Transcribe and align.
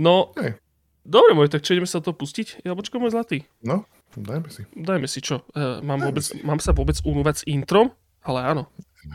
No, 0.00 0.32
Hej. 0.40 0.56
dobre 1.04 1.36
môj, 1.36 1.52
tak 1.52 1.60
čo 1.60 1.76
ideme 1.76 1.84
sa 1.84 2.00
to 2.00 2.16
pustiť? 2.16 2.64
Jablčko 2.64 2.96
môj 2.96 3.12
zlatý. 3.12 3.44
No, 3.60 3.84
dajme 4.16 4.48
si. 4.48 4.64
Dajme 4.72 5.04
si 5.04 5.20
čo. 5.20 5.44
Uh, 5.52 5.84
mám, 5.84 6.00
Dajme 6.00 6.06
vôbec, 6.08 6.24
si. 6.24 6.40
mám 6.40 6.56
sa 6.56 6.72
vôbec 6.72 6.96
unúvať 7.04 7.44
s 7.44 7.46
introm? 7.46 7.92
Ale 8.24 8.40
áno. 8.40 8.64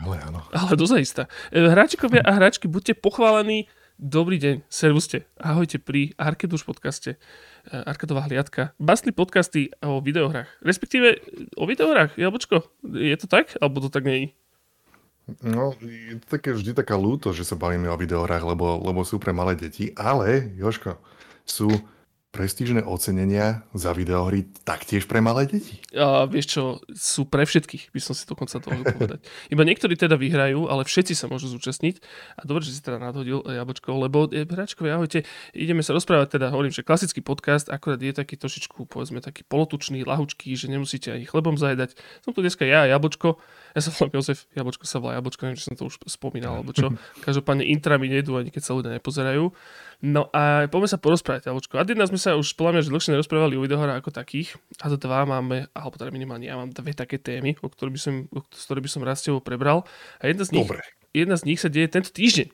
Ale 0.06 0.22
áno. 0.22 0.46
Ale 0.54 0.74
dozaista. 0.78 1.26
E, 1.54 1.62
Hráčikovia 1.62 2.22
a 2.22 2.34
hráčky, 2.34 2.66
buďte 2.70 2.98
pochválení. 2.98 3.66
Dobrý 3.96 4.36
deň, 4.36 4.66
servuste. 4.66 5.24
Ahojte 5.38 5.78
pri 5.78 6.10
Arkeduš 6.18 6.66
podcaste. 6.66 7.14
E, 7.14 7.18
Arkadová 7.86 8.26
hliadka. 8.26 8.74
Bastli 8.82 9.14
podcasty 9.14 9.70
o 9.86 10.02
videohrách. 10.02 10.50
Respektíve 10.62 11.22
o 11.54 11.64
videohrách. 11.70 12.18
Jablčko, 12.18 12.66
je 12.94 13.16
to 13.18 13.26
tak? 13.30 13.54
Alebo 13.62 13.78
to 13.82 13.90
tak 13.90 14.04
nie 14.06 14.18
je? 14.18 14.26
No, 15.42 15.74
je 15.82 16.22
to 16.22 16.38
také 16.38 16.54
vždy 16.54 16.70
taká 16.70 16.94
ľúto, 16.94 17.34
že 17.34 17.42
sa 17.42 17.58
bavíme 17.58 17.90
o 17.90 17.98
videohrách, 17.98 18.46
lebo, 18.46 18.78
lebo 18.78 19.02
sú 19.02 19.18
pre 19.18 19.34
malé 19.34 19.58
deti, 19.58 19.90
ale, 19.98 20.54
Joško, 20.54 21.02
sú 21.42 21.66
prestížne 22.36 22.84
ocenenia 22.84 23.64
za 23.72 23.96
videohry 23.96 24.44
taktiež 24.68 25.08
pre 25.08 25.24
malé 25.24 25.48
deti. 25.48 25.80
A 25.96 26.28
vieš 26.28 26.52
čo, 26.52 26.62
sú 26.92 27.24
pre 27.24 27.48
všetkých, 27.48 27.96
by 27.96 28.00
som 28.04 28.12
si 28.12 28.28
dokonca 28.28 28.60
to 28.60 28.68
mohol 28.68 28.84
povedať. 28.84 29.24
Iba 29.48 29.64
niektorí 29.64 29.96
teda 29.96 30.20
vyhrajú, 30.20 30.68
ale 30.68 30.84
všetci 30.84 31.16
sa 31.16 31.32
môžu 31.32 31.48
zúčastniť. 31.48 32.04
A 32.36 32.44
dobre, 32.44 32.68
že 32.68 32.76
si 32.76 32.84
teda 32.84 33.00
nadhodil 33.00 33.40
jablčko, 33.40 33.88
lebo 33.96 34.28
eh, 34.28 34.44
hráčkovi, 34.44 34.92
ahojte, 34.92 35.24
ideme 35.56 35.80
sa 35.80 35.96
rozprávať, 35.96 36.36
teda 36.36 36.52
hovorím, 36.52 36.76
že 36.76 36.84
klasický 36.84 37.24
podcast, 37.24 37.72
akorát 37.72 37.96
je 38.04 38.12
taký 38.12 38.36
trošičku, 38.36 38.84
povedzme, 38.92 39.24
taký 39.24 39.48
polotučný, 39.48 40.04
lahučký, 40.04 40.52
že 40.52 40.68
nemusíte 40.68 41.08
ani 41.16 41.24
chlebom 41.24 41.56
zajedať. 41.56 41.96
Som 42.20 42.36
tu 42.36 42.44
dneska 42.44 42.68
ja, 42.68 42.84
jablčko, 42.84 43.40
ja 43.72 43.80
sa 43.80 43.88
volám 43.96 44.20
Jozef, 44.20 44.44
jablčko 44.52 44.84
sa 44.84 45.00
volá 45.00 45.16
jablčko, 45.16 45.48
neviem, 45.48 45.56
či 45.56 45.72
som 45.72 45.76
to 45.80 45.88
už 45.88 46.04
spomínal, 46.04 46.60
alebo 46.60 46.76
čo. 46.76 46.92
Každopádne 47.26 47.64
intra 47.64 47.96
mi 47.96 48.12
nejdu, 48.12 48.36
ani 48.36 48.52
keď 48.52 48.62
sa 48.62 48.76
ľudia 48.76 48.92
nepozerajú. 49.00 49.48
No 50.04 50.28
a 50.28 50.68
poďme 50.68 50.92
sa 50.92 51.00
porozprávať, 51.00 51.48
jablčko. 51.48 51.80
A 51.80 51.88
jedna 51.88 52.04
sme 52.04 52.20
sa 52.20 52.36
už 52.36 52.52
podľa 52.52 52.72
mňa, 52.76 52.82
že 52.84 52.92
dlhšie 52.92 53.12
nerozprávali 53.16 53.56
o 53.56 53.64
videohrách 53.64 54.04
ako 54.04 54.12
takých. 54.12 54.52
A 54.84 54.92
to 54.92 55.00
dva 55.00 55.24
máme, 55.24 55.72
alebo 55.72 55.96
teda 55.96 56.12
minimálne 56.12 56.44
ja 56.44 56.56
mám 56.60 56.68
dve 56.68 56.92
také 56.92 57.16
témy, 57.16 57.56
o 57.64 57.68
ktorých 57.72 57.94
by 57.96 58.00
som, 58.00 58.14
o 58.28 58.44
z 58.44 58.62
ktorých 58.68 58.84
by 58.84 58.90
som 58.92 59.02
raz 59.02 59.24
s 59.24 59.32
tebou 59.32 59.40
prebral. 59.40 59.88
A 60.20 60.28
jedna 60.28 60.44
z 60.44 60.52
nich, 60.52 60.68
Dobre. 60.68 60.84
jedna 61.16 61.36
z 61.40 61.42
nich 61.48 61.58
sa 61.58 61.72
deje 61.72 61.88
tento 61.88 62.12
týždeň. 62.12 62.52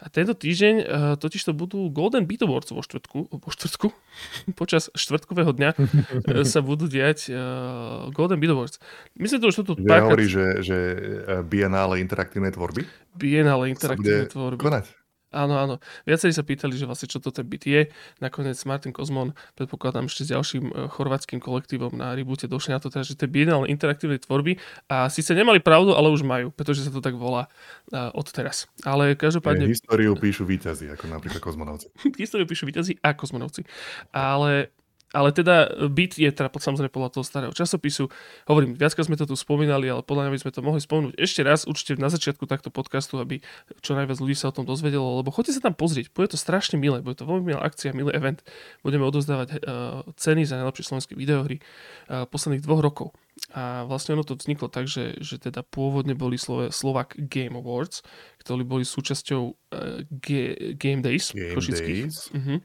A 0.00 0.08
tento 0.08 0.32
týždeň 0.32 0.74
uh, 0.80 0.84
totiž 1.20 1.44
to 1.44 1.52
budú 1.52 1.92
Golden 1.92 2.24
Beat 2.24 2.40
Awards 2.40 2.72
vo 2.72 2.80
štvrtku, 2.80 3.36
vo 3.36 3.50
štvrtku, 3.52 3.92
počas 4.60 4.88
štvrtkového 4.96 5.52
dňa 5.52 5.70
uh, 5.76 6.40
sa 6.48 6.64
budú 6.64 6.88
diať 6.88 7.28
uh, 7.28 8.08
Golden 8.08 8.40
Beat 8.40 8.56
Awards. 8.56 8.80
My 9.20 9.28
sme 9.28 9.44
to 9.44 9.52
už 9.52 9.60
tu 9.60 9.76
párkrát 9.84 10.08
hovorí, 10.08 10.24
že, 10.24 10.64
že 10.64 10.76
eh, 10.76 11.44
Biennále 11.44 12.00
interaktívnej 12.00 12.56
tvorby 12.56 12.88
Biennale 13.12 13.68
sa 13.68 13.72
interaktívne 13.76 14.24
bude 14.24 14.32
tvorby. 14.32 14.60
konať. 14.64 14.99
Áno, 15.30 15.54
áno. 15.54 15.74
Viacerí 16.02 16.34
sa 16.34 16.42
pýtali, 16.42 16.74
že 16.74 16.90
vlastne 16.90 17.06
čo 17.06 17.22
to 17.22 17.30
ten 17.30 17.46
byt 17.46 17.62
je. 17.62 17.82
Nakoniec 18.18 18.58
Martin 18.66 18.90
Kozmon, 18.90 19.30
predpokladám 19.54 20.10
ešte 20.10 20.26
s 20.26 20.34
ďalším 20.34 20.64
e, 20.70 20.72
chorvátským 20.90 21.38
kolektívom 21.38 21.94
na 21.94 22.18
Reboote 22.18 22.50
došli 22.50 22.74
na 22.74 22.82
to, 22.82 22.90
teda, 22.90 23.06
že 23.06 23.14
to 23.14 23.26
je 23.26 23.30
Biennale 23.30 23.70
interaktívnej 23.70 24.18
tvorby 24.18 24.58
a 24.90 25.06
síce 25.06 25.30
nemali 25.30 25.62
pravdu, 25.62 25.94
ale 25.94 26.10
už 26.10 26.26
majú, 26.26 26.50
pretože 26.50 26.82
sa 26.82 26.90
to 26.90 26.98
tak 26.98 27.14
volá 27.14 27.46
uh, 27.94 28.10
od 28.10 28.26
teraz. 28.34 28.66
Ale 28.82 29.14
každopádne 29.14 29.70
Históriu 29.70 30.18
píšu 30.18 30.42
víťazi, 30.42 30.90
ako 30.90 31.06
napríklad 31.06 31.38
kozmonovci. 31.38 31.86
históriu 32.22 32.50
píšu 32.50 32.66
víťazi 32.66 32.98
a 32.98 33.14
kozmonovci. 33.14 33.62
Ale, 34.10 34.74
ale 35.10 35.34
teda 35.34 35.86
byt 35.90 36.18
je 36.18 36.30
teda 36.30 36.46
pod, 36.46 36.62
samozrejme 36.62 36.90
podľa 36.90 37.10
toho 37.18 37.24
starého 37.26 37.52
časopisu. 37.54 38.06
Hovorím, 38.46 38.78
viackrát 38.78 39.10
sme 39.10 39.18
to 39.18 39.26
tu 39.26 39.34
spomínali, 39.34 39.90
ale 39.90 40.06
podľa 40.06 40.28
mňa 40.28 40.32
by 40.34 40.40
sme 40.42 40.52
to 40.54 40.60
mohli 40.62 40.80
spomenúť 40.82 41.14
ešte 41.18 41.42
raz, 41.42 41.66
určite 41.66 41.98
na 41.98 42.06
začiatku 42.06 42.46
takto 42.46 42.70
podcastu, 42.70 43.18
aby 43.18 43.42
čo 43.82 43.98
najviac 43.98 44.22
ľudí 44.22 44.38
sa 44.38 44.50
o 44.50 44.54
tom 44.54 44.62
dozvedelo, 44.62 45.18
lebo 45.18 45.34
choďte 45.34 45.58
sa 45.58 45.66
tam 45.66 45.74
pozrieť, 45.74 46.14
bude 46.14 46.30
to 46.30 46.38
strašne 46.38 46.78
milé, 46.78 47.02
bude 47.02 47.18
to 47.18 47.26
veľmi 47.26 47.54
milá 47.54 47.62
akcia, 47.66 47.90
milý 47.90 48.14
event. 48.14 48.46
Budeme 48.86 49.02
odovzdávať 49.02 49.48
uh, 49.58 50.06
ceny 50.14 50.46
za 50.46 50.58
najlepšie 50.62 50.86
slovenské 50.86 51.12
videohry 51.18 51.58
uh, 51.58 52.26
posledných 52.30 52.62
dvoch 52.62 52.82
rokov. 52.82 53.08
A 53.56 53.88
vlastne 53.88 54.14
ono 54.14 54.22
to 54.22 54.36
vzniklo 54.38 54.70
tak, 54.70 54.86
že, 54.86 55.18
že 55.18 55.40
teda 55.40 55.64
pôvodne 55.64 56.14
boli 56.14 56.38
Slove, 56.38 56.70
Slovak 56.70 57.16
Game 57.16 57.56
Awards, 57.58 58.04
ktorí 58.44 58.62
boli 58.62 58.84
súčasťou 58.86 59.42
uh, 59.42 60.06
G- 60.06 60.78
Game 60.78 61.02
Days 61.02 61.34
Game 61.34 61.56
košických. 61.56 62.06
Days. 62.06 62.30
Mhm. 62.30 62.56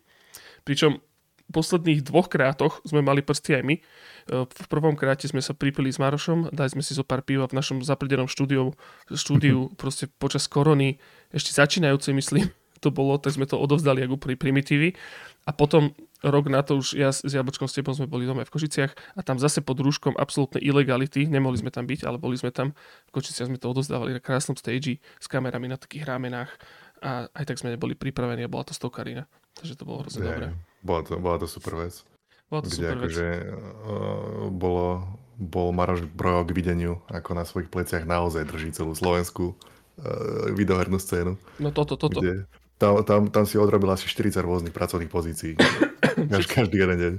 Pričom 0.65 0.97
posledných 1.55 2.03
dvoch 2.03 2.27
krátoch 2.27 2.83
sme 2.83 2.99
mali 2.99 3.23
prsty 3.23 3.55
aj 3.55 3.63
my. 3.63 3.75
E, 3.79 3.81
V 4.43 4.67
prvom 4.67 4.99
kráte 4.99 5.31
sme 5.31 5.39
sa 5.39 5.55
pripili 5.55 5.87
s 5.87 5.95
Marošom, 6.03 6.51
dali 6.51 6.67
sme 6.67 6.83
si 6.83 6.91
zo 6.91 7.07
pár 7.07 7.23
piva 7.23 7.47
v 7.47 7.55
našom 7.55 7.79
zapredenom 7.79 8.27
štúdiu, 8.27 8.75
štúdiu 9.07 9.71
proste 9.79 10.11
počas 10.19 10.51
korony, 10.51 10.99
ešte 11.31 11.55
začínajúcej 11.55 12.11
myslím, 12.11 12.51
to 12.83 12.91
bolo, 12.91 13.15
tak 13.15 13.31
sme 13.31 13.47
to 13.47 13.55
odovzdali 13.55 14.03
ako 14.03 14.19
úplný 14.19 14.35
primitívy. 14.35 14.91
A 15.47 15.55
potom 15.55 15.95
rok 16.25 16.49
na 16.49 16.65
to 16.65 16.81
už 16.81 16.97
ja 16.97 17.13
s 17.13 17.21
Jablčkom 17.21 17.69
s 17.69 17.77
tebou 17.77 17.93
sme 17.93 18.09
boli 18.09 18.25
doma 18.25 18.41
v 18.41 18.49
Košiciach 18.49 19.15
a 19.15 19.21
tam 19.21 19.37
zase 19.37 19.61
pod 19.61 19.77
rúškom 19.77 20.17
absolútnej 20.17 20.65
ilegality, 20.65 21.29
nemohli 21.29 21.61
sme 21.61 21.69
tam 21.69 21.85
byť, 21.85 22.01
ale 22.01 22.17
boli 22.17 22.33
sme 22.33 22.49
tam, 22.49 22.73
v 23.07 23.11
Košiciach 23.13 23.47
sme 23.53 23.61
to 23.61 23.69
odovzdávali 23.69 24.17
na 24.17 24.21
krásnom 24.21 24.57
stage 24.57 24.97
s 25.21 25.27
kamerami 25.29 25.69
na 25.69 25.77
takých 25.77 26.09
rámenách 26.09 26.49
a 27.05 27.29
aj 27.29 27.45
tak 27.45 27.61
sme 27.61 27.77
neboli 27.77 27.93
pripravení 27.93 28.41
a 28.41 28.49
bola 28.49 28.65
to 28.65 28.73
stokarina. 28.73 29.29
Takže 29.55 29.77
to 29.77 29.85
bolo 29.85 30.03
hrozne 30.03 30.25
dobré. 30.25 30.47
Bola, 30.85 31.01
to, 31.01 31.17
bola 31.17 31.41
to 31.41 31.49
super 31.49 31.81
vec. 31.81 32.05
Bola 32.45 32.61
to 32.61 32.69
Kde 32.69 32.77
super 32.77 32.93
vec. 32.93 32.97
akože 33.01 33.27
uh, 33.41 34.53
bolo, 34.53 34.87
bol 35.41 35.73
Maroš 35.73 36.05
Brojo 36.05 36.45
k 36.45 36.53
videniu, 36.53 36.93
ako 37.09 37.33
na 37.33 37.41
svojich 37.41 37.73
pleciach 37.73 38.05
naozaj 38.05 38.45
drží 38.45 38.69
celú 38.69 38.93
slovenskú 38.93 39.57
uh, 39.57 40.53
videohernú 40.53 41.01
scénu. 41.01 41.41
No 41.57 41.73
toto, 41.73 41.97
toto. 41.97 42.21
Kde 42.21 42.45
tam, 42.75 42.99
tam, 43.07 43.21
tam 43.31 43.45
si 43.47 43.55
odrobil 43.55 43.87
asi 43.87 44.03
40 44.03 44.43
rôznych 44.43 44.75
pracovných 44.75 45.11
pozícií. 45.11 45.55
Každý, 46.15 46.47
každý 46.47 46.77
jeden 46.79 46.95
deň. 46.95 47.13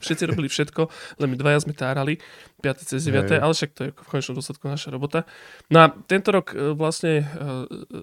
Všetci 0.00 0.24
robili 0.24 0.48
všetko, 0.48 0.88
len 1.20 1.28
my 1.28 1.36
dvaja 1.36 1.68
sme 1.68 1.76
tárali, 1.76 2.16
5. 2.64 2.88
cez 2.88 3.04
9. 3.04 3.28
Hej. 3.28 3.40
ale 3.44 3.52
však 3.52 3.70
to 3.76 3.80
je 3.84 3.90
v 3.92 4.08
konečnom 4.08 4.40
dôsledku 4.40 4.64
naša 4.72 4.88
robota. 4.88 5.28
No 5.68 5.84
a 5.84 5.92
tento 6.08 6.32
rok 6.32 6.56
e, 6.56 6.72
vlastne 6.72 7.22
e, 7.22 7.24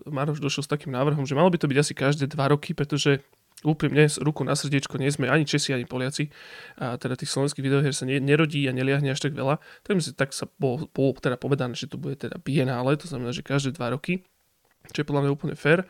Maroš 0.06 0.38
došiel 0.38 0.62
s 0.62 0.70
takým 0.70 0.94
návrhom, 0.94 1.26
že 1.26 1.34
malo 1.34 1.50
by 1.50 1.58
to 1.58 1.66
byť 1.66 1.78
asi 1.82 1.94
každé 1.98 2.30
dva 2.30 2.54
roky, 2.54 2.78
pretože 2.78 3.26
úprimne, 3.64 4.08
ruku 4.24 4.48
na 4.48 4.56
srdiečko, 4.56 4.96
nie 5.00 5.12
sme 5.12 5.28
ani 5.28 5.44
Česi, 5.44 5.76
ani 5.76 5.84
Poliaci. 5.84 6.32
A 6.80 6.96
teda 6.96 7.20
tých 7.20 7.32
slovenských 7.32 7.64
videohier 7.64 7.92
sa 7.92 8.08
ne, 8.08 8.20
nerodí 8.20 8.64
a 8.68 8.76
neliahne 8.76 9.12
až 9.12 9.20
tak 9.20 9.36
veľa. 9.36 9.60
Tak, 9.84 9.92
my 9.96 10.02
si, 10.04 10.12
tak 10.16 10.32
sa 10.32 10.48
bolo, 10.60 10.88
bolo 10.92 11.16
teda 11.20 11.36
povedané, 11.36 11.76
že 11.76 11.92
to 11.92 12.00
bude 12.00 12.20
teda 12.20 12.40
bienále, 12.40 12.96
to 12.96 13.08
znamená, 13.08 13.36
že 13.36 13.44
každé 13.44 13.76
dva 13.76 13.92
roky 13.92 14.24
čo 14.90 15.04
je 15.04 15.08
podľa 15.08 15.28
mňa 15.28 15.32
úplne 15.36 15.56
fair. 15.60 15.86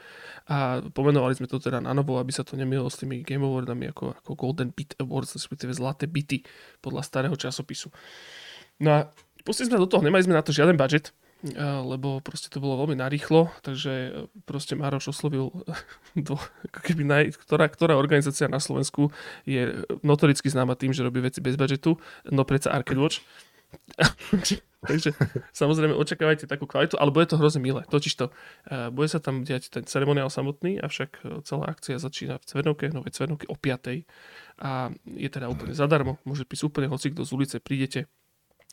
A 0.49 0.81
pomenovali 0.81 1.37
sme 1.37 1.47
to 1.47 1.61
teda 1.61 1.79
na 1.79 1.93
novo, 1.93 2.17
aby 2.19 2.33
sa 2.33 2.43
to 2.43 2.57
nemilo 2.57 2.89
s 2.89 2.99
tými 2.99 3.21
Game 3.21 3.45
Awardami 3.45 3.93
ako, 3.93 4.17
ako 4.17 4.31
Golden 4.35 4.73
Beat 4.73 4.97
Awards, 4.99 5.37
respektíve 5.37 5.71
zlaté 5.71 6.09
bity 6.09 6.43
podľa 6.83 7.05
starého 7.05 7.35
časopisu. 7.37 7.93
No 8.83 8.89
a 8.91 8.99
pustili 9.45 9.71
sme 9.71 9.79
do 9.79 9.87
toho, 9.87 10.03
nemali 10.03 10.25
sme 10.25 10.35
na 10.35 10.43
to 10.43 10.51
žiaden 10.51 10.75
budget, 10.75 11.15
lebo 11.87 12.19
proste 12.19 12.51
to 12.51 12.59
bolo 12.59 12.83
veľmi 12.83 12.99
narýchlo, 12.99 13.47
takže 13.63 13.91
e, 13.91 14.09
proste 14.43 14.75
Maroš 14.75 15.15
oslovil 15.15 15.55
do, 16.27 16.35
ako 16.67 16.79
keby 16.83 17.03
naj, 17.07 17.23
ktorá, 17.39 17.71
ktorá 17.71 17.95
organizácia 17.95 18.51
na 18.51 18.59
Slovensku 18.59 19.15
je 19.47 19.87
notoricky 20.03 20.51
známa 20.51 20.75
tým, 20.75 20.91
že 20.91 20.99
robí 20.99 21.23
veci 21.23 21.39
bez 21.39 21.55
budžetu, 21.55 21.95
no 22.27 22.43
predsa 22.43 22.75
Arcade 22.75 22.99
Watch. 22.99 23.23
Takže 24.79 25.11
samozrejme 25.51 25.91
očakávajte 25.91 26.47
takú 26.47 26.63
kvalitu, 26.63 26.95
ale 26.95 27.11
bude 27.11 27.27
to 27.27 27.35
hrozne 27.35 27.59
milé. 27.59 27.83
Totižto 27.91 28.31
uh, 28.31 28.87
bude 28.89 29.11
sa 29.11 29.19
tam 29.19 29.43
diať 29.43 29.67
ten 29.67 29.83
ceremoniál 29.83 30.31
samotný, 30.31 30.79
avšak 30.79 31.43
celá 31.43 31.67
akcia 31.67 31.99
začína 31.99 32.39
v 32.39 32.47
Cvernovke, 32.47 32.87
Novej 32.87 33.11
Cvernovke 33.11 33.45
o 33.51 33.59
5. 33.59 34.07
A 34.63 34.89
je 35.03 35.29
teda 35.29 35.51
úplne 35.51 35.75
zadarmo. 35.75 36.15
Môže 36.23 36.47
prísť 36.47 36.71
úplne 36.71 36.87
hoci 36.87 37.11
kto 37.11 37.27
z 37.27 37.31
ulice, 37.35 37.55
prídete, 37.59 38.07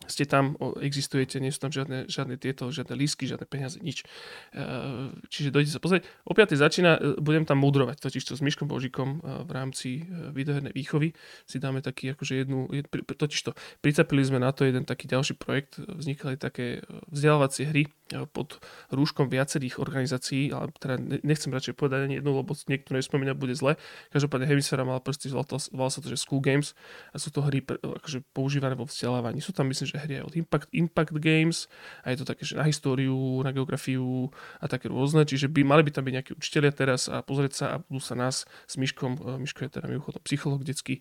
ste 0.04 0.28
tam, 0.28 0.60
existujete, 0.76 1.40
nie 1.40 1.48
sú 1.48 1.64
tam 1.64 1.72
žiadne, 1.72 2.04
žiadne 2.04 2.36
tieto, 2.36 2.68
žiadne 2.68 2.92
lísky, 2.92 3.24
žiadne 3.24 3.48
peniaze, 3.48 3.80
nič. 3.80 4.04
Uh, 4.52 5.08
čiže 5.32 5.48
dojdete 5.48 5.72
sa 5.72 5.80
pozrieť. 5.80 6.04
O 6.28 6.36
5. 6.36 6.52
začína, 6.52 7.00
uh, 7.00 7.16
budem 7.16 7.48
tam 7.48 7.64
mudrovať, 7.64 8.04
totiž 8.04 8.20
to 8.28 8.36
s 8.36 8.44
Myškom 8.44 8.68
Božikom 8.68 9.24
uh, 9.24 9.40
v 9.48 9.50
rámci 9.56 9.88
videohernej 10.36 10.76
výchovy 10.76 11.16
si 11.48 11.56
dáme 11.56 11.80
taký 11.80 12.12
akože 12.12 12.44
jednu, 12.44 12.68
totiž 13.08 13.40
to 13.40 13.50
pricapili 13.80 14.20
sme 14.20 14.36
na 14.36 14.52
to 14.52 14.68
jeden 14.68 14.84
taký 14.84 15.08
ďalší 15.08 15.40
projekt, 15.40 15.80
vznikali 15.80 16.36
také 16.36 16.84
vzdelávacie 17.08 17.64
hry 17.64 17.88
pod 18.30 18.62
rúškom 18.94 19.26
viacerých 19.26 19.82
organizácií, 19.82 20.54
ale 20.54 20.70
teda 20.78 20.94
ne- 20.94 21.22
nechcem 21.26 21.50
radšej 21.50 21.74
povedať 21.74 22.06
ani 22.06 22.22
jednu, 22.22 22.38
lebo 22.38 22.54
niekto 22.70 22.94
nespomína, 22.94 23.34
bude 23.34 23.58
zle. 23.58 23.74
Každopádne 24.14 24.46
Hemisféra 24.46 24.86
mala 24.86 25.02
prsty, 25.02 25.34
volá 25.74 25.90
sa 25.90 25.98
to, 25.98 26.06
že 26.06 26.22
School 26.22 26.38
Games 26.38 26.78
a 27.10 27.18
sú 27.18 27.34
to 27.34 27.42
hry 27.42 27.66
akože 27.66 28.22
používané 28.30 28.78
vo 28.78 28.86
vzdelávaní. 28.86 29.42
Sú 29.42 29.50
tam 29.50 29.66
myslím, 29.66 29.85
že 29.86 29.96
hry 30.02 30.20
aj 30.20 30.24
od 30.26 30.34
Impact, 30.34 30.68
Impact 30.74 31.16
Games 31.22 31.70
a 32.02 32.12
je 32.12 32.20
to 32.20 32.26
také, 32.26 32.42
že 32.42 32.58
na 32.58 32.66
históriu, 32.66 33.40
na 33.46 33.54
geografiu 33.54 34.28
a 34.58 34.66
také 34.66 34.90
rôzne, 34.90 35.22
čiže 35.22 35.46
by 35.46 35.62
mali 35.62 35.86
by 35.86 35.94
tam 35.94 36.04
byť 36.04 36.14
nejakí 36.18 36.32
učiteľia 36.34 36.72
teraz 36.74 37.06
a 37.06 37.22
pozrieť 37.22 37.52
sa 37.54 37.66
a 37.70 37.76
budú 37.86 38.02
sa 38.02 38.18
nás 38.18 38.44
s 38.44 38.74
Myškom, 38.74 39.16
e, 39.16 39.40
Myško 39.46 39.66
je 39.66 39.70
teda 39.78 39.86
mimochodom 39.86 40.22
psycholog 40.26 40.66
detský 40.66 40.98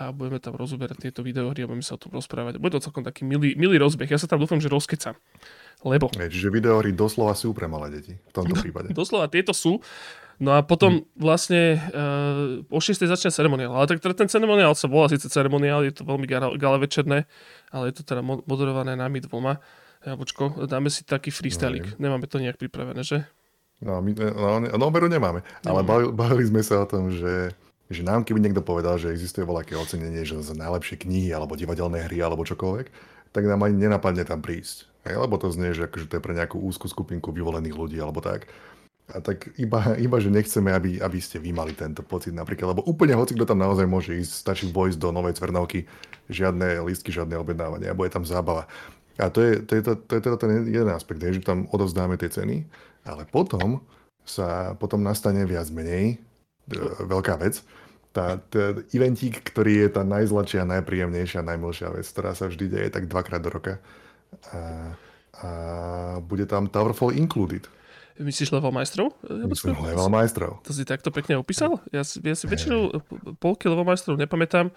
a 0.00 0.08
budeme 0.08 0.40
tam 0.40 0.56
rozoberať 0.56 1.04
tieto 1.04 1.20
videohry 1.20 1.64
a 1.64 1.68
budeme 1.68 1.84
sa 1.84 2.00
o 2.00 2.00
tom 2.00 2.16
rozprávať. 2.16 2.56
Bude 2.56 2.80
to 2.80 2.80
celkom 2.80 3.04
taký 3.04 3.28
milý, 3.28 3.52
milý 3.60 3.76
rozbeh. 3.76 4.08
Ja 4.08 4.16
sa 4.16 4.24
tam 4.24 4.40
dúfam, 4.40 4.56
že 4.56 4.72
rozkecam. 4.72 5.12
Lebo 5.84 6.08
čiže 6.08 6.48
videohry 6.48 6.96
doslova 6.96 7.36
sú 7.36 7.52
pre 7.52 7.68
malé 7.68 8.00
deti 8.00 8.16
v 8.16 8.32
tomto 8.32 8.56
prípade. 8.64 8.96
doslova 8.96 9.28
tieto 9.28 9.52
sú. 9.52 9.84
No 10.42 10.58
a 10.58 10.66
potom 10.66 11.06
vlastne 11.14 11.78
uh, 11.94 12.66
o 12.66 12.82
6. 12.82 13.06
začne 13.06 13.30
ceremoniál. 13.30 13.78
Ale 13.78 13.86
tak 13.86 14.02
teda 14.02 14.10
ten 14.10 14.26
ceremoniál 14.26 14.74
sa 14.74 14.90
volá 14.90 15.06
síce 15.06 15.30
ceremoniál, 15.30 15.86
je 15.86 15.94
to 15.94 16.02
veľmi 16.02 16.26
gala 16.58 16.78
večerné, 16.82 17.30
ale 17.70 17.94
je 17.94 18.02
to 18.02 18.10
teda 18.10 18.26
moderované 18.26 18.98
nami 18.98 19.22
dvoma. 19.22 19.62
Jabočko, 20.02 20.66
dáme 20.66 20.90
si 20.90 21.06
taký 21.06 21.30
freestyling. 21.30 21.94
No, 21.94 22.10
Nemáme 22.10 22.26
to 22.26 22.42
nejak 22.42 22.58
pripravené, 22.58 23.06
že? 23.06 23.22
No, 23.78 24.02
my, 24.02 24.10
no, 24.18 24.66
no 24.66 24.84
oberu 24.90 25.06
nemáme. 25.06 25.46
Ale 25.62 25.86
bavili, 25.86 26.10
bavili 26.10 26.42
sme 26.50 26.62
sa 26.66 26.82
o 26.82 26.90
tom, 26.90 27.14
že, 27.14 27.54
že 27.86 28.02
nám 28.02 28.26
keby 28.26 28.42
niekto 28.42 28.66
povedal, 28.66 28.98
že 28.98 29.14
existuje 29.14 29.46
voľaké 29.46 29.78
ocenenie, 29.78 30.26
že 30.26 30.42
za 30.42 30.58
najlepšie 30.58 31.06
knihy, 31.06 31.30
alebo 31.30 31.54
divadelné 31.54 32.10
hry, 32.10 32.18
alebo 32.18 32.42
čokoľvek, 32.42 32.86
tak 33.30 33.46
nám 33.46 33.62
ani 33.62 33.78
nenapadne 33.78 34.26
tam 34.26 34.42
prísť. 34.42 34.90
Hej, 35.06 35.22
lebo 35.22 35.38
to 35.38 35.54
znie, 35.54 35.70
že 35.70 35.86
akože 35.86 36.06
to 36.10 36.14
je 36.18 36.22
pre 36.22 36.34
nejakú 36.34 36.58
úzkú 36.62 36.90
skupinku 36.90 37.30
vyvolených 37.30 37.74
ľudí, 37.74 37.98
alebo 38.02 38.18
tak. 38.18 38.50
A 39.12 39.20
tak 39.20 39.52
iba, 39.60 39.92
iba 40.00 40.16
že 40.16 40.32
nechceme, 40.32 40.72
aby, 40.72 40.96
aby 40.96 41.18
ste 41.20 41.36
vy 41.36 41.52
mali 41.52 41.76
tento 41.76 42.00
pocit 42.00 42.32
napríklad, 42.32 42.72
lebo 42.72 42.82
úplne 42.88 43.12
hoci 43.12 43.36
kto 43.36 43.44
tam 43.44 43.60
naozaj 43.60 43.84
môže 43.84 44.16
ísť, 44.16 44.32
stačí 44.32 44.64
vojsť 44.72 44.96
do 44.96 45.12
Novej 45.12 45.36
Cvernovky, 45.36 45.84
žiadne 46.32 46.80
lístky, 46.80 47.12
žiadne 47.12 47.36
objednávania, 47.36 47.92
bude 47.92 48.08
tam 48.08 48.24
zábava. 48.24 48.64
A 49.20 49.28
to 49.28 49.44
je, 49.44 49.60
to 49.68 49.72
je, 49.76 49.82
to, 49.84 49.92
to 50.00 50.12
je 50.16 50.22
teda 50.24 50.36
ten 50.40 50.50
jeden 50.64 50.88
aspekt, 50.88 51.20
že 51.20 51.44
tam 51.44 51.68
odovzdáme 51.68 52.16
tie 52.16 52.32
ceny, 52.32 52.64
ale 53.04 53.28
potom 53.28 53.84
sa, 54.24 54.72
potom 54.80 55.04
nastane 55.04 55.44
viac 55.44 55.68
menej, 55.68 56.16
e, 56.72 56.76
veľká 57.04 57.36
vec, 57.36 57.60
tá, 58.12 58.40
tá 58.48 58.76
eventík, 58.92 59.40
ktorý 59.44 59.84
je 59.84 59.88
tá 59.92 60.02
najzladšia, 60.04 60.68
najpríjemnejšia, 60.68 61.44
najmilšia 61.44 61.88
vec, 61.96 62.04
ktorá 62.08 62.32
sa 62.36 62.48
vždy 62.48 62.64
deje 62.68 62.88
tak 62.92 63.08
dvakrát 63.08 63.40
do 63.40 63.50
roka. 63.52 63.80
A, 64.52 64.60
a 65.36 65.48
bude 66.20 66.44
tam 66.44 66.68
Towerfall 66.68 67.16
included. 67.16 67.68
Myslíš 68.20 68.52
level 68.52 68.72
majstrov? 68.76 69.16
Myslím 69.24 69.76
level 69.80 70.08
majstrov. 70.12 70.60
To 70.68 70.72
si 70.76 70.84
takto 70.84 71.08
pekne 71.08 71.40
opísal? 71.40 71.80
Ja 71.88 72.04
si, 72.04 72.20
ja 72.20 72.36
si 72.36 72.44
väčšinu 72.44 73.00
polky 73.40 73.72
level 73.72 73.88
majstrov 73.88 74.20
nepamätám, 74.20 74.68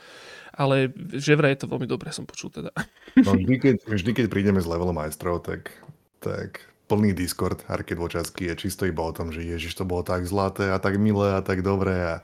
ale 0.56 0.92
že 1.12 1.36
vraj 1.36 1.56
je 1.56 1.68
to 1.68 1.72
veľmi 1.72 1.88
dobré, 1.88 2.16
som 2.16 2.24
počul 2.24 2.52
teda. 2.52 2.72
No 3.20 3.36
vždy, 3.36 3.56
keď, 3.60 3.76
vždy, 3.88 4.12
keď 4.12 4.26
prídeme 4.32 4.64
z 4.64 4.68
level 4.72 4.96
majstrov, 4.96 5.44
tak, 5.44 5.72
tak 6.24 6.64
plný 6.88 7.12
Discord 7.12 7.64
Arcade 7.68 8.00
Vočacky 8.00 8.48
je 8.52 8.56
čisto 8.56 8.88
iba 8.88 9.04
o 9.04 9.12
tom, 9.12 9.36
že 9.36 9.44
ježiš, 9.44 9.76
to 9.76 9.84
bolo 9.84 10.06
tak 10.06 10.24
zlaté 10.24 10.72
a 10.72 10.80
tak 10.80 10.96
milé 10.96 11.36
a 11.36 11.42
tak 11.44 11.60
dobré 11.60 11.96
a 11.96 12.16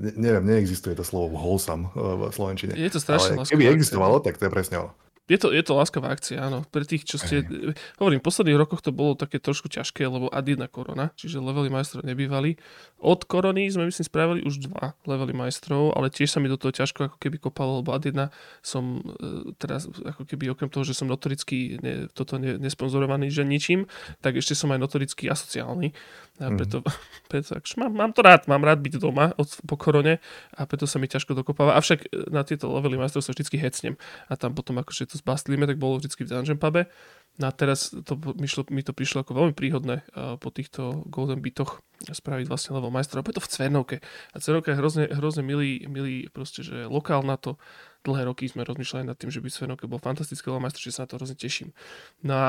ne, 0.00 0.12
neviem, 0.16 0.44
neexistuje 0.48 0.96
to 0.96 1.04
slovo 1.04 1.36
wholesome 1.36 1.92
v 1.94 2.32
slovenčine. 2.32 2.72
Je 2.72 2.88
to 2.88 3.02
strašne 3.02 3.36
Ale 3.36 3.46
keby 3.46 3.68
existovalo, 3.68 4.22
tak 4.24 4.40
to 4.40 4.48
je 4.48 4.52
presne 4.52 4.76
ono 4.80 4.92
je 5.24 5.38
to, 5.40 5.48
je 5.56 5.64
to 5.64 5.72
láskavá 5.72 6.12
akcia, 6.12 6.36
áno. 6.36 6.68
Pre 6.68 6.84
tých, 6.84 7.08
čo 7.08 7.16
ste... 7.16 7.48
Hovorím, 7.96 8.20
v 8.20 8.26
posledných 8.28 8.60
rokoch 8.60 8.84
to 8.84 8.92
bolo 8.92 9.16
také 9.16 9.40
trošku 9.40 9.72
ťažké, 9.72 10.04
lebo 10.04 10.28
ad 10.28 10.44
jedna 10.44 10.68
korona, 10.68 11.16
čiže 11.16 11.40
levely 11.40 11.72
majstrov 11.72 12.04
nebývali. 12.04 12.60
Od 13.00 13.24
korony 13.24 13.72
sme, 13.72 13.88
myslím, 13.88 14.04
spravili 14.04 14.44
už 14.44 14.68
dva 14.68 14.92
levely 15.08 15.32
majstrov, 15.32 15.96
ale 15.96 16.12
tiež 16.12 16.28
sa 16.28 16.44
mi 16.44 16.52
do 16.52 16.60
toho 16.60 16.76
ťažko 16.76 17.08
ako 17.08 17.16
keby 17.16 17.40
kopalo, 17.40 17.80
lebo 17.80 17.96
ad 17.96 18.04
jedna 18.04 18.28
som 18.60 19.00
e, 19.00 19.56
teraz, 19.56 19.88
ako 19.88 20.28
keby 20.28 20.52
okrem 20.52 20.68
toho, 20.68 20.84
že 20.84 20.92
som 20.92 21.08
notoricky 21.08 21.80
ne, 21.80 22.04
toto 22.12 22.36
ne, 22.36 22.60
nesponzorovaný, 22.60 23.32
že 23.32 23.48
ničím, 23.48 23.88
tak 24.20 24.36
ešte 24.36 24.52
som 24.52 24.76
aj 24.76 24.80
notoricky 24.84 25.24
asociálny. 25.32 25.96
A 26.42 26.50
mhm. 26.50 26.58
preto, 26.58 26.78
mm. 26.82 26.90
preto 27.30 27.50
mám, 27.78 27.92
mám 27.94 28.10
to 28.10 28.20
rád, 28.26 28.50
mám 28.50 28.66
rád 28.66 28.82
byť 28.82 28.98
doma 28.98 29.30
od, 29.38 29.46
po 29.70 29.78
korone 29.78 30.18
a 30.58 30.60
preto 30.66 30.90
sa 30.90 30.98
mi 30.98 31.06
ťažko 31.06 31.38
dokopáva. 31.38 31.78
Avšak 31.78 32.10
na 32.34 32.42
tieto 32.42 32.66
levely 32.74 32.98
majstrov 32.98 33.22
sa 33.22 33.30
vždy 33.30 33.54
hecnem 33.54 33.94
a 34.26 34.34
tam 34.34 34.50
potom 34.50 34.82
akože 34.82 35.14
to 35.14 35.16
zbastlíme, 35.22 35.62
tak 35.70 35.78
bolo 35.78 36.02
vždy 36.02 36.10
v 36.10 36.30
Dungeon 36.30 36.58
Pube. 36.58 36.90
No 37.34 37.50
a 37.50 37.52
teraz 37.54 37.90
to, 37.90 38.14
mi, 38.38 38.46
šlo, 38.46 38.66
mi 38.70 38.86
to 38.86 38.94
prišlo 38.94 39.26
ako 39.26 39.34
veľmi 39.34 39.54
príhodné 39.58 40.06
uh, 40.14 40.38
po 40.38 40.54
týchto 40.54 41.02
Golden 41.10 41.42
Bitoch 41.42 41.82
spraviť 42.06 42.46
vlastne 42.46 42.78
level 42.78 42.94
majstra. 42.94 43.22
A 43.22 43.26
to 43.26 43.42
v 43.42 43.50
Cvernovke. 43.50 43.96
A 44.30 44.36
Cvernovka 44.38 44.70
je 44.70 44.78
hrozne, 44.78 45.04
hrozne 45.10 45.42
milý, 45.42 45.82
milý 45.90 46.30
proste, 46.30 46.62
že 46.62 46.86
lokál 46.86 47.26
na 47.26 47.34
to. 47.34 47.58
Dlhé 48.06 48.30
roky 48.30 48.46
sme 48.46 48.62
rozmýšľali 48.62 49.10
nad 49.10 49.18
tým, 49.18 49.34
že 49.34 49.42
by 49.42 49.50
Cvernovke 49.50 49.90
bol 49.90 49.98
fantastický 49.98 50.46
level 50.46 50.62
majster, 50.62 50.82
že 50.82 50.94
sa 50.94 51.06
na 51.06 51.10
to 51.10 51.18
hrozne 51.18 51.34
teším. 51.34 51.74
No 52.22 52.34
a 52.38 52.48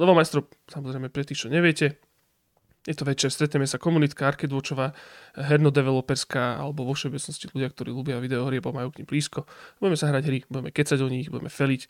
level 0.00 0.16
majstro, 0.16 0.48
samozrejme 0.72 1.12
pre 1.12 1.28
tých, 1.28 1.44
čo 1.44 1.52
neviete, 1.52 2.00
je 2.82 2.94
to 2.98 3.06
večer, 3.06 3.30
stretneme 3.30 3.62
sa 3.62 3.78
komunitka 3.78 4.26
Arkedvočová, 4.26 4.90
herno-developerská, 5.38 6.58
alebo 6.58 6.82
vo 6.82 6.98
všeobecnosti 6.98 7.46
ľudia, 7.54 7.70
ktorí 7.70 7.94
ľubia 7.94 8.18
videohry, 8.18 8.58
alebo 8.58 8.74
majú 8.74 8.90
k 8.90 9.02
nim 9.02 9.08
blízko. 9.08 9.46
Budeme 9.78 9.94
sa 9.94 10.10
hrať 10.10 10.24
hry, 10.26 10.38
budeme 10.50 10.70
kecať 10.74 10.98
o 10.98 11.08
nich, 11.08 11.30
budeme 11.30 11.46
feliť. 11.46 11.82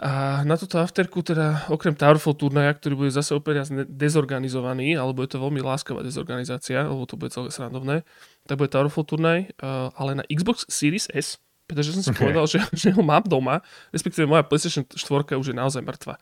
A 0.00 0.40
na 0.44 0.54
túto 0.60 0.78
afterku 0.78 1.20
teda 1.24 1.66
okrem 1.72 1.96
Towerfall 1.96 2.38
turnaja, 2.38 2.72
ktorý 2.76 3.04
bude 3.04 3.12
zase 3.12 3.32
opäť 3.32 3.68
dezorganizovaný, 3.88 4.94
alebo 4.94 5.24
je 5.24 5.34
to 5.34 5.42
veľmi 5.42 5.60
láskavá 5.64 6.04
dezorganizácia, 6.04 6.84
lebo 6.84 7.08
to 7.08 7.16
bude 7.16 7.32
celé 7.32 7.48
srandovné, 7.48 8.06
tak 8.44 8.60
bude 8.60 8.70
Towerfall 8.70 9.08
turnaj, 9.08 9.50
ale 9.96 10.10
na 10.20 10.24
Xbox 10.28 10.68
Series 10.68 11.08
S, 11.10 11.40
pretože 11.70 11.94
som 11.94 12.02
si 12.02 12.10
okay. 12.10 12.22
povedal, 12.26 12.44
že, 12.50 12.58
že 12.74 12.90
ho 12.90 13.02
mám 13.02 13.22
doma, 13.22 13.62
respektíve 13.94 14.26
moja 14.26 14.42
PlayStation 14.42 14.82
4 14.82 15.38
už 15.38 15.52
je 15.52 15.56
naozaj 15.56 15.82
mŕtva. 15.86 16.18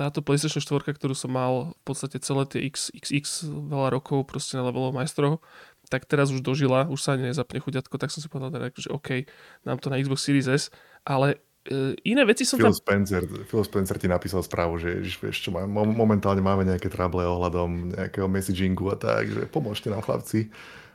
Táto 0.00 0.24
PlayStation 0.24 0.64
4, 0.64 0.96
ktorú 0.96 1.12
som 1.12 1.28
mal 1.28 1.76
v 1.76 1.82
podstate 1.84 2.16
celé 2.24 2.48
tie 2.48 2.64
XXX 2.72 3.44
veľa 3.52 3.92
rokov 3.92 4.24
proste 4.24 4.56
na 4.56 4.64
levelo 4.64 4.96
majstrov, 4.96 5.44
tak 5.92 6.08
teraz 6.08 6.32
už 6.32 6.40
dožila, 6.40 6.88
už 6.88 6.96
sa 7.04 7.20
nezapne 7.20 7.60
chuďatko, 7.60 8.00
tak 8.00 8.08
som 8.08 8.24
si 8.24 8.32
povedal, 8.32 8.48
teda, 8.48 8.72
že 8.72 8.88
OK, 8.88 9.28
nám 9.68 9.76
to 9.76 9.92
na 9.92 10.00
Xbox 10.00 10.24
Series 10.24 10.48
S, 10.48 10.72
ale 11.04 11.44
e, 11.68 12.00
iné 12.08 12.24
veci 12.24 12.48
som 12.48 12.56
Phil 12.56 12.72
tam... 12.72 12.80
Spencer, 12.80 13.28
Phil 13.44 13.60
Spencer 13.60 14.00
ti 14.00 14.08
napísal 14.08 14.40
správu, 14.40 14.80
že 14.80 15.04
vieš 15.04 15.36
čo, 15.44 15.52
momentálne 15.68 16.40
máme 16.40 16.64
nejaké 16.64 16.88
trable 16.88 17.20
ohľadom 17.20 17.92
nejakého 18.00 18.24
messagingu 18.24 18.88
a 18.88 18.96
tak, 18.96 19.28
že 19.28 19.44
pomôžte 19.52 19.92
nám 19.92 20.00
chlapci. 20.00 20.48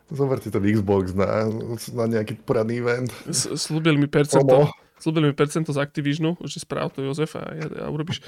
Zoberte 0.09 0.49
ten 0.49 0.65
Xbox 0.65 1.13
na, 1.13 1.45
na 1.93 2.05
nejaký 2.09 2.41
poradný 2.41 2.81
event. 2.81 3.13
Slúbil 3.53 4.01
mi 4.01 4.09
percento, 4.09 4.69
slúbil 4.97 5.29
mi 5.29 5.33
percento 5.37 5.69
z 5.69 5.77
Activisionu, 5.77 6.41
že 6.45 6.57
správ 6.57 6.89
to 6.89 7.05
Jozef 7.05 7.37
a, 7.37 7.53
a 7.85 7.89
urobíš 7.93 8.25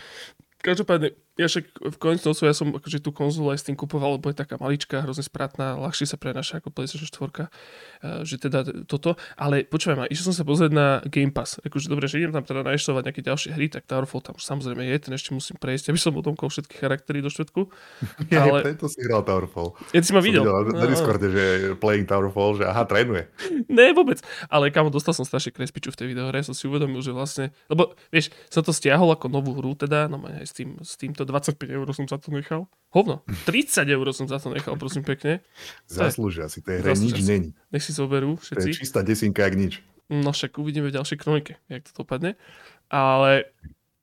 Každopádne, 0.58 1.14
ja 1.38 1.46
však 1.46 1.70
v 1.70 1.98
konečnom 2.02 2.34
ja 2.34 2.56
som 2.58 2.74
akože 2.74 2.98
tú 2.98 3.14
konzolu 3.14 3.54
aj 3.54 3.62
s 3.62 3.66
tým 3.70 3.78
kupoval, 3.78 4.18
lebo 4.18 4.26
je 4.34 4.42
taká 4.42 4.58
maličká, 4.58 5.06
hrozne 5.06 5.22
spratná, 5.22 5.78
ľahšie 5.78 6.10
sa 6.10 6.18
prenáša 6.18 6.58
ako 6.58 6.74
PlayStation 6.74 7.06
4, 7.06 8.26
že 8.26 8.42
teda 8.42 8.66
toto. 8.90 9.14
Ale 9.38 9.70
počúvaj 9.70 9.96
ma, 9.96 10.06
išiel 10.10 10.34
som 10.34 10.36
sa 10.42 10.42
pozrieť 10.42 10.74
na 10.74 10.88
Game 11.06 11.30
Pass. 11.30 11.62
Akože 11.62 11.94
dobre, 11.94 12.10
že 12.10 12.26
idem 12.26 12.34
tam 12.34 12.42
teda 12.42 12.66
nainštalovať 12.66 13.04
nejaké 13.06 13.22
ďalšie 13.22 13.50
hry, 13.54 13.70
tak 13.70 13.86
Towerfall 13.86 14.26
tam 14.26 14.34
už 14.34 14.44
samozrejme 14.50 14.82
je, 14.82 14.98
ten 14.98 15.14
ešte 15.14 15.30
musím 15.38 15.62
prejsť, 15.62 15.94
aby 15.94 16.00
som 16.02 16.18
odomkol 16.18 16.50
všetky 16.50 16.74
charaktery 16.82 17.22
do 17.22 17.30
štvrtku. 17.30 17.70
Ja, 18.28 18.44
ale... 18.44 18.60
preto 18.60 18.92
si 18.92 19.00
hral 19.08 19.24
Towerfall. 19.24 19.78
Ja 19.96 20.02
si 20.04 20.12
ma 20.12 20.20
videl. 20.20 20.44
videl 20.44 20.74
na, 20.74 20.84
na 20.84 20.88
Discorde, 20.90 21.32
že 21.32 21.44
playing 21.80 22.10
Towerfall, 22.10 22.60
že 22.60 22.66
aha, 22.68 22.84
trénuje. 22.84 23.30
Ne, 23.72 23.96
vôbec. 23.96 24.20
Ale 24.52 24.68
kamo, 24.74 24.92
dostal 24.92 25.16
som 25.16 25.24
strašne 25.24 25.56
krespiču 25.56 25.94
v 25.94 25.98
tej 26.02 26.08
videohre, 26.12 26.44
som 26.44 26.52
si 26.52 26.68
uvedomil, 26.68 27.00
že 27.00 27.16
vlastne, 27.16 27.56
lebo 27.72 27.96
vieš, 28.12 28.34
som 28.52 28.66
to 28.66 28.76
stiahol 28.76 29.14
ako 29.16 29.32
novú 29.32 29.56
hru 29.56 29.80
teda, 29.80 30.12
no 30.12 30.20
aj 30.28 30.47
s, 30.48 30.56
tým, 30.56 30.80
s 30.80 30.96
týmto 30.96 31.28
25 31.28 31.60
eur 31.68 31.88
som 31.92 32.08
za 32.08 32.16
to 32.16 32.32
nechal. 32.32 32.72
Hovno, 32.96 33.22
30 33.44 33.84
eur 33.84 34.08
som 34.16 34.26
za 34.32 34.40
to 34.40 34.50
nechal, 34.56 34.80
prosím 34.80 35.04
pekne. 35.04 35.44
Zaslúžia 35.92 36.48
si, 36.48 36.64
tej 36.64 36.80
hre 36.80 36.96
nič 36.96 37.20
není. 37.28 37.52
Nech 37.70 37.84
si 37.84 37.92
zoberú 37.92 38.40
všetci. 38.40 38.64
To 38.64 38.72
je 38.72 38.80
čistá 38.80 39.00
desinka, 39.04 39.44
jak 39.44 39.60
nič. 39.60 39.74
No 40.08 40.32
však 40.32 40.56
uvidíme 40.56 40.88
v 40.88 40.96
ďalšej 40.96 41.18
kronike, 41.20 41.60
jak 41.68 41.84
to 41.84 41.92
dopadne. 42.08 42.40
Ale 42.88 43.52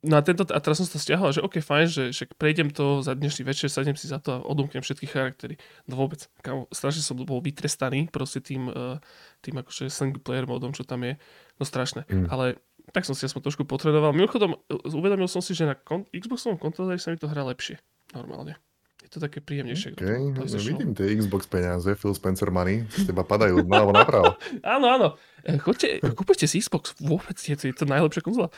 No 0.04 0.20
a, 0.20 0.22
tento, 0.22 0.44
a 0.52 0.60
teraz 0.60 0.76
som 0.76 0.84
to 0.84 1.00
stiahol, 1.00 1.32
že 1.32 1.40
OK, 1.40 1.64
fajn, 1.64 1.86
že 1.88 2.02
však 2.12 2.36
prejdem 2.36 2.68
to 2.68 3.00
za 3.00 3.16
dnešný 3.16 3.48
večer, 3.48 3.72
sadnem 3.72 3.96
si 3.96 4.04
za 4.04 4.20
to 4.20 4.36
a 4.36 4.44
odomknem 4.44 4.84
všetky 4.84 5.08
charaktery. 5.08 5.56
No 5.88 5.96
vôbec, 5.96 6.28
kámo, 6.44 6.68
strašne 6.68 7.00
som 7.00 7.16
bol 7.16 7.40
vytrestaný 7.40 8.12
proste 8.12 8.44
tým, 8.44 8.68
uh, 8.68 9.00
tým 9.40 9.64
akože 9.64 9.88
single 9.88 10.20
player 10.20 10.44
modom, 10.44 10.76
čo 10.76 10.84
tam 10.84 11.08
je. 11.08 11.16
No 11.56 11.64
strašné. 11.64 12.04
Mm. 12.04 12.28
Ale 12.28 12.60
tak 12.92 13.08
som 13.08 13.16
si 13.16 13.24
aspoň 13.24 13.48
trošku 13.48 13.64
potreboval. 13.64 14.12
Mimochodom, 14.12 14.60
uvedomil 14.68 15.30
som 15.30 15.40
si, 15.40 15.56
že 15.56 15.64
na 15.64 15.78
kon- 15.78 16.04
Xboxovom 16.12 16.60
kontroleri 16.60 17.00
sa 17.00 17.14
mi 17.14 17.16
to 17.16 17.30
hrá 17.30 17.40
lepšie. 17.48 17.80
Normálne. 18.12 18.60
Je 19.04 19.08
to 19.12 19.20
také 19.20 19.44
príjemnejšie. 19.44 20.00
Okay. 20.00 20.32
No, 20.32 20.48
vidím 20.48 20.96
tie 20.96 21.12
Xbox 21.16 21.44
peniaze, 21.44 21.92
Phil 21.92 22.16
Spencer 22.16 22.48
money, 22.48 22.88
z 22.88 23.12
teba 23.12 23.20
padajú 23.20 23.60
naľavo 23.64 23.92
napravo. 23.92 24.30
áno, 24.76 24.86
áno. 24.88 25.08
E, 25.44 25.60
Choďte, 25.60 26.00
kúpite 26.16 26.48
si 26.48 26.60
Xbox. 26.60 26.96
Vôbec 27.04 27.36
je 27.36 27.52
to, 27.52 27.68
je 27.68 27.76
to 27.76 27.84
najlepšia 27.84 28.24
konzola. 28.24 28.48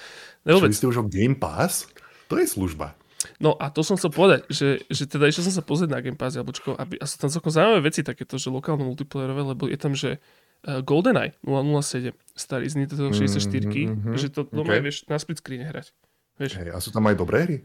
Čo, 0.47 0.62
vy 0.62 0.75
ste 0.75 0.87
už 0.87 1.02
o 1.02 1.04
Game 1.06 1.35
Pass? 1.35 1.90
To 2.30 2.38
je 2.38 2.47
služba. 2.47 2.95
No 3.42 3.59
a 3.59 3.75
to 3.75 3.83
som 3.83 3.99
chcel 3.99 4.14
povedať, 4.14 4.47
že, 4.47 4.87
že 4.87 5.11
teda 5.11 5.26
išiel 5.26 5.50
som 5.50 5.54
sa 5.59 5.66
pozrieť 5.66 5.90
na 5.90 5.99
Game 5.99 6.18
Pass 6.18 6.38
jablčko 6.38 6.78
aby, 6.78 6.95
a 7.02 7.04
sú 7.11 7.18
tam 7.18 7.26
celkom 7.26 7.50
zaujímavé 7.50 7.90
veci 7.90 8.06
takéto, 8.06 8.38
že 8.38 8.52
lokálno 8.52 8.87
multiplayerové, 8.87 9.42
lebo 9.56 9.66
je 9.66 9.78
tam, 9.78 9.99
že 9.99 10.23
GoldenEye 10.66 11.32
007, 11.46 12.11
starý 12.35 12.66
z 12.66 12.75
Nintendo 12.75 13.14
64, 13.14 13.70
mm-hmm, 13.70 14.14
že 14.18 14.28
to 14.35 14.50
okay. 14.50 14.82
vieš 14.82 15.06
na 15.06 15.16
split 15.16 15.38
screen 15.38 15.62
hrať. 15.62 15.94
Vieš? 16.37 16.52
Hey, 16.58 16.75
a 16.75 16.82
sú 16.82 16.90
tam 16.90 17.06
aj 17.06 17.16
dobré 17.16 17.37
hry? 17.46 17.56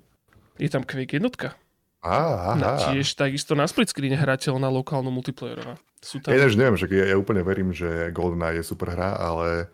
Je 0.61 0.69
tam 0.69 0.85
Quake 0.85 1.17
jednotka. 1.17 1.57
Aha. 2.01 2.57
Na 2.57 2.77
tiež 2.81 3.13
takisto 3.13 3.53
na 3.53 3.69
split 3.69 3.89
screen 3.89 4.13
hrateľná 4.13 4.69
lokálno 4.69 5.13
multiplayerová. 5.13 5.77
Sú 6.01 6.17
tam... 6.17 6.33
Ja 6.33 6.49
neviem, 6.49 6.77
že 6.77 6.89
ja, 6.89 7.13
ja 7.13 7.15
úplne 7.17 7.45
verím, 7.45 7.73
že 7.73 8.09
GoldenEye 8.09 8.61
je 8.61 8.65
super 8.65 8.93
hra, 8.93 9.17
ale 9.17 9.69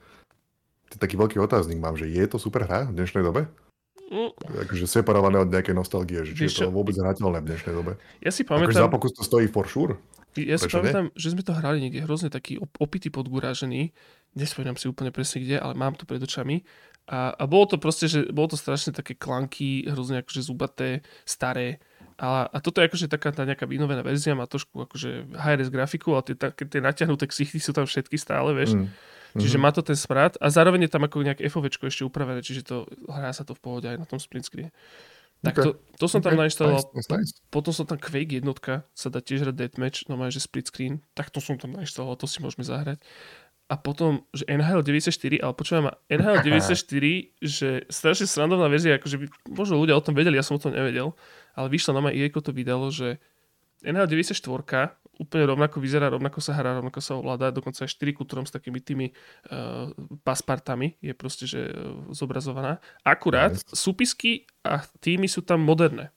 taký 0.95 1.19
veľký 1.19 1.39
otáznik 1.39 1.79
mám, 1.79 1.95
že 1.95 2.07
je 2.07 2.25
to 2.27 2.39
super 2.39 2.63
hra 2.67 2.87
v 2.91 2.95
dnešnej 2.99 3.23
dobe? 3.23 3.47
Mm. 4.07 4.31
Akože 4.63 4.87
separované 4.87 5.39
od 5.43 5.51
nejakej 5.51 5.75
nostalgie, 5.75 6.23
že 6.23 6.31
či 6.31 6.47
je 6.47 6.67
to 6.67 6.71
vôbec 6.71 6.95
hrateľné 6.95 7.43
v 7.43 7.47
dnešnej 7.51 7.73
dobe. 7.75 7.99
Ja 8.23 8.31
si 8.31 8.47
pamätám... 8.47 8.71
Akože 8.71 8.83
za 8.87 8.91
pokus 8.91 9.11
to 9.15 9.23
stojí 9.23 9.51
for 9.51 9.67
sure. 9.67 9.99
Ja 10.45 10.61
si 10.61 10.69
Prečo 10.69 10.83
nie? 10.83 10.93
pamätám, 10.93 11.07
že 11.17 11.33
sme 11.33 11.41
to 11.41 11.57
hrali 11.57 11.81
niekde 11.81 12.05
hrozne 12.05 12.29
taký 12.29 12.61
op- 12.61 12.77
opitý 12.77 13.09
podgurážený. 13.09 13.95
Nespomínam 14.37 14.77
si 14.77 14.85
úplne 14.85 15.09
presne 15.09 15.41
kde, 15.41 15.57
ale 15.57 15.73
mám 15.73 15.97
to 15.97 16.05
pred 16.05 16.21
očami. 16.21 16.61
A, 17.07 17.31
a 17.33 17.43
bolo 17.47 17.65
to 17.71 17.79
proste, 17.79 18.11
že 18.11 18.27
bolo 18.29 18.51
to 18.51 18.59
strašne 18.59 18.91
také 18.91 19.15
klanky, 19.15 19.87
hrozne 19.87 20.21
akože 20.21 20.43
zubaté, 20.43 21.01
staré. 21.23 21.79
A, 22.19 22.51
a 22.51 22.57
toto 22.59 22.83
je 22.83 22.91
akože 22.91 23.07
taká 23.07 23.31
tá 23.31 23.47
nejaká 23.47 23.63
vynovená 23.63 24.03
verzia, 24.03 24.35
má 24.35 24.43
trošku 24.43 24.85
akože 24.85 25.31
high-res 25.37 25.71
grafiku, 25.71 26.19
ale 26.19 26.33
tie, 26.33 26.35
také, 26.35 26.67
tie 26.67 26.83
natiahnuté 26.83 27.25
ksichty 27.31 27.63
sú 27.63 27.71
tam 27.71 27.87
všetky 27.87 28.19
stále, 28.19 28.51
vieš. 28.51 28.75
Mm. 28.75 28.89
Čiže 29.37 29.57
má 29.61 29.69
to 29.69 29.85
ten 29.85 29.93
smrad 29.93 30.33
a 30.41 30.49
zároveň 30.49 30.89
je 30.89 30.91
tam 30.97 31.05
ako 31.05 31.21
nejaké 31.21 31.45
FOVčko 31.45 31.85
ešte 31.87 32.01
upravené, 32.01 32.41
čiže 32.41 32.65
to 32.65 32.89
hrá 33.05 33.29
sa 33.29 33.45
to 33.45 33.53
v 33.53 33.61
pohode 33.61 33.85
aj 33.85 34.01
na 34.01 34.07
tom 34.09 34.17
split 34.17 34.49
screen. 34.49 34.73
Tak 35.45 35.53
to, 35.53 35.77
to 36.01 36.05
som 36.09 36.19
tam 36.25 36.33
Ok, 36.33 36.49
nainštaloval. 36.49 36.81
nice, 36.81 36.93
nice, 36.97 37.09
nice. 37.13 37.31
Potom 37.53 37.69
som 37.69 37.85
tam 37.85 38.01
Quake 38.01 38.41
jednotka, 38.41 38.89
sa 38.97 39.13
dá 39.13 39.21
tiež 39.21 39.45
hrať 39.45 39.55
deathmatch, 39.55 40.09
no 40.09 40.17
že 40.33 40.41
split 40.41 40.65
screen, 40.67 41.05
tak 41.13 41.29
to 41.29 41.37
som 41.37 41.61
tam 41.61 41.77
nainštaloval, 41.77 42.17
to 42.17 42.25
si 42.25 42.41
môžeme 42.41 42.65
zahrať. 42.65 42.97
A 43.67 43.75
potom, 43.75 44.23
že 44.31 44.47
NHL 44.47 44.79
94, 44.79 45.43
ale 45.43 45.53
počúvam, 45.53 45.91
NHL 46.07 46.39
94, 46.39 46.71
že 47.43 47.83
strašne 47.91 48.25
srandovná 48.25 48.71
verzia, 48.71 48.95
akože 48.95 49.19
by, 49.19 49.25
možno 49.51 49.75
ľudia 49.75 49.99
o 49.99 50.01
tom 50.01 50.15
vedeli, 50.15 50.39
ja 50.39 50.45
som 50.45 50.55
o 50.55 50.63
tom 50.63 50.71
nevedel, 50.71 51.11
ale 51.51 51.67
vyšlo 51.67 51.99
na 51.99 52.15
EA 52.15 52.31
to 52.31 52.55
vydalo, 52.55 52.87
že 52.89 53.19
NHL 53.83 54.07
94 54.07 54.39
úplne 55.17 55.49
rovnako 55.49 55.81
vyzerá, 55.81 56.13
rovnako 56.13 56.39
sa 56.39 56.53
hrá, 56.53 56.77
rovnako 56.77 57.01
sa 57.01 57.17
ovláda, 57.17 57.49
dokonca 57.49 57.83
aj 57.85 57.91
4 57.93 58.17
kultúrom 58.17 58.45
s 58.45 58.53
takými 58.53 58.79
tými 58.81 59.11
uh, 59.49 59.91
paspartami 60.21 60.97
je 61.01 61.13
proste, 61.17 61.45
že 61.49 61.69
uh, 61.69 62.09
zobrazovaná. 62.13 62.77
Akurát 63.01 63.57
Nice. 63.57 63.73
súpisky 63.73 64.45
a 64.61 64.85
týmy 65.01 65.25
sú 65.25 65.41
tam 65.41 65.61
moderné. 65.61 66.13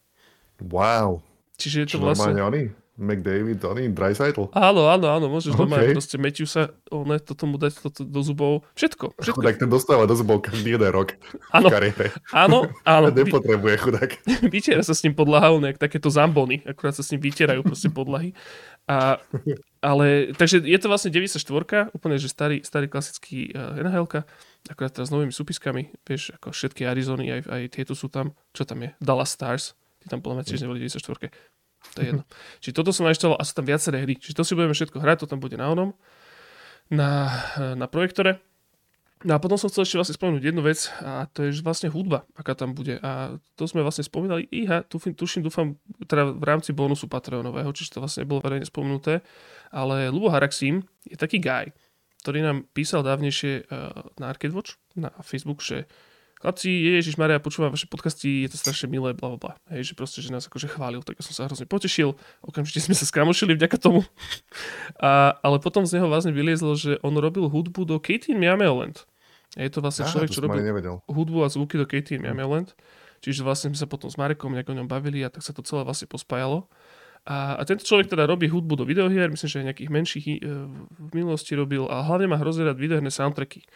Wow. 0.60 1.24
Čiže 1.56 1.76
je 1.84 1.86
to 1.86 1.96
Čo 1.96 2.04
vlastne... 2.04 2.40
oni? 2.40 2.62
McDavid, 3.00 3.64
oni, 3.64 3.88
Dreisaitl. 3.88 4.52
Áno, 4.52 4.84
áno, 4.92 5.08
áno, 5.08 5.26
môžeš 5.32 5.56
OK. 5.56 5.60
normálne 5.64 5.96
proste 5.96 6.20
Matthew 6.20 6.44
sa, 6.44 6.68
one, 6.92 7.16
toto 7.16 7.48
mu 7.48 7.56
dať 7.56 7.80
toto 7.80 8.04
do 8.04 8.20
zubov. 8.20 8.68
Všetko, 8.76 9.16
všetko. 9.16 9.40
Chudák, 9.40 9.56
ten 9.56 9.72
dostáva 9.72 10.04
do 10.04 10.12
zubov 10.12 10.44
každý 10.44 10.76
jeden 10.76 10.92
rok 10.92 11.16
v 11.16 11.40
Áno, 11.48 11.72
kariére. 11.72 12.12
áno, 12.28 12.68
áno. 12.84 13.08
Nepotrebuje 13.16 13.74
chudák. 13.80 14.10
vytiera 14.52 14.84
sa 14.84 14.92
s 14.92 15.00
ním 15.00 15.16
podlaha, 15.16 15.48
on 15.48 15.64
jak 15.64 15.80
takéto 15.80 16.12
zambony, 16.12 16.60
akurát 16.68 16.92
sa 16.92 17.00
s 17.00 17.08
ním 17.16 17.24
vytierajú 17.24 17.64
proste 17.64 17.88
podlahy. 17.88 18.36
A, 18.90 19.22
ale, 19.78 20.34
takže 20.34 20.66
je 20.66 20.78
to 20.82 20.90
vlastne 20.90 21.14
94 21.14 21.94
úplne, 21.94 22.18
že 22.18 22.26
starý, 22.26 22.66
starý 22.66 22.90
klasický 22.90 23.54
uh, 23.54 23.78
nhl 23.78 24.02
akurát 24.66 24.90
teraz 24.90 25.08
s 25.08 25.14
novými 25.14 25.30
súpiskami, 25.30 25.94
vieš, 26.02 26.34
ako 26.34 26.50
všetky 26.50 26.90
Arizony, 26.90 27.30
aj, 27.30 27.46
aj 27.46 27.62
tieto 27.70 27.94
sú 27.94 28.10
tam, 28.10 28.34
čo 28.50 28.66
tam 28.66 28.82
je, 28.82 28.90
Dallas 28.98 29.30
Stars, 29.30 29.78
tí 30.02 30.10
tam 30.10 30.18
podľa 30.18 30.42
mňa 30.42 30.44
tiež 30.50 30.60
neboli 30.66 30.82
94 30.82 31.30
to 31.94 31.98
je 32.02 32.06
jedno. 32.12 32.22
Čiže 32.60 32.74
toto 32.76 32.90
som 32.92 33.08
nainštaloval 33.08 33.40
a 33.40 33.48
sú 33.48 33.52
tam 33.56 33.66
viaceré 33.66 34.04
hry. 34.04 34.14
Čiže 34.20 34.36
to 34.36 34.44
si 34.44 34.52
budeme 34.52 34.76
všetko 34.76 35.00
hrať, 35.00 35.24
to 35.24 35.30
tam 35.30 35.40
bude 35.40 35.56
na 35.56 35.72
onom, 35.72 35.96
na, 36.92 37.40
na 37.56 37.86
projektore. 37.88 38.42
No 39.20 39.36
a 39.36 39.42
potom 39.42 39.60
som 39.60 39.68
chcel 39.68 39.84
ešte 39.84 40.00
vlastne 40.00 40.16
spomenúť 40.16 40.48
jednu 40.48 40.64
vec 40.64 40.88
a 41.04 41.28
to 41.28 41.44
je 41.44 41.60
vlastne 41.60 41.92
hudba, 41.92 42.24
aká 42.32 42.56
tam 42.56 42.72
bude. 42.72 42.96
A 43.04 43.36
to 43.52 43.68
sme 43.68 43.84
vlastne 43.84 44.00
spomínali, 44.00 44.48
iha, 44.48 44.80
tuším, 44.88 45.44
dúfam, 45.44 45.76
teda 46.08 46.32
v 46.32 46.40
rámci 46.40 46.72
bonusu 46.72 47.04
Patreonového, 47.04 47.68
čiže 47.76 48.00
to 48.00 48.02
vlastne 48.02 48.24
bolo 48.24 48.40
verejne 48.40 48.64
spomenuté, 48.64 49.20
ale 49.68 50.08
Lubo 50.08 50.32
Haraxim 50.32 50.88
je 51.04 51.20
taký 51.20 51.36
guy, 51.36 51.68
ktorý 52.24 52.40
nám 52.40 52.64
písal 52.72 53.04
dávnejšie 53.04 53.68
uh, 53.68 53.92
na 54.16 54.32
Arcade 54.32 54.56
Watch, 54.56 54.80
na 54.96 55.12
Facebook, 55.20 55.60
že 55.60 55.84
chlapci, 56.40 56.72
Ježiš 56.72 57.20
Maria, 57.20 57.36
počúvam 57.36 57.68
vaše 57.68 57.84
podcasty, 57.84 58.48
je 58.48 58.50
to 58.50 58.56
strašne 58.56 58.88
milé, 58.88 59.12
bla 59.12 59.36
bla. 59.36 59.60
Hej, 59.68 59.92
že 59.92 59.94
proste, 59.94 60.18
že 60.24 60.32
nás 60.32 60.48
akože 60.48 60.72
chválil, 60.72 61.04
tak 61.04 61.20
ja 61.20 61.24
som 61.28 61.36
sa 61.36 61.44
hrozne 61.46 61.68
potešil, 61.68 62.16
okamžite 62.40 62.80
sme 62.80 62.96
sa 62.96 63.04
skamošili 63.04 63.54
vďaka 63.54 63.76
tomu. 63.76 64.02
A, 64.96 65.36
ale 65.44 65.60
potom 65.60 65.84
z 65.84 66.00
neho 66.00 66.08
vlastne 66.08 66.32
vyliezlo, 66.32 66.72
že 66.74 66.96
on 67.04 67.12
robil 67.14 67.46
hudbu 67.46 67.84
do 67.84 68.00
Katie. 68.00 68.32
A 68.34 69.66
je 69.66 69.70
to 69.70 69.82
vlastne 69.82 70.06
Á, 70.06 70.10
človek, 70.10 70.30
čo 70.30 70.40
robil 70.40 70.62
nevedel. 70.62 71.02
hudbu 71.10 71.42
a 71.42 71.48
zvuky 71.50 71.74
do 71.74 71.86
Katie 71.86 72.22
Meow-Land. 72.22 72.78
Čiže 73.20 73.44
vlastne 73.44 73.74
sme 73.74 73.78
sa 73.82 73.88
potom 73.90 74.08
s 74.08 74.16
Marekom 74.16 74.54
nejak 74.56 74.70
o 74.72 74.74
ňom 74.78 74.88
bavili 74.88 75.20
a 75.20 75.28
tak 75.28 75.44
sa 75.44 75.52
to 75.52 75.60
celé 75.60 75.84
vlastne 75.84 76.08
pospájalo. 76.08 76.70
A, 77.28 77.60
a 77.60 77.62
tento 77.68 77.84
človek 77.84 78.08
teda 78.08 78.24
robí 78.24 78.48
hudbu 78.48 78.80
do 78.80 78.84
videohier, 78.88 79.28
myslím, 79.28 79.48
že 79.50 79.58
aj 79.60 79.66
nejakých 79.68 79.90
menších 79.92 80.24
e, 80.24 80.36
v 80.88 81.10
minulosti 81.12 81.52
robil 81.52 81.84
a 81.84 82.00
hlavne 82.00 82.32
má 82.32 82.40
hrozne 82.40 82.64
rád 82.64 82.80
videoherné 82.80 83.12
soundtracky. 83.12 83.68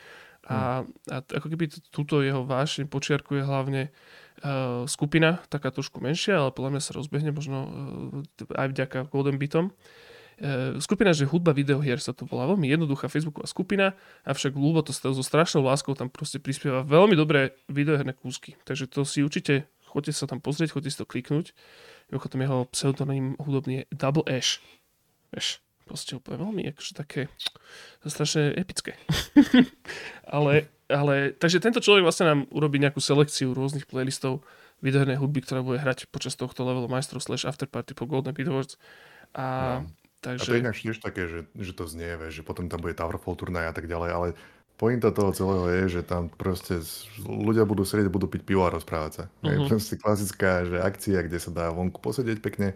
A, 0.44 0.84
a 1.08 1.16
ako 1.24 1.48
keby 1.48 1.72
túto 1.88 2.20
jeho 2.20 2.44
vášeň 2.44 2.92
počiarkuje 2.92 3.40
hlavne 3.48 3.88
uh, 3.88 4.84
skupina, 4.84 5.40
taká 5.48 5.72
trošku 5.72 6.04
menšia, 6.04 6.36
ale 6.36 6.52
podľa 6.52 6.70
mňa 6.76 6.82
sa 6.84 6.92
rozbehne 6.92 7.32
možno 7.32 7.58
uh, 7.64 8.52
aj 8.52 8.76
vďaka 8.76 8.98
Golden 9.08 9.40
Beatom. 9.40 9.72
Uh, 10.36 10.76
skupina, 10.84 11.16
že 11.16 11.24
hudba 11.24 11.56
videohier 11.56 11.96
sa 11.96 12.12
to 12.12 12.28
volá, 12.28 12.44
veľmi 12.52 12.68
jednoduchá 12.68 13.08
facebooková 13.08 13.48
skupina, 13.48 13.96
avšak 14.28 14.52
Lubo 14.52 14.84
to 14.84 14.92
so 14.92 15.24
strašnou 15.24 15.64
láskou 15.64 15.96
tam 15.96 16.12
proste 16.12 16.36
prispieva 16.36 16.84
veľmi 16.84 17.16
dobré 17.16 17.56
videoherné 17.72 18.12
kúsky. 18.12 18.60
Takže 18.68 18.84
to 18.92 19.08
si 19.08 19.24
určite, 19.24 19.64
chodte 19.88 20.12
sa 20.12 20.28
tam 20.28 20.44
pozrieť, 20.44 20.76
chodte 20.76 20.92
si 20.92 21.00
to 21.00 21.08
kliknúť. 21.08 21.56
Mimochodom 22.12 22.44
jeho 22.44 22.58
pseudonym 22.68 23.40
hudobný 23.40 23.80
je 23.80 23.84
Double 23.96 24.28
Ash. 24.28 24.60
Vieš, 25.32 25.63
proste 25.84 26.16
úplne 26.16 26.40
veľmi 26.40 26.62
akože 26.72 26.92
také 26.96 27.28
strašne 28.04 28.52
epické. 28.56 28.96
ale, 30.36 30.68
ale, 30.88 31.32
takže 31.36 31.60
tento 31.60 31.80
človek 31.80 32.04
vlastne 32.04 32.26
nám 32.28 32.40
urobí 32.50 32.80
nejakú 32.80 32.98
selekciu 33.00 33.52
rôznych 33.52 33.84
playlistov 33.88 34.40
videohernej 34.80 35.16
hudby, 35.16 35.40
ktorá 35.44 35.64
bude 35.64 35.80
hrať 35.80 36.08
počas 36.12 36.36
tohto 36.36 36.64
levelu 36.64 36.88
majstrov 36.88 37.20
slash 37.24 37.44
afterparty 37.48 37.96
po 37.96 38.04
Golden 38.04 38.36
Beat 38.36 38.48
Awards. 38.50 38.74
A, 39.32 39.80
No. 39.80 39.88
A 40.24 40.40
takže... 40.40 40.44
to 40.48 40.54
je 40.56 40.62
inak 40.64 40.76
tiež 40.76 40.98
také, 41.04 41.28
že, 41.28 41.44
že 41.52 41.72
to 41.76 41.84
znie, 41.84 42.16
že 42.32 42.40
potom 42.40 42.68
tam 42.72 42.80
bude 42.80 42.96
Towerfall 42.96 43.36
turnaj 43.36 43.68
a 43.68 43.74
tak 43.76 43.84
ďalej, 43.84 44.10
ale 44.12 44.28
pointa 44.76 45.12
toho 45.12 45.30
celého 45.36 45.68
je, 45.68 46.00
že 46.00 46.02
tam 46.02 46.32
proste 46.32 46.80
ľudia 47.22 47.68
budú 47.68 47.84
sedieť, 47.84 48.08
budú 48.08 48.26
piť 48.26 48.42
pivo 48.42 48.64
a 48.64 48.72
rozprávať 48.74 49.12
sa. 49.12 49.24
Uh-huh. 49.28 49.52
Je 49.52 49.56
Mhm. 49.60 49.68
proste 49.68 49.94
klasická 50.00 50.64
že 50.64 50.76
akcia, 50.80 51.22
kde 51.28 51.38
sa 51.38 51.50
dá 51.52 51.68
vonku 51.70 52.00
posedieť 52.00 52.40
pekne 52.40 52.72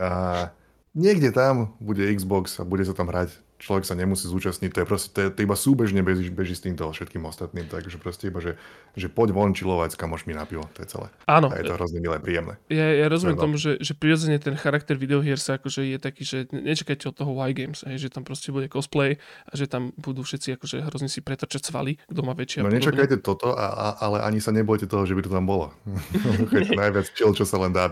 a 0.00 0.48
niekde 0.94 1.30
tam 1.30 1.74
bude 1.78 2.02
Xbox 2.10 2.58
a 2.58 2.64
bude 2.64 2.82
sa 2.82 2.94
tam 2.94 3.06
hrať. 3.06 3.34
Človek 3.54 3.86
sa 3.86 3.96
nemusí 3.96 4.28
zúčastniť, 4.28 4.76
to 4.76 4.80
je 4.82 4.86
proste, 4.86 5.08
to 5.14 5.20
je, 5.24 5.28
to 5.30 5.40
iba 5.40 5.56
súbežne 5.56 6.04
beží, 6.04 6.28
beží 6.28 6.52
s 6.52 6.60
týmto 6.60 6.84
všetkým 6.84 7.22
ostatným, 7.24 7.64
takže 7.64 7.96
proste 7.96 8.28
iba, 8.28 8.36
že, 8.36 8.58
že 8.92 9.08
poď 9.08 9.30
von 9.32 9.54
čilovať 9.56 9.94
s 9.94 9.96
kamošmi 9.96 10.36
na 10.36 10.44
pivo, 10.44 10.68
to 10.76 10.84
je 10.84 10.90
celé. 10.90 11.08
Áno, 11.24 11.48
A 11.48 11.62
je 11.62 11.70
to 11.70 11.78
hrozne 11.78 12.02
milé, 12.02 12.18
príjemné. 12.20 12.60
ja, 12.68 12.92
ja 12.92 13.06
rozumiem 13.08 13.38
tomu, 13.38 13.56
že, 13.56 13.80
že 13.80 13.96
prirodzene 13.96 14.36
ten 14.36 14.58
charakter 14.58 14.98
videohier 15.00 15.40
sa 15.40 15.56
akože 15.56 15.80
je 15.86 15.96
taký, 15.96 16.22
že 16.28 16.38
nečakajte 16.50 17.08
od 17.08 17.16
toho 17.16 17.30
Y-Games, 17.32 17.88
hej, 17.88 17.96
že 17.96 18.08
tam 18.12 18.26
proste 18.26 18.52
bude 18.52 18.68
cosplay 18.68 19.16
a 19.48 19.52
že 19.54 19.64
tam 19.64 19.96
budú 19.96 20.20
všetci 20.20 20.58
akože 20.60 20.84
hrozne 20.84 21.08
si 21.08 21.24
pretrčať 21.24 21.64
svaly, 21.64 21.96
kto 22.04 22.20
má 22.20 22.34
väčšie 22.36 22.60
a 22.60 22.62
No 22.62 22.68
podobne. 22.68 22.84
nečakajte 22.84 23.16
toto, 23.22 23.54
a, 23.54 23.66
a, 23.70 23.86
ale 24.02 24.18
ani 24.20 24.44
sa 24.44 24.52
nebojte 24.52 24.84
toho, 24.84 25.08
že 25.08 25.14
by 25.16 25.24
to 25.24 25.30
tam 25.32 25.46
bolo. 25.48 25.72
Najviac 26.74 27.06
chill, 27.16 27.32
čo 27.32 27.48
sa 27.48 27.56
len 27.56 27.72
dá, 27.72 27.86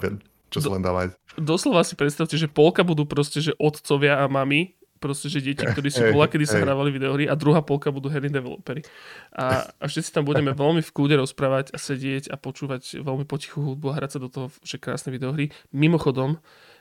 čo 0.52 0.60
sa 0.60 0.70
len 0.70 0.84
dá 0.84 0.92
mať. 0.92 1.16
doslova 1.40 1.80
si 1.82 1.96
predstavte, 1.96 2.36
že 2.36 2.46
polka 2.46 2.84
budú 2.84 3.08
proste, 3.08 3.40
že 3.40 3.56
otcovia 3.56 4.20
a 4.20 4.28
mami, 4.28 4.76
proste, 5.02 5.26
že 5.26 5.42
deti, 5.42 5.66
ktorí 5.66 5.90
si 5.90 5.98
bola, 6.14 6.30
kedy 6.30 6.46
sa 6.46 6.62
hrávali 6.62 6.94
videohry 6.94 7.26
a 7.26 7.34
druhá 7.34 7.58
polka 7.58 7.90
budú 7.90 8.06
herní 8.06 8.30
developeri. 8.30 8.86
A, 9.34 9.66
a 9.66 9.84
všetci 9.90 10.14
tam 10.14 10.22
budeme 10.22 10.54
veľmi 10.62 10.78
v 10.78 10.90
kúde 10.94 11.18
rozprávať 11.18 11.74
a 11.74 11.78
sedieť 11.82 12.30
a 12.30 12.38
počúvať 12.38 13.02
veľmi 13.02 13.26
potichu 13.26 13.58
hudbu 13.58 13.90
a 13.90 13.98
hrať 13.98 14.10
sa 14.14 14.18
do 14.22 14.30
toho, 14.30 14.46
že 14.62 14.78
krásne 14.78 15.10
videohry. 15.10 15.50
Mimochodom, 15.74 16.38
eh, 16.38 16.71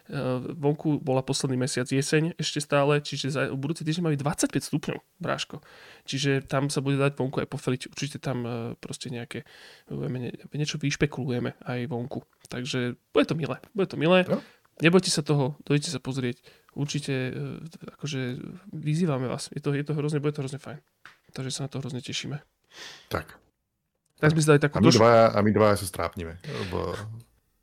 vonku 0.60 1.00
bola 1.00 1.24
posledný 1.24 1.56
mesiac 1.56 1.88
jeseň 1.88 2.36
ešte 2.36 2.60
stále, 2.60 3.00
čiže 3.00 3.32
za 3.32 3.41
budúci 3.56 3.88
týždeň 3.88 4.03
majú 4.12 4.15
25 4.20 4.60
stupňov, 4.60 5.00
bráško. 5.24 5.63
Čiže 6.03 6.44
tam 6.44 6.68
sa 6.68 6.84
bude 6.84 7.00
dať 7.00 7.15
vonku 7.15 7.39
aj 7.39 7.48
pofeliť. 7.48 7.82
Určite 7.91 8.18
tam 8.20 8.38
eh, 8.44 8.51
proste 8.77 9.08
nejaké, 9.08 9.48
nie- 9.89 10.36
niečo 10.51 10.77
vyšpekulujeme 10.77 11.56
aj 11.63 11.80
vonku. 11.88 12.27
Takže 12.51 13.00
bude 13.15 13.25
to 13.25 13.36
milé. 13.39 13.58
Bude 13.72 13.88
to 13.88 13.96
milé. 13.96 14.27
No. 14.27 14.44
Nebojte 14.84 15.13
sa 15.13 15.24
toho, 15.24 15.56
dojdete 15.63 15.94
sa 15.94 16.01
pozrieť. 16.01 16.41
Určite 16.74 17.36
akože 18.00 18.39
vyzývame 18.72 19.27
vás. 19.27 19.51
Je 19.51 19.60
to, 19.60 19.75
je 19.75 19.84
to 19.84 19.94
hrozne, 19.94 20.24
bude 20.24 20.34
to 20.34 20.41
hrozne 20.41 20.58
fajn. 20.58 20.80
Takže 21.32 21.51
sa 21.51 21.68
na 21.68 21.70
to 21.70 21.80
hrozne 21.84 22.01
tešíme. 22.01 22.39
Tak. 23.12 23.38
Tak 24.22 24.38
sme 24.38 24.41
si 24.41 24.48
dali 24.48 24.62
A 24.62 24.65
takú 24.70 24.77
my, 24.80 24.86
trošku... 24.86 25.01
dvaja, 25.01 25.25
a 25.34 25.38
my 25.41 25.51
dvaja 25.51 25.75
sa 25.82 25.86
strápnime, 25.89 26.38
lebo 26.46 26.94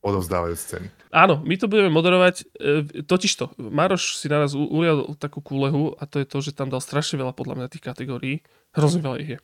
odovzdávajú 0.00 0.54
scény. 0.54 0.86
Áno, 1.08 1.40
my 1.40 1.54
to 1.54 1.66
budeme 1.66 1.88
moderovať. 1.88 2.46
E, 2.54 3.02
totižto, 3.02 3.58
Maroš 3.58 4.16
si 4.16 4.26
naraz 4.26 4.52
u- 4.52 4.64
ulial 4.64 5.16
takú 5.16 5.40
kúlehu 5.40 5.94
a 5.94 6.04
to 6.04 6.20
je 6.20 6.26
to, 6.26 6.38
že 6.40 6.52
tam 6.52 6.68
dal 6.68 6.78
strašne 6.78 7.16
veľa 7.16 7.32
podľa 7.32 7.54
mňa 7.58 7.66
tých 7.68 7.82
kategórií. 7.82 8.34
Hrozne 8.70 9.00
veľa 9.00 9.18
ich 9.18 9.30
je. 9.34 9.38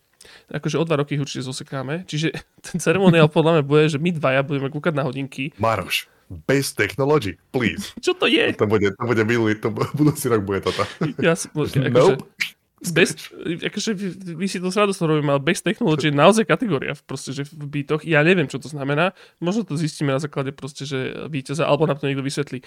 Akože 0.48 0.80
o 0.80 0.84
dva 0.84 0.96
roky 0.96 1.16
ich 1.16 1.22
určite 1.22 1.44
zosekáme. 1.44 2.06
Čiže 2.06 2.32
ten 2.66 2.78
ceremoniál 2.78 3.26
podľa 3.26 3.60
mňa 3.60 3.64
bude, 3.64 3.84
že 3.88 3.98
my 3.98 4.10
dvaja 4.12 4.40
budeme 4.40 4.70
kúkať 4.70 4.94
na 4.94 5.04
hodinky. 5.04 5.50
Maroš, 5.58 6.06
bez 6.46 6.72
technology, 6.72 7.36
please. 7.50 7.92
Čo 7.98 8.14
to 8.14 8.24
je? 8.24 8.54
To 8.56 8.64
bude, 8.64 8.88
to 8.94 9.04
bude 9.04 9.22
minulý, 9.24 9.58
to 9.58 9.68
bu- 9.68 9.90
budúci 9.92 10.30
rok 10.30 10.40
bude 10.40 10.62
toto. 10.62 10.86
Ja, 11.18 11.34
akože, 11.36 11.90
Nope. 11.90 12.24
Bez, 12.92 13.16
akože 13.62 13.90
my 14.34 14.46
si 14.50 14.58
to 14.60 14.68
s 14.68 14.76
radosťou 14.76 15.06
robíme, 15.06 15.32
ale 15.32 15.40
bez 15.40 15.64
technológie 15.64 16.12
je 16.12 16.16
naozaj 16.16 16.44
kategória 16.44 16.92
proste, 17.08 17.32
že 17.32 17.48
v 17.48 17.80
bytoch. 17.80 18.04
Ja 18.04 18.20
neviem, 18.20 18.50
čo 18.50 18.60
to 18.60 18.68
znamená. 18.68 19.16
Možno 19.40 19.64
to 19.64 19.78
zistíme 19.78 20.12
na 20.12 20.20
základe 20.20 20.52
proste, 20.52 20.84
že 20.84 21.28
víťaza, 21.32 21.64
alebo 21.64 21.88
nám 21.88 22.02
to 22.02 22.10
niekto 22.10 22.26
vysvetlí. 22.26 22.60
E, 22.60 22.64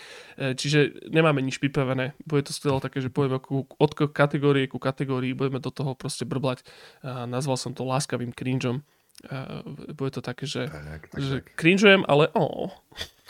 čiže 0.57 1.11
nemáme 1.11 1.43
nič 1.43 1.61
pripravené. 1.61 2.17
Bude 2.25 2.47
to 2.47 2.55
skvelé 2.55 2.81
také, 2.81 3.03
že 3.03 3.13
pôjdeme 3.13 3.37
ku, 3.37 3.67
od 3.67 3.91
kategórie 3.93 4.65
ku 4.65 4.81
kategórii, 4.81 5.37
budeme 5.37 5.61
do 5.61 5.69
toho 5.69 5.93
proste 5.93 6.25
brblať. 6.25 6.65
A 7.05 7.29
nazval 7.29 7.59
som 7.59 7.75
to 7.77 7.85
láskavým 7.85 8.33
cringeom. 8.33 8.81
A 9.27 9.65
bude 9.93 10.13
to 10.13 10.21
také, 10.21 10.45
že, 10.45 10.69
tak, 10.69 11.09
tak, 11.09 11.19
že 11.19 11.41
tak. 11.41 11.57
cringeujem, 11.57 12.05
ale 12.05 12.29
oh. 12.37 12.69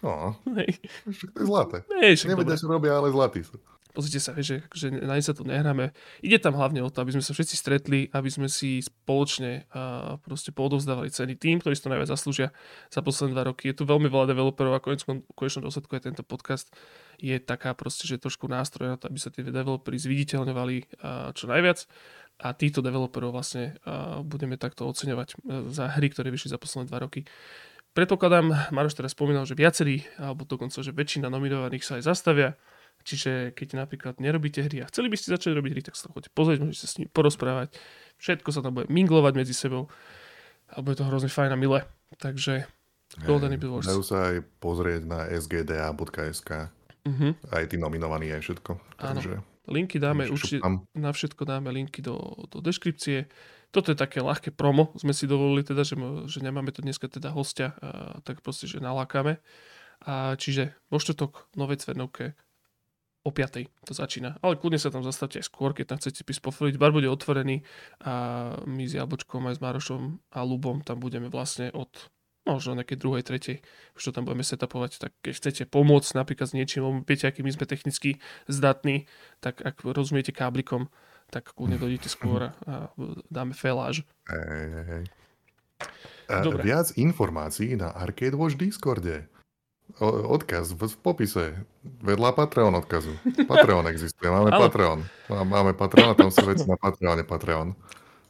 Oh. 0.06 0.36
Hej. 0.60 0.78
To 1.34 1.40
je 1.42 1.48
zlaté. 1.48 1.78
Nevedia, 2.28 2.60
čo 2.60 2.70
robia, 2.70 3.00
ale 3.00 3.10
zlatí 3.10 3.42
sú 3.42 3.58
pozrite 3.98 4.22
sa, 4.22 4.38
že, 4.38 4.62
že 4.78 4.94
na 4.94 5.18
sa 5.18 5.34
tu 5.34 5.42
nehráme. 5.42 5.90
Ide 6.22 6.38
tam 6.38 6.54
hlavne 6.54 6.86
o 6.86 6.94
to, 6.94 7.02
aby 7.02 7.18
sme 7.18 7.26
sa 7.26 7.34
všetci 7.34 7.56
stretli, 7.58 8.00
aby 8.14 8.30
sme 8.30 8.46
si 8.46 8.78
spoločne 8.86 9.66
uh, 9.74 10.22
proste 10.22 10.54
poodovzdávali 10.54 11.10
ceny 11.10 11.34
tým, 11.34 11.58
ktorí 11.58 11.74
si 11.74 11.82
to 11.82 11.90
najviac 11.90 12.14
zaslúžia 12.14 12.54
za 12.94 13.02
posledné 13.02 13.34
dva 13.34 13.50
roky. 13.50 13.74
Je 13.74 13.82
tu 13.82 13.90
veľmi 13.90 14.06
veľa 14.06 14.30
developerov 14.30 14.78
a 14.78 14.84
konec, 14.86 15.02
konečnom 15.34 15.66
dôsledku 15.66 15.98
aj 15.98 16.14
tento 16.14 16.22
podcast 16.22 16.70
je 17.18 17.34
taká 17.42 17.74
proste, 17.74 18.06
že 18.06 18.22
trošku 18.22 18.46
nástroj 18.46 18.94
na 18.94 18.98
to, 19.02 19.10
aby 19.10 19.18
sa 19.18 19.34
tie 19.34 19.42
developeri 19.42 19.98
zviditeľňovali 19.98 21.02
čo 21.34 21.50
najviac 21.50 21.90
a 22.46 22.54
týchto 22.54 22.86
developerov 22.86 23.34
vlastne 23.34 23.74
budeme 24.22 24.62
takto 24.62 24.86
oceňovať 24.86 25.42
uh, 25.42 25.66
za 25.74 25.90
hry, 25.98 26.14
ktoré 26.14 26.30
vyšli 26.30 26.54
za 26.54 26.62
posledné 26.62 26.86
dva 26.86 27.02
roky. 27.02 27.26
Predpokladám, 27.98 28.70
Maroš 28.70 28.94
teraz 28.94 29.18
spomínal, 29.18 29.50
že 29.50 29.58
viacerí, 29.58 30.06
alebo 30.22 30.46
dokonca, 30.46 30.86
že 30.86 30.94
väčšina 30.94 31.34
nominovaných 31.34 31.82
sa 31.82 31.98
aj 31.98 32.06
zastavia. 32.06 32.54
Čiže 33.08 33.56
keď 33.56 33.88
napríklad 33.88 34.20
nerobíte 34.20 34.60
hry 34.68 34.84
a 34.84 34.90
chceli 34.92 35.08
by 35.08 35.16
ste 35.16 35.32
začať 35.32 35.56
robiť 35.56 35.72
hry, 35.72 35.82
tak 35.88 35.96
sa 35.96 36.12
to 36.12 36.20
chodite 36.20 36.36
pozrieť, 36.36 36.60
môžete 36.60 36.84
sa 36.84 36.90
s 36.92 36.96
nimi 37.00 37.08
porozprávať. 37.08 37.72
Všetko 38.20 38.52
sa 38.52 38.60
tam 38.60 38.76
bude 38.76 38.92
minglovať 38.92 39.34
medzi 39.40 39.56
sebou 39.56 39.88
a 40.68 40.84
bude 40.84 41.00
to 41.00 41.08
hrozne 41.08 41.32
fajn 41.32 41.56
a 41.56 41.58
milé. 41.58 41.88
Takže 42.20 42.68
Golden 43.24 43.56
hey, 43.56 43.64
Awards. 43.64 43.88
Dajú 43.88 44.04
sa 44.04 44.36
aj 44.36 44.44
pozrieť 44.60 45.08
na 45.08 45.24
sgda.sk. 45.32 46.52
Uh-huh. 46.52 47.08
Mhm. 47.08 47.30
Aj 47.48 47.64
tí 47.64 47.80
nominovaní 47.80 48.28
aj 48.36 48.44
všetko. 48.44 48.72
Áno. 49.00 49.24
Takže 49.24 49.40
linky 49.72 50.04
dáme, 50.04 50.28
určite 50.28 50.60
na 50.92 51.12
všetko 51.16 51.48
dáme 51.48 51.72
linky 51.72 52.04
do, 52.04 52.20
do 52.52 52.60
deskripcie. 52.60 53.32
Toto 53.72 53.92
je 53.92 54.00
také 54.00 54.20
ľahké 54.24 54.52
promo, 54.56 54.96
sme 54.96 55.12
si 55.12 55.28
dovolili 55.28 55.64
teda, 55.64 55.84
že, 55.84 55.96
že 56.28 56.40
nemáme 56.40 56.72
tu 56.72 56.80
dneska 56.80 57.12
teda 57.12 57.36
hostia, 57.36 57.76
a, 57.84 58.20
tak 58.24 58.40
proste, 58.40 58.68
že 58.68 58.80
nalákame. 58.80 59.44
A 60.08 60.40
čiže 60.40 60.76
vo 60.88 61.00
štvrtok 61.00 61.52
Novej 61.60 61.84
Cvernovke 61.84 62.36
o 63.28 63.32
5. 63.36 63.68
to 63.84 63.92
začína. 63.92 64.40
Ale 64.40 64.56
kľudne 64.56 64.80
sa 64.80 64.88
tam 64.88 65.04
zastavte 65.04 65.44
aj 65.44 65.52
skôr, 65.52 65.76
keď 65.76 65.92
tam 65.92 66.00
chcete 66.00 66.24
pís 66.24 66.40
pofoliť. 66.40 66.80
Bar 66.80 66.96
bude 66.96 67.12
otvorený 67.12 67.68
a 68.00 68.56
my 68.64 68.88
s 68.88 68.96
Jabočkom 68.96 69.44
aj 69.52 69.60
s 69.60 69.64
Marošom 69.64 70.24
a 70.32 70.40
Lubom 70.48 70.80
tam 70.80 71.04
budeme 71.04 71.28
vlastne 71.28 71.68
od 71.76 71.92
možno 72.48 72.80
nejakej 72.80 72.96
druhej, 72.96 73.28
tretej, 73.28 73.60
už 74.00 74.08
to 74.08 74.16
tam 74.16 74.24
budeme 74.24 74.40
setupovať, 74.40 75.04
tak 75.04 75.12
keď 75.20 75.34
chcete 75.36 75.64
pomôcť 75.68 76.16
napríklad 76.16 76.48
s 76.48 76.56
niečím, 76.56 77.04
viete, 77.04 77.28
aký 77.28 77.44
my 77.44 77.52
sme 77.52 77.68
technicky 77.68 78.24
zdatní, 78.48 79.04
tak 79.44 79.60
ak 79.60 79.84
rozumiete 79.84 80.32
káblikom, 80.32 80.88
tak 81.28 81.52
kľudne 81.52 81.76
dojdete 81.84 82.08
skôr 82.08 82.56
a 82.64 82.88
dáme 83.28 83.52
feláž. 83.52 84.08
Hej, 84.32 84.68
hej. 84.88 85.04
Dobre. 86.28 86.64
Viac 86.64 86.96
informácií 86.96 87.76
na 87.76 87.92
Arcade 87.92 88.36
Watch 88.36 88.56
Discorde 88.56 89.28
odkaz 90.02 90.78
v 90.78 90.94
popise. 91.02 91.66
Vedľa 92.04 92.36
Patreon 92.36 92.76
odkazu. 92.78 93.16
Patreon 93.50 93.88
existuje. 93.90 94.30
Máme 94.30 94.52
Ale... 94.56 94.70
Patreon. 94.70 95.00
Máme 95.30 95.72
Patreon 95.74 96.14
a 96.14 96.16
tam 96.18 96.30
sú 96.30 96.46
veci 96.46 96.68
na 96.70 96.78
Patreone 96.78 97.26
Patreon. 97.26 97.74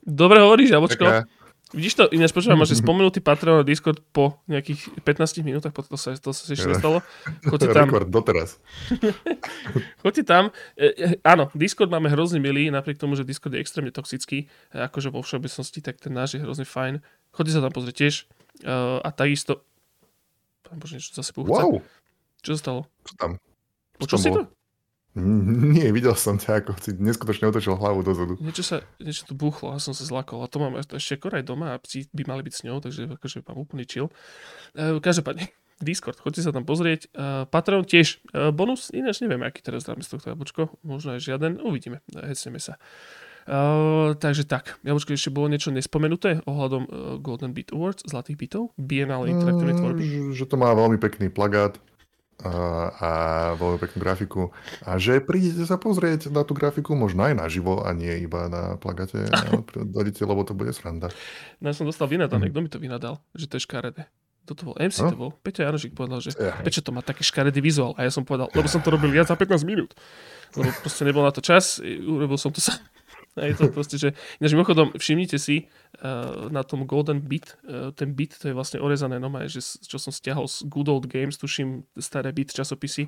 Dobre 0.07 0.39
hovoríš, 0.39 0.71
Jabočko. 0.71 1.03
Taká... 1.03 1.27
Vidíš 1.75 1.99
to, 1.99 2.07
ináč 2.15 2.31
počúvam, 2.31 2.63
že 2.63 2.79
spomenutý 2.83 3.19
Patreon 3.19 3.59
a 3.59 3.67
Discord 3.67 3.99
po 4.15 4.39
nejakých 4.47 5.03
15 5.03 5.43
minútach, 5.43 5.75
potom 5.75 5.93
to 5.95 5.99
sa, 5.99 6.15
to 6.15 6.31
sa 6.31 6.47
ešte 6.47 6.69
nestalo. 6.71 7.03
Choďte 7.43 7.75
tam. 7.75 7.91
Rekord 7.91 8.07
doteraz. 8.07 8.55
Choďte 9.99 10.23
tam. 10.23 10.55
E, 10.79 10.95
e, 10.95 11.05
áno, 11.27 11.51
Discord 11.51 11.91
máme 11.91 12.07
hrozne 12.07 12.39
milý, 12.39 12.71
napriek 12.71 12.95
tomu, 12.95 13.19
že 13.19 13.27
Discord 13.27 13.59
je 13.59 13.59
extrémne 13.59 13.91
toxický, 13.91 14.47
akože 14.71 15.11
vo 15.11 15.19
všeobecnosti, 15.19 15.83
tak 15.83 15.99
ten 15.99 16.15
náš 16.15 16.39
je 16.39 16.43
hrozne 16.47 16.63
fajn. 16.63 17.03
Choďte 17.35 17.51
sa 17.51 17.61
tam 17.67 17.73
pozrieť 17.75 17.95
tiež. 17.99 18.15
E, 18.63 18.71
a 19.03 19.09
takisto 19.11 19.67
Pán 20.67 20.77
Bože, 20.77 20.99
niečo 20.99 21.15
zase 21.15 21.31
púchce. 21.31 21.55
Wow. 21.55 21.79
Čo 22.43 22.49
sa 22.55 22.59
stalo? 22.59 22.81
Čo 23.07 23.13
tam? 23.15 23.31
Počul 23.97 24.17
si 24.19 24.29
to? 24.29 24.41
Nie, 25.17 25.89
videl 25.89 26.13
som 26.13 26.37
ťa, 26.37 26.61
ako 26.61 26.77
si 26.77 26.93
neskutočne 26.93 27.49
otočil 27.49 27.73
hlavu 27.73 28.05
dozadu. 28.05 28.37
Niečo 28.37 28.61
sa, 28.61 28.85
niečo 29.01 29.25
tu 29.25 29.33
buchlo 29.33 29.73
a 29.73 29.81
som 29.81 29.97
sa 29.97 30.05
zlakol. 30.05 30.45
A 30.45 30.51
to 30.51 30.61
mám 30.61 30.77
ešte 30.77 31.17
aj 31.17 31.41
doma 31.41 31.73
a 31.73 31.81
psi 31.81 32.05
by 32.13 32.23
mali 32.29 32.45
byť 32.45 32.53
s 32.53 32.61
ňou, 32.69 32.77
takže 32.77 33.09
akože 33.17 33.41
mám 33.49 33.57
úplný 33.57 33.89
chill. 33.89 34.13
Uh, 34.77 35.01
každopádne, 35.01 35.49
Discord, 35.81 36.21
choďte 36.21 36.45
sa 36.45 36.53
tam 36.53 36.69
pozrieť. 36.69 37.09
Uh, 37.17 37.49
Patreon 37.49 37.89
tiež. 37.89 38.21
Uh, 38.29 38.53
bonus, 38.53 38.93
ináč 38.93 39.25
neviem, 39.25 39.41
aký 39.41 39.65
teraz 39.65 39.89
dáme 39.89 40.05
z 40.05 40.13
tohto 40.13 40.29
jablčko. 40.29 40.77
Možno 40.85 41.17
aj 41.17 41.25
žiaden. 41.25 41.65
Uvidíme. 41.65 42.05
Hecneme 42.13 42.61
sa. 42.61 42.77
Eh, 43.47 44.09
takže 44.19 44.43
tak, 44.43 44.75
ja 44.83 44.91
počkej, 44.91 45.15
ešte 45.15 45.31
bolo 45.31 45.47
niečo 45.47 45.71
nespomenuté 45.71 46.43
ohľadom 46.43 46.83
uh, 46.83 46.91
Golden 47.23 47.55
Beat 47.55 47.71
Awards, 47.71 48.03
Zlatých 48.03 48.35
bytov, 48.35 48.75
Biennale 48.75 49.31
interaktívnej 49.31 49.71
mm, 49.71 49.79
tvorby? 49.79 50.03
Že 50.35 50.45
to 50.51 50.55
má 50.59 50.75
veľmi 50.75 50.99
pekný 50.99 51.31
plagát 51.31 51.79
a, 52.43 52.51
a 52.91 53.09
veľmi 53.55 53.79
peknú 53.79 53.97
grafiku. 54.03 54.51
A 54.83 54.99
že 54.99 55.23
prídete 55.23 55.63
sa 55.63 55.79
pozrieť 55.79 56.27
na 56.27 56.43
tú 56.43 56.59
grafiku 56.59 56.91
možno 56.91 57.23
aj 57.23 57.39
naživo 57.39 57.87
a 57.87 57.95
nie 57.95 58.19
iba 58.19 58.51
na 58.51 58.75
plagate. 58.75 59.31
Dojdete, 59.95 60.27
lebo 60.27 60.43
to 60.43 60.51
bude 60.51 60.75
sranda. 60.75 61.07
No 61.63 61.71
ja 61.71 61.73
som 61.73 61.87
dostal 61.87 62.11
vynadané. 62.11 62.47
Mm. 62.47 62.51
Kto 62.51 62.59
mi 62.59 62.69
to 62.69 62.79
vynadal? 62.83 63.15
Že 63.31 63.47
to 63.47 63.53
je 63.55 63.63
škaredé. 63.63 64.03
Toto 64.43 64.67
bol? 64.67 64.75
MC 64.75 65.07
no? 65.07 65.11
to 65.11 65.17
bol. 65.19 65.31
Peťo 65.39 65.63
Janošik 65.63 65.95
povedal, 65.95 66.19
že 66.19 66.35
yeah. 66.35 66.59
Peťo 66.67 66.83
to 66.83 66.91
má 66.91 66.99
taký 66.99 67.23
škaredý 67.23 67.63
vizuál. 67.63 67.95
A 67.95 68.03
ja 68.03 68.11
som 68.11 68.27
povedal, 68.27 68.51
lebo 68.51 68.67
som 68.67 68.83
to 68.83 68.91
robil 68.91 69.07
viac 69.07 69.31
za 69.31 69.39
15 69.39 69.63
minút. 69.63 69.95
Lebo 70.51 70.67
proste 70.83 71.07
nebol 71.07 71.23
na 71.23 71.31
to 71.31 71.39
čas. 71.39 71.79
Urobil 71.83 72.35
som 72.35 72.51
to 72.51 72.59
sa. 72.59 72.75
Je 73.37 73.53
to 73.53 73.69
proste, 73.69 74.01
že... 74.01 74.17
Ináč 74.41 74.51
mimochodom, 74.57 74.97
všimnite 74.97 75.37
si 75.37 75.69
uh, 76.01 76.49
na 76.49 76.65
tom 76.65 76.89
Golden 76.89 77.21
Bit, 77.21 77.61
uh, 77.69 77.93
ten 77.93 78.17
bit, 78.17 78.33
to 78.33 78.49
je 78.49 78.57
vlastne 78.57 78.81
orezané 78.81 79.21
no 79.21 79.29
že, 79.45 79.61
čo 79.61 80.01
som 80.01 80.09
stiahol 80.09 80.49
z 80.49 80.65
Good 80.65 80.89
Old 80.89 81.05
Games, 81.05 81.37
tuším, 81.37 81.85
staré 82.01 82.33
bit 82.33 82.49
časopisy, 82.49 83.05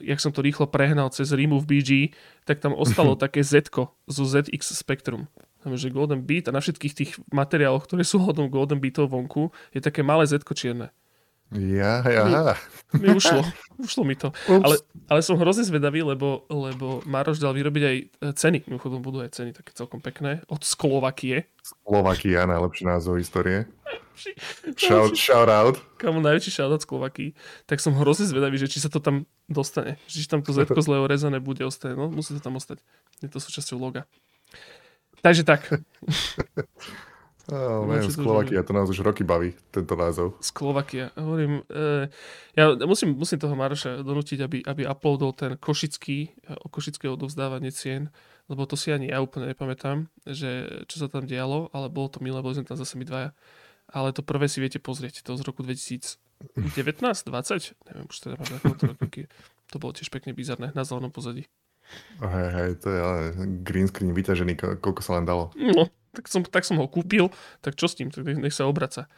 jak 0.00 0.20
som 0.20 0.34
to 0.34 0.44
rýchlo 0.44 0.68
prehnal 0.68 1.08
cez 1.08 1.32
Remove 1.32 1.64
BG, 1.64 2.12
tak 2.44 2.60
tam 2.60 2.76
ostalo 2.76 3.16
také 3.16 3.40
Z 3.40 3.72
zo 4.06 4.24
ZX 4.24 4.76
Spectrum. 4.76 5.28
že 5.66 5.90
Golden 5.90 6.22
Beat 6.22 6.46
a 6.46 6.54
na 6.54 6.62
všetkých 6.62 6.94
tých 6.94 7.10
materiáloch, 7.32 7.88
ktoré 7.88 8.06
sú 8.06 8.22
hodom 8.22 8.46
Golden 8.52 8.78
Beatov 8.78 9.10
vonku, 9.10 9.50
je 9.74 9.80
také 9.82 10.04
malé 10.04 10.28
Z 10.28 10.46
čierne. 10.54 10.92
Ja, 11.54 12.02
ja. 12.02 12.58
Mi, 12.90 13.06
mi 13.06 13.14
ušlo, 13.14 13.46
ušlo 13.86 14.02
mi 14.02 14.18
to. 14.18 14.34
Ale, 14.50 14.82
ale 15.06 15.20
som 15.22 15.38
hrozne 15.38 15.62
zvedavý, 15.62 16.02
lebo, 16.02 16.42
lebo 16.50 17.06
Maroš 17.06 17.38
dal 17.38 17.54
vyrobiť 17.54 17.82
aj 17.86 17.96
e, 17.96 18.04
ceny. 18.34 18.58
Mimochodom 18.66 18.98
budú 18.98 19.22
aj 19.22 19.30
ceny 19.30 19.54
také 19.54 19.70
celkom 19.70 20.02
pekné. 20.02 20.42
Od 20.50 20.58
Sklovakie. 20.66 21.46
Slovakia, 21.62 22.50
najlepší 22.50 22.82
názov 22.90 23.22
histórie. 23.22 23.70
Shout, 24.74 25.14
shout 25.14 25.46
out. 25.46 25.76
Kamu 26.00 26.18
najväčší 26.24 26.50
shout 26.50 26.72
out 26.72 26.82
Slovakii. 26.82 27.36
Tak 27.68 27.78
som 27.78 27.94
hrozne 27.94 28.26
zvedavý, 28.26 28.58
že 28.58 28.66
či 28.66 28.82
sa 28.82 28.90
to 28.90 28.98
tam 28.98 29.28
dostane. 29.46 30.00
Či 30.10 30.26
tam 30.26 30.42
to 30.42 30.50
zetko 30.50 30.80
zle 30.82 30.98
orezané 30.98 31.38
bude 31.38 31.62
ostať. 31.62 31.94
No, 31.94 32.10
musí 32.10 32.34
to 32.34 32.42
tam 32.42 32.58
ostať. 32.58 32.82
Je 33.22 33.28
to 33.30 33.38
súčasťou 33.38 33.78
loga. 33.78 34.08
Takže 35.22 35.46
tak. 35.46 35.68
Oh, 37.46 37.86
man, 37.86 38.02
Sklovakia, 38.02 38.66
to 38.66 38.74
nás 38.74 38.90
už 38.90 39.06
roky 39.06 39.22
baví, 39.22 39.54
tento 39.70 39.94
názov. 39.94 40.34
Sklovakia. 40.42 41.14
Hovorím, 41.14 41.62
e, 41.70 42.10
ja 42.58 42.74
musím, 42.82 43.14
musím 43.14 43.38
toho 43.38 43.54
Maroša 43.54 44.02
donútiť, 44.02 44.38
aby, 44.42 44.58
aby 44.66 44.82
uploadol 44.82 45.30
ten 45.30 45.54
košický, 45.54 46.18
e, 46.26 46.52
košické 46.66 47.06
odovzdávanie 47.06 47.70
cien, 47.70 48.10
lebo 48.50 48.66
to 48.66 48.74
si 48.74 48.90
ani 48.90 49.14
ja 49.14 49.22
úplne 49.22 49.54
nepamätám, 49.54 50.10
že 50.26 50.82
čo 50.90 51.02
sa 51.02 51.06
tam 51.06 51.30
dialo, 51.30 51.70
ale 51.70 51.86
bolo 51.86 52.10
to 52.10 52.18
milé, 52.18 52.42
boli 52.42 52.58
sme 52.58 52.66
tam 52.66 52.82
zase 52.82 52.98
my 52.98 53.06
dvaja. 53.06 53.30
Ale 53.94 54.10
to 54.10 54.26
prvé 54.26 54.50
si 54.50 54.58
viete 54.58 54.82
pozrieť, 54.82 55.22
to 55.22 55.38
z 55.38 55.46
roku 55.46 55.62
2019, 55.62 56.18
20, 56.58 57.30
neviem 57.86 58.06
už 58.10 58.16
teda, 58.26 58.34
to, 58.42 58.90
to 59.70 59.76
bolo 59.78 59.94
tiež 59.94 60.10
pekne 60.10 60.34
bizarné 60.34 60.74
na 60.74 60.82
zelenom 60.82 61.14
pozadí. 61.14 61.46
Hej, 62.18 62.48
hej, 62.50 62.70
to 62.82 62.90
je 62.90 62.98
ale 62.98 63.20
green 63.62 63.86
screen 63.86 64.10
vyťažený, 64.10 64.82
koľko 64.82 65.00
sa 65.06 65.22
len 65.22 65.24
dalo. 65.28 65.54
No, 65.54 65.86
tak 66.16 66.32
som, 66.32 66.40
tak 66.40 66.64
som 66.64 66.80
ho 66.80 66.88
kúpil, 66.88 67.28
tak 67.60 67.76
čo 67.76 67.84
s 67.84 68.00
tým, 68.00 68.08
tak 68.08 68.24
nech 68.24 68.56
sa 68.56 68.64
obraca. 68.64 69.12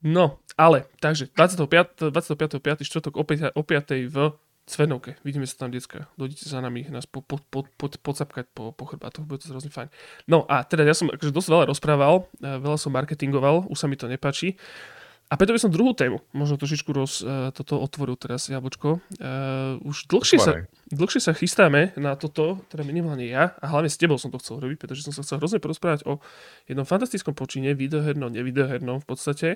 No, 0.00 0.40
ale, 0.56 0.88
takže 1.00 1.28
25. 1.36 2.08
25. 2.08 2.60
5. 2.60 2.88
štvrtok 2.88 3.14
o 3.20 3.24
5. 3.24 3.52
o 3.56 3.62
5. 3.62 4.08
v 4.08 4.16
Cvenovke. 4.64 5.20
Vidíme 5.20 5.44
sa 5.44 5.64
tam, 5.64 5.68
decka. 5.68 6.08
Dojdite 6.16 6.48
za 6.48 6.60
nami, 6.64 6.88
nás 6.88 7.04
po, 7.04 7.20
po, 7.20 7.36
po, 7.36 7.68
po, 7.76 7.92
pocapkať 7.92 8.48
po, 8.56 8.72
po 8.72 8.84
chrbátoch, 8.88 9.28
bude 9.28 9.44
to 9.44 9.52
hrozne 9.52 9.68
fajn. 9.68 9.92
No 10.24 10.48
a 10.48 10.64
teda 10.64 10.88
ja 10.88 10.96
som 10.96 11.12
akože 11.12 11.36
dosť 11.36 11.48
veľa 11.52 11.64
rozprával, 11.68 12.24
veľa 12.40 12.78
som 12.80 12.88
marketingoval, 12.96 13.68
už 13.68 13.76
sa 13.76 13.86
mi 13.88 14.00
to 14.00 14.08
nepáči. 14.08 14.56
A 15.32 15.40
preto 15.40 15.56
by 15.56 15.60
som 15.60 15.72
druhú 15.72 15.96
tému, 15.96 16.20
možno 16.36 16.60
trošičku 16.60 16.90
roz, 16.92 17.24
uh, 17.24 17.48
toto 17.50 17.80
otvoril 17.80 18.14
teraz, 18.14 18.52
Jablčko. 18.52 19.00
Uh, 19.16 19.80
už 19.82 20.06
dlhšie 20.06 20.36
sa, 20.36 20.68
dlhšie 20.92 21.20
sa 21.24 21.32
chystáme 21.32 21.96
na 21.96 22.12
toto, 22.14 22.60
teda 22.68 22.84
minimálne 22.84 23.24
ja, 23.24 23.56
a 23.58 23.64
hlavne 23.72 23.88
s 23.88 23.96
tebou 23.96 24.20
som 24.20 24.28
to 24.28 24.38
chcel 24.38 24.60
robiť, 24.60 24.76
pretože 24.76 25.02
som 25.02 25.16
sa 25.16 25.24
chcel 25.24 25.40
hrozne 25.40 25.64
porozprávať 25.64 26.04
o 26.04 26.20
jednom 26.68 26.84
fantastickom 26.84 27.32
počine, 27.32 27.72
videohernom, 27.72 28.30
nevideohernom 28.30 29.00
v 29.00 29.06
podstate. 29.08 29.48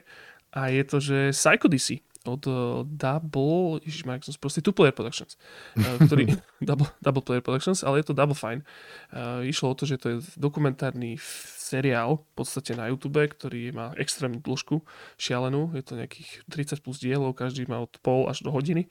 A 0.57 0.73
je 0.73 0.83
to, 0.89 0.97
že 1.05 1.37
Psycho 1.37 1.69
DC 1.69 2.01
od 2.27 2.43
uh, 2.47 2.83
Double, 2.87 3.79
ježišmarek, 3.87 4.27
som 4.27 4.35
proste 4.41 4.65
Two 4.65 4.75
Player 4.75 4.95
Productions, 4.95 5.39
uh, 5.79 6.03
ktorý, 6.03 6.35
double, 6.69 6.91
double 6.99 7.23
Player 7.23 7.45
Productions, 7.45 7.87
ale 7.87 8.03
je 8.03 8.11
to 8.11 8.19
Double 8.19 8.35
Fine. 8.35 8.67
Uh, 9.15 9.47
išlo 9.47 9.71
o 9.71 9.79
to, 9.79 9.87
že 9.87 10.01
to 10.03 10.07
je 10.09 10.17
dokumentárny 10.35 11.21
seriál 11.69 12.25
v 12.25 12.33
podstate 12.33 12.73
na 12.73 12.89
YouTube, 12.89 13.21
ktorý 13.21 13.77
má 13.77 13.93
extrémnu 14.01 14.41
dĺžku, 14.41 14.81
šialenú. 15.21 15.77
Je 15.77 15.85
to 15.85 16.01
nejakých 16.01 16.49
30 16.49 16.81
plus 16.81 16.97
dielov, 16.97 17.37
každý 17.37 17.69
má 17.69 17.85
od 17.85 17.93
pol 18.01 18.25
až 18.27 18.41
do 18.41 18.51
hodiny. 18.51 18.89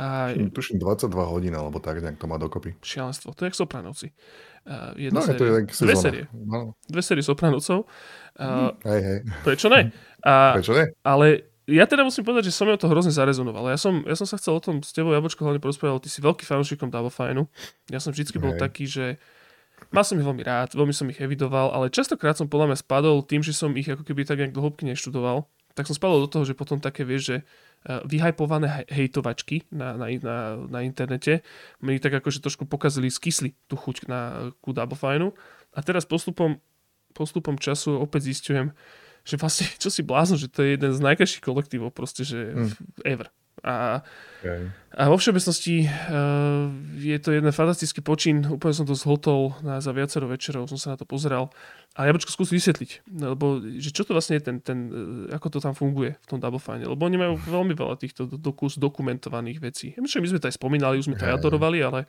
A... 0.00 0.32
Tuším 0.32 0.80
22 0.80 1.12
hodín, 1.28 1.52
alebo 1.52 1.76
tak 1.76 2.00
nejak 2.00 2.16
to 2.16 2.24
má 2.24 2.40
dokopy. 2.40 2.72
Šialenstvo. 2.80 3.36
To 3.36 3.44
je 3.44 3.46
jak 3.52 3.56
Sopranovci. 3.56 4.08
Uh, 4.66 4.98
no, 5.14 5.22
série. 5.22 5.38
to 5.38 5.44
je 5.44 5.52
tak 5.52 5.66
Dve 5.70 5.94
série. 5.96 6.24
No. 6.32 6.74
Dve 6.88 7.02
série 7.04 7.22
Sopranovcov. 7.22 7.86
Uh, 8.34 8.74
hej, 8.82 9.00
hej. 9.04 9.18
Prečo 9.44 9.68
ne? 9.68 9.92
A, 10.26 10.58
prečo 10.58 10.74
ne? 10.74 10.90
Ale 11.06 11.55
ja 11.66 11.84
teda 11.86 12.06
musím 12.06 12.22
povedať, 12.22 12.50
že 12.50 12.54
som 12.54 12.70
mi 12.70 12.78
to 12.78 12.86
hrozne 12.86 13.10
zarezonoval. 13.10 13.70
Ja 13.70 13.78
som, 13.78 14.06
ja 14.06 14.14
som 14.14 14.26
sa 14.26 14.38
chcel 14.38 14.54
o 14.54 14.62
tom 14.62 14.82
s 14.86 14.94
tebou, 14.94 15.10
Jabočko, 15.10 15.42
hlavne 15.42 15.58
porozprávať, 15.58 16.06
ty 16.06 16.10
si 16.10 16.22
veľký 16.22 16.46
fanúšikom 16.46 16.90
Double 16.94 17.10
Fineu. 17.10 17.50
Ja 17.90 17.98
som 17.98 18.14
vždycky 18.14 18.38
bol 18.38 18.54
taký, 18.54 18.86
že 18.86 19.18
Mal 19.92 20.02
som 20.02 20.18
ich 20.18 20.26
veľmi 20.26 20.42
rád, 20.42 20.72
veľmi 20.72 20.94
som 20.96 21.06
ich 21.12 21.20
evidoval, 21.20 21.70
ale 21.70 21.92
častokrát 21.92 22.34
som 22.34 22.48
podľa 22.48 22.72
mňa 22.72 22.78
spadol 22.80 23.20
tým, 23.22 23.44
že 23.44 23.52
som 23.52 23.76
ich 23.76 23.86
ako 23.86 24.02
keby 24.02 24.24
tak 24.24 24.40
nejak 24.40 24.56
do 24.56 24.64
hĺbky 24.64 24.88
neštudoval. 24.88 25.46
Tak 25.76 25.84
som 25.84 25.92
spadol 25.92 26.24
do 26.24 26.32
toho, 26.32 26.48
že 26.48 26.56
potom 26.56 26.80
také, 26.80 27.04
vieš, 27.04 27.22
že 27.28 27.36
eh, 27.44 28.00
vyhajpované 28.08 28.88
hejtovačky 28.88 29.68
na, 29.68 29.94
na, 30.00 30.08
na, 30.08 30.36
na 30.64 30.80
internete 30.80 31.44
mi 31.84 32.00
tak 32.00 32.16
akože 32.24 32.40
trošku 32.40 32.64
pokazili, 32.64 33.12
skysli 33.12 33.52
tú 33.68 33.76
chuť 33.76 34.08
na, 34.08 34.50
ku 34.64 34.72
Double 34.72 34.96
Fineu. 34.96 35.36
A 35.76 35.84
teraz 35.84 36.08
postupom, 36.08 36.56
postupom 37.12 37.60
času 37.60 38.00
opäť 38.00 38.32
zistujem, 38.32 38.72
že 39.26 39.34
vlastne, 39.34 39.66
čo 39.82 39.90
si 39.90 40.06
blázon, 40.06 40.38
že 40.38 40.46
to 40.46 40.62
je 40.62 40.78
jeden 40.78 40.94
z 40.94 41.00
najkrajších 41.02 41.42
kolektívov 41.42 41.90
proste, 41.90 42.22
že 42.22 42.54
mm. 42.54 43.02
ever. 43.02 43.26
A, 43.64 44.04
okay. 44.44 44.68
a 44.94 45.08
vo 45.08 45.16
všeobecnosti 45.16 45.88
uh, 45.88 46.68
je 47.00 47.16
to 47.18 47.32
jeden 47.32 47.48
fantastický 47.50 48.04
počin, 48.04 48.44
úplne 48.46 48.76
som 48.76 48.84
to 48.86 48.92
zhltol 48.92 49.56
na, 49.64 49.80
za 49.80 49.96
viacero 49.96 50.28
večerov, 50.28 50.68
som 50.68 50.76
sa 50.76 50.94
na 50.94 51.00
to 51.00 51.08
pozeral. 51.08 51.50
A 51.96 52.04
ja 52.04 52.12
počko 52.12 52.30
skúsim 52.36 52.60
vysvetliť, 52.60 53.08
lebo 53.16 53.58
že 53.80 53.96
čo 53.96 54.04
to 54.04 54.12
vlastne 54.12 54.36
je 54.38 54.44
ten, 54.44 54.56
ten, 54.60 54.78
uh, 54.92 55.34
ako 55.34 55.56
to 55.56 55.58
tam 55.58 55.72
funguje 55.72 56.14
v 56.14 56.26
tom 56.28 56.38
Double 56.38 56.60
Fine, 56.60 56.84
lebo 56.84 57.00
oni 57.08 57.16
majú 57.16 57.40
veľmi 57.40 57.72
veľa 57.72 57.96
týchto 57.96 58.28
dokus 58.28 58.76
dokumentovaných 58.76 59.58
vecí. 59.58 59.96
Ja 59.96 60.04
myslím, 60.04 60.28
my 60.28 60.30
sme 60.36 60.42
to 60.44 60.48
aj 60.52 60.56
spomínali, 60.60 61.00
už 61.00 61.08
sme 61.08 61.18
to 61.18 61.24
aj 61.24 61.40
adorovali, 61.40 61.80
ale 61.80 62.04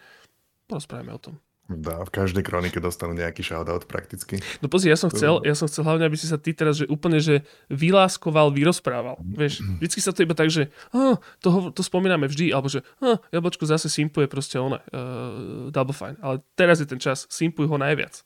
porozprávame 0.68 1.16
o 1.16 1.22
tom. 1.32 1.40
Dá, 1.68 2.00
v 2.08 2.12
každej 2.16 2.48
kronike 2.48 2.80
dostanú 2.80 3.12
nejaký 3.12 3.44
shoutout 3.44 3.92
prakticky. 3.92 4.40
No 4.64 4.72
pozri, 4.72 4.88
ja 4.88 4.96
som 4.96 5.12
chcel, 5.12 5.44
ja 5.44 5.52
som 5.52 5.68
chcel 5.68 5.84
hlavne, 5.84 6.08
aby 6.08 6.16
si 6.16 6.24
sa 6.24 6.40
ty 6.40 6.56
teraz 6.56 6.80
že 6.80 6.88
úplne 6.88 7.20
že 7.20 7.44
vyláskoval, 7.68 8.56
vyrozprával. 8.56 9.20
Vieš, 9.20 9.60
vždycky 9.84 10.00
sa 10.00 10.16
to 10.16 10.24
iba 10.24 10.32
tak, 10.32 10.48
že 10.48 10.72
oh, 10.96 11.20
to, 11.44 11.76
to 11.76 11.84
spomíname 11.84 12.24
vždy, 12.32 12.56
alebo 12.56 12.72
že 12.72 12.88
oh, 13.04 13.20
jablčko 13.36 13.68
zase 13.68 13.92
simpuje 13.92 14.32
proste 14.32 14.56
ono, 14.56 14.80
uh, 14.80 15.68
double 15.68 15.92
fine. 15.92 16.16
Ale 16.24 16.40
teraz 16.56 16.80
je 16.80 16.88
ten 16.88 17.04
čas, 17.04 17.28
simpuj 17.28 17.68
ho 17.68 17.76
najviac. 17.76 18.24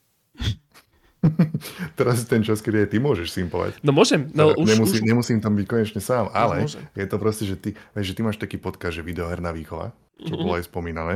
teraz 2.00 2.22
je 2.22 2.28
ten 2.30 2.46
čas, 2.46 2.62
kedy 2.62 2.86
aj 2.86 2.90
ty 2.94 2.98
môžeš 3.02 3.34
simpovať. 3.34 3.82
No 3.82 3.90
môžem. 3.90 4.30
No, 4.38 4.54
už, 4.54 4.78
nemusím, 4.78 5.02
už... 5.02 5.10
nemusím 5.10 5.40
tam 5.42 5.58
byť 5.58 5.66
konečne 5.66 6.02
sám, 6.02 6.30
no, 6.30 6.34
ale 6.34 6.66
no, 6.66 6.70
je 6.94 7.08
to 7.10 7.18
proste, 7.18 7.50
že 7.50 7.58
ty, 7.58 7.70
že 7.98 8.14
ty 8.14 8.22
máš 8.22 8.38
taký 8.38 8.62
podcast, 8.62 8.98
že 8.98 9.06
videoherná 9.06 9.50
výchova, 9.50 9.94
čo 10.22 10.34
mm-hmm. 10.34 10.42
bolo 10.46 10.54
aj 10.58 10.66
spomínané. 10.70 11.16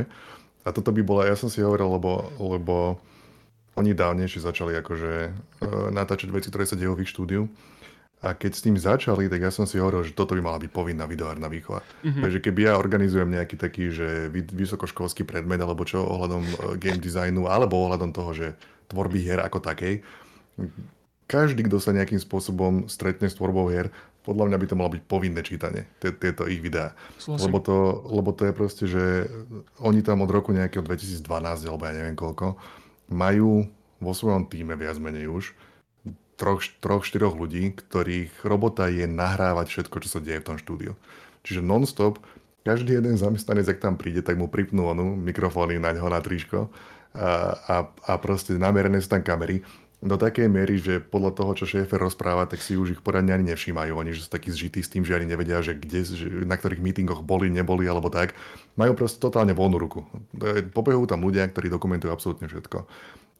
A 0.66 0.74
toto 0.74 0.90
by 0.90 1.02
bola, 1.06 1.30
ja 1.30 1.38
som 1.38 1.46
si 1.46 1.62
hovoril, 1.62 1.86
lebo, 1.94 2.26
lebo 2.42 2.98
oni 3.78 3.94
dávnejšie 3.94 4.42
začali 4.42 4.74
akože 4.82 5.12
uh, 5.30 5.88
natáčať 5.94 6.34
veci, 6.34 6.50
ktoré 6.50 6.66
sa 6.66 6.74
dejú 6.74 6.98
v 6.98 7.06
ich 7.06 7.12
štúdiu. 7.14 7.46
A 8.24 8.32
keď 8.34 8.52
s 8.56 8.64
tým 8.64 8.74
začali, 8.74 9.30
tak 9.30 9.44
ja 9.44 9.52
som 9.54 9.68
si 9.68 9.78
hovoril, 9.78 10.02
že 10.02 10.16
toto 10.16 10.34
by 10.34 10.42
mala 10.42 10.58
byť 10.58 10.72
povinná 10.72 11.04
videoárna 11.06 11.46
výchova. 11.46 11.84
Mm-hmm. 12.02 12.22
Takže 12.24 12.38
keby 12.42 12.60
ja 12.66 12.80
organizujem 12.80 13.28
nejaký 13.28 13.54
taký, 13.60 13.92
že 13.92 14.32
vysokoškolský 14.32 15.22
predmet, 15.22 15.60
alebo 15.62 15.86
čo 15.86 16.02
ohľadom 16.02 16.42
uh, 16.42 16.54
game 16.80 16.98
designu, 16.98 17.46
alebo 17.46 17.78
ohľadom 17.86 18.10
toho, 18.10 18.34
že 18.34 18.46
tvorby 18.90 19.22
hier 19.22 19.38
ako 19.38 19.62
takej, 19.62 20.02
každý, 21.26 21.66
kto 21.66 21.82
sa 21.82 21.94
nejakým 21.94 22.18
spôsobom 22.22 22.86
stretne 22.86 23.26
s 23.26 23.38
tvorbou 23.38 23.66
hier, 23.70 23.90
podľa 24.26 24.50
mňa 24.50 24.58
by 24.58 24.66
to 24.66 24.78
malo 24.78 24.90
byť 24.90 25.02
povinné 25.06 25.40
čítanie, 25.46 25.86
tieto 26.02 26.50
ich 26.50 26.58
videá. 26.58 26.98
Lebo 27.30 27.62
to, 27.62 28.02
lebo 28.10 28.34
to 28.34 28.50
je 28.50 28.52
proste, 28.54 28.84
že 28.90 29.30
oni 29.78 30.02
tam 30.02 30.26
od 30.26 30.30
roku 30.30 30.50
nejakého 30.50 30.82
2012, 30.82 31.22
alebo 31.70 31.86
ja 31.86 31.94
neviem 31.94 32.18
koľko, 32.18 32.58
majú 33.06 33.70
vo 34.02 34.12
svojom 34.12 34.50
týme 34.50 34.74
viac 34.74 34.98
menej 34.98 35.30
už 35.30 35.54
troch, 36.36 36.62
troch, 36.82 37.02
štyroch 37.02 37.34
ľudí, 37.34 37.72
ktorých 37.74 38.44
robota 38.44 38.86
je 38.92 39.08
nahrávať 39.08 39.66
všetko, 39.72 39.96
čo 40.04 40.08
sa 40.08 40.20
deje 40.20 40.42
v 40.42 40.48
tom 40.52 40.58
štúdiu. 40.60 40.92
Čiže 41.42 41.64
non-stop, 41.64 42.20
každý 42.66 42.98
jeden 42.98 43.14
zamestnanec, 43.14 43.66
ak 43.70 43.78
tam 43.78 43.94
príde, 43.94 44.20
tak 44.26 44.36
mu 44.36 44.50
pripnú 44.50 44.90
onu 44.90 45.14
mikrofóny 45.16 45.78
na 45.78 45.94
ňo 45.94 46.10
na 46.10 46.18
tričko 46.18 46.68
a, 47.14 47.54
a, 47.56 47.76
a 47.88 48.12
proste 48.18 48.58
namerené 48.58 49.00
sú 49.00 49.08
tam 49.08 49.22
kamery 49.22 49.62
do 50.04 50.16
takej 50.20 50.52
miery, 50.52 50.76
že 50.76 51.00
podľa 51.00 51.32
toho, 51.32 51.52
čo 51.56 51.64
šéfer 51.64 51.96
rozpráva, 51.96 52.44
tak 52.44 52.60
si 52.60 52.76
už 52.76 53.00
ich 53.00 53.00
poradne 53.00 53.32
ani 53.32 53.56
nevšímajú. 53.56 53.96
Oni 53.96 54.12
že 54.12 54.28
sú 54.28 54.30
takí 54.30 54.52
zžití 54.52 54.84
s 54.84 54.92
tým, 54.92 55.08
že 55.08 55.16
ani 55.16 55.24
nevedia, 55.24 55.64
že 55.64 55.72
kde, 55.72 56.04
že 56.04 56.26
na 56.44 56.60
ktorých 56.60 56.84
mítingoch 56.84 57.24
boli, 57.24 57.48
neboli 57.48 57.88
alebo 57.88 58.12
tak. 58.12 58.36
Majú 58.76 58.92
proste 58.92 59.16
totálne 59.16 59.56
voľnú 59.56 59.80
ruku. 59.80 60.04
Pobehujú 60.76 61.08
tam 61.08 61.24
ľudia, 61.24 61.48
ktorí 61.48 61.72
dokumentujú 61.72 62.12
absolútne 62.12 62.44
všetko. 62.44 62.84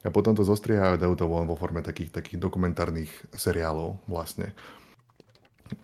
A 0.05 0.09
potom 0.09 0.33
to 0.33 0.41
zostriehajú 0.41 0.97
dajú 0.97 1.13
to 1.13 1.29
von 1.29 1.45
vo 1.45 1.57
forme 1.57 1.85
takých, 1.85 2.09
takých 2.09 2.41
dokumentárnych 2.41 3.11
seriálov 3.37 4.01
vlastne. 4.09 4.57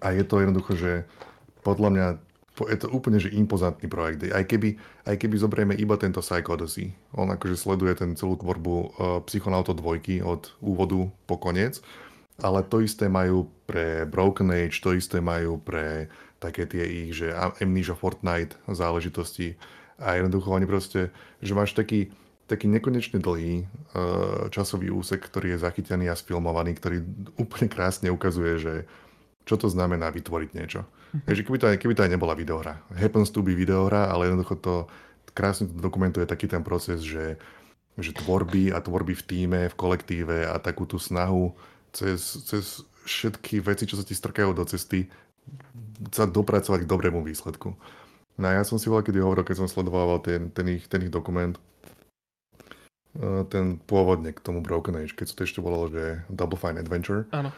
A 0.02 0.16
je 0.16 0.26
to 0.26 0.42
jednoducho, 0.42 0.74
že 0.74 0.92
podľa 1.62 1.90
mňa 1.92 2.08
je 2.54 2.78
to 2.78 2.88
úplne 2.94 3.18
že 3.18 3.34
impozantný 3.34 3.90
projekt. 3.90 4.30
Aj 4.30 4.46
keby, 4.46 4.78
aj 5.10 5.16
keby 5.18 5.36
zoberieme 5.42 5.74
iba 5.74 5.98
tento 5.98 6.22
Psychodozy, 6.22 6.94
on 7.18 7.34
akože 7.34 7.58
sleduje 7.58 7.98
ten 7.98 8.14
celú 8.14 8.38
tvorbu 8.38 8.74
uh, 8.74 8.88
Psychonauto 9.26 9.74
2 9.74 10.22
od 10.22 10.54
úvodu 10.62 11.10
po 11.26 11.42
koniec, 11.42 11.82
ale 12.38 12.62
to 12.62 12.86
isté 12.86 13.10
majú 13.10 13.50
pre 13.66 14.06
Broken 14.06 14.54
Age, 14.54 14.82
to 14.86 14.94
isté 14.94 15.18
majú 15.18 15.58
pre 15.58 16.14
také 16.38 16.70
tie 16.70 16.86
ich, 16.86 17.18
že 17.18 17.34
Amnesia 17.34 17.98
Fortnite 17.98 18.60
záležitosti 18.70 19.58
a 19.98 20.20
jednoducho 20.20 20.52
oni 20.54 20.68
proste, 20.70 21.10
že 21.42 21.56
máš 21.58 21.74
taký, 21.74 22.14
taký 22.46 22.70
nekonečne 22.70 23.18
dlhý 23.18 23.66
uh, 23.66 24.52
časový 24.54 24.94
úsek, 24.94 25.26
ktorý 25.26 25.58
je 25.58 25.64
zachytený 25.66 26.06
a 26.12 26.20
sfilmovaný, 26.20 26.78
ktorý 26.78 27.02
úplne 27.42 27.66
krásne 27.66 28.14
ukazuje, 28.14 28.62
že 28.62 28.74
čo 29.50 29.58
to 29.58 29.68
znamená 29.74 30.14
vytvoriť 30.14 30.50
niečo. 30.54 30.86
Takže 31.14 31.46
keby 31.46 31.58
to, 31.62 31.66
aj, 31.70 31.78
keby 31.78 31.94
to 31.94 32.04
aj 32.06 32.12
nebola 32.12 32.34
videohra. 32.34 32.82
Happens 32.98 33.30
to 33.30 33.46
be 33.46 33.54
videohra, 33.54 34.10
ale 34.10 34.34
jednoducho 34.34 34.58
to 34.58 34.74
krásne 35.38 35.70
to 35.70 35.78
dokumentuje 35.78 36.26
taký 36.26 36.50
ten 36.50 36.66
proces, 36.66 37.06
že, 37.06 37.38
že 37.98 38.18
tvorby 38.18 38.74
a 38.74 38.82
tvorby 38.82 39.14
v 39.14 39.24
týme, 39.26 39.62
v 39.70 39.76
kolektíve 39.78 40.50
a 40.50 40.58
takú 40.58 40.90
tú 40.90 40.98
snahu 40.98 41.54
cez, 41.94 42.42
cez 42.50 42.82
všetky 43.06 43.62
veci, 43.62 43.86
čo 43.86 43.98
sa 43.98 44.06
ti 44.06 44.18
strkajú 44.18 44.58
do 44.58 44.66
cesty, 44.66 45.06
sa 46.10 46.26
dopracovať 46.26 46.86
k 46.86 46.90
dobrému 46.90 47.22
výsledku. 47.22 47.78
No 48.34 48.46
a 48.50 48.58
ja 48.58 48.64
som 48.66 48.82
si 48.82 48.90
veľa 48.90 49.06
kedy 49.06 49.22
hovoril, 49.22 49.46
keď 49.46 49.62
som 49.62 49.70
sledoval 49.70 50.18
ten, 50.26 50.50
ten, 50.50 50.66
ich, 50.66 50.90
ten 50.90 51.06
ich 51.06 51.14
dokument, 51.14 51.54
eh, 53.22 53.44
ten 53.54 53.78
pôvodne 53.78 54.34
k 54.34 54.42
tomu 54.42 54.66
Broken 54.66 54.98
Age, 54.98 55.14
keď 55.14 55.30
sa 55.30 55.36
to 55.38 55.46
ešte 55.46 55.62
volalo, 55.62 55.94
že 55.94 56.26
Double 56.34 56.58
Fine 56.58 56.82
Adventure, 56.82 57.30
Áno. 57.30 57.54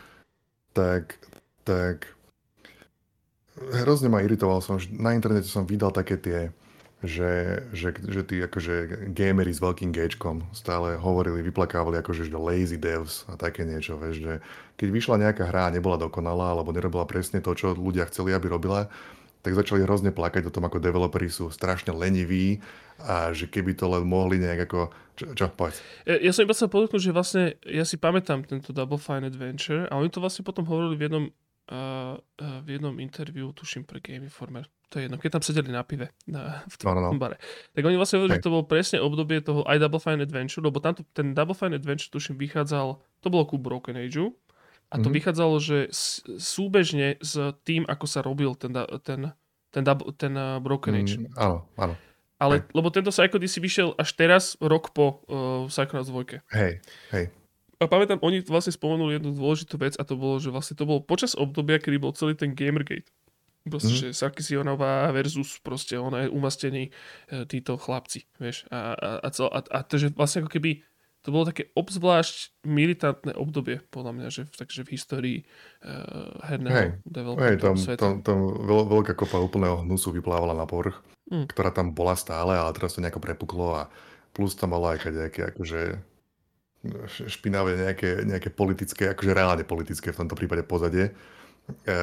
tak 0.76 1.16
tak 1.66 2.15
hrozne 3.56 4.12
ma 4.12 4.20
iritoval 4.22 4.60
som, 4.60 4.76
na 4.96 5.16
internete 5.16 5.48
som 5.48 5.64
vydal 5.64 5.92
také 5.96 6.20
tie, 6.20 6.40
že, 7.06 7.64
že, 7.72 7.94
že 7.96 8.22
tí 8.26 8.42
akože 8.42 9.08
gamery 9.14 9.54
s 9.54 9.62
veľkým 9.62 9.94
gečkom 9.94 10.44
stále 10.52 10.98
hovorili, 10.98 11.46
vyplakávali 11.46 12.02
akože 12.02 12.28
že 12.28 12.36
lazy 12.36 12.80
devs 12.82 13.24
a 13.30 13.38
také 13.38 13.64
niečo, 13.64 13.96
vieš, 14.00 14.26
že 14.26 14.34
keď 14.76 14.88
vyšla 14.92 15.16
nejaká 15.22 15.44
hra 15.48 15.70
a 15.70 15.74
nebola 15.76 16.02
dokonalá 16.02 16.52
alebo 16.52 16.74
nerobila 16.74 17.08
presne 17.08 17.40
to, 17.40 17.54
čo 17.54 17.78
ľudia 17.78 18.10
chceli, 18.10 18.34
aby 18.34 18.50
robila, 18.52 18.90
tak 19.46 19.54
začali 19.54 19.86
hrozne 19.86 20.10
plakať 20.10 20.50
o 20.50 20.54
tom, 20.54 20.66
ako 20.66 20.82
developeri 20.82 21.30
sú 21.30 21.54
strašne 21.54 21.94
leniví 21.94 22.58
a 22.98 23.30
že 23.30 23.46
keby 23.46 23.78
to 23.78 23.86
len 23.86 24.02
mohli 24.02 24.42
nejak 24.42 24.66
ako... 24.66 24.90
Čo, 25.16 25.32
čo 25.32 25.48
poď. 25.48 25.80
Ja, 26.04 26.28
ja 26.28 26.32
som 26.36 26.44
iba 26.44 26.52
sa 26.52 26.68
podotknúť, 26.68 27.00
že 27.08 27.16
vlastne 27.16 27.44
ja 27.64 27.88
si 27.88 27.96
pamätám 27.96 28.44
tento 28.44 28.76
Double 28.76 29.00
Fine 29.00 29.32
Adventure 29.32 29.88
a 29.88 29.96
oni 29.96 30.12
to 30.12 30.20
vlastne 30.20 30.44
potom 30.44 30.68
hovorili 30.68 31.00
v 31.00 31.04
jednom 31.08 31.26
v 32.62 32.68
jednom 32.68 32.94
interviu, 33.02 33.50
tuším 33.50 33.90
pre 33.90 33.98
Game 33.98 34.30
Informer, 34.30 34.70
to 34.90 35.02
je 35.02 35.10
jedno, 35.10 35.18
keď 35.18 35.42
tam 35.42 35.44
sedeli 35.44 35.74
na 35.74 35.82
pive 35.82 36.14
na, 36.30 36.62
v 36.70 36.76
tom 36.78 36.94
no, 36.94 37.02
no, 37.02 37.10
no. 37.10 37.18
bare. 37.18 37.42
Tak 37.74 37.82
oni 37.82 37.98
vlastne 37.98 38.22
hovorili, 38.22 38.38
že 38.38 38.46
to 38.46 38.54
bolo 38.54 38.70
presne 38.70 39.02
obdobie 39.02 39.42
toho 39.42 39.66
aj 39.66 39.82
Double 39.82 39.98
Fine 39.98 40.22
Adventure, 40.22 40.62
lebo 40.62 40.78
tamto 40.78 41.02
ten 41.18 41.34
Double 41.34 41.58
Fine 41.58 41.74
Adventure, 41.74 42.14
tuším, 42.14 42.38
vychádzal, 42.38 43.02
to 43.26 43.28
bolo 43.34 43.50
ku 43.50 43.58
Broken 43.58 43.98
Ageu, 43.98 44.38
a 44.86 44.96
A 44.96 45.02
to 45.02 45.10
mm-hmm. 45.10 45.18
vychádzalo, 45.18 45.56
že 45.58 45.78
súbežne 46.38 47.18
s 47.18 47.34
tým, 47.66 47.90
ako 47.90 48.06
sa 48.06 48.22
robil 48.22 48.54
ten, 48.54 48.70
ten, 49.02 49.34
ten, 49.74 49.82
ten, 49.84 49.98
ten 50.16 50.34
Broken 50.62 50.94
Age. 50.94 51.18
Mm, 51.26 51.34
áno, 51.34 51.66
áno. 51.74 51.98
Ale, 52.38 52.62
hej. 52.62 52.76
lebo 52.76 52.88
tento 52.94 53.10
Psycho 53.10 53.42
si 53.48 53.60
vyšiel 53.64 53.98
až 53.98 54.10
teraz, 54.14 54.44
rok 54.62 54.94
po 54.94 55.26
uh, 55.26 55.66
Psychonauts 55.72 56.12
2. 56.14 56.46
Hej, 56.54 56.84
hej. 57.16 57.26
A 57.80 57.92
pamätám, 57.92 58.24
oni 58.24 58.40
vlastne 58.48 58.72
spomenuli 58.72 59.20
jednu 59.20 59.36
dôležitú 59.36 59.76
vec 59.76 60.00
a 60.00 60.04
to 60.08 60.16
bolo, 60.16 60.40
že 60.40 60.54
vlastne 60.54 60.80
to 60.80 60.88
bolo 60.88 61.04
počas 61.04 61.36
obdobia, 61.36 61.80
kedy 61.80 61.98
bol 62.00 62.16
celý 62.16 62.36
ten 62.36 62.56
Gamergate. 62.56 63.12
Proste, 63.66 63.90
mm-hmm. 63.90 64.14
že 64.14 64.18
Sarkisionová 64.22 65.10
versus 65.10 65.58
proste 65.58 65.98
ona 65.98 66.24
je 66.24 66.30
umastení 66.30 66.94
e, 67.34 67.50
títo 67.50 67.82
chlapci, 67.82 68.30
vieš. 68.38 68.70
A, 68.70 68.94
a, 68.94 69.10
a, 69.26 69.28
cel, 69.34 69.50
a, 69.50 69.60
a 69.66 69.82
to, 69.82 69.98
že 69.98 70.14
vlastne 70.14 70.46
ako 70.46 70.54
keby 70.54 70.86
to 71.26 71.34
bolo 71.34 71.50
také 71.50 71.74
obzvlášť 71.74 72.62
militantné 72.70 73.34
obdobie, 73.34 73.82
podľa 73.90 74.14
mňa, 74.14 74.28
že, 74.30 74.46
takže 74.46 74.86
v 74.86 74.94
histórii 74.94 75.38
uh, 75.82 76.38
herného 76.46 77.02
hey, 77.02 77.02
hey, 77.42 77.58
tam, 77.58 77.74
sveta. 77.74 77.98
Tam, 77.98 78.14
tam 78.22 78.46
veľ, 78.54 78.86
veľká 78.94 79.18
kopa 79.18 79.42
úplného 79.42 79.82
hnusu 79.82 80.14
vyplávala 80.14 80.54
na 80.54 80.70
povrch, 80.70 81.02
mm. 81.34 81.50
ktorá 81.50 81.74
tam 81.74 81.98
bola 81.98 82.14
stále, 82.14 82.54
ale 82.54 82.70
teraz 82.78 82.94
to 82.94 83.02
nejako 83.02 83.26
prepuklo 83.26 83.74
a 83.74 83.90
plus 84.38 84.54
tam 84.54 84.78
malo 84.78 84.94
aj 84.94 85.02
nejaké 85.02 85.50
akože 85.50 85.98
špinavé 87.10 87.78
nejaké, 87.78 88.26
nejaké 88.26 88.50
politické, 88.54 89.12
akože 89.14 89.32
reálne 89.32 89.64
politické 89.66 90.12
v 90.12 90.20
tomto 90.26 90.36
prípade 90.38 90.64
pozadie. 90.66 91.14
E, 91.86 91.94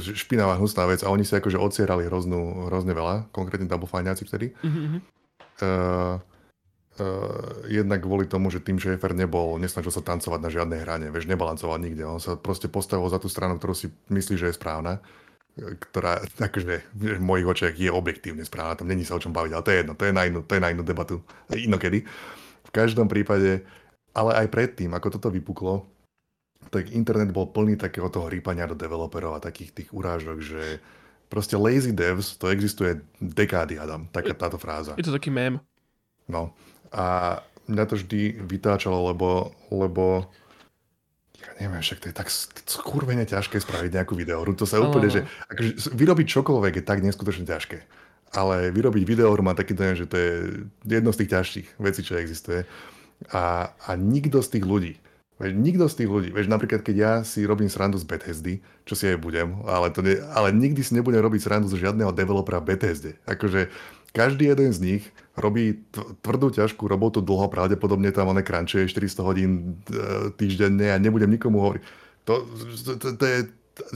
špinavá 0.00 0.56
hnusná 0.56 0.88
vec 0.88 1.04
a 1.04 1.12
oni 1.12 1.24
sa 1.24 1.40
akože 1.40 1.60
odsierali 1.60 2.08
hroznú, 2.08 2.72
hrozne 2.72 2.96
veľa, 2.96 3.28
konkrétne 3.32 3.68
Double 3.68 3.88
Fineáci 3.88 4.24
vtedy. 4.24 4.52
Mm-hmm. 4.60 5.00
E, 5.60 5.68
Uh, 7.00 7.64
jednak 7.64 8.04
kvôli 8.04 8.28
tomu, 8.28 8.52
že 8.52 8.60
tým 8.60 8.76
Schaefer 8.76 9.16
nebol, 9.16 9.56
nesnažil 9.56 9.88
sa 9.88 10.04
tancovať 10.04 10.36
na 10.36 10.52
žiadnej 10.52 10.84
hrane, 10.84 11.08
vieš, 11.08 11.32
nebalancoval 11.32 11.80
nikde. 11.80 12.04
On 12.04 12.20
sa 12.20 12.36
proste 12.36 12.68
postavil 12.68 13.08
za 13.08 13.16
tú 13.16 13.24
stranu, 13.24 13.56
ktorú 13.56 13.72
si 13.72 13.88
myslí, 14.12 14.36
že 14.36 14.52
je 14.52 14.58
správna, 14.60 15.00
ktorá, 15.56 16.20
akože 16.36 16.92
v 16.92 17.22
mojich 17.22 17.46
očiach 17.46 17.74
je 17.78 17.88
objektívne 17.88 18.44
správna, 18.44 18.76
tam 18.76 18.90
není 18.90 19.08
sa 19.08 19.16
o 19.16 19.22
čom 19.22 19.32
baviť, 19.32 19.52
ale 19.54 19.64
to 19.64 19.70
je 19.72 19.78
jedno, 19.80 19.92
to 19.96 20.04
je 20.04 20.12
na 20.12 20.22
inú, 20.28 20.40
to 20.44 20.52
je 20.52 20.60
na 20.60 20.68
inú 20.76 20.82
debatu, 20.84 21.24
inokedy. 21.48 22.04
V 22.68 22.70
každom 22.70 23.08
prípade, 23.08 23.64
ale 24.14 24.36
aj 24.44 24.46
predtým, 24.50 24.90
ako 24.94 25.18
toto 25.18 25.28
vypuklo, 25.30 25.86
tak 26.68 26.92
internet 26.92 27.32
bol 27.32 27.48
plný 27.48 27.80
takého 27.80 28.06
toho 28.12 28.28
rýpania 28.28 28.68
do 28.68 28.76
developerov 28.76 29.38
a 29.38 29.42
takých 29.42 29.72
tých 29.72 29.88
urážok, 29.90 30.38
že 30.44 30.62
proste 31.30 31.56
lazy 31.56 31.94
devs, 31.94 32.36
to 32.36 32.50
existuje 32.50 33.00
dekády, 33.22 33.78
Adam, 33.78 34.06
taká 34.10 34.34
táto 34.34 34.58
fráza. 34.58 34.98
Je 34.98 35.06
to 35.06 35.14
taký 35.14 35.30
mém. 35.30 35.62
No, 36.28 36.54
a 36.90 37.38
mňa 37.70 37.84
to 37.86 37.94
vždy 37.98 38.44
vytáčalo, 38.44 39.14
lebo, 39.14 39.54
lebo 39.70 40.26
ja 41.40 41.50
neviem, 41.56 41.80
však 41.80 42.02
to 42.02 42.06
je 42.12 42.14
tak 42.14 42.28
skurvene 42.68 43.24
ťažké 43.24 43.62
spraviť 43.62 43.90
nejakú 43.96 44.14
videohru. 44.18 44.52
To 44.58 44.68
sa 44.68 44.82
úplne, 44.82 45.08
že 45.08 45.24
akože, 45.48 45.96
vyrobiť 45.96 46.26
čokoľvek 46.28 46.72
je 46.82 46.84
tak 46.84 47.00
neskutočne 47.00 47.48
ťažké. 47.48 47.78
Ale 48.30 48.70
vyrobiť 48.70 49.02
videohru 49.02 49.42
má 49.42 49.56
taký 49.56 49.74
dojem, 49.74 49.96
že 50.04 50.06
to 50.06 50.16
je 50.18 50.32
jedno 50.86 51.10
z 51.10 51.18
tých 51.24 51.32
ťažších 51.34 51.68
vecí, 51.82 52.00
čo 52.04 52.20
existuje. 52.20 52.62
A, 53.28 53.76
a 53.76 53.90
nikto 54.00 54.40
z 54.40 54.56
tých 54.56 54.64
ľudí, 54.64 54.92
veď 55.36 55.52
nikto 55.56 55.84
z 55.88 56.04
tých 56.04 56.10
ľudí, 56.10 56.28
veď 56.32 56.46
napríklad 56.48 56.80
keď 56.80 56.96
ja 56.96 57.12
si 57.20 57.44
robím 57.44 57.68
srandu 57.68 58.00
z 58.00 58.08
Bethesdy, 58.08 58.64
čo 58.88 58.96
si 58.96 59.08
aj 59.08 59.20
budem, 59.20 59.60
ale, 59.68 59.92
to 59.92 60.00
ne, 60.00 60.20
ale 60.32 60.52
nikdy 60.52 60.80
si 60.80 60.96
nebudem 60.96 61.20
robiť 61.20 61.40
srandu 61.40 61.68
z 61.68 61.80
žiadneho 61.80 62.12
developera 62.12 62.60
Bethesde. 62.60 63.20
Akože 63.24 63.72
každý 64.10 64.50
jeden 64.50 64.70
z 64.74 64.78
nich 64.80 65.02
robí 65.38 65.86
tvrdú, 66.20 66.50
ťažkú 66.50 66.84
robotu 66.90 67.22
dlho, 67.22 67.46
pravdepodobne 67.48 68.10
tam 68.10 68.34
one 68.34 68.42
crunchuje 68.42 68.90
400 68.90 69.22
hodín 69.22 69.50
e, 69.88 70.34
týždenne 70.34 70.90
a 70.90 71.00
nebudem 71.00 71.30
nikomu 71.30 71.62
hovoriť. 71.62 71.82
To, 72.28 72.44
to, 72.84 72.92
to, 73.00 73.08
to 73.16 73.24
je, 73.24 73.38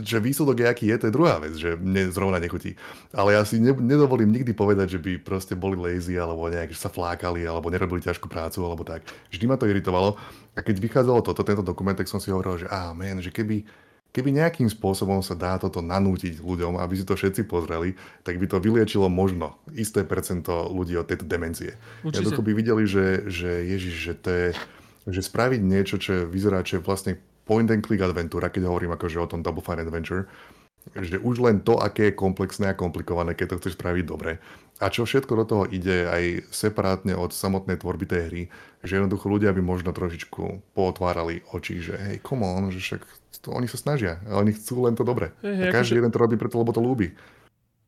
že 0.00 0.22
výsledok 0.22 0.64
je, 0.64 0.66
aký 0.66 0.84
je, 0.88 0.96
to 0.96 1.06
je 1.10 1.16
druhá 1.16 1.36
vec, 1.42 1.54
že 1.58 1.76
mne 1.76 2.08
zrovna 2.08 2.40
nechutí. 2.40 2.78
Ale 3.12 3.36
ja 3.36 3.42
si 3.44 3.60
ne, 3.60 3.74
nedovolím 3.76 4.32
nikdy 4.32 4.56
povedať, 4.56 4.96
že 4.96 5.00
by 5.02 5.20
proste 5.20 5.54
boli 5.58 5.76
lazy, 5.76 6.16
alebo 6.16 6.48
nejak, 6.48 6.72
že 6.72 6.80
sa 6.80 6.88
flákali, 6.88 7.44
alebo 7.44 7.68
nerobili 7.68 8.00
ťažkú 8.00 8.30
prácu, 8.30 8.64
alebo 8.64 8.86
tak. 8.86 9.04
Vždy 9.28 9.44
ma 9.44 9.60
to 9.60 9.68
iritovalo. 9.68 10.16
A 10.54 10.62
keď 10.62 10.80
vychádzalo 10.80 11.20
toto, 11.20 11.44
tento 11.44 11.66
dokument, 11.66 11.98
tak 11.98 12.08
som 12.08 12.22
si 12.22 12.32
hovoril, 12.32 12.64
že 12.64 12.70
á, 12.70 12.94
man, 12.96 13.20
že 13.20 13.34
keby, 13.34 13.66
Keby 14.14 14.30
nejakým 14.30 14.70
spôsobom 14.70 15.26
sa 15.26 15.34
dá 15.34 15.58
toto 15.58 15.82
nanútiť 15.82 16.38
ľuďom, 16.38 16.78
aby 16.78 16.94
si 16.94 17.02
to 17.02 17.18
všetci 17.18 17.50
pozreli, 17.50 17.98
tak 18.22 18.38
by 18.38 18.46
to 18.46 18.62
vyliečilo 18.62 19.10
možno 19.10 19.58
isté 19.74 20.06
percento 20.06 20.70
ľudí 20.70 20.94
od 20.94 21.10
tejto 21.10 21.26
demencie. 21.26 21.74
Určite. 22.06 22.30
Ja 22.30 22.38
by 22.38 22.52
videli, 22.54 22.86
že, 22.86 23.26
že 23.26 23.66
Ježiš, 23.66 23.94
že 23.98 24.12
to 24.14 24.30
je, 24.30 24.46
že 25.10 25.18
spraviť 25.18 25.60
niečo, 25.66 25.98
čo 25.98 26.30
vyzerá, 26.30 26.62
čo 26.62 26.78
je 26.78 26.86
vlastne 26.86 27.12
point 27.44 27.68
and 27.70 27.84
click 27.84 28.00
adventúra, 28.00 28.48
keď 28.48 28.68
hovorím 28.68 28.96
akože 28.96 29.20
o 29.20 29.30
tom 29.30 29.40
Double 29.44 29.64
Fine 29.64 29.84
Adventure, 29.84 30.26
že 30.92 31.16
už 31.16 31.40
len 31.40 31.64
to, 31.64 31.80
aké 31.80 32.12
je 32.12 32.18
komplexné 32.18 32.68
a 32.68 32.76
komplikované, 32.76 33.32
keď 33.32 33.56
to 33.56 33.58
chceš 33.64 33.80
spraviť 33.80 34.04
dobre. 34.04 34.36
A 34.82 34.92
čo 34.92 35.08
všetko 35.08 35.32
do 35.32 35.44
toho 35.48 35.64
ide 35.70 36.04
aj 36.04 36.50
separátne 36.52 37.16
od 37.16 37.32
samotnej 37.32 37.80
tvorby 37.80 38.04
tej 38.04 38.22
hry, 38.28 38.42
že 38.84 39.00
jednoducho 39.00 39.30
ľudia 39.30 39.54
by 39.54 39.62
možno 39.64 39.96
trošičku 39.96 40.74
potvárali 40.76 41.40
oči, 41.56 41.80
že 41.80 41.94
hej, 41.96 42.16
come 42.20 42.44
on, 42.44 42.68
že 42.68 42.84
však 42.84 43.00
to, 43.40 43.54
oni 43.54 43.64
sa 43.70 43.80
snažia, 43.80 44.20
oni 44.28 44.52
chcú 44.52 44.84
len 44.84 44.92
to 44.92 45.06
dobre. 45.06 45.32
Hey, 45.40 45.70
a 45.70 45.72
každý 45.72 45.96
akože... 45.96 46.00
jeden 46.04 46.12
to 46.12 46.20
robí 46.20 46.36
preto, 46.36 46.60
lebo 46.60 46.74
to 46.74 46.84
ľúbi. 46.84 47.16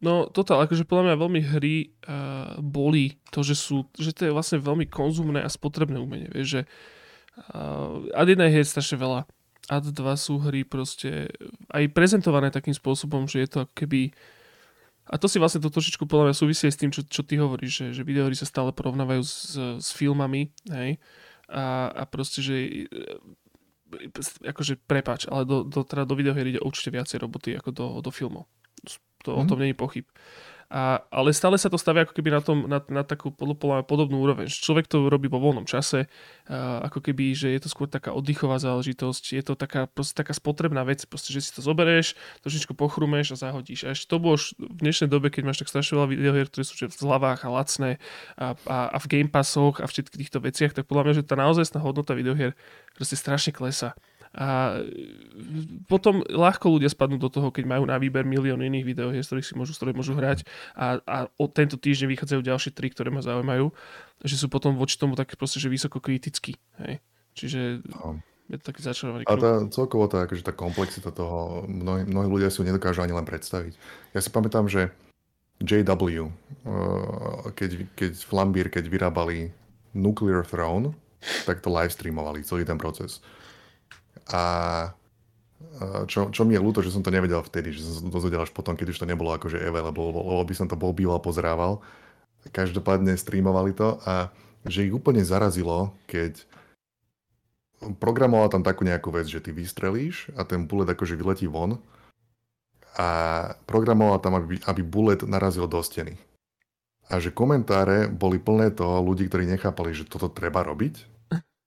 No 0.00 0.28
toto, 0.28 0.56
akože 0.56 0.88
podľa 0.88 1.12
mňa 1.12 1.16
veľmi 1.20 1.40
hry 1.56 1.74
uh, 1.84 2.56
boli 2.60 3.20
to, 3.32 3.40
že 3.44 3.56
sú, 3.56 3.88
že 3.96 4.12
to 4.12 4.28
je 4.28 4.32
vlastne 4.32 4.60
veľmi 4.60 4.88
konzumné 4.88 5.44
a 5.44 5.52
spotrebné 5.52 6.00
umenie, 6.00 6.32
vieš, 6.32 6.48
že 6.48 6.60
uh, 7.52 8.08
ad 8.16 8.28
jedna 8.28 8.48
je 8.48 8.64
strašne 8.64 8.96
veľa 9.00 9.28
Ad 9.66 9.90
2 9.90 9.94
sú 10.14 10.38
hry 10.38 10.62
proste 10.62 11.30
aj 11.74 11.90
prezentované 11.90 12.54
takým 12.54 12.74
spôsobom, 12.74 13.26
že 13.26 13.42
je 13.42 13.48
to 13.50 13.58
ako 13.66 13.74
keby 13.74 14.14
a 15.06 15.14
to 15.22 15.30
si 15.30 15.38
vlastne 15.38 15.62
to 15.62 15.70
trošičku 15.70 16.02
podľa 16.10 16.30
mňa 16.30 16.34
súvisie 16.34 16.66
s 16.66 16.78
tým, 16.78 16.90
čo, 16.90 17.06
čo 17.06 17.22
ty 17.22 17.38
hovoríš, 17.38 17.72
že, 17.78 17.86
že 17.94 18.02
videohry 18.02 18.34
sa 18.34 18.42
stále 18.42 18.74
porovnávajú 18.74 19.22
s, 19.22 19.54
s 19.78 19.88
filmami, 19.94 20.50
hej, 20.66 20.98
a, 21.46 21.94
a 21.94 22.02
proste, 22.10 22.42
že 22.42 22.56
e, 22.58 23.06
akože 24.42 24.82
prepač, 24.82 25.30
ale 25.30 25.46
do, 25.46 25.62
do, 25.62 25.86
teda 25.86 26.02
do 26.02 26.18
videohier 26.18 26.50
ide 26.50 26.60
určite 26.62 26.90
viacej 26.90 27.22
roboty 27.22 27.54
ako 27.54 27.70
do, 27.70 27.86
do 28.02 28.10
filmov. 28.10 28.50
To, 29.22 29.30
mm. 29.30 29.38
O 29.38 29.42
mhm. 29.46 29.48
tom 29.48 29.58
není 29.62 29.74
pochyb. 29.78 30.06
A, 30.66 31.06
ale 31.14 31.30
stále 31.30 31.54
sa 31.56 31.70
to 31.70 31.78
stavia 31.78 32.02
ako 32.02 32.14
keby 32.18 32.30
na, 32.34 32.40
tom, 32.42 32.66
na, 32.66 32.82
na 32.90 33.06
takú 33.06 33.30
podobnú 33.30 34.18
úroveň. 34.18 34.50
Človek 34.50 34.90
to 34.90 35.06
robí 35.06 35.30
vo 35.30 35.38
voľnom 35.38 35.62
čase, 35.62 36.10
a 36.50 36.90
ako 36.90 36.98
keby, 37.06 37.38
že 37.38 37.54
je 37.54 37.60
to 37.62 37.68
skôr 37.70 37.86
taká 37.86 38.10
oddychová 38.10 38.58
záležitosť, 38.58 39.22
je 39.38 39.42
to 39.46 39.54
taká, 39.54 39.86
proste, 39.86 40.18
taká 40.18 40.34
spotrebná 40.34 40.82
vec, 40.82 41.06
proste, 41.06 41.30
že 41.30 41.46
si 41.46 41.50
to 41.54 41.62
zoberieš, 41.62 42.18
trošičku 42.42 42.74
pochrumeš 42.74 43.38
a 43.38 43.50
zahodíš. 43.50 43.86
A 43.86 43.94
ešte 43.94 44.10
to 44.10 44.18
bolo 44.18 44.34
v 44.58 44.78
dnešnej 44.82 45.06
dobe, 45.06 45.30
keď 45.30 45.42
máš 45.46 45.62
tak 45.62 45.70
strašne 45.70 46.02
veľa 46.02 46.08
videohier, 46.10 46.46
ktoré 46.50 46.64
sú 46.66 46.74
v 46.74 46.94
zľavách 46.94 47.46
a 47.46 47.48
lacné 47.50 47.90
a, 48.34 48.58
a, 48.66 48.78
a 48.90 48.98
v 48.98 49.06
Game 49.06 49.30
Passoch 49.30 49.78
a 49.78 49.86
všetkých 49.86 50.18
týchto 50.26 50.38
veciach, 50.42 50.74
tak 50.74 50.90
podľa 50.90 51.02
mňa, 51.06 51.14
že 51.22 51.28
tá 51.30 51.38
naozaj 51.38 51.78
hodnota 51.78 52.18
videohier 52.18 52.58
proste 52.98 53.14
strašne 53.14 53.54
klesa. 53.54 53.94
A 54.36 54.84
potom 55.88 56.20
ľahko 56.28 56.76
ľudia 56.76 56.92
spadnú 56.92 57.16
do 57.16 57.32
toho, 57.32 57.48
keď 57.48 57.64
majú 57.64 57.88
na 57.88 57.96
výber 57.96 58.28
milión 58.28 58.60
iných 58.60 58.84
videohier, 58.84 59.24
z 59.24 59.32
ktorých 59.32 59.48
si 59.48 59.54
môžu, 59.56 59.72
z 59.72 59.80
ktorých 59.80 59.96
môžu 59.96 60.12
hrať 60.12 60.44
a, 60.76 61.00
a 61.00 61.16
od 61.40 61.50
tento 61.56 61.80
týždeň 61.80 62.12
vychádzajú 62.12 62.40
ďalšie 62.44 62.70
tri, 62.76 62.92
ktoré 62.92 63.08
ma 63.08 63.24
zaujímajú, 63.24 63.72
že 64.20 64.36
sú 64.36 64.52
potom 64.52 64.76
voči 64.76 65.00
tomu 65.00 65.16
také 65.16 65.40
proste, 65.40 65.56
že 65.56 65.72
vysoko 65.72 66.04
kritickí. 66.04 66.60
Hej. 66.84 67.00
Čiže 67.32 67.80
no. 67.88 68.20
je 68.52 68.60
to 68.60 68.64
taký 68.68 68.80
začarovaný 68.84 69.24
A 69.24 69.40
tá, 69.40 69.64
celkovo 69.72 70.04
tá, 70.04 70.28
akože 70.28 70.44
tá 70.44 70.52
komplexita 70.52 71.08
toho, 71.16 71.64
mnohí, 71.64 72.04
mnohí 72.04 72.28
ľudia 72.28 72.52
si 72.52 72.60
ju 72.60 72.68
nedokážu 72.68 73.00
ani 73.00 73.16
len 73.16 73.24
predstaviť. 73.24 73.72
Ja 74.12 74.20
si 74.20 74.28
pamätám, 74.28 74.68
že 74.68 74.92
JW, 75.64 76.28
uh, 76.28 76.28
keď, 77.56 77.88
keď 77.96 78.12
Flambír, 78.20 78.68
keď 78.68 78.84
vyrábali 78.92 79.48
Nuclear 79.96 80.44
Throne, 80.44 80.92
tak 81.48 81.64
to 81.64 81.72
live 81.72 81.88
streamovali, 81.88 82.44
celý 82.44 82.68
ten 82.68 82.76
proces. 82.76 83.24
A 84.30 84.42
čo, 86.08 86.32
čo 86.32 86.42
mi 86.48 86.56
je 86.56 86.64
ľúto, 86.64 86.80
že 86.80 86.92
som 86.92 87.04
to 87.04 87.12
nevedel 87.12 87.44
vtedy, 87.44 87.74
že 87.74 87.84
som 87.84 87.92
sa 87.92 88.02
to 88.04 88.10
dozvedel 88.10 88.40
až 88.40 88.50
potom, 88.50 88.74
keď 88.74 88.96
už 88.96 89.00
to 89.04 89.08
nebolo 89.08 89.36
akože 89.36 89.60
available, 89.60 90.08
lebo 90.14 90.40
by 90.40 90.54
som 90.56 90.66
to 90.66 90.78
bol 90.78 90.96
býval 90.96 91.20
pozerával. 91.20 91.84
Každopádne 92.48 93.18
streamovali 93.18 93.76
to 93.76 93.98
a 94.06 94.30
že 94.66 94.86
ich 94.86 94.94
úplne 94.94 95.22
zarazilo, 95.22 95.94
keď 96.08 96.42
programoval 98.00 98.48
tam 98.48 98.64
takú 98.64 98.88
nejakú 98.88 99.12
vec, 99.12 99.28
že 99.28 99.42
ty 99.42 99.52
vystrelíš 99.52 100.32
a 100.34 100.48
ten 100.48 100.64
bullet 100.64 100.88
akože 100.88 101.14
vyletí 101.18 101.46
von 101.46 101.78
a 102.96 103.08
programoval 103.68 104.18
tam, 104.24 104.40
aby, 104.40 104.56
aby 104.64 104.80
bullet 104.80 105.20
narazil 105.28 105.68
do 105.68 105.78
steny. 105.84 106.16
A 107.06 107.20
že 107.22 107.30
komentáre 107.30 108.10
boli 108.10 108.40
plné 108.40 108.72
toho 108.74 108.98
ľudí, 109.04 109.28
ktorí 109.28 109.46
nechápali, 109.46 109.94
že 109.94 110.08
toto 110.08 110.26
treba 110.32 110.64
robiť 110.64 111.15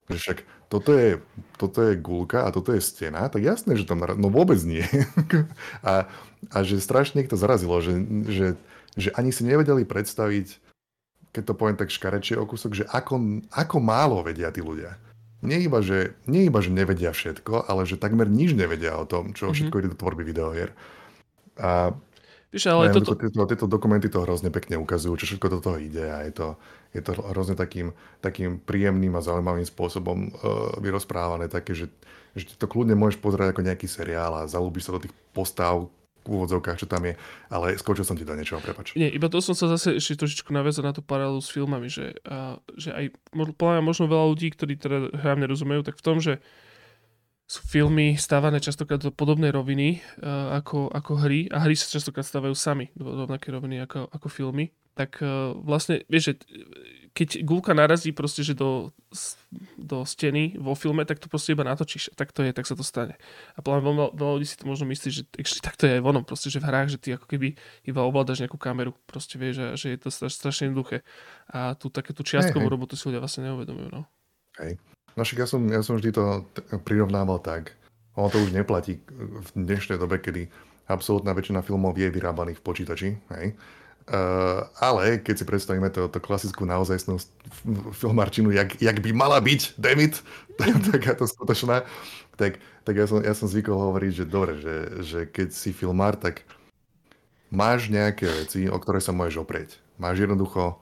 že 0.10 0.18
však 0.18 0.38
toto 0.70 0.92
je, 0.94 1.22
toto 1.58 1.80
je 1.86 1.94
gulka 1.98 2.46
a 2.46 2.54
toto 2.54 2.74
je 2.74 2.82
stena, 2.82 3.30
tak 3.30 3.42
jasné, 3.42 3.78
že 3.78 3.86
tam, 3.86 4.02
no 4.02 4.30
vôbec 4.30 4.58
nie. 4.62 4.86
a, 5.86 6.06
a 6.50 6.58
že 6.66 6.82
strašne 6.82 7.22
ich 7.22 7.30
to 7.30 7.38
zarazilo, 7.38 7.78
že, 7.82 7.94
že, 8.30 8.48
že 8.98 9.10
ani 9.14 9.30
si 9.30 9.46
nevedeli 9.46 9.86
predstaviť, 9.86 10.58
keď 11.30 11.44
to 11.46 11.54
poviem 11.54 11.78
tak 11.78 11.94
škarečie 11.94 12.38
o 12.38 12.46
kúsok, 12.50 12.74
že 12.74 12.86
ako, 12.90 13.46
ako 13.54 13.78
málo 13.78 14.26
vedia 14.26 14.50
tí 14.50 14.66
ľudia. 14.66 14.98
nie 15.46 15.62
iba, 15.62 15.80
že, 15.80 16.18
nie 16.28 16.50
iba, 16.50 16.60
že 16.60 16.74
nevedia 16.74 17.14
všetko, 17.14 17.70
ale 17.70 17.86
že 17.86 17.96
takmer 17.96 18.28
nič 18.28 18.58
nevedia 18.58 18.98
o 18.98 19.06
tom, 19.06 19.32
čo 19.38 19.50
Mhm. 19.50 19.54
všetko 19.56 19.76
ide 19.80 19.90
do 19.94 19.98
tvorby 19.98 20.26
videohier. 20.26 20.74
A 21.60 21.94
Vieš, 22.50 22.66
ale 22.74 22.90
no, 22.90 22.98
toto... 22.98 23.14
tieto, 23.14 23.46
tieto 23.46 23.66
dokumenty 23.70 24.10
to 24.10 24.26
hrozne 24.26 24.50
pekne 24.50 24.82
ukazujú, 24.82 25.22
čo 25.22 25.26
všetko 25.30 25.48
do 25.54 25.60
toho 25.62 25.78
ide 25.78 26.02
a 26.02 26.26
je 26.26 26.34
to, 26.34 26.48
je 26.98 27.02
to 27.06 27.14
hrozne 27.14 27.54
takým, 27.54 27.94
takým 28.26 28.58
príjemným 28.58 29.14
a 29.14 29.22
zaujímavým 29.22 29.70
spôsobom 29.70 30.34
uh, 30.34 30.74
vyrozprávané, 30.82 31.46
také, 31.46 31.78
že, 31.78 31.94
že 32.34 32.50
to 32.58 32.66
kľudne 32.66 32.98
môžeš 32.98 33.22
pozerať 33.22 33.54
ako 33.54 33.62
nejaký 33.70 33.86
seriál 33.86 34.34
a 34.34 34.50
zalúbiš 34.50 34.90
sa 34.90 34.98
do 34.98 35.02
tých 35.06 35.14
postav 35.30 35.94
v 36.26 36.42
úvodzovkách, 36.42 36.82
čo 36.82 36.90
tam 36.90 37.06
je, 37.06 37.14
ale 37.54 37.78
skočil 37.78 38.02
som 38.04 38.18
ti 38.18 38.26
do 38.26 38.34
niečoho, 38.34 38.60
prepač. 38.62 38.98
Nie, 38.98 39.14
iba 39.14 39.30
to 39.30 39.46
som 39.46 39.54
sa 39.54 39.70
zase 39.70 40.02
ešte 40.02 40.26
trošičku 40.26 40.50
naviazal 40.50 40.90
na 40.90 40.94
tú 40.94 41.06
paralelu 41.06 41.40
s 41.40 41.54
filmami, 41.54 41.86
že, 41.86 42.18
a, 42.26 42.58
že 42.76 42.90
aj 42.92 43.06
podľa 43.34 43.80
mňa 43.80 43.84
možno 43.86 44.06
veľa 44.10 44.26
ľudí, 44.36 44.50
ktorí 44.54 44.74
teda 44.78 44.98
hrám 45.16 45.42
nerozumejú, 45.46 45.82
tak 45.86 46.02
v 46.02 46.06
tom, 46.06 46.18
že 46.18 46.42
sú 47.50 47.66
filmy 47.66 48.14
stávané 48.14 48.62
častokrát 48.62 49.02
do 49.02 49.10
podobnej 49.10 49.50
roviny 49.50 50.06
uh, 50.22 50.62
ako, 50.62 50.94
ako 50.94 51.26
hry 51.26 51.50
a 51.50 51.66
hry 51.66 51.74
sa 51.74 51.90
častokrát 51.90 52.22
stávajú 52.22 52.54
sami 52.54 52.94
do 52.94 53.10
rovnaké 53.10 53.50
roviny 53.50 53.82
ako, 53.82 54.06
ako 54.06 54.28
filmy, 54.30 54.70
tak 54.94 55.18
uh, 55.26 55.58
vlastne, 55.58 56.06
vieš, 56.06 56.24
že 56.30 56.34
keď 57.18 57.42
gulka 57.42 57.74
narazí 57.74 58.14
proste, 58.14 58.46
že 58.46 58.54
do, 58.54 58.94
do 59.82 60.06
steny 60.06 60.62
vo 60.62 60.78
filme, 60.78 61.02
tak 61.10 61.18
to 61.18 61.26
proste 61.26 61.58
iba 61.58 61.66
natočíš. 61.66 62.14
Tak 62.14 62.30
to 62.30 62.46
je, 62.46 62.54
tak 62.54 62.70
sa 62.70 62.78
to 62.78 62.86
stane. 62.86 63.18
A 63.58 63.66
podľa 63.66 63.82
veľa, 63.82 64.06
veľa 64.14 64.34
ľudí 64.38 64.46
si 64.46 64.56
to 64.56 64.70
možno 64.70 64.86
myslí, 64.86 65.10
že 65.10 65.24
ešte 65.34 65.60
tak 65.66 65.74
to 65.74 65.90
je 65.90 65.98
aj 65.98 66.06
vonom, 66.06 66.22
proste, 66.22 66.54
že 66.54 66.62
v 66.62 66.70
hrách, 66.70 66.94
že 66.94 67.02
ty 67.02 67.18
ako 67.18 67.26
keby 67.26 67.58
iba 67.82 68.02
ovládaš 68.06 68.46
nejakú 68.46 68.62
kameru, 68.62 68.94
proste 69.10 69.42
vieš, 69.42 69.58
že, 69.58 69.68
že 69.74 69.88
je 69.98 70.00
to 70.06 70.10
strašne 70.14 70.70
jednoduché. 70.70 71.02
A 71.50 71.74
tu 71.74 71.90
takéto 71.90 72.22
čiastkovú 72.22 72.62
hey, 72.62 72.70
hey. 72.70 72.76
robotu 72.78 72.94
si 72.94 73.10
ľudia 73.10 73.26
vlastne 73.26 73.50
neuvedomujú. 73.50 73.90
No. 73.90 74.06
Hej. 74.62 74.78
No 75.20 75.28
však 75.28 75.44
ja 75.44 75.48
som, 75.52 75.62
ja 75.68 75.84
som 75.84 76.00
vždy 76.00 76.16
to 76.16 76.48
prirovnával 76.88 77.44
tak. 77.44 77.76
Ono 78.16 78.32
to 78.32 78.40
už 78.40 78.56
neplatí 78.56 79.04
v 79.20 79.50
dnešnej 79.52 80.00
dobe, 80.00 80.16
kedy 80.16 80.48
absolútna 80.88 81.36
väčšina 81.36 81.60
filmov 81.60 82.00
je 82.00 82.08
vyrábaných 82.08 82.64
v 82.64 82.66
počítači. 82.66 83.10
Hej. 83.36 83.60
Uh, 84.08 84.64
ale 84.80 85.20
keď 85.20 85.44
si 85.44 85.46
predstavíme 85.46 85.92
to, 85.92 86.08
to 86.08 86.24
klasickú 86.24 86.64
naozajstnú 86.64 87.20
filmarčinu, 88.00 88.56
jak, 88.56 88.80
jak 88.80 88.96
by 89.04 89.12
mala 89.12 89.44
byť, 89.44 89.76
dammit, 89.76 90.24
taká 90.96 91.20
to 91.20 91.28
skutočná, 91.28 91.84
tak, 92.40 92.64
tak 92.88 92.96
ja, 92.96 93.04
som, 93.04 93.20
ja 93.20 93.36
som 93.36 93.52
zvykol 93.52 93.76
hovoriť, 93.76 94.24
že 94.24 94.26
dobre, 94.26 94.56
že, 94.56 94.76
že 95.04 95.20
keď 95.28 95.52
si 95.52 95.76
filmár, 95.76 96.16
tak 96.16 96.48
máš 97.52 97.92
nejaké 97.92 98.24
veci, 98.24 98.72
o 98.72 98.80
ktoré 98.80 99.04
sa 99.04 99.12
môžeš 99.12 99.44
oprieť. 99.44 99.84
Máš 100.00 100.24
jednoducho, 100.24 100.80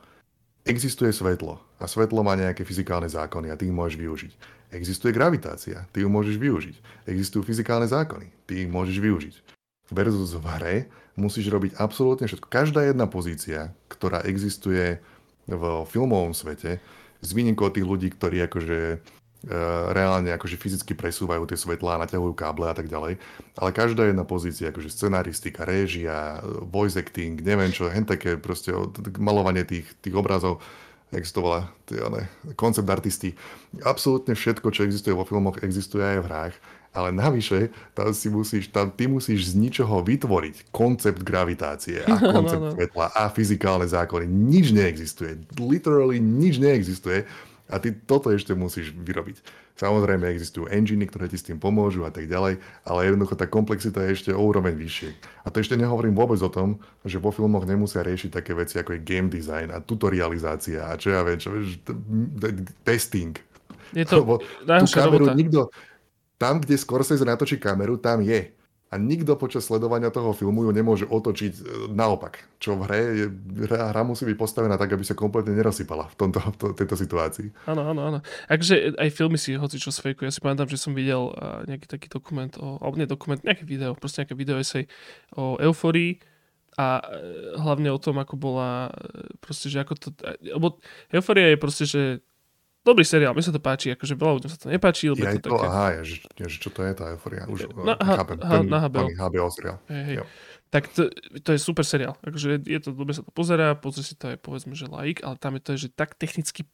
existuje 0.67 1.10
svetlo 1.15 1.58
a 1.80 1.88
svetlo 1.88 2.21
má 2.21 2.36
nejaké 2.36 2.62
fyzikálne 2.67 3.08
zákony 3.08 3.49
a 3.49 3.58
ty 3.58 3.71
ich 3.71 3.75
môžeš 3.75 3.97
využiť. 3.97 4.32
Existuje 4.75 5.15
gravitácia, 5.15 5.88
ty 5.95 6.03
ju 6.03 6.12
môžeš 6.12 6.36
využiť. 6.36 6.75
Existujú 7.08 7.47
fyzikálne 7.47 7.88
zákony, 7.88 8.27
ty 8.43 8.67
ich 8.67 8.69
môžeš 8.69 8.99
využiť. 8.99 9.36
Versus 9.95 10.36
v 10.36 10.43
hre 10.43 10.75
musíš 11.15 11.47
robiť 11.47 11.80
absolútne 11.80 12.27
všetko. 12.27 12.51
Každá 12.51 12.84
jedna 12.84 13.08
pozícia, 13.08 13.71
ktorá 13.88 14.21
existuje 14.27 14.99
v 15.47 15.63
filmovom 15.88 16.36
svete, 16.36 16.84
s 17.23 17.30
výnimkou 17.34 17.71
tých 17.71 17.88
ľudí, 17.88 18.13
ktorí 18.13 18.45
akože 18.45 19.01
reálne 19.93 20.34
akože 20.34 20.58
fyzicky 20.58 20.97
presúvajú 20.97 21.45
tie 21.45 21.56
svetlá, 21.56 22.02
naťahujú 22.02 22.34
káble 22.34 22.67
a 22.67 22.76
tak 22.76 22.89
ďalej. 22.89 23.21
Ale 23.56 23.69
každá 23.71 24.10
jedna 24.10 24.26
pozícia, 24.26 24.73
akože 24.73 24.89
scenaristika, 24.89 25.63
réžia, 25.63 26.41
voice 26.67 26.97
acting, 26.97 27.39
neviem 27.39 27.69
čo, 27.69 27.88
hen 27.88 28.04
také 28.04 28.36
proste 28.36 28.73
malovanie 29.21 29.63
tých, 29.63 29.88
tých 30.02 30.15
obrazov, 30.17 30.60
jak 31.13 31.23
to 31.23 31.39
volá, 31.39 31.71
koncept 32.60 32.89
artisti. 32.89 33.38
Absolútne 33.86 34.36
všetko, 34.36 34.67
čo 34.76 34.84
existuje 34.84 35.15
vo 35.15 35.23
filmoch, 35.23 35.63
existuje 35.63 36.04
aj 36.04 36.19
v 36.19 36.28
hrách. 36.28 36.56
Ale 36.97 37.13
navyše, 37.13 37.69
tam 37.93 38.10
si 38.10 38.26
musíš, 38.26 38.73
tam 38.73 38.89
ty 38.89 39.06
musíš 39.06 39.54
z 39.54 39.60
ničoho 39.60 40.02
vytvoriť 40.02 40.73
koncept 40.73 41.21
gravitácie 41.21 42.02
a 42.02 42.15
koncept 42.36 42.63
no, 42.63 42.69
no. 42.71 42.76
svetla 42.76 43.06
a 43.13 43.30
fyzikálne 43.30 43.86
zákony. 43.86 44.26
Nič 44.26 44.73
neexistuje. 44.73 45.38
Literally 45.62 46.17
nič 46.17 46.58
neexistuje. 46.58 47.30
A 47.67 47.84
ty 47.84 47.91
toto 47.91 48.32
ešte 48.32 48.56
musíš 48.56 48.95
vyrobiť. 48.95 49.43
Samozrejme 49.77 50.25
existujú 50.34 50.65
enginy, 50.71 51.06
ktoré 51.06 51.30
ti 51.30 51.38
s 51.38 51.45
tým 51.45 51.62
pomôžu 51.62 52.08
a 52.08 52.12
tak 52.12 52.25
ďalej, 52.25 52.58
ale 52.88 52.99
jednoducho 53.06 53.38
tá 53.38 53.45
komplexita 53.45 54.01
je 54.08 54.17
ešte 54.17 54.32
o 54.34 54.41
úroveň 54.41 54.73
vyššie. 54.73 55.10
A 55.45 55.53
to 55.53 55.62
ešte 55.62 55.77
nehovorím 55.77 56.17
vôbec 56.17 56.41
o 56.41 56.49
tom, 56.49 56.82
že 57.06 57.21
vo 57.21 57.30
filmoch 57.30 57.67
nemusia 57.67 58.01
riešiť 58.01 58.32
také 58.34 58.58
veci 58.58 58.82
ako 58.82 58.97
je 58.97 59.06
game 59.06 59.30
design 59.30 59.69
a 59.69 59.77
tutorializácia 59.77 60.89
a 60.89 60.97
čo 60.97 61.13
ja 61.13 61.21
viem, 61.21 61.38
čo, 61.38 61.53
testing. 62.82 63.38
Je 63.93 64.03
to 64.03 64.25
Lebo 64.25 64.41
tú 64.41 64.86
kameru 64.89 65.30
robota. 65.30 65.38
nikto, 65.38 65.60
tam, 66.38 66.62
kde 66.62 66.77
Scorsese 66.77 67.25
natočí 67.25 67.58
kameru, 67.58 67.97
tam 67.97 68.21
je. 68.21 68.53
A 68.88 68.95
nikto 68.95 69.36
počas 69.36 69.67
sledovania 69.67 70.08
toho 70.08 70.32
filmu 70.32 70.63
ju 70.63 70.71
nemôže 70.71 71.04
otočiť 71.04 71.54
e, 71.60 71.62
naopak. 71.91 72.39
Čo 72.56 72.80
v 72.80 72.82
hre 72.88 73.02
je, 73.19 73.26
hra, 73.67 73.91
hra 73.91 74.02
musí 74.08 74.23
byť 74.23 74.38
postavená 74.39 74.80
tak, 74.80 74.95
aby 74.95 75.04
sa 75.04 75.12
kompletne 75.12 75.52
nerozsypala 75.52 76.08
v, 76.08 76.15
tomto, 76.15 76.39
v 76.39 76.56
to, 76.56 76.65
tejto 76.71 76.95
situácii. 76.95 77.52
Áno, 77.67 77.84
áno, 77.84 78.02
áno. 78.08 78.19
Akže 78.47 78.95
aj 78.95 79.10
filmy 79.12 79.36
si 79.36 79.60
hoci 79.60 79.76
čo 79.76 79.91
sfejkujú. 79.91 80.28
Ja 80.28 80.34
si 80.34 80.39
pamätám, 80.39 80.71
že 80.71 80.80
som 80.80 80.95
videl 80.95 81.36
nejaký 81.67 81.88
taký 81.91 82.08
dokument, 82.08 82.56
o, 82.56 82.80
alebo 82.80 82.95
nie 82.95 83.10
dokument, 83.10 83.43
nejaké 83.43 83.67
video, 83.67 83.91
proste 83.91 84.23
nejaké 84.23 84.36
video 84.39 84.56
esej 84.56 84.88
o 85.36 85.60
euforii 85.60 86.23
a 86.78 87.02
e, 87.02 87.06
hlavne 87.58 87.89
o 87.89 88.00
tom, 88.00 88.21
ako 88.21 88.38
bola 88.38 88.93
e, 88.93 89.36
proste, 89.41 89.67
že 89.67 89.82
ako 89.82 89.93
to, 89.97 90.10
lebo 90.45 90.78
euforia 91.10 91.52
je 91.52 91.58
proste, 91.58 91.84
že 91.89 92.02
dobrý 92.88 93.04
seriál, 93.04 93.36
mi 93.36 93.43
sa 93.43 93.52
to 93.52 93.60
páči, 93.60 93.91
akože 93.91 94.15
veľa 94.15 94.34
ľuďom 94.39 94.52
sa 94.52 94.60
to 94.60 94.71
nepáči, 94.71 95.12
lebo 95.12 95.19
ja 95.19 95.36
to, 95.36 95.43
to 95.43 95.50
také... 95.52 95.67
Aha, 95.67 95.86
je, 95.91 96.00
že, 96.08 96.15
že 96.47 96.58
čo 96.63 96.69
to 96.71 96.80
je 96.88 96.91
tá 96.95 97.12
euforia? 97.12 97.43
Už 97.52 97.67
na, 97.84 98.00
ha, 98.00 98.13
chápem, 98.23 98.38
ha, 98.39 98.52
ten, 98.56 98.65
na 98.71 98.80
HBO. 98.88 99.12
HBO 99.12 99.47
seriál. 99.52 99.78
Hej, 99.91 100.04
hej. 100.08 100.17
Tak 100.67 100.84
to, 100.91 101.08
to, 101.47 101.50
je 101.56 101.60
super 101.63 101.88
seriál. 101.88 102.19
Akože 102.28 102.60
je 102.60 102.80
to, 102.84 102.91
dobre 102.91 103.15
sa 103.15 103.23
to 103.23 103.32
pozerá, 103.32 103.71
pozrie 103.80 104.04
si 104.04 104.19
to 104.19 104.36
aj 104.36 104.38
povedzme, 104.43 104.76
že 104.76 104.91
like, 104.91 105.23
ale 105.23 105.39
tam 105.39 105.56
je 105.56 105.62
to, 105.63 105.71
že 105.80 105.88
tak 105.95 106.15
technicky 106.19 106.67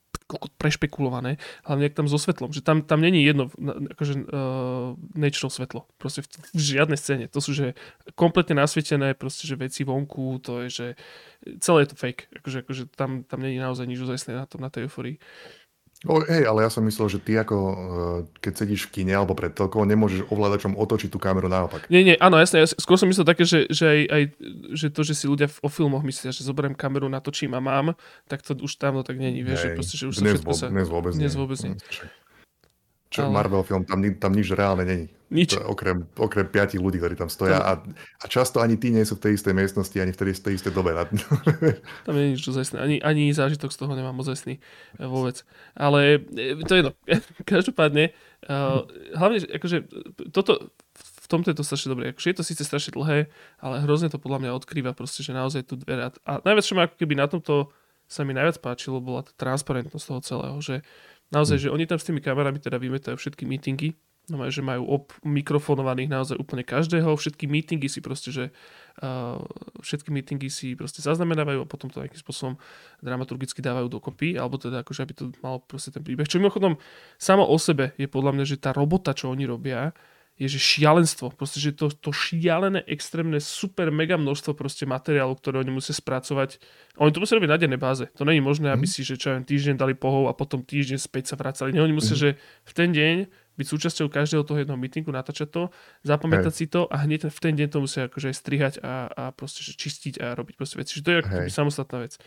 prešpekulované, 0.57 1.37
hlavne 1.67 1.83
jak 1.85 1.93
tam 1.93 2.07
so 2.09 2.17
svetlom, 2.17 2.49
že 2.49 2.65
tam, 2.65 2.81
tam 2.81 3.03
není 3.03 3.21
jedno 3.21 3.53
akože, 3.93 4.13
uh, 4.33 4.97
natural 5.13 5.51
svetlo. 5.53 5.85
Proste 6.01 6.25
v, 6.25 6.27
v 6.57 6.61
žiadnej 6.73 6.97
scéne. 6.97 7.25
To 7.29 7.37
sú, 7.43 7.53
že 7.53 7.77
kompletne 8.17 8.57
nasvietené 8.57 9.13
proste, 9.13 9.45
že 9.45 9.59
veci 9.59 9.85
vonku, 9.85 10.41
to 10.41 10.65
je, 10.65 10.67
že 10.69 10.87
celé 11.61 11.85
je 11.85 11.89
to 11.93 11.97
fake. 11.99 12.33
Akože, 12.41 12.57
akože 12.65 12.83
tam, 12.97 13.27
tam 13.27 13.39
není 13.43 13.61
naozaj 13.61 13.85
nič 13.85 14.01
ozajstné 14.01 14.33
na, 14.33 14.45
tom, 14.49 14.63
na 14.63 14.73
tej 14.73 14.89
euforii. 14.89 15.21
O, 16.03 16.19
hej, 16.19 16.43
ale 16.43 16.67
ja 16.67 16.69
som 16.69 16.83
myslel, 16.83 17.07
že 17.07 17.19
ty 17.23 17.39
ako, 17.39 17.57
keď 18.43 18.53
sedíš 18.59 18.91
v 18.91 18.99
kine 18.99 19.15
alebo 19.15 19.31
pred 19.39 19.55
telkou, 19.55 19.87
nemôžeš 19.87 20.27
ovládačom 20.27 20.75
otočiť 20.75 21.07
tú 21.07 21.15
kameru 21.15 21.47
naopak. 21.47 21.87
Nie, 21.87 22.03
nie, 22.03 22.19
áno, 22.19 22.35
jasne, 22.35 22.59
ja 22.59 22.67
skôr 22.67 22.99
som 22.99 23.07
myslel 23.07 23.23
také, 23.23 23.47
že, 23.47 23.71
že 23.71 23.87
aj, 23.87 24.01
aj 24.11 24.23
že 24.75 24.87
to, 24.91 25.01
že 25.07 25.13
si 25.15 25.25
ľudia 25.31 25.47
o 25.63 25.71
filmoch 25.71 26.03
myslia, 26.03 26.35
že 26.35 26.43
zoberiem 26.43 26.75
kameru, 26.75 27.07
natočím 27.07 27.55
a 27.55 27.63
mám, 27.63 27.95
tak 28.27 28.43
to 28.43 28.51
už 28.51 28.75
dávno 28.75 29.07
tak 29.07 29.15
není, 29.15 29.47
vieš, 29.47 29.63
hej, 29.63 29.65
že 29.71 29.77
proste, 29.79 29.95
že 29.95 30.05
už 30.11 30.15
dnes, 30.19 30.43
vo, 30.43 30.51
sa... 30.51 30.67
Dnes 30.67 30.91
vôbec 30.91 31.15
nie. 31.15 31.23
Dnes 31.23 31.35
vôbec 31.39 31.57
nie. 31.63 31.79
Čo 33.13 33.29
ale... 33.29 33.37
Marvel 33.37 33.61
film, 33.61 33.85
tam, 33.85 34.01
tam 34.17 34.33
nič 34.33 34.49
reálne 34.57 34.81
není. 34.89 35.05
Nič. 35.33 35.57
Okrem, 35.57 36.05
okrem 36.13 36.45
piatich 36.45 36.77
ľudí, 36.77 37.01
ktorí 37.01 37.17
tam 37.17 37.29
stoja 37.29 37.57
a, 37.57 37.81
a 38.21 38.25
často 38.29 38.61
ani 38.61 38.77
tí 38.77 38.93
nie 38.93 39.01
sú 39.01 39.17
v 39.17 39.29
tej 39.29 39.33
istej 39.41 39.53
miestnosti, 39.57 39.97
ani 39.97 40.13
v 40.13 40.17
tej, 40.17 40.29
tej 40.37 40.53
istej 40.61 40.73
dobe. 40.73 40.93
tam 42.05 42.13
nie 42.13 42.25
je 42.29 42.33
nič 42.37 42.41
ozajstné. 42.45 42.77
Ani, 42.77 42.97
ani 43.01 43.33
zážitok 43.33 43.73
z 43.73 43.77
toho 43.81 43.93
nemám 43.97 44.13
ozajstný 44.21 44.57
e, 44.57 44.61
vôbec. 45.05 45.41
Ale 45.73 46.25
e, 46.37 46.61
to 46.65 46.73
je 46.73 46.79
jedno. 46.85 46.93
Každopádne, 47.49 48.13
uh, 48.45 48.85
hlavne, 49.17 49.41
akože 49.49 49.89
toto, 50.29 50.69
v 50.97 51.27
tomto 51.29 51.49
je 51.49 51.57
to 51.57 51.65
strašne 51.65 51.89
dobré. 51.93 52.13
Akože 52.13 52.29
je 52.29 52.37
to 52.37 52.45
síce 52.45 52.61
strašne 52.61 52.93
dlhé, 52.93 53.25
ale 53.57 53.75
hrozne 53.81 54.13
to 54.13 54.21
podľa 54.21 54.37
mňa 54.37 54.57
odkrýva 54.57 54.93
proste, 54.93 55.25
že 55.25 55.33
naozaj 55.33 55.65
tu 55.65 55.81
dvere. 55.81 56.13
A 56.29 56.45
najviac, 56.45 56.65
čo 56.65 56.77
ma 56.77 56.85
ako 56.85 56.97
keby 57.01 57.17
na 57.17 57.25
tomto 57.25 57.73
sa 58.05 58.21
mi 58.21 58.37
najviac 58.37 58.61
páčilo, 58.61 59.01
bola 59.01 59.25
tá 59.25 59.33
transparentnosť 59.33 60.05
toho 60.05 60.21
celého, 60.21 60.57
že 60.61 60.75
Naozaj, 61.33 61.57
hmm. 61.57 61.63
že 61.65 61.73
oni 61.73 61.85
tam 61.89 61.97
s 61.97 62.05
tými 62.05 62.21
kamerami 62.21 62.61
teda 62.61 62.77
vymetajú 62.77 63.17
všetky 63.17 63.49
meetingy, 63.49 63.97
no 64.31 64.39
že 64.47 64.63
majú 64.63 64.87
ob 64.87 65.11
mikrofonovaných 65.25 66.07
naozaj 66.07 66.35
úplne 66.39 66.63
každého, 66.63 67.11
všetky 67.11 67.43
meetingy 67.49 67.91
si 67.91 67.99
proste, 67.99 68.31
že 68.31 68.45
uh, 69.03 69.41
všetky 69.83 70.13
meetingy 70.13 70.47
si 70.47 70.79
proste 70.79 71.03
zaznamenávajú 71.03 71.65
a 71.65 71.67
potom 71.67 71.91
to 71.91 71.99
nejakým 71.99 72.21
spôsobom 72.21 72.55
dramaturgicky 73.03 73.59
dávajú 73.59 73.91
dokopy, 73.91 74.39
alebo 74.39 74.55
teda 74.55 74.85
akože 74.85 75.01
aby 75.03 75.13
to 75.17 75.23
malo 75.43 75.59
proste 75.59 75.91
ten 75.91 76.05
príbeh. 76.05 76.29
Čo 76.29 76.39
mimochodom 76.39 76.79
samo 77.19 77.43
o 77.43 77.57
sebe 77.59 77.91
je 77.99 78.07
podľa 78.07 78.31
mňa, 78.37 78.45
že 78.47 78.61
tá 78.63 78.71
robota, 78.71 79.11
čo 79.11 79.27
oni 79.27 79.43
robia, 79.43 79.91
je, 80.43 80.59
že 80.59 80.59
šialenstvo. 80.59 81.31
Proste, 81.31 81.63
že 81.63 81.71
to, 81.71 81.87
to 81.87 82.11
šialené, 82.11 82.83
extrémne, 82.83 83.39
super, 83.39 83.87
mega 83.95 84.19
množstvo 84.19 84.51
proste 84.53 84.83
materiálu, 84.83 85.39
ktoré 85.39 85.63
oni 85.63 85.71
musia 85.71 85.95
spracovať. 85.95 86.59
Oni 86.99 87.15
to 87.15 87.23
musia 87.23 87.39
robiť 87.39 87.51
na 87.51 87.59
dennej 87.59 87.79
báze. 87.79 88.11
To 88.19 88.27
není 88.27 88.43
možné, 88.43 88.69
aby 88.75 88.83
mhm. 88.83 88.91
si, 88.91 89.07
že 89.07 89.15
čo 89.15 89.31
viem, 89.31 89.47
týždeň 89.47 89.79
dali 89.79 89.95
pohov 89.95 90.27
a 90.27 90.35
potom 90.35 90.59
týždeň 90.61 90.99
späť 90.99 91.31
sa 91.31 91.35
vracali. 91.39 91.71
Nie, 91.71 91.81
oni 91.81 91.95
musia, 91.95 92.13
mm. 92.13 92.21
že 92.21 92.29
v 92.67 92.71
ten 92.75 92.89
deň 92.91 93.15
byť 93.53 93.67
súčasťou 93.69 94.09
každého 94.09 94.41
toho 94.41 94.65
jedného 94.65 94.79
meetingu, 94.81 95.13
natáčať 95.13 95.49
to, 95.53 95.63
zapamätať 96.01 96.53
Hej. 96.53 96.57
si 96.57 96.65
to 96.65 96.89
a 96.89 97.05
hneď 97.05 97.29
v 97.29 97.39
ten 97.39 97.53
deň 97.53 97.67
to 97.69 97.85
musia 97.85 98.09
akože 98.09 98.33
aj 98.33 98.35
strihať 98.37 98.73
a, 98.81 99.05
a 99.13 99.23
proste 99.29 99.61
že 99.61 99.77
čistiť 99.77 100.17
a 100.17 100.33
robiť 100.33 100.57
proste 100.57 100.81
veci. 100.81 100.97
Že 100.97 101.03
to 101.05 101.09
je 101.09 101.17
ako 101.21 101.33
samostatná 101.53 101.97
vec. 102.01 102.17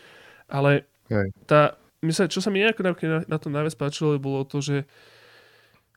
Ale 0.47 0.87
Hej. 1.11 1.27
tá, 1.43 1.75
sa, 2.15 2.31
čo 2.31 2.39
sa 2.39 2.47
mi 2.47 2.63
nejako 2.63 2.81
na, 2.87 2.91
na, 2.95 3.19
na 3.27 3.37
tom 3.43 3.51
najviac 3.51 3.75
páčilo, 3.75 4.15
bolo 4.15 4.47
to, 4.47 4.63
že 4.63 4.87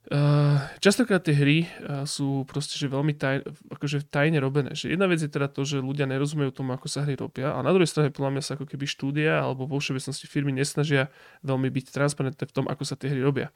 Uh, 0.09 0.57
častokrát 0.81 1.21
tie 1.21 1.37
hry 1.37 1.69
uh, 1.85 2.09
sú 2.09 2.49
proste 2.49 2.81
že 2.81 2.89
veľmi 2.89 3.13
taj, 3.21 3.45
akože 3.69 4.09
tajne 4.09 4.41
robené. 4.41 4.73
Že 4.73 4.97
jedna 4.97 5.05
vec 5.05 5.21
je 5.21 5.29
teda 5.29 5.45
to, 5.53 5.61
že 5.69 5.77
ľudia 5.77 6.09
nerozumejú 6.09 6.57
tomu, 6.57 6.73
ako 6.73 6.89
sa 6.89 7.05
hry 7.05 7.21
robia 7.21 7.53
a 7.53 7.61
na 7.61 7.69
druhej 7.69 7.85
strane 7.85 8.09
podľa 8.09 8.33
mňa 8.33 8.43
sa 8.43 8.57
ako 8.57 8.65
keby 8.65 8.89
štúdia 8.89 9.45
alebo 9.45 9.69
vo 9.69 9.77
všeobecnosti 9.77 10.25
firmy 10.25 10.57
nesnažia 10.57 11.13
veľmi 11.45 11.69
byť 11.69 11.93
transparentné 11.93 12.45
v 12.49 12.53
tom, 12.57 12.65
ako 12.65 12.83
sa 12.89 12.97
tie 12.97 13.13
hry 13.13 13.21
robia. 13.21 13.53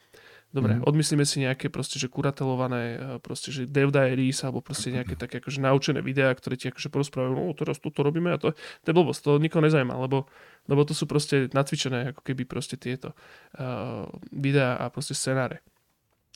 Dobre, 0.53 0.77
mm-hmm. 0.77 0.87
odmyslíme 0.87 1.25
si 1.25 1.43
nejaké 1.43 1.73
proste, 1.73 1.97
že 1.97 2.13
kuratelované 2.13 3.19
proste, 3.25 3.51
že 3.51 3.67
dev 3.67 3.91
diaries 3.91 4.39
alebo 4.45 4.61
proste 4.63 4.95
nejaké 4.95 5.19
také 5.19 5.41
akože 5.43 5.59
naučené 5.59 6.05
videá, 6.05 6.31
ktoré 6.31 6.61
ti 6.61 6.71
akože 6.71 6.93
porozprávajú, 6.93 7.35
no 7.35 7.51
teraz 7.57 7.83
toto 7.83 8.05
robíme 8.07 8.31
a 8.31 8.39
to, 8.39 8.55
to 8.55 8.87
je 8.87 8.95
blbosť, 8.95 9.21
to 9.27 9.31
nikoho 9.43 9.65
nezajíma, 9.65 9.97
lebo, 9.97 10.31
lebo 10.71 10.87
to 10.87 10.95
sú 10.95 11.11
proste 11.11 11.51
nacvičené 11.51 12.15
ako 12.15 12.23
keby 12.23 12.47
proste 12.47 12.79
tieto 12.79 13.17
uh, 13.59 14.07
videá 14.31 14.79
a 14.79 14.93
proste 14.93 15.17
scenáre. 15.17 15.59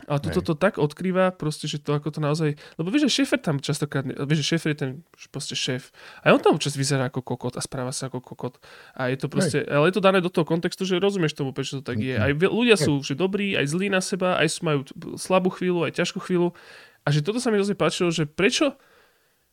A 0.06 0.22
toto 0.22 0.38
to 0.38 0.54
tak 0.54 0.78
odkrýva 0.78 1.34
proste, 1.34 1.66
že 1.66 1.82
to 1.82 1.90
ako 1.90 2.14
to 2.14 2.20
naozaj... 2.22 2.54
Lebo 2.78 2.86
vieš, 2.94 3.10
že 3.10 3.22
šéfer 3.22 3.42
tam 3.42 3.58
častokrát... 3.58 4.06
Vieš, 4.06 4.46
že 4.46 4.46
šéfer 4.54 4.70
je 4.70 4.78
ten 4.78 4.90
proste 5.34 5.58
šéf. 5.58 5.90
A 6.22 6.30
on 6.30 6.38
tam 6.38 6.54
občas 6.54 6.78
vyzerá 6.78 7.10
ako 7.10 7.26
kokot 7.26 7.58
a 7.58 7.62
správa 7.64 7.90
sa 7.90 8.06
ako 8.06 8.22
kokot. 8.22 8.62
A 8.94 9.10
je 9.10 9.18
to 9.18 9.26
proste... 9.26 9.66
Hej. 9.66 9.74
Ale 9.74 9.90
je 9.90 9.94
to 9.98 10.02
dané 10.06 10.22
do 10.22 10.30
toho 10.30 10.46
kontextu, 10.46 10.86
že 10.86 11.02
rozumieš 11.02 11.34
tomu, 11.34 11.50
prečo 11.50 11.82
to 11.82 11.82
tak 11.82 11.98
je. 11.98 12.14
Aj 12.14 12.30
ľudia 12.30 12.78
sú 12.78 13.02
že 13.02 13.18
dobrí, 13.18 13.58
aj 13.58 13.66
zlí 13.74 13.90
na 13.90 13.98
seba, 13.98 14.38
aj 14.38 14.62
majú 14.62 14.86
slabú 15.18 15.50
chvíľu, 15.50 15.90
aj 15.90 15.98
ťažkú 15.98 16.22
chvíľu. 16.22 16.54
A 17.02 17.10
že 17.10 17.18
toto 17.18 17.42
sa 17.42 17.50
mi 17.50 17.58
dosť 17.58 17.74
páčilo, 17.74 18.14
že 18.14 18.22
prečo, 18.30 18.78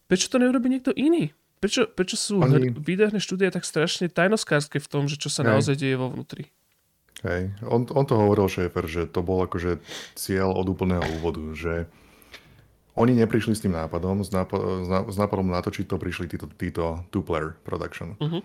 prečo 0.06 0.30
to 0.30 0.38
neurobi 0.38 0.70
niekto 0.70 0.94
iný? 0.94 1.34
Prečo, 1.58 1.90
prečo 1.90 2.20
sú 2.20 2.44
Oni... 2.44 2.70
videohné 2.70 3.18
štúdie 3.18 3.50
tak 3.50 3.66
strašne 3.66 4.12
tajnoskárske 4.12 4.78
v 4.78 4.88
tom, 4.92 5.10
že 5.10 5.18
čo 5.18 5.34
sa 5.34 5.42
Hej. 5.42 5.50
naozaj 5.50 5.76
deje 5.80 5.96
vo 5.98 6.14
vnútri? 6.14 6.54
Hej. 7.26 7.42
On, 7.66 7.82
on 7.90 8.06
to 8.06 8.14
hovoril 8.14 8.46
šéfer, 8.46 8.86
že 8.86 9.10
to 9.10 9.26
bol 9.26 9.42
akože 9.42 9.82
cieľ 10.14 10.54
od 10.54 10.70
úplného 10.70 11.02
úvodu, 11.18 11.42
že 11.58 11.90
oni 12.94 13.18
neprišli 13.18 13.58
s 13.58 13.66
tým 13.66 13.74
nápadom, 13.74 14.22
s, 14.22 14.30
nápa- 14.30 14.62
s 15.10 15.18
nápadom 15.18 15.50
natočiť 15.50 15.90
to 15.90 15.98
prišli 15.98 16.30
títo, 16.30 16.48
títo 16.54 17.04
two-player 17.10 17.58
production, 17.66 18.16
uh-huh. 18.22 18.40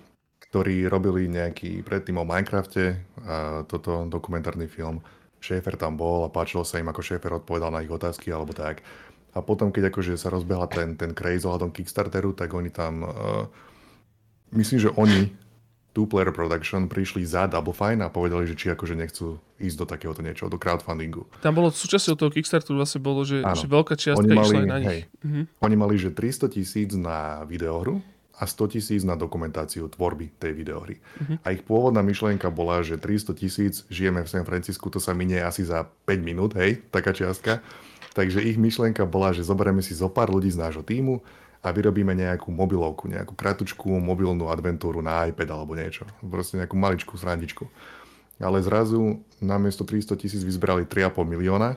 ktorí 0.48 0.88
robili 0.88 1.28
nejaký 1.28 1.84
predtým 1.84 2.18
o 2.18 2.24
Minecrafte 2.24 3.04
a 3.22 3.62
toto 3.68 4.08
dokumentárny 4.08 4.66
film. 4.66 5.04
Šéfer 5.38 5.76
tam 5.76 5.94
bol 6.00 6.26
a 6.26 6.32
páčilo 6.32 6.64
sa 6.64 6.80
im, 6.80 6.88
ako 6.88 7.00
šéfer 7.04 7.32
odpovedal 7.36 7.70
na 7.72 7.84
ich 7.84 7.92
otázky 7.92 8.32
alebo 8.32 8.56
tak. 8.56 8.82
A 9.30 9.38
potom, 9.38 9.70
keď 9.70 9.94
akože 9.94 10.18
sa 10.18 10.32
rozbehla 10.32 10.66
ten, 10.66 10.98
ten 10.98 11.14
craze 11.14 11.46
ohľadom 11.46 11.70
Kickstarteru, 11.70 12.34
tak 12.34 12.50
oni 12.50 12.74
tam... 12.74 13.06
Uh, 13.06 13.44
myslím, 14.50 14.82
že 14.82 14.90
oni 14.98 15.30
two-player 15.90 16.30
production 16.30 16.86
prišli 16.86 17.26
za 17.26 17.50
Double 17.50 17.74
Fine 17.74 18.06
a 18.06 18.08
povedali, 18.08 18.46
že 18.46 18.54
či 18.54 18.70
akože 18.70 18.94
nechcú 18.94 19.42
ísť 19.58 19.76
do 19.76 19.86
takéhoto 19.86 20.22
niečo, 20.22 20.46
do 20.46 20.56
crowdfundingu. 20.56 21.26
Tam 21.42 21.52
bolo 21.52 21.74
súčasťou 21.74 22.14
toho 22.14 22.30
Kickstarteru 22.30 22.78
vlastne 22.78 23.02
bolo, 23.02 23.26
že, 23.26 23.42
že 23.42 23.66
veľká 23.66 23.94
čiastka 23.98 24.22
oni 24.22 24.38
mali, 24.38 24.54
išla 24.54 24.60
aj 24.60 24.68
na 24.70 24.78
nich. 24.78 24.88
Hej, 24.88 25.00
mm-hmm. 25.26 25.44
Oni 25.66 25.76
mali, 25.76 25.94
že 25.98 26.10
300 26.14 26.56
tisíc 26.56 26.90
na 26.94 27.42
videohru 27.44 27.98
a 28.40 28.48
100 28.48 28.72
tisíc 28.78 29.02
na 29.04 29.18
dokumentáciu 29.20 29.90
tvorby 29.92 30.32
tej 30.40 30.56
videohry. 30.56 30.96
Mm-hmm. 30.96 31.36
A 31.44 31.46
ich 31.52 31.62
pôvodná 31.66 32.00
myšlienka 32.00 32.48
bola, 32.48 32.80
že 32.80 32.96
300 32.96 33.36
tisíc, 33.36 33.74
žijeme 33.92 34.24
v 34.24 34.32
San 34.32 34.48
Francisku, 34.48 34.88
to 34.88 34.96
sa 34.96 35.12
minie 35.12 35.44
asi 35.44 35.66
za 35.66 35.84
5 36.08 36.22
minút, 36.24 36.56
hej, 36.56 36.80
taká 36.88 37.12
čiastka. 37.12 37.60
Takže 38.16 38.42
ich 38.42 38.58
myšlienka 38.58 39.06
bola, 39.06 39.30
že 39.30 39.46
zoberieme 39.46 39.84
si 39.84 39.94
zo 39.94 40.10
pár 40.10 40.32
ľudí 40.32 40.50
z 40.50 40.58
nášho 40.58 40.82
týmu, 40.82 41.22
a 41.60 41.68
vyrobíme 41.68 42.16
nejakú 42.16 42.48
mobilovku, 42.48 43.04
nejakú 43.08 43.36
kratučkú 43.36 43.92
mobilnú 44.00 44.48
adventúru 44.48 45.04
na 45.04 45.28
iPad 45.28 45.48
alebo 45.52 45.76
niečo. 45.76 46.08
Proste 46.24 46.56
nejakú 46.56 46.76
maličkú 46.76 47.20
srandičku. 47.20 47.68
Ale 48.40 48.64
zrazu 48.64 49.20
namiesto 49.44 49.84
300 49.84 50.16
tisíc 50.16 50.40
vyzbrali 50.40 50.88
3,5 50.88 51.28
milióna 51.28 51.76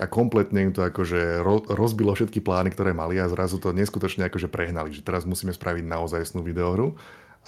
a 0.00 0.04
kompletne 0.08 0.64
im 0.64 0.72
to 0.72 0.80
akože 0.80 1.44
rozbilo 1.68 2.16
všetky 2.16 2.40
plány, 2.40 2.72
ktoré 2.72 2.96
mali 2.96 3.20
a 3.20 3.28
zrazu 3.28 3.60
to 3.60 3.76
neskutočne 3.76 4.24
akože 4.32 4.48
prehnali, 4.48 4.96
že 4.96 5.04
teraz 5.04 5.28
musíme 5.28 5.52
spraviť 5.52 5.84
naozaj 5.84 6.32
snú 6.32 6.40
videohru 6.40 6.96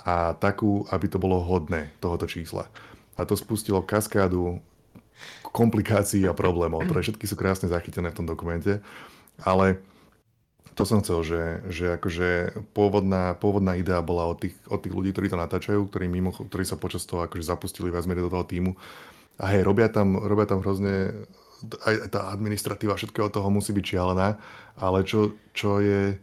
a 0.05 0.37
takú, 0.37 0.85
aby 0.93 1.09
to 1.09 1.17
bolo 1.17 1.41
hodné 1.41 1.97
tohoto 1.97 2.29
čísla. 2.29 2.69
A 3.17 3.25
to 3.25 3.33
spustilo 3.41 3.81
kaskádu 3.81 4.61
komplikácií 5.49 6.29
a 6.29 6.37
problémov, 6.37 6.85
ktoré 6.85 7.01
všetky 7.01 7.25
sú 7.25 7.41
krásne 7.41 7.73
zachytené 7.73 8.13
v 8.13 8.19
tom 8.21 8.29
dokumente, 8.29 8.85
ale 9.41 9.81
to 10.73 10.89
som 10.89 11.05
chcel, 11.05 11.21
že, 11.21 11.43
že 11.69 11.85
akože 12.01 12.29
pôvodná, 12.73 13.37
pôvodná 13.37 13.77
idea 13.77 14.01
bola 14.01 14.25
od 14.33 14.41
tých, 14.41 14.57
od 14.73 14.81
tých 14.81 14.95
ľudí, 14.97 15.13
ktorí 15.13 15.29
to 15.29 15.37
natáčajú, 15.37 15.81
ktorí, 15.85 16.09
mimo, 16.09 16.33
ktorí 16.33 16.65
sa 16.65 16.81
počas 16.81 17.05
toho 17.05 17.29
akože 17.29 17.45
zapustili 17.45 17.93
viac 17.93 18.09
menej 18.09 18.25
do 18.25 18.33
toho 18.33 18.49
týmu. 18.49 18.73
A 19.37 19.53
hej, 19.53 19.69
robia 19.69 19.93
tam, 19.93 20.17
robia 20.17 20.49
tam 20.49 20.65
hrozne, 20.65 21.29
aj 21.85 22.09
tá 22.09 22.33
administratíva 22.33 22.97
všetkého 22.97 23.29
toho 23.29 23.53
musí 23.53 23.77
byť 23.77 23.85
šialená, 23.85 24.41
ale 24.81 25.05
čo, 25.05 25.37
čo 25.53 25.85
je, 25.85 26.17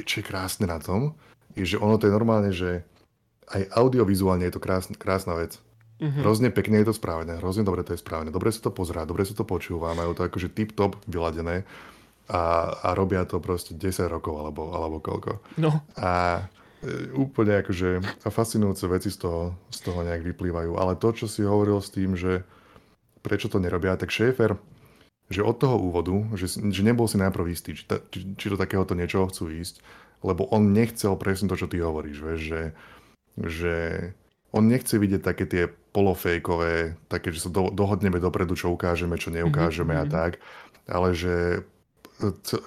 čo 0.00 0.14
je 0.20 0.24
krásne 0.24 0.64
na 0.64 0.80
tom, 0.80 1.12
je, 1.52 1.76
že 1.76 1.76
ono 1.76 2.00
to 2.00 2.08
je 2.08 2.16
normálne, 2.16 2.52
že 2.56 2.88
aj 3.52 3.68
audiovizuálne 3.76 4.48
je 4.48 4.54
to 4.56 4.64
krásna, 4.64 4.96
krásna 4.96 5.36
vec. 5.36 5.60
Mm-hmm. 5.98 6.22
Hrozne 6.24 6.48
pekne 6.54 6.80
je 6.80 6.88
to 6.88 6.94
spravené, 6.94 7.36
hrozne 7.42 7.66
dobre 7.66 7.84
to 7.84 7.92
je 7.92 8.00
spravené, 8.00 8.30
dobre 8.32 8.48
sa 8.54 8.64
to 8.64 8.70
pozerá, 8.70 9.02
dobre 9.02 9.26
sa 9.26 9.34
to 9.34 9.42
počúva, 9.42 9.98
majú 9.98 10.14
to 10.14 10.24
akože 10.24 10.54
tip-top 10.54 10.94
vyladené 11.10 11.66
a, 12.28 12.76
a 12.84 12.88
robia 12.92 13.24
to 13.24 13.40
proste 13.40 13.72
10 13.74 14.04
rokov 14.12 14.36
alebo, 14.36 14.70
alebo 14.76 15.00
koľko. 15.00 15.40
No. 15.56 15.80
A 15.96 16.44
e, 16.84 17.12
úplne 17.16 17.64
akože 17.64 18.20
fascinujúce 18.28 18.84
veci 18.86 19.08
z 19.08 19.24
toho, 19.24 19.56
z 19.72 19.78
toho 19.80 20.04
nejak 20.04 20.22
vyplývajú. 20.22 20.76
Ale 20.76 21.00
to, 21.00 21.16
čo 21.16 21.24
si 21.24 21.40
hovoril 21.40 21.80
s 21.80 21.88
tým, 21.88 22.14
že 22.14 22.44
prečo 23.24 23.48
to 23.48 23.56
nerobia, 23.58 23.96
tak 23.96 24.12
šéfer, 24.12 24.60
že 25.28 25.44
od 25.44 25.56
toho 25.56 25.76
úvodu, 25.76 26.14
že, 26.36 26.60
že 26.60 26.82
nebol 26.84 27.04
si 27.08 27.20
najprv 27.20 27.44
istý, 27.52 27.76
či, 27.76 27.84
ta, 27.84 28.00
či, 28.12 28.36
či 28.36 28.46
do 28.48 28.56
takéhoto 28.56 28.96
niečoho 28.96 29.28
chcú 29.28 29.52
ísť, 29.52 29.80
lebo 30.24 30.48
on 30.52 30.72
nechcel 30.72 31.16
presne 31.20 31.48
to, 31.52 31.56
čo 31.56 31.68
ty 31.68 31.80
hovoríš, 31.80 32.18
vieš, 32.24 32.40
že, 32.40 32.62
že 33.36 33.74
on 34.52 34.64
nechce 34.64 34.96
vidieť 34.96 35.20
také 35.20 35.44
tie 35.44 35.64
polofejkové, 35.92 36.96
také, 37.12 37.32
že 37.32 37.44
sa 37.44 37.50
do, 37.52 37.68
dohodneme 37.68 38.16
dopredu, 38.16 38.56
čo 38.56 38.72
ukážeme, 38.72 39.20
čo 39.20 39.28
neukážeme 39.28 39.92
mm-hmm. 39.92 40.08
a 40.08 40.12
tak, 40.12 40.40
ale 40.88 41.12
že 41.12 41.64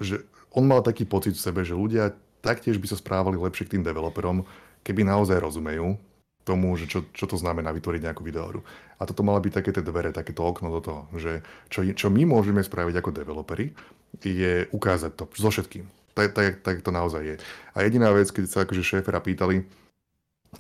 že 0.04 0.24
on 0.52 0.68
mal 0.68 0.84
taký 0.84 1.08
pocit 1.08 1.36
v 1.36 1.44
sebe, 1.44 1.62
že 1.64 1.78
ľudia 1.78 2.16
taktiež 2.42 2.82
by 2.82 2.88
sa 2.90 2.98
správali 2.98 3.38
lepšie 3.38 3.70
k 3.70 3.74
tým 3.78 3.84
developerom, 3.86 4.44
keby 4.82 5.06
naozaj 5.06 5.38
rozumejú 5.38 5.96
tomu, 6.42 6.74
že 6.74 6.90
čo, 6.90 7.06
čo 7.14 7.30
to 7.30 7.38
znamená 7.38 7.70
vytvoriť 7.70 8.02
nejakú 8.02 8.26
videohru. 8.26 8.66
A 8.98 9.06
toto 9.06 9.22
mala 9.22 9.38
byť 9.38 9.54
také 9.62 9.70
tie 9.70 9.86
dvere, 9.86 10.10
takéto 10.10 10.42
okno 10.42 10.74
do 10.74 10.82
toho, 10.82 11.02
že 11.14 11.46
čo, 11.70 11.86
čo 11.94 12.10
my 12.10 12.26
môžeme 12.26 12.66
spraviť 12.66 12.98
ako 12.98 13.10
developeri, 13.14 13.78
je 14.20 14.66
ukázať 14.74 15.12
to 15.16 15.24
so 15.38 15.54
všetkým. 15.54 15.86
Tak, 16.18 16.36
tak, 16.36 16.60
tak 16.66 16.76
to 16.84 16.92
naozaj 16.92 17.24
je. 17.24 17.36
A 17.72 17.86
jediná 17.86 18.12
vec, 18.12 18.28
keď 18.34 18.46
sa 18.50 18.60
akože 18.66 18.84
šéfera 18.84 19.22
pýtali, 19.22 19.64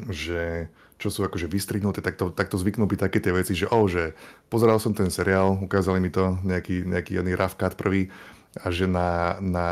že 0.08 0.72
čo 1.02 1.10
sú 1.10 1.26
akože 1.26 1.50
vystrihnuté, 1.50 2.00
tak 2.00 2.16
to, 2.16 2.30
tak 2.30 2.48
to 2.48 2.62
zvyknú 2.62 2.86
byť 2.86 3.00
také 3.10 3.18
tie 3.18 3.34
veci, 3.34 3.58
že 3.58 3.66
oh, 3.68 3.90
že 3.90 4.14
pozeral 4.54 4.78
som 4.78 4.94
ten 4.94 5.10
seriál, 5.10 5.58
ukázali 5.58 5.98
mi 5.98 6.14
to 6.14 6.38
nejaký, 6.46 6.86
nejaký 6.86 7.20
rough 7.34 7.58
cut 7.58 7.74
prvý, 7.74 8.14
a 8.60 8.68
že 8.68 8.84
na, 8.84 9.40
na, 9.40 9.70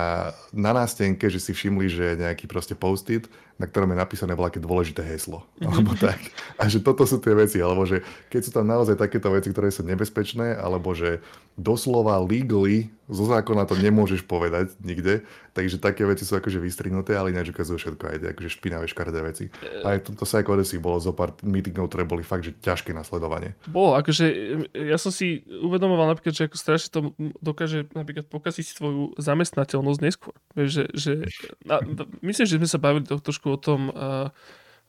na 0.56 0.72
nástenke, 0.72 1.28
že 1.28 1.44
si 1.44 1.52
všimli, 1.52 1.92
že 1.92 2.04
je 2.16 2.22
nejaký 2.24 2.48
proste 2.48 2.80
post-it, 2.80 3.28
na 3.60 3.68
ktorom 3.68 3.92
je 3.92 4.00
napísané 4.00 4.34
veľké 4.40 4.64
dôležité 4.64 5.04
heslo. 5.04 5.44
Mhm. 5.60 5.68
Alebo 5.68 5.92
tak. 6.00 6.20
A 6.56 6.72
že 6.72 6.80
toto 6.80 7.04
sú 7.04 7.20
tie 7.20 7.36
veci, 7.36 7.60
alebo 7.60 7.84
že 7.84 8.02
keď 8.32 8.42
sú 8.48 8.52
tam 8.56 8.66
naozaj 8.66 8.96
takéto 8.96 9.28
veci, 9.30 9.52
ktoré 9.52 9.68
sú 9.70 9.84
nebezpečné, 9.84 10.56
alebo 10.56 10.96
že 10.96 11.20
doslova 11.60 12.16
legally 12.24 12.88
zo 13.10 13.26
zákona 13.26 13.66
to 13.66 13.74
nemôžeš 13.74 14.22
povedať 14.22 14.78
nikde, 14.86 15.26
takže 15.58 15.82
také 15.82 16.06
veci 16.06 16.22
sú 16.22 16.38
akože 16.38 16.62
vystrihnuté, 16.62 17.18
ale 17.18 17.34
ináč 17.34 17.50
ukazujú 17.50 17.82
všetko, 17.82 18.04
aj 18.06 18.18
akože 18.38 18.50
špinavé, 18.54 18.86
škaredé 18.86 19.20
veci. 19.26 19.46
A 19.82 19.98
aj 19.98 20.06
to, 20.06 20.14
to 20.14 20.30
sa 20.30 20.46
ako 20.46 20.62
bolo 20.78 21.02
zo 21.02 21.10
pár 21.10 21.34
meetingov, 21.42 21.90
ktoré 21.90 22.06
boli 22.06 22.22
fakt, 22.22 22.46
že 22.46 22.54
ťažké 22.62 22.94
na 22.94 23.02
sledovanie. 23.02 23.58
Bolo, 23.66 23.98
akože 23.98 24.26
ja 24.78 25.02
som 25.02 25.10
si 25.10 25.42
uvedomoval 25.50 26.14
napríklad, 26.14 26.38
že 26.38 26.46
ako 26.46 26.56
strašne 26.62 26.90
to 26.94 27.00
dokáže 27.42 27.90
napríklad 27.98 28.30
pokaziť 28.30 28.78
svoju 28.78 29.18
zamestnateľnosť 29.18 30.00
neskôr. 30.06 30.38
Že, 30.54 30.94
že 30.94 31.12
a, 31.66 31.82
myslím, 32.22 32.46
že 32.46 32.62
sme 32.62 32.70
sa 32.70 32.78
bavili 32.78 33.10
to, 33.10 33.18
trošku 33.18 33.49
o 33.50 33.58
tom, 33.58 33.90
uh, 33.90 34.30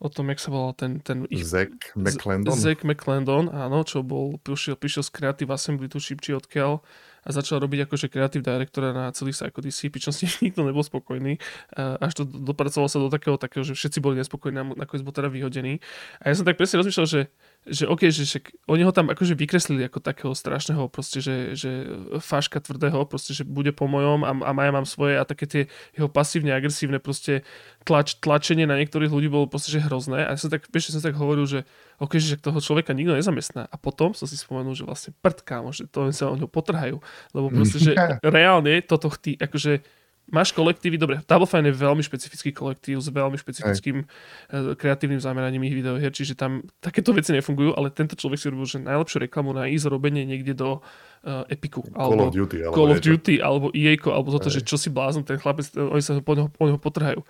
o 0.00 0.08
tom, 0.08 0.32
jak 0.32 0.40
sa 0.40 0.48
volal 0.48 0.72
ten... 0.72 1.00
ten 1.00 1.28
ich, 1.28 1.44
Zack 1.44 1.92
McClendon? 1.96 2.56
Zack 2.56 2.84
McClendon, 2.84 3.52
áno, 3.52 3.84
čo 3.84 4.00
bol, 4.00 4.40
prišiel, 4.40 4.76
prišiel 4.80 5.04
z 5.04 5.10
Creative 5.12 5.50
Assembly, 5.52 5.88
tuším, 5.88 6.20
či 6.20 6.32
odkiaľ 6.36 6.80
a 7.20 7.28
začal 7.36 7.60
robiť 7.60 7.84
akože 7.84 8.08
kreatív 8.08 8.40
directora 8.40 8.96
na 8.96 9.12
celý 9.12 9.36
Psycho 9.36 9.60
DC, 9.60 9.92
pričom 9.92 10.12
s 10.12 10.24
ním 10.24 10.32
nikto 10.50 10.64
nebol 10.64 10.80
spokojný. 10.80 11.36
Až 11.76 12.12
to 12.16 12.22
dopracoval 12.24 12.88
sa 12.88 12.96
do 12.96 13.12
takého, 13.12 13.36
takého, 13.36 13.60
že 13.60 13.76
všetci 13.76 14.00
boli 14.00 14.16
nespokojní 14.16 14.76
nakoniec 14.76 15.04
bol 15.04 15.12
teda 15.12 15.28
vyhodený. 15.28 15.84
A 16.24 16.32
ja 16.32 16.34
som 16.36 16.48
tak 16.48 16.56
presne 16.56 16.80
rozmýšľal, 16.80 17.08
že 17.08 17.20
že 17.68 17.84
OK, 17.84 18.08
že 18.08 18.24
však 18.24 18.64
oni 18.72 18.88
ho 18.88 18.92
tam 18.92 19.12
akože 19.12 19.36
vykreslili 19.36 19.84
ako 19.84 20.00
takého 20.00 20.32
strašného 20.32 20.88
proste, 20.88 21.20
že, 21.20 21.52
že 21.52 21.70
faška 22.16 22.56
tvrdého, 22.56 23.04
proste, 23.04 23.36
že 23.36 23.44
bude 23.44 23.68
po 23.76 23.84
mojom 23.84 24.24
a, 24.24 24.32
a 24.32 24.50
Maja 24.56 24.72
mám 24.72 24.88
svoje 24.88 25.20
a 25.20 25.28
také 25.28 25.44
tie 25.44 25.62
jeho 25.92 26.08
pasívne 26.08 26.56
agresívne 26.56 26.96
proste 26.96 27.44
tlač, 27.84 28.16
tlačenie 28.16 28.64
na 28.64 28.80
niektorých 28.80 29.12
ľudí 29.12 29.28
bolo 29.28 29.44
proste, 29.44 29.76
že 29.76 29.84
hrozné 29.84 30.24
a 30.24 30.32
ja 30.32 30.40
som 30.40 30.48
tak, 30.48 30.72
vieš, 30.72 30.96
som 30.96 31.04
tak 31.04 31.20
hovoril, 31.20 31.44
že 31.44 31.68
ok, 32.00 32.16
že 32.16 32.40
toho 32.40 32.64
človeka 32.64 32.96
nikto 32.96 33.12
nezamestná. 33.12 33.68
A 33.68 33.76
potom 33.76 34.16
som 34.16 34.24
si 34.24 34.40
spomenul, 34.40 34.72
že 34.72 34.88
vlastne 34.88 35.12
prd, 35.20 35.44
kámo, 35.44 35.68
že 35.76 35.84
to 35.84 36.08
sa 36.16 36.32
o 36.32 36.36
ňo 36.40 36.48
potrhajú. 36.48 36.96
Lebo 37.36 37.46
proste, 37.52 37.76
že 37.76 37.92
reálne 38.24 38.80
toto 38.80 39.12
chtí, 39.12 39.36
akože 39.36 39.84
máš 40.30 40.54
kolektívy, 40.54 40.96
dobre, 40.96 41.18
Double 41.26 41.46
Fine 41.46 41.68
je 41.70 41.74
veľmi 41.76 42.02
špecifický 42.02 42.54
kolektív 42.54 43.02
s 43.02 43.10
veľmi 43.10 43.36
špecifickým 43.36 44.02
Aj. 44.02 44.06
Eh, 44.54 44.72
kreatívnym 44.78 45.18
zameraním 45.18 45.66
ich 45.66 45.74
videohier, 45.74 46.14
čiže 46.14 46.38
tam 46.38 46.64
takéto 46.78 47.10
veci 47.10 47.34
nefungujú, 47.34 47.74
ale 47.74 47.90
tento 47.90 48.14
človek 48.14 48.38
si 48.38 48.46
robil, 48.48 48.66
že 48.66 48.78
najlepšiu 48.80 49.26
reklamu 49.26 49.50
na 49.52 49.66
ísť 49.66 49.90
robenie 49.90 50.22
niekde 50.24 50.54
do 50.54 50.80
uh, 50.80 51.44
Epiku. 51.50 51.84
Call 51.92 52.22
of 52.22 52.32
Duty. 52.32 52.64
Alebo 52.64 52.74
Call 52.74 52.90
of 52.94 53.00
Duty, 53.02 53.34
alebo 53.42 53.66
EA, 53.74 53.98
alebo 53.98 54.28
toto, 54.30 54.48
Aj. 54.48 54.54
že 54.54 54.64
čo 54.64 54.78
si 54.78 54.88
blázon, 54.88 55.26
ten 55.26 55.36
chlapec, 55.36 55.66
oni 55.74 56.02
sa 56.02 56.16
po 56.22 56.32
neho, 56.38 56.48
po 56.48 56.64
neho 56.70 56.78
potrhajú. 56.78 57.20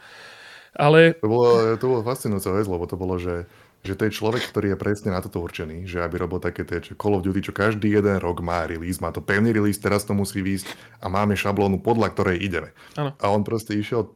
Ale... 0.77 1.19
To 1.19 1.27
bolo, 1.27 1.49
to 1.75 1.85
bolo 1.91 2.01
fascinujúce 2.07 2.47
vec, 2.55 2.67
lebo 2.71 2.85
to 2.87 2.95
bolo, 2.95 3.19
že 3.19 3.51
že 3.81 3.97
to 3.97 4.05
je 4.09 4.13
človek, 4.13 4.45
ktorý 4.53 4.77
je 4.77 4.79
presne 4.79 5.09
na 5.09 5.25
toto 5.25 5.41
určený, 5.41 5.89
že 5.89 6.05
aby 6.05 6.21
robil 6.21 6.37
také 6.37 6.69
tie 6.69 6.85
Call 7.01 7.17
of 7.17 7.25
Duty, 7.25 7.41
čo 7.41 7.57
každý 7.57 7.97
jeden 7.97 8.21
rok 8.21 8.45
má 8.45 8.69
release, 8.69 9.01
má 9.01 9.09
to 9.09 9.25
pevný 9.25 9.57
release, 9.57 9.81
teraz 9.81 10.05
to 10.05 10.13
musí 10.13 10.45
výjsť 10.45 10.69
a 11.01 11.09
máme 11.09 11.33
šablónu, 11.33 11.81
podľa 11.81 12.13
ktorej 12.13 12.45
ideme. 12.45 12.77
Ano. 13.01 13.17
A 13.17 13.25
on 13.33 13.41
proste 13.41 13.73
išiel 13.73 14.13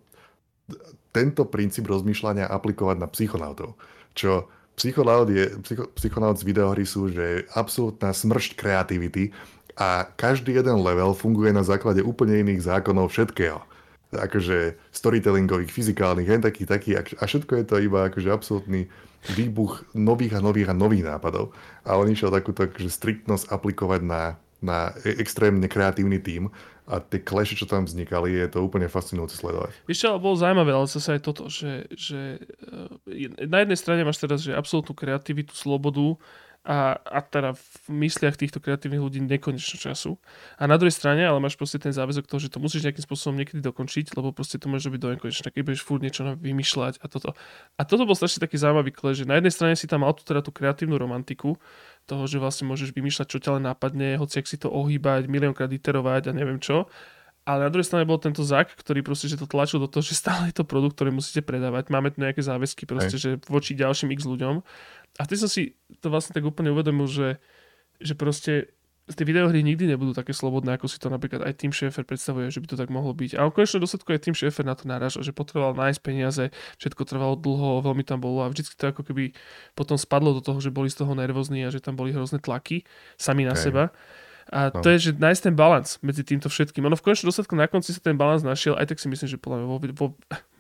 tento 1.17 1.49
princíp 1.49 1.89
rozmýšľania 1.89 2.45
aplikovať 2.51 2.97
na 3.01 3.09
psychonautov, 3.09 3.81
čo 4.13 4.53
psychonaut, 4.77 5.31
je, 5.33 5.57
psycho, 5.65 5.89
psychonaut 5.97 6.37
z 6.37 6.45
videohry 6.45 6.85
sú, 6.85 7.09
že 7.09 7.23
je 7.23 7.39
absolútna 7.57 8.13
smršť 8.13 8.59
kreativity 8.59 9.33
a 9.81 10.05
každý 10.19 10.61
jeden 10.61 10.83
level 10.83 11.17
funguje 11.17 11.55
na 11.55 11.65
základe 11.65 12.05
úplne 12.05 12.43
iných 12.43 12.69
zákonov 12.69 13.15
všetkého 13.15 13.65
akože 14.15 14.79
storytellingových, 14.95 15.75
fyzikálnych, 15.75 16.29
hen 16.31 16.39
taký, 16.39 16.63
taký, 16.63 16.95
a 16.95 17.03
všetko 17.03 17.53
je 17.59 17.65
to 17.67 17.77
iba 17.83 18.07
akože 18.07 18.31
absolútny 18.31 18.87
výbuch 19.33 19.89
nových 19.97 20.37
a 20.37 20.41
nových 20.45 20.69
a 20.69 20.75
nových 20.77 21.05
nápadov. 21.09 21.57
A 21.89 21.97
on 21.97 22.11
išiel 22.13 22.29
takúto 22.29 22.69
akože 22.69 22.93
striktnosť 22.93 23.49
aplikovať 23.49 24.01
na, 24.05 24.37
na 24.61 24.93
e- 25.01 25.17
extrémne 25.17 25.65
kreatívny 25.65 26.21
tím 26.21 26.53
a 26.85 27.01
tie 27.01 27.17
kleše, 27.17 27.57
čo 27.57 27.65
tam 27.65 27.89
vznikali, 27.89 28.37
je 28.37 28.49
to 28.53 28.61
úplne 28.61 28.85
fascinujúce 28.93 29.41
sledovať. 29.41 29.73
Ešte 29.89 30.05
ale 30.05 30.21
bolo 30.21 30.37
zaujímavé, 30.37 30.71
ale 30.77 30.85
zase 30.85 31.17
aj 31.17 31.21
toto, 31.25 31.49
že, 31.49 31.89
že 31.97 32.45
e, 33.09 33.49
na 33.49 33.65
jednej 33.65 33.79
strane 33.81 34.05
máš 34.05 34.21
teraz 34.21 34.45
že 34.45 34.53
absolútnu 34.53 34.93
kreativitu, 34.93 35.57
slobodu, 35.57 36.21
a, 36.65 36.97
a 36.97 37.21
teda 37.21 37.53
v 37.53 38.09
mysliach 38.09 38.41
týchto 38.41 38.57
kreatívnych 38.57 39.05
ľudí 39.05 39.21
nekonečno 39.21 39.77
času. 39.77 40.17
A 40.57 40.65
na 40.65 40.81
druhej 40.81 40.97
strane, 40.97 41.21
ale 41.21 41.37
máš 41.37 41.61
proste 41.61 41.77
ten 41.77 41.93
záväzok 41.93 42.25
toho, 42.25 42.41
že 42.41 42.49
to 42.49 42.57
musíš 42.57 42.89
nejakým 42.89 43.05
spôsobom 43.05 43.37
niekedy 43.37 43.61
dokončiť, 43.61 44.17
lebo 44.17 44.33
proste 44.33 44.57
to 44.57 44.73
môže 44.73 44.89
byť 44.89 45.01
do 45.01 45.13
nekonečna, 45.13 45.53
keď 45.53 45.61
budeš 45.61 45.85
furt 45.85 46.01
niečo 46.01 46.25
vymýšľať 46.41 47.05
a 47.05 47.07
toto. 47.13 47.37
A 47.77 47.83
toto 47.85 48.09
bol 48.09 48.17
strašne 48.17 48.41
taký 48.41 48.57
zaujímavý 48.57 48.97
kle, 48.97 49.13
že 49.13 49.29
na 49.29 49.37
jednej 49.37 49.53
strane 49.53 49.77
si 49.77 49.85
tam 49.85 50.09
mal 50.09 50.17
tu 50.17 50.25
teda 50.25 50.41
tú 50.41 50.57
kreatívnu 50.57 50.97
romantiku, 50.97 51.61
toho, 52.09 52.25
že 52.25 52.41
vlastne 52.41 52.69
môžeš 52.69 52.97
vymýšľať, 52.97 53.27
čo 53.29 53.39
ťa 53.41 53.61
len 53.61 53.65
nápadne, 53.69 54.17
hoci 54.21 54.41
ak 54.41 54.49
si 54.49 54.57
to 54.57 54.69
ohýbať, 54.73 55.29
miliónkrát 55.29 55.69
iterovať 55.73 56.33
a 56.33 56.37
neviem 56.37 56.61
čo. 56.61 56.89
Ale 57.45 57.69
na 57.69 57.71
druhej 57.71 57.85
strane 57.85 58.09
bol 58.09 58.17
tento 58.17 58.41
Zak, 58.41 58.73
ktorý 58.73 59.05
proste, 59.05 59.29
že 59.29 59.37
to 59.37 59.45
tlačil 59.45 59.77
do 59.77 59.89
toho, 59.89 60.01
že 60.01 60.17
stále 60.17 60.49
je 60.49 60.57
to 60.57 60.65
produkt, 60.65 60.97
ktorý 60.97 61.13
musíte 61.13 61.45
predávať. 61.45 61.93
Máme 61.93 62.09
tu 62.09 62.25
nejaké 62.25 62.41
záväzky 62.41 62.89
proste, 62.89 63.21
Hej. 63.21 63.23
že 63.23 63.31
voči 63.53 63.77
ďalším 63.77 64.17
x 64.17 64.25
ľuďom 64.25 64.65
a 65.21 65.23
ty 65.29 65.35
som 65.37 65.47
si 65.47 65.77
to 66.01 66.09
vlastne 66.09 66.33
tak 66.33 66.43
úplne 66.43 66.73
uvedomil, 66.73 67.05
že, 67.05 67.37
že 68.01 68.17
proste 68.17 68.73
tie 69.05 69.29
videohry 69.29 69.61
nikdy 69.61 69.85
nebudú 69.85 70.17
také 70.17 70.33
slobodné, 70.33 70.81
ako 70.81 70.89
si 70.89 70.97
to 70.97 71.13
napríklad 71.13 71.45
aj 71.45 71.61
Tim 71.61 71.77
Schafer 71.77 72.09
predstavuje, 72.09 72.49
že 72.49 72.65
by 72.65 72.73
to 72.73 72.77
tak 72.81 72.89
mohlo 72.89 73.13
byť. 73.13 73.37
A 73.37 73.45
v 73.45 73.53
konečnom 73.53 73.85
dôsledku 73.85 74.09
aj 74.17 74.25
Tim 74.25 74.33
Schafer 74.33 74.65
na 74.65 74.73
to 74.73 74.89
naráža, 74.89 75.21
že 75.21 75.37
potreboval 75.37 75.77
nájsť 75.77 76.01
peniaze, 76.01 76.49
všetko 76.81 77.05
trvalo 77.05 77.37
dlho, 77.37 77.85
veľmi 77.85 78.01
tam 78.01 78.25
bolo 78.25 78.41
a 78.41 78.49
vždycky 78.49 78.73
to 78.73 78.89
ako 78.89 79.05
keby 79.05 79.37
potom 79.77 80.01
spadlo 80.01 80.33
do 80.33 80.41
toho, 80.41 80.57
že 80.57 80.73
boli 80.73 80.89
z 80.89 81.05
toho 81.05 81.13
nervózni 81.13 81.69
a 81.69 81.69
že 81.69 81.85
tam 81.85 82.01
boli 82.01 82.17
hrozné 82.17 82.41
tlaky 82.41 82.89
sami 83.21 83.45
na 83.45 83.53
okay. 83.53 83.69
seba. 83.69 83.93
A 84.53 84.69
no. 84.69 84.85
to 84.85 84.89
je, 84.93 85.11
že 85.11 85.11
nájsť 85.17 85.43
ten 85.51 85.55
balans 85.57 85.97
medzi 86.05 86.21
týmto 86.21 86.53
všetkým. 86.53 86.85
Ono 86.85 86.97
v 86.97 87.05
konečnom 87.05 87.33
dôsledku 87.33 87.57
na 87.57 87.69
konci 87.69 87.97
sa 87.97 88.01
ten 88.01 88.17
balans 88.17 88.45
našiel, 88.45 88.77
aj 88.77 88.93
tak 88.93 88.99
si 89.01 89.09
myslím, 89.09 89.29
že 89.29 89.39
podľa 89.41 89.57
mňa 89.63 89.67
vo, 89.69 89.79
vo, 89.81 90.07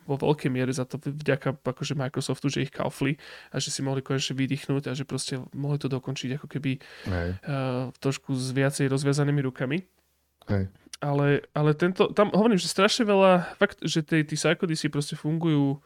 vo 0.04 0.16
veľkej 0.16 0.50
miere 0.52 0.72
za 0.72 0.88
to 0.88 1.00
vďaka 1.00 1.60
akože 1.60 1.96
Microsoftu, 1.96 2.46
že 2.48 2.64
ich 2.64 2.72
kaufli 2.72 3.16
a 3.52 3.60
že 3.60 3.68
si 3.68 3.80
mohli 3.84 4.00
konečne 4.00 4.36
vydýchnuť 4.36 4.82
a 4.88 4.92
že 4.96 5.04
proste 5.08 5.40
mohli 5.52 5.80
to 5.80 5.88
dokončiť 5.88 6.40
ako 6.40 6.46
keby 6.48 6.72
uh, 7.08 7.92
trošku 8.00 8.36
s 8.36 8.52
viacej 8.52 8.88
rozviazanými 8.88 9.40
rukami. 9.44 9.84
Hej. 10.48 10.68
Ale, 11.04 11.44
ale 11.52 11.76
tento, 11.76 12.08
tam 12.16 12.32
hovorím, 12.32 12.56
že 12.56 12.70
strašne 12.70 13.04
veľa, 13.04 13.60
fakt, 13.60 13.84
že 13.84 14.00
tí, 14.00 14.24
tí 14.24 14.36
si 14.40 14.88
proste 14.88 15.16
fungujú 15.18 15.84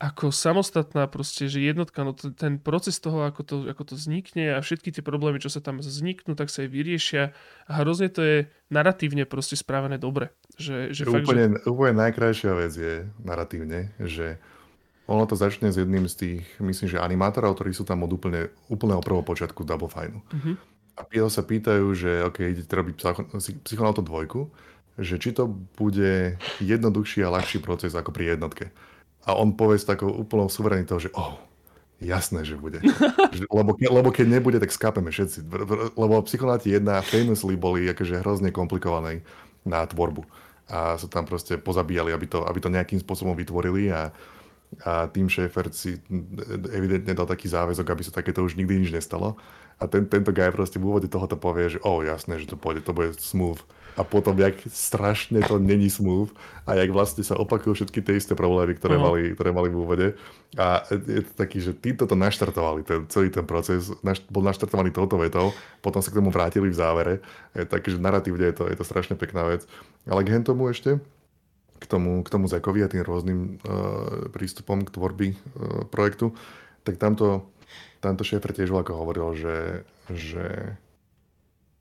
ako 0.00 0.32
samostatná 0.32 1.04
proste, 1.12 1.44
že 1.44 1.60
jednotka, 1.60 2.00
no 2.00 2.16
ten 2.16 2.56
proces 2.56 2.96
toho, 2.96 3.28
ako 3.28 3.40
to, 3.44 3.56
ako 3.68 3.92
to 3.92 3.94
vznikne 4.00 4.56
a 4.56 4.64
všetky 4.64 4.96
tie 4.96 5.04
problémy, 5.04 5.36
čo 5.36 5.52
sa 5.52 5.60
tam 5.60 5.76
vzniknú, 5.84 6.32
tak 6.32 6.48
sa 6.48 6.64
aj 6.64 6.72
vyriešia 6.72 7.36
a 7.68 7.72
hrozne 7.84 8.08
to 8.08 8.24
je 8.24 8.36
naratívne 8.72 9.28
proste 9.28 9.60
správené 9.60 10.00
dobre. 10.00 10.32
Že, 10.56 10.96
že 10.96 11.04
fakt, 11.04 11.28
úplne, 11.28 11.52
že... 11.52 11.68
úplne 11.68 11.94
najkrajšia 12.00 12.52
vec 12.56 12.72
je 12.72 12.94
naratívne, 13.20 13.92
že 14.00 14.40
ono 15.04 15.28
to 15.28 15.36
začne 15.36 15.68
s 15.68 15.76
jedným 15.76 16.08
z 16.08 16.14
tých, 16.16 16.44
myslím, 16.64 16.88
že 16.88 16.96
animátorov, 16.96 17.60
ktorí 17.60 17.76
sú 17.76 17.84
tam 17.84 18.00
od 18.00 18.16
úplne, 18.16 18.48
úplného 18.72 19.04
prvého 19.04 19.20
počiatku 19.20 19.68
Double 19.68 19.92
Fine. 19.92 20.24
Uh-huh. 20.24 20.56
A 20.96 21.04
Pio 21.04 21.28
sa 21.28 21.44
pýtajú, 21.44 21.92
že 21.92 22.24
OK, 22.24 22.40
idete 22.40 22.72
robiť 22.72 23.04
Psychonautom 23.68 24.08
dvojku, 24.08 24.48
že 24.96 25.20
či 25.20 25.36
to 25.36 25.44
bude 25.76 26.40
jednoduchší 26.64 27.20
a 27.20 27.32
ľahší 27.36 27.60
proces 27.60 27.92
ako 27.92 28.16
pri 28.16 28.32
jednotke 28.38 28.72
a 29.30 29.38
on 29.38 29.54
povie 29.54 29.78
s 29.78 29.86
takou 29.86 30.10
úplnou 30.10 30.50
suverenitou, 30.50 30.98
že 30.98 31.14
oh, 31.14 31.38
jasné, 32.02 32.42
že 32.42 32.58
bude. 32.58 32.82
lebo, 33.58 33.78
lebo 33.78 34.08
keď 34.10 34.26
nebude, 34.26 34.58
tak 34.58 34.74
skápeme 34.74 35.14
všetci. 35.14 35.46
Lebo 35.94 36.18
Psychonauti 36.26 36.74
1 36.74 36.82
famously 37.06 37.54
boli 37.54 37.86
akože 37.86 38.26
hrozne 38.26 38.50
komplikované 38.50 39.22
na 39.62 39.86
tvorbu. 39.86 40.26
A 40.70 40.98
sa 40.98 41.06
tam 41.06 41.26
proste 41.26 41.54
pozabíjali, 41.58 42.10
aby 42.10 42.26
to, 42.26 42.42
aby 42.42 42.58
to 42.58 42.74
nejakým 42.74 42.98
spôsobom 42.98 43.38
vytvorili 43.38 43.90
a, 43.94 44.10
a 44.86 45.06
tým 45.10 45.30
Schaefer 45.30 45.70
si 45.70 45.98
evidentne 46.74 47.14
dal 47.14 47.26
taký 47.26 47.46
záväzok, 47.46 47.86
aby 47.86 48.02
sa 48.02 48.14
takéto 48.14 48.42
už 48.42 48.58
nikdy 48.58 48.86
nič 48.86 48.90
nestalo. 48.90 49.38
A 49.78 49.86
ten, 49.86 50.06
tento 50.06 50.34
guy 50.34 50.50
proste 50.50 50.82
v 50.82 50.90
úvode 50.90 51.06
tohoto 51.06 51.38
povie, 51.38 51.74
že 51.74 51.78
oh, 51.86 52.02
jasné, 52.02 52.42
že 52.42 52.50
to 52.50 52.58
pôjde, 52.58 52.82
to 52.82 52.94
bude 52.94 53.14
smooth 53.18 53.62
a 54.00 54.02
potom, 54.08 54.32
jak 54.40 54.56
strašne 54.72 55.44
to 55.44 55.60
není 55.60 55.92
smooth 55.92 56.32
a 56.64 56.72
jak 56.80 56.88
vlastne 56.88 57.20
sa 57.20 57.36
opakujú 57.36 57.76
všetky 57.76 58.00
tie 58.00 58.16
isté 58.16 58.32
problémy, 58.32 58.72
ktoré, 58.80 58.96
uh-huh. 58.96 59.12
mali, 59.12 59.20
ktoré 59.36 59.52
mali 59.52 59.68
v 59.68 59.76
úvode. 59.76 60.06
A 60.56 60.88
je 60.88 61.20
to 61.20 61.32
taký, 61.36 61.60
že 61.60 61.76
títo 61.76 62.08
to 62.08 62.16
naštartovali, 62.16 62.80
ten, 62.80 63.04
celý 63.12 63.28
ten 63.28 63.44
proces, 63.44 63.92
naš, 64.00 64.24
bol 64.32 64.40
naštartovaný 64.40 64.88
touto 64.88 65.20
vetou, 65.20 65.52
potom 65.84 66.00
sa 66.00 66.08
k 66.08 66.16
tomu 66.16 66.32
vrátili 66.32 66.72
v 66.72 66.80
závere. 66.80 67.14
Je 67.52 67.68
taký, 67.68 67.92
že 67.92 68.00
narratívne 68.00 68.48
je 68.48 68.56
to, 68.56 68.64
je 68.72 68.76
to 68.80 68.88
strašne 68.88 69.20
pekná 69.20 69.44
vec. 69.44 69.68
Ale 70.08 70.24
k 70.24 70.32
tomu 70.40 70.72
ešte, 70.72 70.96
k 71.76 71.84
tomu, 71.84 72.24
k 72.24 72.32
tomu 72.32 72.48
Zekovi 72.48 72.80
a 72.80 72.88
tým 72.88 73.04
rôznym 73.04 73.60
uh, 73.60 74.32
prístupom 74.32 74.80
k 74.80 74.96
tvorby 74.96 75.28
uh, 75.36 75.84
projektu, 75.92 76.32
tak 76.88 76.96
tamto, 76.96 77.52
tamto 78.00 78.24
šéfer 78.24 78.56
tiež 78.56 78.72
ako 78.72 78.96
hovoril, 78.96 79.36
že, 79.36 79.84
že 80.08 80.76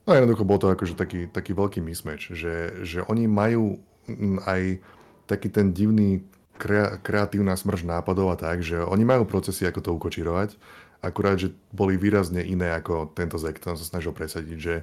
No 0.09 0.17
jednoducho 0.17 0.41
bol 0.41 0.57
to 0.57 0.73
akože 0.73 0.97
taký, 0.97 1.29
taký 1.29 1.53
veľký 1.53 1.85
mismatch, 1.85 2.33
že, 2.33 2.81
že 2.81 3.05
oni 3.05 3.29
majú 3.29 3.77
aj 4.41 4.81
taký 5.29 5.53
ten 5.53 5.69
divný 5.69 6.25
krea, 6.57 6.97
kreatívna 6.97 7.53
smrž 7.53 7.85
nápadov 7.85 8.33
a 8.33 8.39
tak, 8.41 8.65
že 8.65 8.81
oni 8.81 9.05
majú 9.05 9.29
procesy, 9.29 9.69
ako 9.69 9.85
to 9.85 9.93
ukočírovať, 9.93 10.57
akurát, 11.05 11.37
že 11.37 11.53
boli 11.69 11.93
výrazne 11.93 12.41
iné 12.41 12.73
ako 12.73 13.13
tento 13.13 13.37
Zek, 13.37 13.61
tam 13.61 13.77
sa 13.77 13.85
snažil 13.85 14.09
presadiť, 14.09 14.57
že 14.57 14.81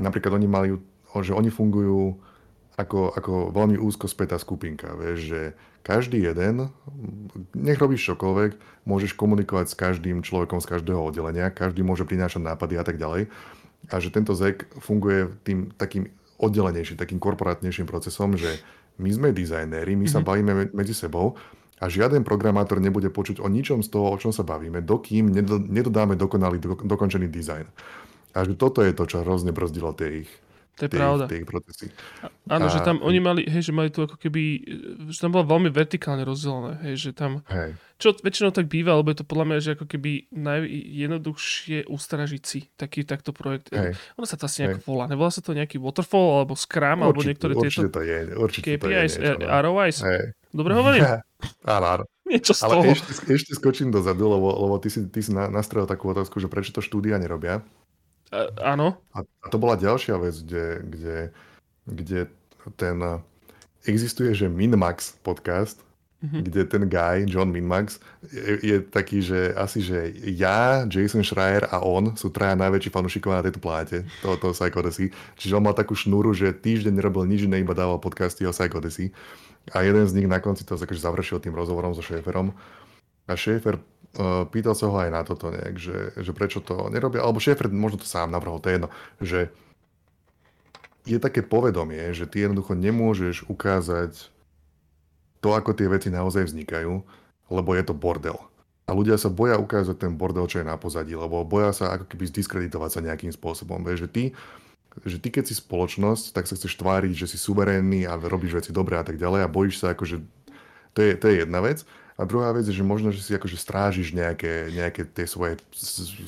napríklad 0.00 0.40
oni 0.40 0.48
mali, 0.48 0.68
že 1.20 1.36
oni 1.36 1.52
fungujú 1.52 2.16
ako, 2.80 3.12
ako 3.12 3.32
veľmi 3.52 3.76
úzko 3.76 4.08
spätá 4.08 4.40
skupinka, 4.40 4.96
vieš, 4.96 5.36
že 5.36 5.40
každý 5.84 6.24
jeden, 6.24 6.72
nech 7.52 7.76
robíš 7.76 8.08
čokoľvek, 8.08 8.56
môžeš 8.88 9.12
komunikovať 9.20 9.68
s 9.68 9.76
každým 9.76 10.24
človekom 10.24 10.64
z 10.64 10.80
každého 10.80 11.12
oddelenia, 11.12 11.52
každý 11.52 11.84
môže 11.84 12.08
prinášať 12.08 12.40
nápady 12.40 12.80
a 12.80 12.84
tak 12.88 12.96
ďalej 12.96 13.28
a 13.90 13.96
že 13.98 14.14
tento 14.14 14.36
ZEK 14.36 14.78
funguje 14.78 15.32
tým 15.42 15.74
takým 15.74 16.06
oddelenejším, 16.38 16.98
takým 16.98 17.22
korporátnejším 17.22 17.86
procesom, 17.86 18.34
že 18.34 18.62
my 18.98 19.10
sme 19.10 19.28
dizajnéri, 19.30 19.94
my 19.94 20.06
mm-hmm. 20.06 20.12
sa 20.12 20.20
mhm. 20.20 20.26
bavíme 20.26 20.52
medzi 20.74 20.94
sebou 20.94 21.38
a 21.82 21.90
žiaden 21.90 22.22
programátor 22.22 22.78
nebude 22.78 23.10
počuť 23.10 23.42
o 23.42 23.50
ničom 23.50 23.82
z 23.82 23.88
toho, 23.90 24.14
o 24.14 24.16
čom 24.18 24.30
sa 24.30 24.46
bavíme, 24.46 24.82
dokým 24.86 25.30
nedodáme 25.66 26.14
dokonalý, 26.14 26.62
dokončený 26.62 27.26
dizajn. 27.26 27.66
A 28.32 28.38
že 28.48 28.54
toto 28.56 28.80
je 28.80 28.94
to, 28.94 29.04
čo 29.04 29.20
hrozne 29.20 29.52
brzdilo 29.52 29.92
tie 29.92 30.24
ich, 30.24 30.30
to 30.72 30.88
je 30.88 30.90
tie, 30.90 30.98
pravda. 30.98 31.24
Tie 31.28 31.44
procesy. 31.44 31.86
Áno, 32.48 32.66
a... 32.66 32.72
že 32.72 32.80
tam 32.80 33.04
oni 33.04 33.20
mali, 33.20 33.42
hej, 33.44 33.68
že 33.68 33.72
mali 33.76 33.92
tu 33.92 34.08
ako 34.08 34.16
keby, 34.16 34.42
že 35.12 35.18
tam 35.20 35.36
bolo 35.36 35.44
veľmi 35.44 35.68
vertikálne 35.68 36.24
rozdelené, 36.24 36.80
hej, 36.88 36.94
že 36.96 37.10
tam, 37.12 37.44
hej. 37.52 37.76
čo 38.00 38.16
väčšinou 38.16 38.56
tak 38.56 38.72
býva, 38.72 38.96
lebo 38.96 39.12
je 39.12 39.20
to 39.20 39.26
podľa 39.28 39.46
mňa, 39.52 39.58
že 39.60 39.70
ako 39.76 39.84
keby 39.84 40.32
najjednoduchšie 40.32 41.92
ustražiť 41.92 42.42
si 42.42 42.72
taký 42.80 43.04
takto 43.04 43.36
projekt. 43.36 43.68
Hej. 43.68 44.00
Ono 44.16 44.24
sa 44.24 44.40
to 44.40 44.48
asi 44.48 44.64
nejak 44.64 44.80
hej. 44.80 44.84
volá, 44.88 45.04
nevolá 45.04 45.28
sa 45.28 45.44
to 45.44 45.52
nejaký 45.52 45.76
waterfall, 45.76 46.40
alebo 46.40 46.56
Scrum, 46.56 47.04
určite, 47.04 47.06
alebo 47.06 47.20
niektoré 47.20 47.52
určite 47.52 47.84
tieto 47.84 47.92
to 47.92 48.00
je, 48.00 48.18
určite 48.32 48.64
KPIs, 48.64 48.80
to 48.80 48.88
je 48.88 49.32
niečo, 49.36 49.44
no. 49.44 49.60
ROIs. 49.60 49.98
Hej. 50.00 50.24
Dobre 50.52 50.72
hovorím? 50.72 51.02
áno, 51.76 51.86
áno. 52.00 52.04
Niečo 52.32 52.56
z 52.56 52.64
Ale 52.64 52.80
toho. 52.80 52.96
ešte, 52.96 53.12
ešte 53.28 53.52
skočím 53.52 53.92
dozadu, 53.92 54.30
lebo, 54.30 54.56
lebo 54.56 54.80
ty 54.80 54.88
si, 54.88 55.04
ty 55.10 55.20
si 55.20 55.34
na, 55.34 55.52
nastrel 55.52 55.84
takú 55.84 56.16
otázku, 56.16 56.40
že 56.40 56.48
prečo 56.48 56.72
to 56.72 56.80
štúdia 56.80 57.20
nerobia. 57.20 57.60
A, 58.32 58.48
áno. 58.74 58.96
A, 59.12 59.22
a 59.22 59.46
to 59.52 59.60
bola 59.60 59.76
ďalšia 59.76 60.16
vec, 60.16 60.40
kde, 60.40 60.66
kde, 60.88 61.16
kde 61.84 62.20
ten 62.80 62.96
existuje, 63.84 64.32
že 64.32 64.48
Minmax 64.48 65.20
podcast, 65.20 65.84
mm-hmm. 66.22 66.42
kde 66.46 66.60
ten 66.64 66.82
guy, 66.88 67.26
John 67.26 67.50
Minmax, 67.50 68.00
je, 68.30 68.58
je 68.62 68.76
taký, 68.80 69.20
že 69.20 69.52
asi, 69.58 69.82
že 69.82 70.14
ja, 70.32 70.86
Jason 70.86 71.26
Schreier 71.26 71.66
a 71.68 71.82
on 71.82 72.14
sú 72.14 72.30
traja 72.30 72.54
najväčší 72.54 72.90
fanúšikovia 72.94 73.42
na 73.42 73.46
tejto 73.46 73.60
pláte, 73.60 74.06
toho, 74.22 74.38
toho 74.38 74.54
Psychodesy. 74.54 75.10
Čiže 75.36 75.56
on 75.58 75.66
mal 75.66 75.76
takú 75.76 75.92
šnúru, 75.98 76.32
že 76.32 76.54
týždeň 76.54 76.94
nerobil 76.94 77.26
nič 77.26 77.44
iné, 77.44 77.60
iba 77.60 77.74
dával 77.74 77.98
podcasty 77.98 78.46
o 78.46 78.54
Psychodesy. 78.54 79.10
A 79.70 79.86
jeden 79.86 80.02
z 80.06 80.14
nich 80.18 80.26
na 80.26 80.42
konci 80.42 80.66
to 80.66 80.74
akože 80.74 80.98
završil 80.98 81.38
tým 81.38 81.54
rozhovorom 81.54 81.94
so 81.94 82.02
Šéferom. 82.02 82.50
A 83.30 83.38
Šéfer 83.38 83.78
uh, 83.78 84.44
pýtal 84.50 84.74
sa 84.74 84.90
ho 84.90 84.96
aj 84.98 85.10
na 85.10 85.22
toto 85.22 85.50
nejak, 85.52 85.76
že, 85.78 85.98
že 86.18 86.32
prečo 86.34 86.58
to 86.58 86.90
nerobia, 86.90 87.22
alebo 87.22 87.42
Šéfer 87.42 87.70
možno 87.70 88.02
to 88.02 88.08
sám 88.08 88.34
navrhol, 88.34 88.58
to 88.58 88.70
je 88.70 88.76
jedno, 88.76 88.88
že 89.22 89.40
je 91.02 91.18
také 91.18 91.42
povedomie, 91.42 92.14
že 92.14 92.30
ty 92.30 92.46
jednoducho 92.46 92.78
nemôžeš 92.78 93.50
ukázať 93.50 94.30
to, 95.42 95.48
ako 95.50 95.74
tie 95.74 95.90
veci 95.90 96.08
naozaj 96.14 96.46
vznikajú, 96.46 97.02
lebo 97.50 97.70
je 97.74 97.82
to 97.82 97.94
bordel. 97.94 98.38
A 98.86 98.94
ľudia 98.94 99.18
sa 99.18 99.30
boja 99.30 99.58
ukázať 99.58 99.98
ten 99.98 100.14
bordel, 100.14 100.46
čo 100.46 100.62
je 100.62 100.66
na 100.66 100.78
pozadí, 100.78 101.14
lebo 101.14 101.42
boja 101.42 101.74
sa 101.74 101.98
ako 101.98 102.06
keby 102.06 102.30
zdiskreditovať 102.30 102.90
sa 102.90 103.00
nejakým 103.02 103.34
spôsobom. 103.34 103.82
Vieš, 103.82 104.06
že 104.06 104.10
ty 104.10 104.24
že 105.08 105.16
ty 105.16 105.32
keď 105.32 105.48
si 105.48 105.56
spoločnosť, 105.56 106.36
tak 106.36 106.44
sa 106.44 106.52
chceš 106.52 106.76
tváriť, 106.76 107.24
že 107.24 107.26
si 107.32 107.40
suverénny 107.40 108.04
a 108.04 108.20
robíš 108.20 108.60
veci 108.60 108.70
dobré 108.76 109.00
a 109.00 109.04
tak 109.06 109.16
ďalej 109.16 109.40
a 109.40 109.48
bojíš 109.48 109.80
sa 109.80 109.96
akože, 109.96 110.20
to 110.92 110.98
je, 111.00 111.16
to 111.16 111.32
je 111.32 111.34
jedna 111.48 111.64
vec. 111.64 111.88
A 112.16 112.28
druhá 112.28 112.52
vec 112.52 112.68
je, 112.68 112.76
že 112.76 112.84
možno, 112.84 113.08
že 113.10 113.24
si 113.24 113.32
akože 113.32 113.56
strážiš 113.56 114.12
nejaké, 114.12 114.68
nejaké 114.72 115.08
tie 115.08 115.24
svoje 115.24 115.56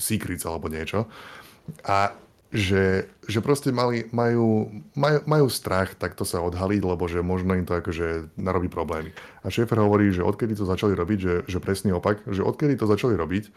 secrets 0.01 0.45
alebo 0.49 0.72
niečo. 0.72 1.05
A 1.85 2.16
že, 2.55 3.11
že 3.26 3.43
proste 3.43 3.74
mali, 3.74 4.07
majú, 4.14 4.70
majú, 4.95 5.18
majú 5.26 5.47
strach 5.51 5.99
takto 5.99 6.22
sa 6.22 6.39
odhaliť, 6.39 6.82
lebo 6.87 7.03
že 7.11 7.18
možno 7.18 7.59
im 7.59 7.66
to 7.66 7.74
akože 7.74 8.30
narobí 8.39 8.70
problémy. 8.70 9.11
A 9.43 9.51
šéfer 9.51 9.74
hovorí, 9.82 10.14
že 10.14 10.22
odkedy 10.22 10.55
to 10.55 10.62
začali 10.62 10.95
robiť, 10.95 11.18
že, 11.18 11.35
že 11.51 11.59
presný 11.59 11.91
opak, 11.99 12.22
že 12.30 12.47
odkedy 12.47 12.78
to 12.78 12.87
začali 12.87 13.18
robiť, 13.18 13.51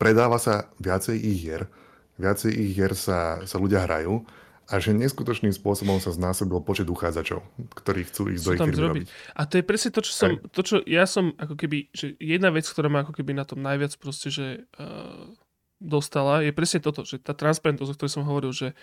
predáva 0.00 0.40
sa 0.40 0.72
viacej 0.80 1.16
ich 1.20 1.44
hier, 1.44 1.68
viacej 2.16 2.56
ich 2.56 2.72
hier 2.72 2.96
sa, 2.96 3.44
sa 3.44 3.60
ľudia 3.60 3.84
hrajú 3.84 4.24
a 4.66 4.82
že 4.82 4.90
neskutočným 4.90 5.54
spôsobom 5.54 6.02
sa 6.02 6.10
znásobil 6.10 6.58
počet 6.58 6.90
uchádzačov, 6.90 7.46
ktorí 7.78 8.02
chcú 8.10 8.34
ísť 8.34 8.42
do 8.42 8.52
ich 8.54 8.60
firmy 8.60 8.82
robiť. 8.82 9.06
A 9.38 9.46
to 9.46 9.62
je 9.62 9.64
presne 9.64 9.90
to, 9.94 10.02
čo 10.02 10.12
som, 10.12 10.30
to, 10.50 10.60
čo 10.66 10.76
ja 10.82 11.06
som 11.06 11.30
ako 11.38 11.54
keby, 11.54 11.94
že 11.94 12.18
jedna 12.18 12.50
vec, 12.50 12.66
ktorá 12.66 12.90
ma 12.90 13.06
ako 13.06 13.14
keby 13.14 13.30
na 13.38 13.46
tom 13.46 13.62
najviac 13.62 13.94
proste, 14.02 14.34
že 14.34 14.66
uh, 14.82 15.30
dostala, 15.78 16.42
je 16.42 16.50
presne 16.50 16.82
toto, 16.82 17.06
že 17.06 17.22
tá 17.22 17.30
transparentnosť, 17.30 17.90
o 17.94 17.96
ktorej 17.96 18.14
som 18.18 18.26
hovoril, 18.26 18.50
že, 18.50 18.74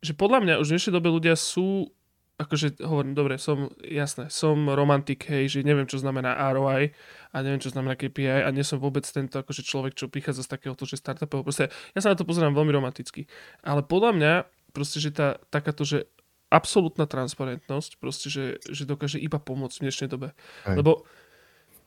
že 0.00 0.16
podľa 0.16 0.40
mňa 0.40 0.54
už 0.64 0.66
v 0.66 0.74
dnešnej 0.78 0.94
dobe 0.96 1.12
ľudia 1.12 1.36
sú 1.36 1.92
akože 2.40 2.80
hovorím, 2.80 3.12
dobre, 3.12 3.36
som, 3.36 3.68
jasné, 3.84 4.32
som 4.32 4.56
romantik, 4.72 5.28
hej, 5.28 5.52
že 5.52 5.60
neviem, 5.60 5.84
čo 5.84 6.00
znamená 6.00 6.40
ROI 6.56 6.88
a 7.30 7.36
neviem, 7.44 7.60
čo 7.60 7.68
znamená 7.68 8.00
KPI 8.00 8.48
a 8.48 8.48
nie 8.48 8.64
som 8.64 8.80
vôbec 8.80 9.04
tento 9.04 9.36
akože 9.36 9.60
človek, 9.60 9.92
čo 9.92 10.08
prichádza 10.08 10.48
z 10.48 10.56
takéhoto, 10.56 10.88
že 10.88 10.96
startupov, 10.96 11.44
proste 11.44 11.68
ja 11.92 12.00
sa 12.00 12.08
na 12.08 12.16
to 12.16 12.24
pozerám 12.24 12.56
veľmi 12.56 12.72
romanticky. 12.72 13.28
Ale 13.60 13.84
podľa 13.84 14.10
mňa, 14.16 14.32
proste, 14.70 14.98
že 15.02 15.10
tá, 15.14 15.38
takáto, 15.50 15.82
že 15.84 16.06
absolútna 16.50 17.06
transparentnosť, 17.06 18.02
proste, 18.02 18.26
že, 18.26 18.44
že 18.66 18.82
dokáže 18.82 19.22
iba 19.22 19.38
pomôcť 19.38 19.76
v 19.78 19.84
dnešnej 19.86 20.08
dobe. 20.10 20.34
Hej. 20.66 20.82
Lebo 20.82 21.06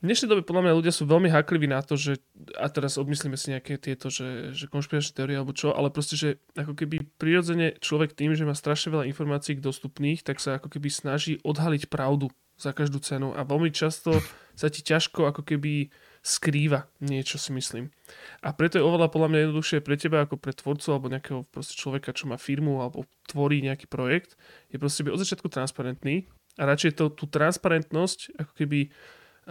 v 0.03 0.11
dnešnej 0.11 0.31
dobe 0.35 0.43
podľa 0.43 0.67
mňa 0.67 0.77
ľudia 0.83 0.93
sú 0.95 1.07
veľmi 1.07 1.31
hakliví 1.31 1.67
na 1.67 1.79
to, 1.79 1.95
že, 1.95 2.19
a 2.59 2.67
teraz 2.67 2.99
obmyslíme 2.99 3.39
si 3.39 3.55
nejaké 3.55 3.79
tieto, 3.79 4.11
že, 4.11 4.51
že 4.51 4.67
konšpiračné 4.67 5.15
teórie 5.15 5.39
alebo 5.39 5.55
čo, 5.55 5.71
ale 5.71 5.95
proste, 5.95 6.19
že 6.19 6.43
ako 6.59 6.75
keby 6.75 7.07
prirodzene 7.15 7.79
človek 7.79 8.11
tým, 8.11 8.35
že 8.35 8.43
má 8.43 8.51
strašne 8.51 8.91
veľa 8.91 9.07
informácií 9.07 9.55
dostupných, 9.59 10.19
tak 10.23 10.43
sa 10.43 10.59
ako 10.59 10.67
keby 10.75 10.91
snaží 10.91 11.39
odhaliť 11.43 11.87
pravdu 11.87 12.27
za 12.59 12.75
každú 12.75 12.99
cenu 12.99 13.31
a 13.31 13.47
veľmi 13.47 13.71
často 13.71 14.19
sa 14.59 14.67
ti 14.67 14.83
ťažko 14.83 15.31
ako 15.31 15.41
keby 15.43 15.87
skrýva 16.23 16.87
niečo, 17.03 17.35
si 17.35 17.51
myslím. 17.51 17.91
A 18.39 18.55
preto 18.55 18.79
je 18.79 18.87
oveľa 18.87 19.11
podľa 19.11 19.27
mňa 19.29 19.39
jednoduchšie 19.43 19.83
pre 19.83 19.99
teba 19.99 20.23
ako 20.23 20.39
pre 20.39 20.55
tvorcu 20.55 20.87
alebo 20.95 21.11
nejakého 21.11 21.43
proste 21.51 21.75
človeka, 21.75 22.15
čo 22.15 22.31
má 22.31 22.39
firmu 22.39 22.79
alebo 22.79 23.03
tvorí 23.27 23.59
nejaký 23.59 23.91
projekt, 23.91 24.39
je 24.71 24.79
proste 24.79 25.03
byť 25.03 25.11
od 25.11 25.19
začiatku 25.19 25.47
transparentný 25.51 26.23
a 26.55 26.63
radšej 26.63 26.95
to, 26.95 27.11
tú 27.11 27.27
transparentnosť 27.27 28.39
ako 28.39 28.53
keby 28.55 28.79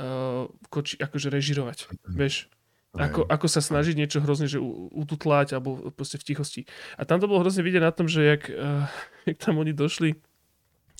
uh, 0.01 0.49
koči, 0.73 0.97
akože 0.97 1.29
režirovať. 1.29 1.93
Vieš, 2.09 2.49
ako, 2.97 3.25
ako 3.29 3.47
sa 3.49 3.61
snažiť 3.61 3.97
niečo 3.97 4.25
hrozne, 4.25 4.49
že 4.49 4.61
ututlať 4.97 5.57
alebo 5.57 5.93
proste 5.93 6.20
v 6.20 6.25
tichosti. 6.29 6.62
A 6.97 7.05
tam 7.05 7.20
to 7.20 7.29
bolo 7.29 7.45
hrozne 7.45 7.64
vidieť 7.64 7.85
na 7.85 7.93
tom, 7.93 8.09
že 8.09 8.25
jak, 8.25 8.49
uh, 8.49 8.89
jak 9.29 9.37
tam 9.37 9.61
oni 9.61 9.77
došli, 9.77 10.16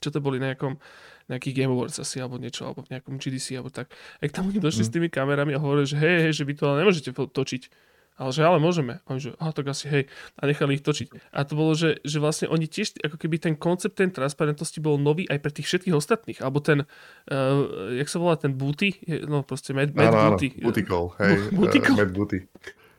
čo 0.05 0.12
to 0.12 0.20
boli 0.20 0.37
na 0.37 0.53
nejakom, 0.53 0.77
nejakých 1.31 1.55
Game 1.62 1.73
Awards 1.75 1.99
asi, 2.01 2.18
alebo 2.18 2.41
niečo, 2.41 2.66
alebo 2.66 2.83
v 2.83 2.97
nejakom 2.97 3.18
GDC, 3.20 3.61
alebo 3.61 3.70
tak. 3.70 3.93
Jak 4.23 4.33
tam 4.33 4.49
oni 4.49 4.59
došli 4.59 4.83
mm. 4.83 4.89
s 4.89 4.93
tými 4.95 5.09
kamerami 5.12 5.53
a 5.55 5.62
hovorili, 5.62 5.87
že 5.87 5.99
hej, 6.01 6.16
hej, 6.31 6.33
že 6.39 6.45
vy 6.49 6.55
to 6.57 6.64
ale 6.70 6.87
nemôžete 6.87 7.11
točiť 7.12 7.93
ale 8.23 8.31
že 8.31 8.45
ale 8.45 8.59
môžeme. 8.61 9.01
A 9.09 9.16
že, 9.16 9.33
aha, 9.41 9.51
tak 9.57 9.73
asi 9.73 9.89
hej. 9.89 10.05
A 10.37 10.45
nechali 10.45 10.77
ich 10.77 10.85
točiť. 10.85 11.33
A 11.33 11.49
to 11.49 11.57
bolo, 11.57 11.73
že, 11.73 11.99
že 12.05 12.20
vlastne 12.20 12.47
oni 12.53 12.68
tiež, 12.68 13.01
ako 13.01 13.16
keby 13.16 13.41
ten 13.41 13.55
koncept 13.57 13.97
ten 13.97 14.12
transparentnosti 14.12 14.77
bol 14.85 15.01
nový 15.01 15.25
aj 15.27 15.39
pre 15.41 15.51
tých 15.51 15.66
všetkých 15.66 15.97
ostatných. 15.97 16.39
Alebo 16.45 16.61
ten, 16.61 16.85
uh, 16.85 17.97
jak 17.97 18.09
sa 18.12 18.20
volá, 18.20 18.37
ten 18.37 18.53
Booty? 18.53 19.01
No 19.25 19.43
proste 19.43 19.73
Mad, 19.73 19.97
Mad 19.97 20.12
áno, 20.12 20.37
Booty. 20.37 20.55
Áno, 20.61 20.70
Booty 20.70 20.83
Call, 20.85 21.07
hej. 21.25 21.33
Booty 21.57 21.79
Call? 21.81 21.97
Uh, 21.97 22.01
Mad 22.05 22.12
Booty. 22.12 22.39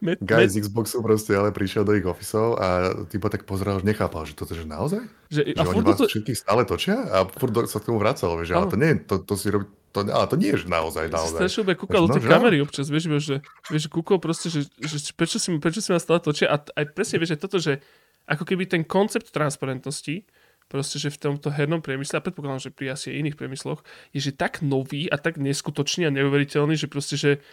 Med, 0.04 0.20
Guy 0.20 0.44
med... 0.44 0.52
z 0.52 0.68
Xboxu 0.68 1.00
proste 1.00 1.32
ale 1.32 1.56
prišiel 1.56 1.88
do 1.88 1.96
ich 1.96 2.04
ofisov 2.04 2.60
a 2.60 2.92
typo 3.08 3.32
tak 3.32 3.48
pozeral, 3.48 3.80
že 3.80 3.88
nechápal, 3.88 4.28
že 4.28 4.36
toto 4.36 4.52
že 4.52 4.68
naozaj? 4.68 5.00
Že, 5.32 5.56
že 5.56 5.56
a 5.56 5.64
oni 5.64 5.80
vás 5.80 5.96
to... 5.96 6.12
všetkých 6.12 6.36
stále 6.36 6.68
točia 6.68 7.00
a 7.08 7.24
furt 7.24 7.56
sa 7.72 7.80
k 7.80 7.88
tomu 7.88 8.04
vracal, 8.04 8.36
že 8.44 8.52
ale 8.52 8.68
to 8.68 8.76
nie, 8.76 9.00
to, 9.00 9.24
to 9.24 9.40
si 9.40 9.48
robí, 9.48 9.72
to, 9.96 10.04
ale 10.04 10.28
to 10.28 10.36
nie 10.36 10.52
je 10.52 10.68
naozaj, 10.68 11.08
naozaj. 11.08 11.40
Strašne 11.40 11.64
by 11.72 11.74
kúkal 11.80 12.04
do 12.04 12.20
tej 12.20 12.28
kamery 12.28 12.60
občas, 12.60 12.92
vieš, 12.92 13.16
že, 13.24 13.40
vieš, 13.72 13.88
kúkol 13.88 14.20
proste, 14.20 14.52
že, 14.52 14.68
že 14.76 15.00
prečo, 15.16 15.40
si, 15.40 15.56
prečo 15.56 15.80
si 15.80 15.96
ma 15.96 16.04
stále 16.04 16.20
točia 16.20 16.52
a 16.52 16.60
aj 16.60 16.86
presne 16.92 17.24
vieš, 17.24 17.40
že 17.40 17.40
toto, 17.40 17.58
že 17.64 17.80
ako 18.28 18.44
keby 18.44 18.68
ten 18.68 18.84
koncept 18.84 19.32
transparentnosti, 19.32 20.28
proste, 20.68 21.00
že 21.00 21.14
v 21.14 21.32
tomto 21.32 21.48
hernom 21.48 21.80
priemysle, 21.80 22.20
a 22.20 22.26
predpokladám, 22.26 22.68
že 22.68 22.76
pri 22.76 22.96
asi 22.96 23.14
aj 23.14 23.20
iných 23.24 23.38
priemysloch, 23.40 23.86
je 24.12 24.20
že 24.20 24.32
tak 24.36 24.60
nový 24.66 25.08
a 25.08 25.16
tak 25.16 25.40
neskutočný 25.40 26.08
a 26.08 26.12
neuveriteľný, 26.12 26.76
že 26.76 26.88
proste, 26.90 27.16
že 27.16 27.44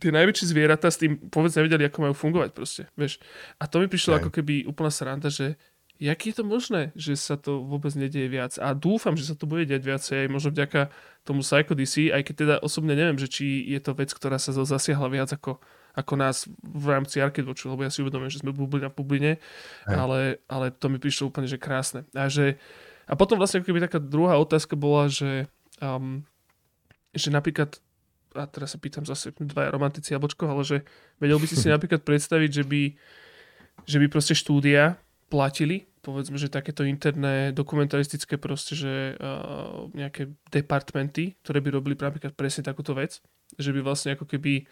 tie 0.00 0.12
najväčšie 0.12 0.46
zvieratá 0.52 0.92
s 0.92 1.00
tým 1.00 1.16
vôbec 1.32 1.52
nevedeli, 1.56 1.88
ako 1.88 1.98
majú 2.04 2.14
fungovať 2.14 2.50
proste, 2.52 2.82
vieš. 2.96 3.20
A 3.56 3.64
to 3.68 3.80
mi 3.80 3.88
prišlo 3.88 4.20
ako 4.20 4.30
keby 4.30 4.68
úplná 4.68 4.92
sranda, 4.92 5.32
že 5.32 5.56
jak 5.96 6.20
je 6.20 6.34
to 6.36 6.44
možné, 6.44 6.92
že 6.92 7.16
sa 7.16 7.40
to 7.40 7.64
vôbec 7.64 7.92
nedieje 7.96 8.28
viac. 8.28 8.52
A 8.60 8.76
dúfam, 8.76 9.16
že 9.16 9.24
sa 9.24 9.34
to 9.34 9.48
bude 9.48 9.64
diať 9.64 9.82
viacej, 9.82 10.28
možno 10.28 10.52
vďaka 10.52 10.92
tomu 11.24 11.40
Psycho 11.40 11.72
DC, 11.72 12.12
aj 12.12 12.22
keď 12.22 12.34
teda 12.36 12.54
osobne 12.60 12.92
neviem, 12.92 13.16
že 13.16 13.28
či 13.32 13.64
je 13.64 13.80
to 13.80 13.96
vec, 13.96 14.12
ktorá 14.12 14.36
sa 14.36 14.52
zasiahla 14.52 15.08
viac 15.08 15.32
ako, 15.32 15.56
ako 15.96 16.12
nás 16.20 16.44
v 16.60 16.86
rámci 16.92 17.24
Arcade 17.24 17.48
Watchu, 17.48 17.72
lebo 17.72 17.88
ja 17.88 17.90
si 17.90 18.04
uvedomujem, 18.04 18.32
že 18.32 18.40
sme 18.44 18.52
bublina 18.52 18.92
v 18.92 18.96
bubline, 19.00 19.32
ale, 19.88 20.44
ale 20.52 20.68
to 20.68 20.92
mi 20.92 21.00
prišlo 21.00 21.32
úplne, 21.32 21.48
že 21.48 21.56
krásne. 21.56 22.04
A, 22.12 22.28
že, 22.28 22.60
a 23.08 23.16
potom 23.16 23.40
vlastne 23.40 23.64
keby 23.64 23.88
taká 23.88 23.96
druhá 23.96 24.36
otázka 24.36 24.76
bola, 24.76 25.08
že, 25.08 25.48
um, 25.80 26.20
že 27.16 27.32
napríklad 27.32 27.80
a 28.36 28.44
teraz 28.46 28.76
sa 28.76 28.78
pýtam 28.78 29.02
zase 29.02 29.32
dvaja 29.36 29.72
romantici 29.72 30.12
jablčko, 30.12 30.46
ale 30.46 30.62
že 30.62 30.76
vedel 31.18 31.40
by 31.40 31.46
si 31.48 31.56
si 31.56 31.68
napríklad 31.74 32.04
predstaviť, 32.04 32.50
že 32.62 32.64
by, 32.64 32.82
že 33.88 33.96
by 34.00 34.06
proste 34.12 34.34
štúdia 34.36 35.00
platili, 35.26 35.90
povedzme, 36.06 36.38
že 36.38 36.46
takéto 36.46 36.86
interné 36.86 37.50
dokumentaristické 37.50 38.38
proste, 38.38 38.78
že 38.78 39.18
uh, 39.18 39.90
nejaké 39.90 40.30
departmenty, 40.54 41.34
ktoré 41.42 41.58
by 41.58 41.74
robili 41.74 41.98
napríklad 41.98 42.38
presne 42.38 42.62
takúto 42.62 42.94
vec, 42.94 43.18
že 43.58 43.74
by 43.74 43.80
vlastne 43.82 44.14
ako 44.14 44.22
keby 44.22 44.62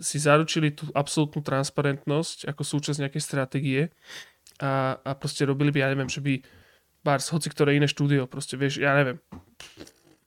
si 0.00 0.16
zaručili 0.16 0.72
tú 0.72 0.88
absolútnu 0.94 1.44
transparentnosť 1.44 2.48
ako 2.48 2.62
súčasť 2.64 3.02
nejakej 3.04 3.22
stratégie 3.22 3.80
a, 4.62 4.96
a 5.02 5.10
proste 5.18 5.44
robili 5.44 5.74
by, 5.74 5.84
ja 5.84 5.88
neviem, 5.92 6.08
že 6.08 6.22
by 6.22 6.40
bars, 7.02 7.28
hoci 7.34 7.50
ktoré 7.50 7.76
iné 7.76 7.90
štúdio, 7.90 8.30
proste 8.30 8.54
vieš, 8.54 8.78
ja 8.78 8.94
neviem, 8.94 9.18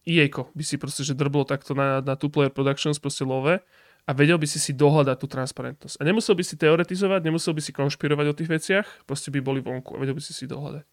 EA 0.06 0.30
by 0.30 0.64
si 0.64 0.78
proste, 0.78 1.02
že 1.02 1.18
drblo 1.18 1.44
takto 1.44 1.74
na, 1.74 2.00
na 2.00 2.14
Two 2.14 2.30
Player 2.30 2.54
Productions 2.54 3.02
proste 3.02 3.26
love 3.26 3.62
a 4.06 4.12
vedel 4.14 4.38
by 4.38 4.46
si 4.46 4.62
si 4.62 4.72
dohľadať 4.72 5.18
tú 5.18 5.26
transparentnosť. 5.26 5.98
A 5.98 6.04
nemusel 6.06 6.38
by 6.38 6.46
si 6.46 6.56
teoretizovať, 6.56 7.26
nemusel 7.26 7.58
by 7.58 7.62
si 7.66 7.74
konšpirovať 7.74 8.26
o 8.30 8.38
tých 8.38 8.50
veciach, 8.50 8.88
proste 9.10 9.34
by 9.34 9.42
boli 9.42 9.66
vonku 9.66 9.98
a 9.98 10.02
vedel 10.02 10.14
by 10.14 10.22
si 10.22 10.32
si 10.32 10.46
dohľadať. 10.46 10.86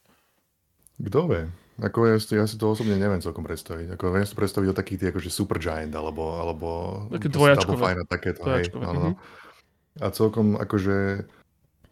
Kto 1.03 1.21
vie? 1.29 1.45
Ako 1.81 2.09
ja, 2.09 2.17
si, 2.21 2.33
ja 2.37 2.45
si 2.49 2.57
to 2.57 2.73
osobne 2.73 2.97
neviem 2.97 3.21
celkom 3.21 3.45
predstaviť. 3.45 3.97
Ako 3.97 4.13
viem 4.13 4.29
si 4.29 4.37
predstaviť 4.37 4.69
o 4.73 4.77
takých 4.77 4.99
tých 5.01 5.11
akože 5.13 5.31
Super 5.33 5.59
Giant 5.61 5.93
alebo, 5.93 6.41
alebo 6.41 6.69
také 7.13 7.33
dvojačkové. 7.33 7.81
Fine, 7.81 8.05
takéto, 8.09 8.41
hej, 8.49 8.65
no, 8.77 8.81
no. 8.81 9.03
Mm-hmm. 9.13 10.05
A 10.05 10.07
celkom 10.13 10.57
akože 10.57 11.29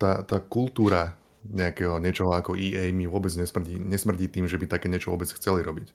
tá, 0.01 0.25
tá 0.25 0.39
kultúra 0.41 1.21
nejakého 1.45 1.97
niečoho 2.01 2.33
ako 2.37 2.57
EA 2.57 2.93
mi 2.93 3.09
vôbec 3.09 3.33
nesmrdí, 3.33 3.81
nesmrdí 3.81 4.29
tým, 4.29 4.45
že 4.45 4.61
by 4.61 4.69
také 4.69 4.93
niečo 4.93 5.13
vôbec 5.13 5.29
chceli 5.33 5.65
robiť. 5.65 5.93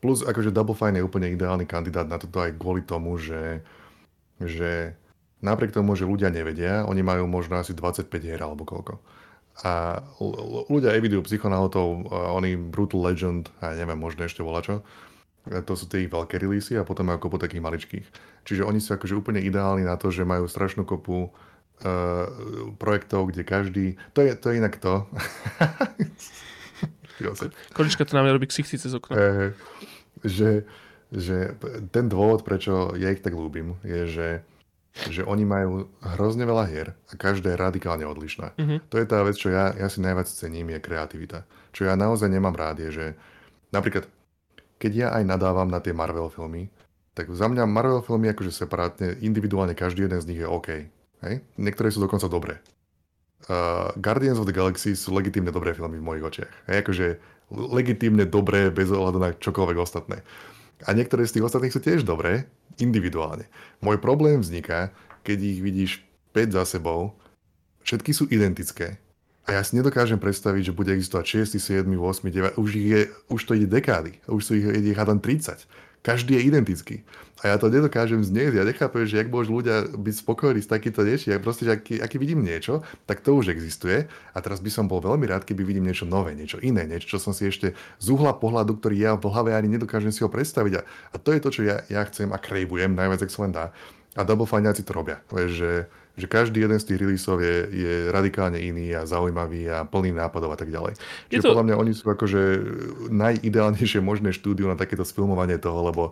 Plus 0.00 0.24
akože 0.24 0.48
Double 0.50 0.72
Fine 0.72 0.96
je 0.96 1.06
úplne 1.06 1.28
ideálny 1.28 1.68
kandidát 1.68 2.08
na 2.08 2.16
toto 2.16 2.40
aj 2.40 2.56
kvôli 2.56 2.80
tomu, 2.80 3.20
že, 3.20 3.60
že 4.40 4.96
napriek 5.44 5.76
tomu, 5.76 5.92
že 5.92 6.08
ľudia 6.08 6.32
nevedia, 6.32 6.88
oni 6.88 7.04
majú 7.04 7.28
možno 7.28 7.60
asi 7.60 7.76
25 7.76 8.08
hier 8.20 8.40
alebo 8.40 8.64
koľko. 8.64 8.96
A 9.60 10.00
ľudia 10.72 10.96
evidujú 10.96 11.28
psychonautov, 11.28 12.08
oni 12.12 12.56
Brutal 12.56 13.04
Legend, 13.04 13.52
a 13.60 13.76
neviem, 13.76 13.98
možno 13.98 14.24
ešte 14.24 14.40
čo. 14.40 14.80
To 15.48 15.72
sú 15.76 15.84
tie 15.88 16.04
ich 16.04 16.12
veľké 16.12 16.40
releasy 16.40 16.80
a 16.80 16.84
potom 16.84 17.08
majú 17.08 17.28
kopu 17.28 17.36
takých 17.36 17.64
maličkých. 17.64 18.06
Čiže 18.44 18.64
oni 18.64 18.80
sú 18.80 18.96
akože 18.96 19.16
úplne 19.16 19.40
ideálni 19.40 19.84
na 19.84 20.00
to, 20.00 20.08
že 20.08 20.24
majú 20.24 20.48
strašnú 20.48 20.84
kopu 20.88 21.28
uh, 21.28 21.32
projektov, 22.76 23.32
kde 23.32 23.42
každý... 23.44 23.86
To 24.16 24.24
je, 24.24 24.32
to 24.36 24.52
je 24.52 24.54
inak 24.60 24.80
to. 24.80 25.04
Količka 27.76 28.08
to 28.08 28.16
nám 28.16 28.30
robí 28.32 28.48
ksichty 28.48 28.80
cez 28.80 28.96
okno. 28.96 29.14
Uh, 29.14 29.52
že, 30.24 30.64
že 31.12 31.54
ten 31.92 32.08
dôvod, 32.08 32.42
prečo 32.42 32.96
ja 32.96 33.12
ich 33.12 33.20
tak 33.20 33.36
ľúbim, 33.36 33.76
je, 33.84 34.02
že 34.08 34.28
že 34.90 35.22
oni 35.22 35.46
majú 35.46 35.86
hrozne 36.02 36.42
veľa 36.42 36.64
hier 36.66 36.98
a 37.08 37.14
každá 37.14 37.54
je 37.54 37.62
radikálne 37.62 38.02
odlišná. 38.02 38.58
Mm-hmm. 38.58 38.78
To 38.90 38.96
je 38.98 39.06
tá 39.06 39.22
vec, 39.22 39.38
čo 39.38 39.48
ja, 39.48 39.70
ja 39.78 39.86
si 39.86 40.02
najviac 40.02 40.26
cením, 40.26 40.74
je 40.74 40.82
kreativita. 40.82 41.46
Čo 41.70 41.86
ja 41.86 41.94
naozaj 41.94 42.26
nemám 42.26 42.58
rád, 42.58 42.82
je, 42.82 42.90
že 42.90 43.06
napríklad, 43.70 44.10
keď 44.82 44.92
ja 44.92 45.08
aj 45.14 45.22
nadávam 45.30 45.70
na 45.70 45.78
tie 45.78 45.94
Marvel 45.94 46.26
filmy, 46.28 46.68
tak 47.14 47.30
za 47.30 47.46
mňa 47.46 47.70
Marvel 47.70 48.02
filmy 48.02 48.34
akože 48.34 48.50
separátne, 48.50 49.22
individuálne 49.22 49.78
každý 49.78 50.10
jeden 50.10 50.18
z 50.18 50.28
nich 50.34 50.40
je 50.42 50.48
OK. 50.50 50.68
Hej? 51.22 51.34
Niektoré 51.54 51.94
sú 51.94 52.02
dokonca 52.02 52.26
dobré. 52.26 52.58
Uh, 53.48 53.94
Guardians 53.96 54.36
of 54.36 54.44
the 54.44 54.54
Galaxy 54.54 54.92
sú 54.92 55.16
legitímne 55.16 55.48
dobré 55.48 55.72
filmy 55.72 55.96
v 55.96 56.06
mojich 56.06 56.24
očiach. 56.24 56.52
Hej? 56.68 56.76
Akože 56.84 57.06
legitímne 57.50 58.28
dobré 58.28 58.68
bez 58.70 58.92
ohľadu 58.92 59.18
na 59.18 59.30
čokoľvek 59.34 59.78
ostatné. 59.80 60.22
A 60.86 60.96
niektoré 60.96 61.26
z 61.28 61.38
tých 61.38 61.46
ostatných 61.48 61.74
sú 61.74 61.80
tiež 61.82 62.06
dobré, 62.06 62.48
individuálne. 62.80 63.48
Môj 63.84 64.00
problém 64.00 64.40
vzniká, 64.40 64.94
keď 65.26 65.38
ich 65.40 65.60
vidíš 65.60 65.90
5 66.32 66.56
za 66.56 66.64
sebou, 66.64 67.20
všetky 67.84 68.16
sú 68.16 68.24
identické. 68.32 68.96
A 69.48 69.58
ja 69.58 69.62
si 69.66 69.74
nedokážem 69.74 70.20
predstaviť, 70.20 70.70
že 70.70 70.76
bude 70.76 70.94
existovať 70.94 71.44
6, 71.48 71.58
7, 71.58 71.84
8, 71.84 72.56
9, 72.56 72.60
už, 72.60 72.70
ich 72.76 72.88
je, 72.88 73.02
už 73.28 73.40
to 73.44 73.52
ide 73.58 73.68
dekády, 73.68 74.22
už 74.30 74.40
sú 74.40 74.52
ich, 74.54 74.64
ich 74.64 74.94
30. 74.94 75.66
Každý 76.00 76.40
je 76.40 76.48
identický. 76.48 76.96
A 77.40 77.52
ja 77.52 77.56
to 77.56 77.72
nedokážem 77.72 78.20
znieť. 78.20 78.56
Ja 78.56 78.64
nechápem, 78.68 79.04
že 79.04 79.20
ak 79.20 79.32
môžu 79.32 79.60
ľudia 79.60 79.88
byť 79.88 80.14
spokojní 80.24 80.60
s 80.60 80.68
takýmto 80.68 81.04
niečím. 81.04 81.36
Ja 81.36 81.40
proste, 81.40 81.64
že 81.68 81.76
aký, 81.76 82.00
aký 82.00 82.16
vidím 82.20 82.44
niečo, 82.44 82.84
tak 83.04 83.24
to 83.24 83.36
už 83.36 83.52
existuje. 83.52 84.08
A 84.32 84.38
teraz 84.44 84.60
by 84.60 84.68
som 84.68 84.88
bol 84.88 85.00
veľmi 85.00 85.24
rád, 85.28 85.48
keby 85.48 85.64
vidím 85.64 85.88
niečo 85.88 86.04
nové, 86.04 86.36
niečo 86.36 86.60
iné, 86.60 86.84
niečo, 86.84 87.16
čo 87.16 87.18
som 87.20 87.32
si 87.32 87.48
ešte 87.48 87.72
z 88.00 88.06
uhla 88.12 88.36
pohľadu, 88.36 88.80
ktorý 88.80 88.96
ja 88.96 89.12
v 89.16 89.28
hlave 89.28 89.56
ani 89.56 89.72
nedokážem 89.72 90.12
si 90.12 90.20
ho 90.20 90.28
predstaviť. 90.28 90.72
A, 90.80 90.82
a 90.84 91.16
to 91.16 91.32
je 91.32 91.40
to, 91.40 91.48
čo 91.52 91.60
ja, 91.64 91.84
ja 91.88 92.04
chcem 92.08 92.28
a 92.32 92.40
krejbujem 92.40 92.92
najviac, 92.92 93.24
ak 93.24 93.32
sa 93.32 93.40
len 93.48 93.52
dá. 93.52 93.64
A 94.16 94.24
Double 94.24 94.48
Fineáci 94.48 94.84
to 94.84 94.92
robia. 94.92 95.20
Že 95.32 95.88
že 96.20 96.28
každý 96.28 96.62
jeden 96.68 96.76
z 96.76 96.86
tých 96.92 97.00
releaseov 97.00 97.38
je, 97.40 97.56
je 97.72 97.94
radikálne 98.12 98.60
iný 98.60 98.92
a 98.92 99.08
zaujímavý 99.08 99.66
a 99.72 99.88
plný 99.88 100.12
nápadov 100.12 100.52
a 100.52 100.58
tak 100.60 100.68
ďalej. 100.68 101.00
Čiže 101.32 101.42
to... 101.42 101.48
podľa 101.56 101.66
mňa 101.72 101.76
oni 101.80 101.92
sú 101.96 102.04
akože 102.06 102.40
najideálnejšie 103.08 104.04
možné 104.04 104.36
štúdiu 104.36 104.68
na 104.68 104.76
takéto 104.76 105.02
sfilmovanie 105.02 105.56
toho, 105.56 105.80
lebo 105.88 106.04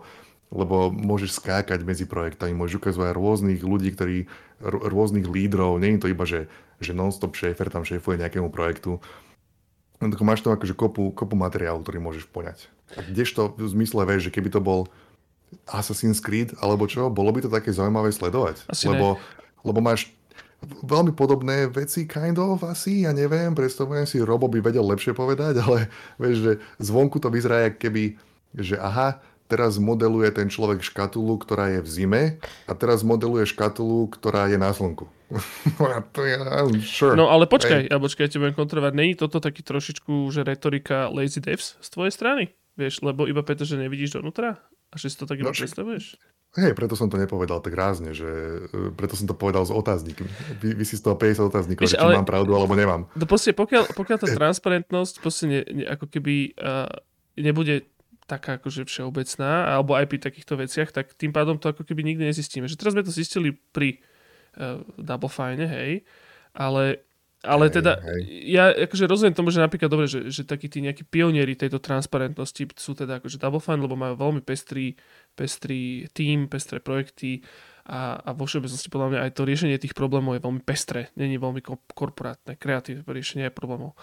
lebo 0.49 0.89
môžeš 0.89 1.37
skákať 1.37 1.85
medzi 1.85 2.09
projektami, 2.09 2.57
môžeš 2.57 2.81
ukazovať 2.81 3.13
rôznych 3.13 3.61
ľudí, 3.61 3.93
ktorí, 3.93 4.25
rôznych 4.65 5.29
lídrov, 5.29 5.77
nie 5.77 5.93
je 5.93 6.01
to 6.01 6.09
iba, 6.09 6.25
že, 6.25 6.49
že 6.81 6.97
non-stop 6.97 7.37
šéfer 7.37 7.69
tam 7.69 7.85
šéfuje 7.85 8.17
nejakému 8.17 8.49
projektu. 8.49 8.97
Máš 10.01 10.41
tam 10.41 10.57
akože 10.57 10.73
kopu, 10.73 11.13
kopu 11.13 11.37
materiálu, 11.37 11.85
ktorý 11.85 12.01
môžeš 12.01 12.25
poňať. 12.33 12.65
A 12.97 13.05
kdežto 13.05 13.53
v 13.61 13.69
zmysle, 13.69 14.09
vieš, 14.09 14.33
že 14.33 14.33
keby 14.33 14.49
to 14.49 14.57
bol 14.57 14.89
Assassin's 15.69 16.17
Creed, 16.17 16.57
alebo 16.57 16.89
čo, 16.89 17.13
bolo 17.13 17.29
by 17.29 17.45
to 17.45 17.49
také 17.53 17.69
zaujímavé 17.69 18.09
sledovať. 18.09 18.65
Asi 18.65 18.89
lebo 18.89 19.17
ne 19.17 19.37
lebo 19.63 19.79
máš 19.79 20.11
veľmi 20.83 21.15
podobné 21.15 21.71
veci, 21.71 22.03
kind 22.03 22.35
of, 22.35 22.67
asi, 22.67 23.07
ja 23.07 23.15
neviem, 23.15 23.55
predstavujem 23.55 24.03
si, 24.03 24.19
Robo 24.19 24.51
by 24.51 24.59
vedel 24.59 24.83
lepšie 24.83 25.15
povedať, 25.15 25.59
ale 25.65 25.87
vieš, 26.19 26.37
že 26.43 26.51
zvonku 26.83 27.17
to 27.19 27.31
vyzerá, 27.31 27.71
keby, 27.71 28.19
že 28.55 28.75
aha, 28.75 29.23
teraz 29.49 29.81
modeluje 29.81 30.29
ten 30.29 30.47
človek 30.51 30.85
škatulu, 30.85 31.41
ktorá 31.41 31.73
je 31.73 31.81
v 31.81 31.89
zime 31.89 32.23
a 32.69 32.71
teraz 32.77 33.01
modeluje 33.01 33.49
škatulu, 33.49 34.11
ktorá 34.13 34.45
je 34.45 34.61
na 34.61 34.69
slnku. 34.69 35.09
to 36.15 36.21
je, 36.25 36.37
sure. 36.85 37.17
No 37.17 37.29
ale 37.29 37.45
počkaj, 37.45 37.85
hey. 37.85 37.89
ja 37.89 37.97
počkaj, 38.01 38.29
ja 38.29 38.41
budem 38.41 38.57
kontrolovať. 38.57 38.93
Není 38.97 39.13
toto 39.13 39.37
taký 39.37 39.61
trošičku, 39.61 40.29
že 40.33 40.41
retorika 40.41 41.09
lazy 41.09 41.41
devs 41.41 41.77
z 41.81 41.87
tvojej 41.89 42.13
strany? 42.13 42.43
Vieš, 42.77 43.05
lebo 43.05 43.29
iba 43.29 43.45
preto, 43.45 43.61
že 43.61 43.77
nevidíš 43.77 44.17
donútra? 44.17 44.57
A 44.89 44.95
že 44.97 45.13
si 45.13 45.17
to 45.21 45.29
tak 45.29 45.37
iba 45.37 45.53
no, 45.53 45.57
predstavuješ? 45.57 46.17
Hej, 46.57 46.73
preto 46.73 46.97
som 46.97 47.13
to 47.13 47.21
nepovedal 47.21 47.61
tak 47.61 47.77
rázne, 47.77 48.17
že 48.17 48.25
e, 48.73 48.89
preto 48.97 49.13
som 49.13 49.29
to 49.29 49.37
povedal 49.37 49.61
s 49.61 49.69
otáznikmi. 49.69 50.25
Vy, 50.57 50.73
vy 50.81 50.85
si 50.85 50.97
z 50.97 51.05
toho 51.05 51.13
50 51.13 51.45
otáznikov, 51.45 51.85
či 51.85 51.93
ale, 51.93 52.17
mám 52.17 52.25
pravdu 52.25 52.57
alebo 52.57 52.73
nemám. 52.73 53.05
No 53.13 53.25
proste, 53.29 53.53
pokiaľ, 53.53 53.93
pokiaľ 53.93 54.17
tá 54.17 54.27
transparentnosť 54.33 55.21
proste 55.21 55.45
ne, 55.45 55.61
ne, 55.69 55.85
ako 55.85 56.09
keby 56.09 56.57
uh, 56.57 56.89
nebude 57.37 57.85
taká 58.25 58.57
akože 58.57 58.89
všeobecná, 58.89 59.77
alebo 59.77 59.93
aj 59.93 60.09
pri 60.09 60.17
takýchto 60.25 60.57
veciach, 60.57 60.89
tak 60.89 61.13
tým 61.13 61.29
pádom 61.29 61.61
to 61.61 61.69
ako 61.69 61.85
keby 61.85 62.01
nikdy 62.01 62.25
nezistíme. 62.25 62.65
Že 62.65 62.81
teraz 62.81 62.93
sme 62.97 63.05
to 63.05 63.13
zistili 63.13 63.53
pri 63.53 64.01
uh, 64.57 64.81
Double 64.97 65.29
Fine, 65.29 65.69
hej, 65.69 66.01
ale 66.57 67.05
ale 67.39 67.71
hej, 67.71 67.79
teda, 67.79 68.03
hej. 68.03 68.51
ja 68.51 68.67
akože 68.75 69.07
rozumiem 69.07 69.31
tomu, 69.31 69.47
že 69.47 69.63
napríklad 69.63 69.87
dobre, 69.87 70.11
že, 70.11 70.27
že 70.27 70.43
takí 70.43 70.67
tí 70.67 70.83
nejakí 70.83 71.07
pionieri 71.07 71.55
tejto 71.55 71.79
transparentnosti 71.79 72.67
sú 72.75 72.91
teda 72.91 73.23
akože 73.23 73.39
Double 73.39 73.63
Fine, 73.63 73.79
lebo 73.79 73.95
majú 73.95 74.19
veľmi 74.19 74.43
pestrý, 74.43 74.99
pestrý 75.39 76.11
tým, 76.11 76.51
pestré 76.51 76.83
projekty 76.83 77.47
a, 77.87 78.19
a 78.19 78.29
vo 78.35 78.43
všeobecnosti 78.43 78.91
podľa 78.91 79.07
mňa 79.15 79.19
aj 79.23 79.31
to 79.39 79.47
riešenie 79.47 79.79
tých 79.79 79.95
problémov 79.95 80.35
je 80.35 80.43
veľmi 80.43 80.61
pestré, 80.67 81.07
není 81.15 81.39
veľmi 81.39 81.63
korporátne, 81.95 82.59
kreatívne 82.59 83.07
riešenie 83.07 83.47
aj 83.47 83.55
problémov 83.55 83.95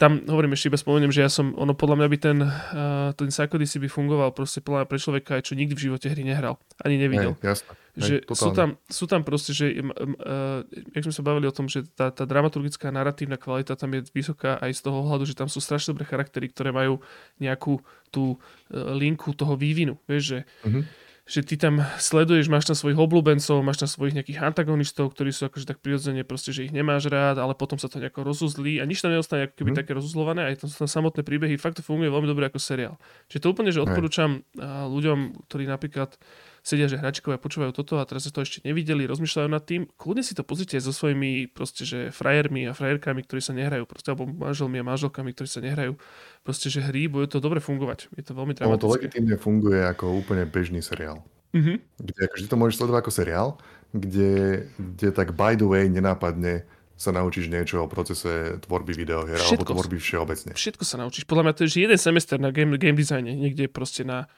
tam 0.00 0.24
hovorím 0.24 0.56
ešte 0.56 0.72
iba 0.72 0.80
spomeniem, 0.80 1.12
že 1.12 1.20
ja 1.20 1.28
som, 1.28 1.52
ono 1.60 1.76
podľa 1.76 2.00
mňa 2.00 2.08
by 2.08 2.16
ten, 2.16 2.38
uh, 2.40 3.12
ten 3.12 3.28
psychodicy 3.28 3.76
by 3.84 3.88
fungoval 3.92 4.32
proste 4.32 4.64
podľa 4.64 4.82
mňa 4.82 4.88
pre 4.88 4.96
človeka, 4.96 5.44
čo 5.44 5.52
nikdy 5.52 5.76
v 5.76 5.92
živote 5.92 6.08
hry 6.08 6.24
nehral, 6.24 6.56
ani 6.80 6.96
nevidel. 6.96 7.36
Hej, 7.44 7.52
jasne. 7.52 7.76
Že 7.98 8.22
Hej, 8.22 8.38
sú, 8.38 8.50
tam, 8.54 8.68
sú 8.86 9.04
tam 9.10 9.26
proste, 9.26 9.50
že 9.50 9.74
uh, 9.74 10.62
jak 10.94 11.04
sme 11.06 11.14
sa 11.14 11.26
bavili 11.26 11.50
o 11.50 11.54
tom, 11.54 11.66
že 11.66 11.86
tá, 11.90 12.14
tá 12.14 12.22
dramaturgická 12.22 12.94
narratívna 12.94 13.34
kvalita 13.34 13.74
tam 13.74 13.90
je 13.98 14.06
vysoká 14.14 14.62
aj 14.62 14.78
z 14.78 14.80
toho 14.86 15.02
ohľadu, 15.02 15.26
že 15.26 15.34
tam 15.34 15.50
sú 15.50 15.58
strašne 15.58 15.94
dobré 15.94 16.06
charaktery, 16.06 16.46
ktoré 16.50 16.70
majú 16.70 17.02
nejakú 17.42 17.82
tú 18.14 18.36
uh, 18.36 18.94
linku 18.94 19.34
toho 19.34 19.58
vývinu. 19.58 19.98
Vieš, 20.06 20.22
že 20.22 20.38
uh-huh 20.66 20.84
že 21.30 21.46
ty 21.46 21.54
tam 21.54 21.78
sleduješ, 21.94 22.50
máš 22.50 22.66
tam 22.66 22.74
svojich 22.74 22.98
obľúbencov, 22.98 23.62
máš 23.62 23.86
tam 23.86 23.86
svojich 23.86 24.18
nejakých 24.18 24.42
antagonistov, 24.42 25.14
ktorí 25.14 25.30
sú 25.30 25.46
akože 25.46 25.62
tak 25.62 25.78
prirodzene 25.78 26.26
proste, 26.26 26.50
že 26.50 26.66
ich 26.66 26.74
nemáš 26.74 27.06
rád, 27.06 27.38
ale 27.38 27.54
potom 27.54 27.78
sa 27.78 27.86
to 27.86 28.02
nejako 28.02 28.26
rozuzlí 28.26 28.82
a 28.82 28.84
nič 28.84 28.98
tam 28.98 29.14
neostane 29.14 29.46
ako 29.46 29.54
keby 29.62 29.70
mm. 29.70 29.78
také 29.78 29.94
rozuzlované 29.94 30.42
a 30.42 30.50
je 30.50 30.66
tam, 30.66 30.70
tam 30.74 30.90
samotné 30.90 31.22
príbehy, 31.22 31.54
fakt 31.54 31.78
to 31.78 31.86
funguje 31.86 32.10
veľmi 32.10 32.26
dobre 32.26 32.50
ako 32.50 32.58
seriál. 32.58 32.98
Čiže 33.30 33.46
to 33.46 33.50
úplne, 33.54 33.70
že 33.70 33.78
odporúčam 33.78 34.42
ľuďom, 34.90 35.46
ktorí 35.46 35.70
napríklad 35.70 36.18
sedia, 36.62 36.86
že 36.86 37.00
hračkovia 37.00 37.40
počúvajú 37.40 37.72
toto 37.72 37.98
a 38.00 38.04
teraz 38.04 38.28
to 38.28 38.40
ešte 38.40 38.64
nevideli, 38.64 39.08
rozmýšľajú 39.08 39.48
nad 39.48 39.64
tým, 39.64 39.88
kľudne 39.96 40.24
si 40.24 40.36
to 40.36 40.44
pozrite 40.44 40.76
so 40.78 40.92
svojimi 40.92 41.50
proste, 41.50 41.88
že 41.88 42.12
frajermi 42.12 42.68
a 42.68 42.76
frajerkami, 42.76 43.24
ktorí 43.24 43.40
sa 43.40 43.56
nehrajú, 43.56 43.88
proste, 43.88 44.12
alebo 44.12 44.28
manželmi 44.28 44.80
a 44.80 44.84
manželkami, 44.84 45.32
ktorí 45.32 45.48
sa 45.48 45.60
nehrajú, 45.64 45.96
proste, 46.44 46.68
že 46.68 46.84
hry, 46.84 47.08
bude 47.08 47.28
to 47.32 47.40
dobre 47.40 47.58
fungovať. 47.58 48.12
Je 48.14 48.24
to 48.24 48.32
veľmi 48.36 48.56
dramatické. 48.56 48.76
Ono 48.76 48.84
to 48.84 48.92
legitímne 48.92 49.36
funguje 49.40 49.80
ako 49.80 50.20
úplne 50.20 50.44
bežný 50.44 50.84
seriál. 50.84 51.24
Mm-hmm. 51.50 51.76
Kde 51.98 52.20
akože 52.30 52.46
to 52.46 52.56
môžeš 52.60 52.76
sledovať 52.78 53.00
ako 53.02 53.12
seriál, 53.12 53.48
kde, 53.90 54.64
kde 54.78 55.08
tak 55.10 55.34
by 55.34 55.58
the 55.58 55.66
way 55.66 55.90
nenápadne 55.90 56.62
sa 57.00 57.16
naučíš 57.16 57.48
niečo 57.48 57.80
o 57.80 57.88
procese 57.88 58.60
tvorby 58.60 58.92
videohier 58.92 59.40
alebo 59.40 59.64
tvorby 59.64 59.96
všeobecne. 59.96 60.52
Všetko 60.52 60.84
sa 60.84 61.00
naučíš. 61.00 61.24
Podľa 61.24 61.48
mňa 61.48 61.54
to 61.56 61.64
je 61.64 61.88
jeden 61.88 61.96
semester 61.96 62.36
na 62.36 62.52
game, 62.52 62.76
game 62.76 62.92
designe, 62.92 63.32
niekde 63.32 63.72
proste 63.72 64.04
na 64.04 64.28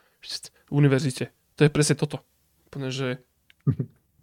univerzite. 0.70 1.34
To 1.62 1.70
je 1.70 1.70
presne 1.70 1.94
toto. 1.94 2.18
Úplne, 2.66 2.90
že 2.90 3.22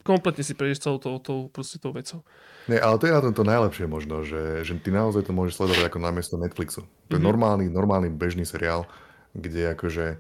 kompletne 0.10 0.44
si 0.44 0.52
prejdeš 0.52 0.84
celou 0.84 1.00
tou, 1.00 1.16
tou, 1.24 1.48
proste 1.48 1.80
tou 1.80 1.96
vecou. 1.96 2.20
Nie, 2.68 2.84
ale 2.84 3.00
to 3.00 3.08
je 3.08 3.16
na 3.16 3.24
tom 3.24 3.32
to 3.32 3.48
najlepšie 3.48 3.88
možno, 3.88 4.28
že, 4.28 4.68
že 4.68 4.76
ty 4.76 4.92
naozaj 4.92 5.24
to 5.24 5.32
môžeš 5.32 5.56
sledovať 5.56 5.88
ako 5.88 6.04
namiesto 6.04 6.36
Netflixu. 6.36 6.84
To 6.84 7.16
je 7.16 7.16
mm-hmm. 7.16 7.24
normálny, 7.24 7.66
normálny 7.72 8.12
bežný 8.12 8.44
seriál, 8.44 8.84
kde 9.32 9.72
akože 9.72 10.20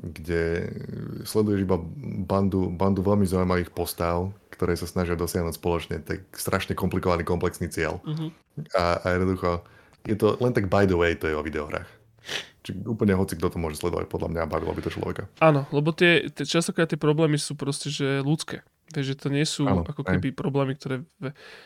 kde 0.00 0.68
sleduješ 1.28 1.64
iba 1.64 1.76
bandu, 2.28 2.72
bandu 2.72 3.04
veľmi 3.04 3.24
zaujímavých 3.24 3.72
postav, 3.72 4.32
ktoré 4.52 4.72
sa 4.72 4.88
snažia 4.88 5.16
dosiahnuť 5.16 5.60
spoločne 5.60 6.00
tak 6.00 6.24
strašne 6.32 6.72
komplikovaný, 6.72 7.24
komplexný 7.24 7.68
cieľ. 7.68 8.00
Mm-hmm. 8.04 8.28
A, 8.76 9.00
a 9.00 9.06
jednoducho, 9.16 9.60
je 10.08 10.16
to 10.16 10.40
len 10.40 10.52
tak 10.52 10.72
by 10.72 10.84
the 10.84 10.96
way, 10.96 11.16
to 11.16 11.28
je 11.28 11.36
o 11.36 11.44
videohrách. 11.44 11.88
Či 12.60 12.76
úplne 12.84 13.16
hoci 13.16 13.40
kto 13.40 13.56
to 13.56 13.58
môže 13.58 13.80
sledovať, 13.80 14.12
podľa 14.12 14.28
mňa 14.36 14.50
bavilo 14.50 14.76
by 14.76 14.82
to 14.84 14.92
človeka. 14.92 15.22
Áno, 15.40 15.64
lebo 15.72 15.96
tie, 15.96 16.28
tie 16.28 16.44
častokrát 16.44 16.90
tie 16.90 17.00
problémy 17.00 17.40
sú 17.40 17.56
proste, 17.56 17.88
že 17.88 18.20
ľudské. 18.20 18.60
Vieš, 18.90 19.06
že 19.14 19.16
to 19.16 19.28
nie 19.30 19.46
sú 19.46 19.64
Áno, 19.64 19.86
ako 19.86 20.02
keby 20.02 20.34
aj. 20.34 20.36
problémy, 20.36 20.74
ktoré 20.74 21.06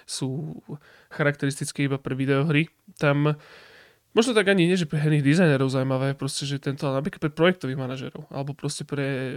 sú 0.05 0.61
charakteristické 1.09 1.88
iba 1.88 1.97
pre 1.97 2.12
videohry. 2.14 2.68
Tam 3.01 3.34
Možno 4.14 4.30
tak 4.30 4.47
ani 4.47 4.70
nie, 4.70 4.78
že 4.78 4.86
pre 4.86 5.03
herných 5.03 5.26
dizajnerov 5.26 5.74
zaujímavé, 5.74 6.14
proste, 6.14 6.47
že 6.47 6.62
tento, 6.62 6.86
napríklad 6.86 7.18
pre 7.18 7.34
projektových 7.34 7.74
manažerov, 7.74 8.30
alebo 8.30 8.55
proste 8.55 8.86
pre, 8.86 9.34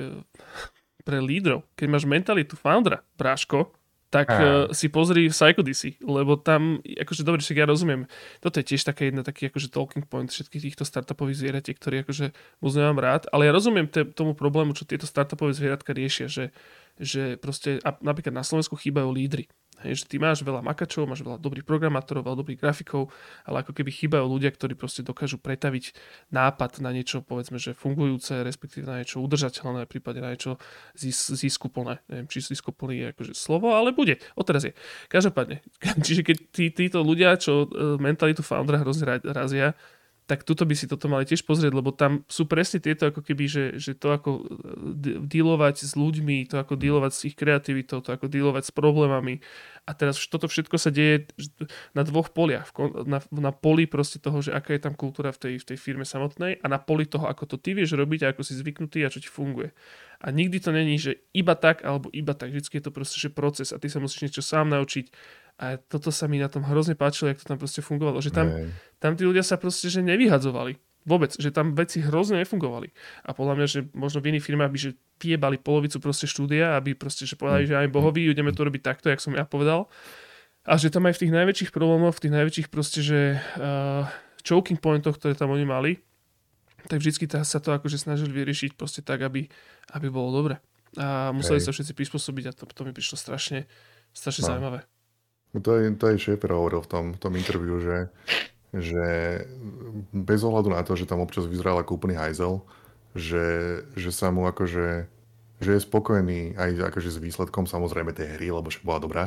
pre 1.01 1.17
lídrov. 1.17 1.65
Keď 1.73 1.87
máš 1.89 2.05
mentalitu 2.05 2.53
foundera, 2.53 3.01
práško, 3.17 3.73
tak 4.07 4.27
uh, 4.31 4.71
si 4.71 4.87
pozri 4.87 5.27
Psycho 5.27 5.59
DC, 5.59 5.99
lebo 5.99 6.39
tam, 6.39 6.79
akože 6.79 7.27
dobre, 7.27 7.43
však 7.43 7.59
ja 7.59 7.67
rozumiem, 7.67 8.07
toto 8.39 8.63
je 8.63 8.65
tiež 8.71 8.87
taká 8.87 9.03
jedna 9.03 9.19
taký 9.19 9.51
akože 9.51 9.67
talking 9.67 10.07
point 10.07 10.31
všetkých 10.31 10.71
týchto 10.71 10.83
startupových 10.87 11.43
zvieratiek, 11.43 11.75
ktorý 11.75 12.07
akože 12.07 12.31
muzeum 12.63 12.95
mám 12.95 13.03
rád, 13.03 13.27
ale 13.35 13.47
ja 13.47 13.51
rozumiem 13.51 13.91
te, 13.91 14.07
tomu 14.07 14.31
problému, 14.31 14.71
čo 14.71 14.87
tieto 14.87 15.03
startupové 15.03 15.51
zvieratka 15.51 15.91
riešia, 15.91 16.31
že, 16.31 16.55
že 16.95 17.35
proste 17.35 17.83
a 17.83 17.99
napríklad 17.99 18.31
na 18.31 18.47
Slovensku 18.47 18.79
chýbajú 18.79 19.11
lídry. 19.11 19.51
Hej, 19.85 20.01
že 20.01 20.03
ty 20.09 20.15
máš 20.17 20.41
veľa 20.41 20.65
makačov, 20.65 21.05
máš 21.05 21.21
veľa 21.21 21.37
dobrých 21.37 21.61
programátorov, 21.61 22.25
veľa 22.25 22.41
dobrých 22.41 22.57
grafikov, 22.57 23.13
ale 23.45 23.61
ako 23.61 23.77
keby 23.77 23.93
chýbajú 23.93 24.25
ľudia, 24.25 24.49
ktorí 24.49 24.73
proste 24.73 25.05
dokážu 25.05 25.37
pretaviť 25.37 25.93
nápad 26.33 26.81
na 26.81 26.89
niečo, 26.89 27.21
povedzme, 27.21 27.61
že 27.61 27.77
fungujúce, 27.77 28.41
respektíve 28.41 28.89
na 28.89 29.05
niečo 29.05 29.21
udržateľné, 29.21 29.85
prípade 29.85 30.17
na 30.17 30.33
niečo 30.33 30.57
zis, 30.97 31.29
ziskuplné. 31.29 32.01
Neviem, 32.09 32.25
či 32.25 32.41
ziskuplný 32.41 32.95
je 32.97 33.05
akože 33.13 33.33
slovo, 33.37 33.77
ale 33.77 33.93
bude. 33.93 34.17
Odteraz 34.33 34.65
je. 34.65 34.73
Každopádne. 35.13 35.61
Čiže 36.05 36.25
keď 36.25 36.37
tí, 36.49 36.73
títo 36.73 37.05
ľudia, 37.05 37.37
čo 37.37 37.69
e, 37.69 38.01
mentalitu 38.01 38.41
foundera 38.41 38.81
hrozne 38.81 39.21
razia, 39.21 39.77
tak 40.27 40.43
tuto 40.43 40.67
by 40.67 40.75
si 40.75 40.91
toto 40.91 41.07
mali 41.07 41.23
tiež 41.23 41.47
pozrieť, 41.47 41.71
lebo 41.71 41.95
tam 41.95 42.27
sú 42.27 42.43
presne 42.51 42.83
tieto 42.83 43.07
ako 43.07 43.23
keby, 43.23 43.47
že, 43.47 43.65
že 43.79 43.95
to 43.95 44.11
ako 44.11 44.43
e, 44.43 45.23
dealovať 45.23 45.87
s 45.87 45.95
ľuďmi, 45.95 46.51
to 46.51 46.59
ako 46.59 46.75
dealovať 46.75 47.11
s 47.15 47.21
ich 47.31 47.35
kreativitou, 47.39 48.03
to 48.03 48.11
ako 48.11 48.27
dealovať 48.27 48.67
s 48.67 48.71
problémami. 48.75 49.39
A 49.87 49.95
teraz 49.95 50.19
toto 50.27 50.51
všetko 50.51 50.75
sa 50.75 50.91
deje 50.91 51.31
na 51.95 52.03
dvoch 52.03 52.35
poliach. 52.35 52.75
Na, 53.07 53.23
na 53.31 53.55
poli 53.55 53.87
proste 53.87 54.19
toho, 54.19 54.43
že 54.43 54.51
aká 54.51 54.75
je 54.75 54.83
tam 54.83 54.99
kultúra 54.99 55.31
v 55.31 55.39
tej, 55.39 55.53
v 55.63 55.67
tej 55.73 55.77
firme 55.79 56.03
samotnej 56.03 56.59
a 56.59 56.65
na 56.67 56.75
poli 56.75 57.07
toho, 57.07 57.23
ako 57.23 57.55
to 57.55 57.55
ty 57.55 57.71
vieš 57.71 57.95
robiť 57.95 58.27
a 58.27 58.35
ako 58.35 58.43
si 58.43 58.59
zvyknutý 58.59 59.07
a 59.07 59.11
čo 59.11 59.23
ti 59.23 59.31
funguje. 59.31 59.71
A 60.19 60.27
nikdy 60.35 60.59
to 60.59 60.75
není, 60.75 60.99
že 60.99 61.23
iba 61.31 61.55
tak 61.55 61.87
alebo 61.87 62.11
iba 62.11 62.35
tak. 62.35 62.51
Vždycky 62.51 62.83
je 62.83 62.85
to 62.89 62.91
proste, 62.91 63.15
že 63.15 63.31
proces 63.31 63.71
a 63.71 63.79
ty 63.79 63.87
sa 63.87 64.03
musíš 64.03 64.27
niečo 64.27 64.43
sám 64.43 64.75
naučiť 64.75 65.07
a 65.57 65.81
toto 65.81 66.13
sa 66.13 66.29
mi 66.29 66.37
na 66.37 66.45
tom 66.47 66.61
hrozne 66.61 66.93
páčilo, 66.93 67.33
jak 67.33 67.41
to 67.41 67.49
tam 67.49 67.57
proste 67.57 67.81
fungovalo. 67.81 68.21
Že 68.21 68.29
tam, 68.29 68.47
tam 69.01 69.11
tí 69.17 69.25
ľudia 69.25 69.41
sa 69.41 69.57
proste 69.57 69.89
že 69.89 70.05
nevyhadzovali. 70.05 70.77
Vôbec, 71.07 71.33
že 71.39 71.49
tam 71.49 71.73
veci 71.73 72.03
hrozne 72.03 72.43
nefungovali. 72.43 72.93
A 73.25 73.33
podľa 73.33 73.53
mňa, 73.57 73.67
že 73.67 73.79
možno 73.95 74.21
v 74.21 74.35
iných 74.35 74.43
firmách 74.43 74.69
by 74.69 74.79
že 74.79 74.91
piebali 75.17 75.57
polovicu 75.57 75.97
proste 76.03 76.27
štúdia, 76.29 76.77
aby 76.77 76.93
proste, 76.93 77.23
že 77.25 77.39
povedali, 77.39 77.63
mm. 77.65 77.69
že 77.73 77.75
aj 77.79 77.87
bohovi, 77.89 78.27
ideme 78.27 78.53
to 78.53 78.67
robiť 78.67 78.81
takto, 78.83 79.07
jak 79.09 79.23
som 79.23 79.33
ja 79.33 79.47
povedal. 79.47 79.89
A 80.67 80.75
že 80.75 80.91
tam 80.91 81.07
aj 81.07 81.15
v 81.15 81.21
tých 81.25 81.33
najväčších 81.33 81.71
problémoch, 81.71 82.19
v 82.19 82.27
tých 82.27 82.35
najväčších 82.35 82.67
proste, 82.67 82.99
že 82.99 83.39
uh, 83.39 84.03
choking 84.43 84.77
pointoch, 84.77 85.15
ktoré 85.15 85.31
tam 85.31 85.55
oni 85.55 85.63
mali, 85.63 85.91
tak 86.91 86.99
vždycky 86.99 87.23
sa 87.25 87.59
to 87.63 87.71
akože 87.71 87.97
snažili 87.97 88.35
vyriešiť 88.35 88.75
proste 88.75 88.99
tak, 88.99 89.23
aby, 89.23 89.47
aby 89.95 90.07
bolo 90.11 90.29
dobre. 90.35 90.59
A 90.99 91.31
museli 91.31 91.63
Hej. 91.63 91.71
sa 91.71 91.71
všetci 91.71 91.95
prispôsobiť 91.95 92.43
a 92.47 92.55
to, 92.55 92.67
to 92.67 92.83
mi 92.83 92.91
prišlo 92.91 93.15
strašne, 93.15 93.63
strašne 94.11 94.43
no. 94.43 94.49
zaujímavé. 94.51 94.79
No 95.57 95.65
to 95.65 95.73
je, 95.73 95.89
to 95.97 96.05
je 96.13 96.21
Schaefer 96.21 96.53
hovoril 96.53 96.85
v 96.85 96.89
tom, 96.93 97.05
v 97.17 97.19
tom 97.19 97.33
interviu, 97.33 97.81
že, 97.81 98.13
že 98.77 99.05
bez 100.13 100.45
ohľadu 100.45 100.69
na 100.69 100.85
to, 100.85 100.93
že 100.93 101.09
tam 101.09 101.25
občas 101.25 101.49
vyzeral 101.49 101.81
ako 101.81 101.97
úplný 101.97 102.13
hajzel, 102.13 102.61
že, 103.17 103.81
že 103.97 104.13
sa 104.13 104.29
mu 104.29 104.45
akože, 104.45 105.09
že 105.57 105.69
je 105.73 105.81
spokojný 105.81 106.53
aj 106.61 106.93
akože 106.93 107.09
s 107.09 107.17
výsledkom 107.17 107.65
samozrejme 107.65 108.13
tej 108.13 108.37
hry, 108.37 108.53
lebo 108.53 108.69
však 108.69 108.85
bola 108.85 109.01
dobrá, 109.01 109.23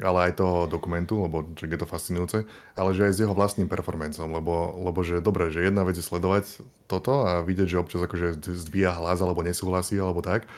ale 0.00 0.32
aj 0.32 0.40
toho 0.40 0.64
dokumentu, 0.64 1.20
lebo 1.20 1.44
je 1.60 1.76
to 1.76 1.84
fascinujúce, 1.84 2.48
ale 2.72 2.90
že 2.96 3.12
aj 3.12 3.12
s 3.12 3.20
jeho 3.20 3.36
vlastným 3.36 3.68
performancom, 3.68 4.32
lebo, 4.32 4.80
lebo 4.80 5.04
že 5.04 5.20
dobre, 5.20 5.52
že 5.52 5.60
jedna 5.60 5.84
vec 5.84 6.00
je 6.00 6.08
sledovať 6.08 6.64
toto 6.88 7.28
a 7.28 7.44
vidieť, 7.44 7.68
že 7.68 7.80
občas 7.84 8.00
akože 8.00 8.40
zdvíja 8.48 8.96
hlas 8.96 9.20
alebo 9.20 9.44
nesúhlasí 9.44 10.00
alebo 10.00 10.24
tak, 10.24 10.48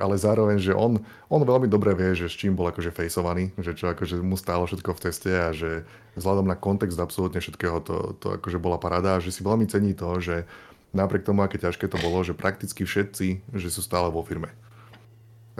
ale 0.00 0.16
zároveň, 0.16 0.56
že 0.56 0.72
on, 0.72 1.04
on 1.28 1.42
veľmi 1.44 1.68
dobre 1.68 1.92
vie, 1.92 2.16
že 2.16 2.32
s 2.32 2.36
čím 2.36 2.56
bol 2.56 2.64
akože 2.72 2.88
fejsovaný, 2.96 3.52
že 3.60 3.76
čo 3.76 3.92
akože 3.92 4.24
mu 4.24 4.40
stálo 4.40 4.64
všetko 4.64 4.90
v 4.96 5.02
teste 5.04 5.30
a 5.32 5.52
že 5.52 5.84
vzhľadom 6.16 6.48
na 6.48 6.56
kontext 6.56 6.96
absolútne 6.96 7.44
všetkého 7.44 7.78
to, 7.84 8.16
to 8.16 8.26
akože 8.40 8.56
bola 8.56 8.80
parada 8.80 9.20
a 9.20 9.22
že 9.22 9.28
si 9.28 9.44
veľmi 9.44 9.68
cení 9.68 9.92
to, 9.92 10.16
že 10.16 10.48
napriek 10.96 11.28
tomu, 11.28 11.44
aké 11.44 11.60
ťažké 11.60 11.88
to 11.92 12.00
bolo, 12.00 12.24
že 12.24 12.32
prakticky 12.32 12.88
všetci, 12.88 13.52
že 13.52 13.68
sú 13.68 13.84
stále 13.84 14.08
vo 14.08 14.24
firme. 14.24 14.52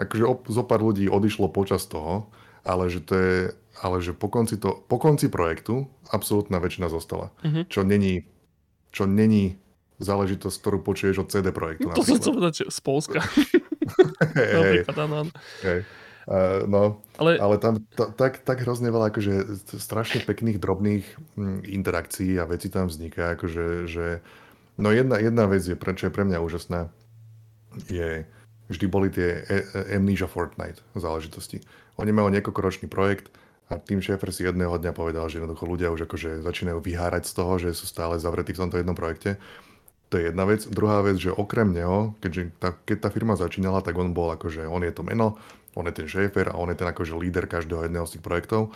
Akože 0.01 0.25
zo 0.49 0.63
pár 0.65 0.81
ľudí 0.81 1.05
odišlo 1.05 1.53
počas 1.53 1.85
toho, 1.85 2.29
ale 2.65 2.89
že 2.89 3.05
to 3.05 3.13
je, 3.13 3.37
ale 3.85 4.01
že 4.01 4.17
po 4.17 4.33
konci, 4.33 4.57
to, 4.57 4.81
po 4.89 4.97
konci 4.97 5.29
projektu 5.29 5.85
absolútna 6.09 6.57
väčšina 6.57 6.89
zostala. 6.89 7.29
Mm-hmm. 7.45 7.63
Čo 7.69 7.81
není, 7.85 8.25
čo 8.89 9.05
není 9.05 9.61
záležitosť, 10.01 10.55
ktorú 10.57 10.77
počuješ 10.81 11.15
od 11.23 11.27
CD 11.29 11.53
projektu. 11.53 11.89
No, 11.89 11.97
to 11.97 12.05
som 12.05 12.17
chcel 12.17 12.33
povedať, 12.33 12.55
z 12.67 12.79
Polska. 12.81 13.21
hey, 14.35 14.83
hey. 15.61 15.79
Uh, 16.23 16.63
no, 16.71 17.03
ale, 17.19 17.35
ale 17.35 17.59
tam 17.59 17.83
t- 17.83 18.11
tak, 18.15 18.47
tak 18.47 18.63
hrozne 18.63 18.87
veľa 18.95 19.11
akože 19.11 19.59
strašne 19.75 20.23
pekných 20.23 20.55
drobných 20.55 21.03
m, 21.35 21.59
interakcií 21.67 22.39
a 22.39 22.47
veci 22.47 22.71
tam 22.71 22.87
vzniká, 22.87 23.35
akože, 23.35 23.91
že 23.91 24.23
no 24.79 24.95
jedna, 24.95 25.19
jedna 25.19 25.51
vec 25.51 25.67
je, 25.67 25.75
prečo 25.75 26.07
je 26.07 26.15
pre 26.15 26.23
mňa 26.23 26.39
úžasná, 26.39 26.87
je, 27.91 28.23
vždy 28.71 28.85
boli 28.87 29.11
tie 29.11 29.43
e- 29.43 29.67
e- 29.67 29.99
Amnesia 29.99 30.31
Fortnite 30.31 30.79
záležitosti. 30.95 31.59
Oni 31.99 32.15
majú 32.15 32.31
niekoľkoročný 32.31 32.87
projekt 32.87 33.27
a 33.67 33.75
tým 33.75 33.99
šéfer 33.99 34.31
si 34.31 34.47
jedného 34.47 34.79
dňa 34.79 34.95
povedal, 34.95 35.27
že 35.27 35.43
jednoducho 35.43 35.67
ľudia 35.67 35.91
už 35.91 36.07
akože 36.07 36.39
začínajú 36.39 36.79
vyhárať 36.79 37.27
z 37.27 37.33
toho, 37.35 37.53
že 37.59 37.75
sú 37.75 37.83
stále 37.83 38.15
zavretí 38.15 38.55
v 38.55 38.63
tomto 38.63 38.79
jednom 38.79 38.95
projekte 38.95 39.35
to 40.13 40.21
je 40.21 40.29
jedna 40.29 40.45
vec. 40.45 40.61
Druhá 40.69 41.01
vec, 41.01 41.17
že 41.17 41.33
okrem 41.33 41.73
neho, 41.73 42.13
keďže 42.21 42.53
tá, 42.61 42.77
keď 42.85 42.97
tá 43.01 43.09
firma 43.09 43.33
začínala, 43.33 43.81
tak 43.81 43.97
on 43.97 44.13
bol 44.13 44.29
akože, 44.29 44.69
on 44.69 44.85
je 44.85 44.93
to 44.93 45.01
meno, 45.01 45.41
on 45.73 45.89
je 45.89 45.97
ten 45.97 46.05
šéfer 46.05 46.53
a 46.53 46.59
on 46.61 46.69
je 46.69 46.77
ten 46.77 46.85
akože 46.85 47.17
líder 47.17 47.49
každého 47.49 47.89
jedného 47.89 48.05
z 48.05 48.13
tých 48.13 48.23
projektov. 48.23 48.69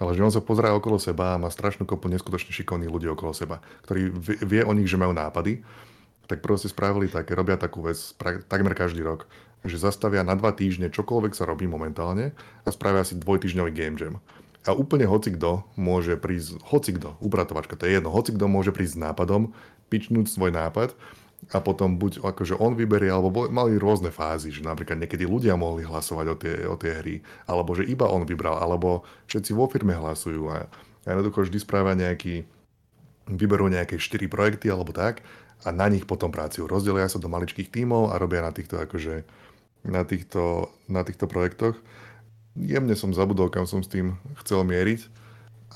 Ale 0.00 0.16
že 0.16 0.24
on 0.24 0.32
sa 0.32 0.40
pozerá 0.40 0.72
okolo 0.72 0.96
seba 0.96 1.36
a 1.36 1.40
má 1.42 1.52
strašnú 1.52 1.84
kopu 1.84 2.08
neskutočne 2.08 2.56
šikovných 2.56 2.88
ľudí 2.88 3.04
okolo 3.12 3.36
seba, 3.36 3.60
ktorí 3.84 4.16
vie 4.48 4.64
o 4.64 4.72
nich, 4.72 4.88
že 4.88 4.96
majú 4.96 5.12
nápady, 5.12 5.60
tak 6.24 6.40
proste 6.40 6.72
spravili 6.72 7.12
také, 7.12 7.36
robia 7.36 7.60
takú 7.60 7.84
vec 7.84 7.98
takmer 8.48 8.72
každý 8.72 9.04
rok, 9.04 9.28
že 9.66 9.76
zastavia 9.76 10.24
na 10.24 10.38
dva 10.38 10.56
týždne 10.56 10.88
čokoľvek 10.88 11.36
sa 11.36 11.44
robí 11.44 11.68
momentálne 11.68 12.32
a 12.64 12.68
spravia 12.72 13.04
si 13.04 13.18
dvojtýždňový 13.20 13.72
game 13.76 13.98
jam. 14.00 14.22
A 14.64 14.76
úplne 14.76 15.08
hocikdo 15.08 15.64
môže 15.74 16.14
prísť, 16.20 16.60
hocikdo, 16.64 17.16
upratovačka, 17.24 17.76
to 17.76 17.88
je 17.88 17.98
jedno, 17.98 18.12
hocikdo 18.12 18.46
môže 18.46 18.70
prísť 18.70 19.00
s 19.00 19.02
nápadom, 19.02 19.56
pičnúť 19.88 20.28
svoj 20.28 20.52
nápad 20.54 20.92
a 21.54 21.58
potom 21.62 21.96
buď 21.96 22.20
akože 22.20 22.58
on 22.58 22.74
vyberie, 22.74 23.08
alebo 23.08 23.46
mali 23.48 23.78
rôzne 23.78 24.10
fázy, 24.10 24.50
že 24.50 24.66
napríklad 24.66 24.98
niekedy 24.98 25.24
ľudia 25.24 25.54
mohli 25.54 25.86
hlasovať 25.86 26.26
o 26.28 26.36
tie, 26.36 26.54
o 26.66 26.76
tie 26.76 26.92
hry, 26.98 27.16
alebo 27.46 27.72
že 27.78 27.86
iba 27.86 28.10
on 28.10 28.26
vybral, 28.26 28.58
alebo 28.58 29.06
všetci 29.30 29.54
vo 29.54 29.70
firme 29.70 29.94
hlasujú 29.94 30.50
a, 30.50 30.66
a 30.68 31.06
jednoducho 31.06 31.46
vždy 31.46 31.58
správa 31.62 31.94
nejaký, 31.94 32.42
vyberú 33.30 33.70
nejaké 33.70 33.96
4 33.96 34.26
projekty 34.26 34.66
alebo 34.68 34.90
tak 34.90 35.22
a 35.62 35.70
na 35.70 35.86
nich 35.86 36.06
potom 36.06 36.34
pracujú. 36.34 36.66
Rozdelia 36.66 37.06
sa 37.06 37.22
do 37.22 37.30
maličkých 37.30 37.70
tímov 37.70 38.10
a 38.10 38.18
robia 38.18 38.42
na 38.42 38.50
týchto 38.50 38.78
akože 38.78 39.22
na 39.86 40.02
týchto, 40.02 40.74
na 40.90 41.06
týchto 41.06 41.30
projektoch. 41.30 41.78
Jemne 42.58 42.98
som 42.98 43.14
zabudol, 43.14 43.50
kam 43.50 43.64
som 43.64 43.82
s 43.82 43.90
tým 43.90 44.18
chcel 44.42 44.66
mieriť, 44.66 45.06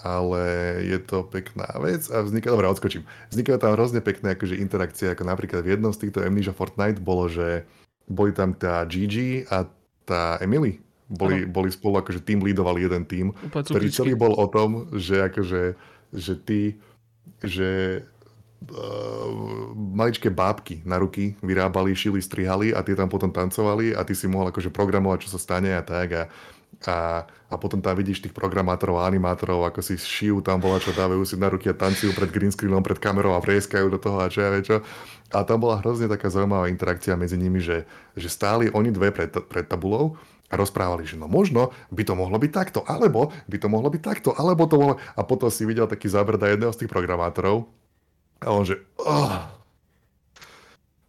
ale 0.03 0.43
je 0.83 0.99
to 0.99 1.23
pekná 1.23 1.71
vec 1.79 2.11
a 2.11 2.27
vzniká, 2.27 2.51
dobre, 2.51 2.67
odskočím. 2.67 3.07
Vznikajú 3.31 3.57
tam 3.63 3.79
hrozne 3.79 4.03
pekné 4.03 4.35
akože 4.35 4.59
interakcie, 4.59 5.07
ako 5.15 5.23
napríklad 5.23 5.63
v 5.63 5.79
jednom 5.79 5.95
z 5.95 6.07
týchto 6.07 6.21
Amnesia 6.21 6.51
Fortnite 6.51 6.99
bolo, 6.99 7.31
že 7.31 7.63
boli 8.11 8.35
tam 8.35 8.53
tá 8.53 8.83
Gigi 8.85 9.47
a 9.47 9.65
tá 10.03 10.43
Emily. 10.43 10.83
Boli, 11.13 11.45
boli 11.45 11.69
spolu, 11.69 12.01
akože 12.01 12.25
tým 12.25 12.41
lídovali 12.41 12.89
jeden 12.89 13.05
tým, 13.05 13.27
ktorý 13.53 13.93
celý 13.93 14.17
bol 14.17 14.33
o 14.33 14.49
tom, 14.49 14.89
že 14.97 15.29
akože, 15.29 15.77
že 16.09 16.35
ty, 16.41 16.81
že 17.45 18.01
uh, 18.73 19.77
maličké 19.77 20.33
bábky 20.33 20.81
na 20.89 20.97
ruky 20.97 21.37
vyrábali, 21.45 21.93
šili, 21.93 22.25
strihali 22.25 22.73
a 22.73 22.81
tie 22.81 22.97
tam 22.97 23.13
potom 23.13 23.29
tancovali 23.29 23.93
a 23.93 24.01
ty 24.09 24.17
si 24.17 24.25
mohol 24.25 24.49
akože 24.49 24.73
programovať, 24.73 25.29
čo 25.29 25.37
sa 25.37 25.41
stane 25.43 25.77
a 25.77 25.85
tak 25.85 26.09
a 26.17 26.23
a, 26.87 27.29
a 27.29 27.55
potom 27.61 27.79
tam 27.79 27.95
vidíš 27.95 28.25
tých 28.27 28.35
programátorov 28.35 28.99
a 28.99 29.07
animátorov, 29.07 29.69
ako 29.69 29.81
si 29.85 29.95
šijú 30.01 30.43
tam 30.43 30.59
bola, 30.59 30.83
čo 30.83 30.91
dávajú 30.91 31.23
si 31.23 31.39
na 31.39 31.53
ruky 31.53 31.71
a 31.71 31.77
tancujú 31.77 32.11
pred 32.17 32.33
green 32.33 32.51
screenom, 32.51 32.83
pred 32.83 32.99
kamerou 32.99 33.39
a 33.39 33.45
vrieskajú 33.45 33.87
do 33.93 34.01
toho 34.03 34.19
a 34.19 34.33
čo 34.33 34.43
ja 34.43 34.51
vie 34.51 34.67
čo. 34.67 34.83
A 35.33 35.47
tam 35.47 35.63
bola 35.63 35.79
hrozne 35.79 36.11
taká 36.11 36.29
zaujímavá 36.29 36.69
interakcia 36.69 37.15
medzi 37.15 37.39
nimi, 37.39 37.63
že, 37.63 37.87
že 38.19 38.29
stáli 38.29 38.69
oni 38.73 38.91
dve 38.91 39.15
pred, 39.15 39.31
pred 39.31 39.65
tabulou 39.65 40.19
a 40.53 40.55
rozprávali, 40.59 41.09
že 41.09 41.17
no 41.17 41.31
možno 41.31 41.73
by 41.89 42.03
to 42.05 42.13
mohlo 42.13 42.37
byť 42.37 42.53
takto, 42.53 42.81
alebo 42.85 43.33
by 43.49 43.57
to 43.57 43.69
mohlo 43.73 43.89
byť 43.89 44.03
takto, 44.05 44.31
alebo 44.37 44.69
to 44.69 44.77
mohlo... 44.77 44.95
A 45.17 45.25
potom 45.25 45.49
si 45.49 45.65
videl 45.65 45.89
taký 45.89 46.13
záber 46.13 46.37
na 46.37 46.53
jedného 46.53 46.73
z 46.77 46.85
tých 46.85 46.93
programátorov 46.93 47.71
a 48.45 48.53
on 48.53 48.69
že... 48.69 48.77
Oh, 49.01 49.49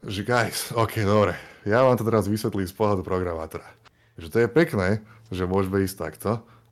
že 0.07 0.23
guys, 0.23 0.71
ok, 0.71 1.03
dobre, 1.03 1.35
ja 1.67 1.83
vám 1.83 1.99
to 1.99 2.07
teraz 2.07 2.27
vysvetlím 2.31 2.67
z 2.67 2.75
pohľadu 2.75 3.03
programátora. 3.03 3.67
Že 4.15 4.27
to 4.31 4.37
je 4.43 4.47
pekné, 4.47 4.87
že 5.29 5.47
môžeme 5.47 5.85
ísť 5.85 5.97
takto, 5.99 6.31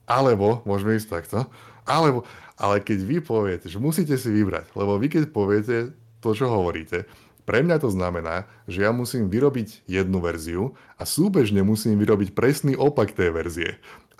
alebo 0.09 0.65
môžeme 0.67 0.97
ísť 0.97 1.07
takto, 1.07 1.39
Alebo, 1.81 2.29
ale 2.61 2.77
keď 2.77 2.99
vy 3.01 3.17
poviete, 3.25 3.65
že 3.65 3.81
musíte 3.81 4.13
si 4.13 4.29
vybrať, 4.29 4.69
lebo 4.77 5.01
vy 5.01 5.07
keď 5.09 5.23
poviete 5.33 5.75
to, 6.21 6.29
čo 6.37 6.45
hovoríte, 6.45 7.09
pre 7.41 7.65
mňa 7.65 7.81
to 7.81 7.89
znamená, 7.89 8.45
že 8.69 8.85
ja 8.85 8.93
musím 8.93 9.27
vyrobiť 9.27 9.89
jednu 9.89 10.21
verziu 10.21 10.77
a 11.01 11.09
súbežne 11.09 11.65
musím 11.65 11.97
vyrobiť 11.97 12.37
presný 12.37 12.77
opak 12.77 13.17
tej 13.17 13.33
verzie. 13.33 13.69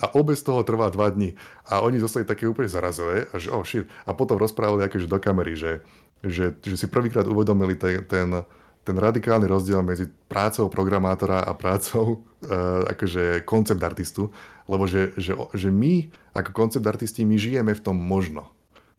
A 0.02 0.10
obe 0.18 0.34
z 0.34 0.42
toho 0.42 0.66
trvá 0.66 0.90
dva 0.90 1.14
dní. 1.14 1.38
A 1.70 1.86
oni 1.86 2.02
zostali 2.02 2.26
také 2.26 2.50
úplne 2.50 2.66
zarazové, 2.66 3.30
a 3.30 3.38
že 3.38 3.54
oh 3.54 3.62
shit. 3.62 3.86
A 4.10 4.18
potom 4.18 4.42
rozprávali 4.42 4.90
akože 4.90 5.06
do 5.06 5.22
kamery, 5.22 5.54
že, 5.54 5.86
že, 6.26 6.58
že 6.58 6.76
si 6.76 6.90
prvýkrát 6.90 7.30
uvedomili 7.30 7.78
ten, 7.78 8.02
ten, 8.10 8.42
ten 8.82 8.98
radikálny 8.98 9.46
rozdiel 9.46 9.86
medzi 9.86 10.10
prácou 10.26 10.66
programátora 10.68 11.46
a 11.46 11.54
prácou 11.54 12.26
uh, 12.46 12.82
akože 12.94 13.46
koncept 13.46 13.82
artistu. 13.82 14.34
Lebo 14.66 14.88
že, 14.88 15.12
že, 15.20 15.36
že 15.54 15.70
my 15.70 16.10
ako 16.32 16.52
koncept 16.56 16.86
artisti, 16.88 17.28
my 17.28 17.36
žijeme 17.36 17.76
v 17.76 17.84
tom 17.84 17.98
možno. 18.00 18.50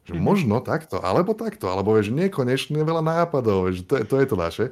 Že 0.03 0.19
mm-hmm. 0.19 0.27
možno 0.27 0.57
takto, 0.59 0.99
alebo 0.99 1.31
takto, 1.33 1.71
alebo 1.71 1.95
vieš, 1.95 2.11
nekonečne 2.11 2.83
veľa 2.83 3.07
nápadov, 3.07 3.71
že 3.71 3.87
to, 3.87 4.03
je, 4.03 4.05
to 4.05 4.15
je 4.19 4.27
to 4.27 4.37
naše. 4.37 4.65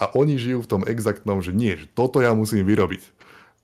A 0.00 0.08
oni 0.16 0.40
žijú 0.40 0.64
v 0.64 0.70
tom 0.70 0.82
exaktnom, 0.88 1.44
že 1.44 1.52
nie, 1.52 1.76
že 1.76 1.86
toto 1.92 2.24
ja 2.24 2.32
musím 2.32 2.64
vyrobiť. 2.64 3.04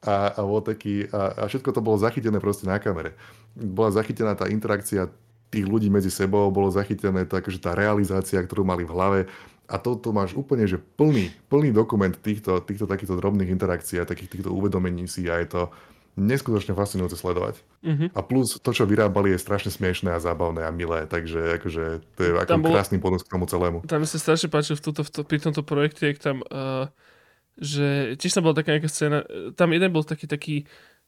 A, 0.04 0.36
a, 0.36 0.44
taký, 0.60 1.08
a, 1.08 1.32
a 1.32 1.42
všetko 1.48 1.72
to 1.72 1.80
bolo 1.80 1.96
zachytené 1.96 2.36
proste 2.36 2.68
na 2.68 2.76
kamere. 2.76 3.16
Bola 3.56 3.88
zachytená 3.88 4.36
tá 4.36 4.52
interakcia 4.52 5.08
tých 5.48 5.64
ľudí 5.64 5.88
medzi 5.88 6.12
sebou, 6.12 6.52
bolo 6.52 6.68
zachytené 6.68 7.24
tak, 7.24 7.46
že 7.48 7.62
tá 7.62 7.72
realizácia, 7.72 8.42
ktorú 8.42 8.66
mali 8.66 8.82
v 8.82 8.92
hlave. 8.92 9.20
A 9.68 9.80
to, 9.80 9.96
to 9.96 10.12
máš 10.12 10.36
úplne, 10.36 10.68
že 10.68 10.76
plný, 10.76 11.32
plný 11.48 11.72
dokument 11.72 12.12
týchto, 12.12 12.60
týchto 12.60 12.84
takýchto 12.84 13.16
drobných 13.16 13.48
interakcií 13.48 14.00
a 14.00 14.08
takých 14.08 14.38
týchto 14.38 14.50
uvedomení 14.52 15.08
si 15.08 15.24
a 15.28 15.40
je 15.40 15.48
to, 15.48 15.62
neskutočne 16.14 16.78
fascinujúce 16.78 17.18
sledovať. 17.18 17.58
Uh-huh. 17.82 18.08
A 18.14 18.20
plus 18.22 18.54
to, 18.62 18.70
čo 18.70 18.86
vyrábali, 18.86 19.34
je 19.34 19.42
strašne 19.42 19.74
smiešné 19.74 20.14
a 20.14 20.22
zábavné 20.22 20.62
a 20.62 20.70
milé, 20.70 21.10
takže 21.10 21.58
akože 21.58 21.84
to 22.14 22.20
je 22.22 22.30
ako 22.38 22.62
bolo, 22.62 22.74
krásny 22.74 23.02
bonus 23.02 23.26
k 23.26 23.34
tomu 23.34 23.50
celému. 23.50 23.82
Tam 23.84 24.06
sa 24.06 24.18
strašne 24.22 24.46
páčilo 24.46 24.78
v, 24.78 24.94
v 24.94 25.10
to, 25.10 25.20
pri 25.26 25.38
tomto 25.42 25.66
projekte, 25.66 26.06
tam, 26.22 26.46
uh, 26.46 26.86
že 27.58 28.14
tiež 28.14 28.38
tam 28.38 28.46
bola 28.46 28.54
taká 28.54 28.78
nejaká 28.78 28.90
scéna, 28.90 29.18
tam 29.58 29.74
jeden 29.74 29.90
bol 29.90 30.06
taký, 30.06 30.26
taký, 30.30 30.56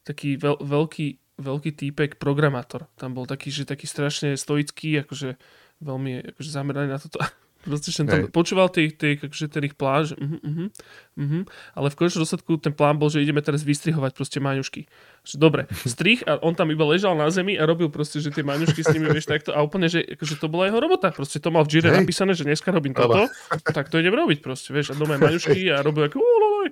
taký 0.03 0.35
veľ, 0.35 0.59
veľký, 0.59 1.39
veľký 1.39 1.71
týpek 1.71 2.19
programátor. 2.19 2.91
Tam 2.99 3.15
bol 3.15 3.23
taký, 3.23 3.47
že 3.47 3.63
taký 3.63 3.87
strašne 3.87 4.35
stoický, 4.35 5.07
akože 5.07 5.39
veľmi 5.77 6.35
akože 6.35 6.49
zameraný 6.51 6.89
na 6.91 6.99
toto 6.99 7.23
proste 7.67 7.91
som 7.91 8.07
tam 8.07 8.31
počúval 8.31 8.71
tie, 8.71 8.87
tie, 8.89 9.19
akože 9.19 9.51
ten 9.51 9.67
ich 9.67 9.75
plán, 9.75 10.07
že 10.07 10.15
uh, 10.15 10.23
uh, 10.23 10.71
uh, 11.19 11.43
ale 11.75 11.87
v 11.91 11.95
konečnom 11.99 12.23
dôsledku 12.23 12.55
ten 12.63 12.71
plán 12.71 12.95
bol, 12.95 13.11
že 13.11 13.19
ideme 13.19 13.43
teraz 13.43 13.67
vystrihovať 13.67 14.15
proste 14.15 14.39
maňušky. 14.39 14.87
Že 15.27 15.35
dobre, 15.35 15.61
strih 15.93 16.23
a 16.23 16.39
on 16.39 16.55
tam 16.55 16.71
iba 16.71 16.87
ležal 16.87 17.19
na 17.19 17.27
zemi 17.27 17.59
a 17.59 17.67
robil 17.67 17.91
proste, 17.91 18.23
že 18.23 18.31
tie 18.31 18.47
maňušky 18.47 18.81
s 18.81 18.89
nimi, 18.95 19.11
vieš, 19.11 19.27
takto. 19.27 19.51
A 19.51 19.59
úplne, 19.59 19.91
že 19.91 20.01
akože 20.15 20.39
to 20.39 20.47
bola 20.47 20.71
jeho 20.71 20.79
robota. 20.79 21.11
Proste 21.11 21.43
to 21.43 21.51
mal 21.51 21.67
v 21.67 21.77
Jire 21.77 21.91
napísané, 21.91 22.31
že 22.33 22.47
dneska 22.47 22.71
robím 22.71 22.95
toto, 22.95 23.27
tak 23.67 23.91
to 23.91 23.99
idem 23.99 24.15
robiť 24.15 24.39
proste, 24.39 24.71
vieš, 24.71 24.91
a 24.91 24.99
doma 24.99 25.19
maňušky 25.19 25.67
a 25.75 25.83
robil 25.83 26.07
ako, 26.07 26.23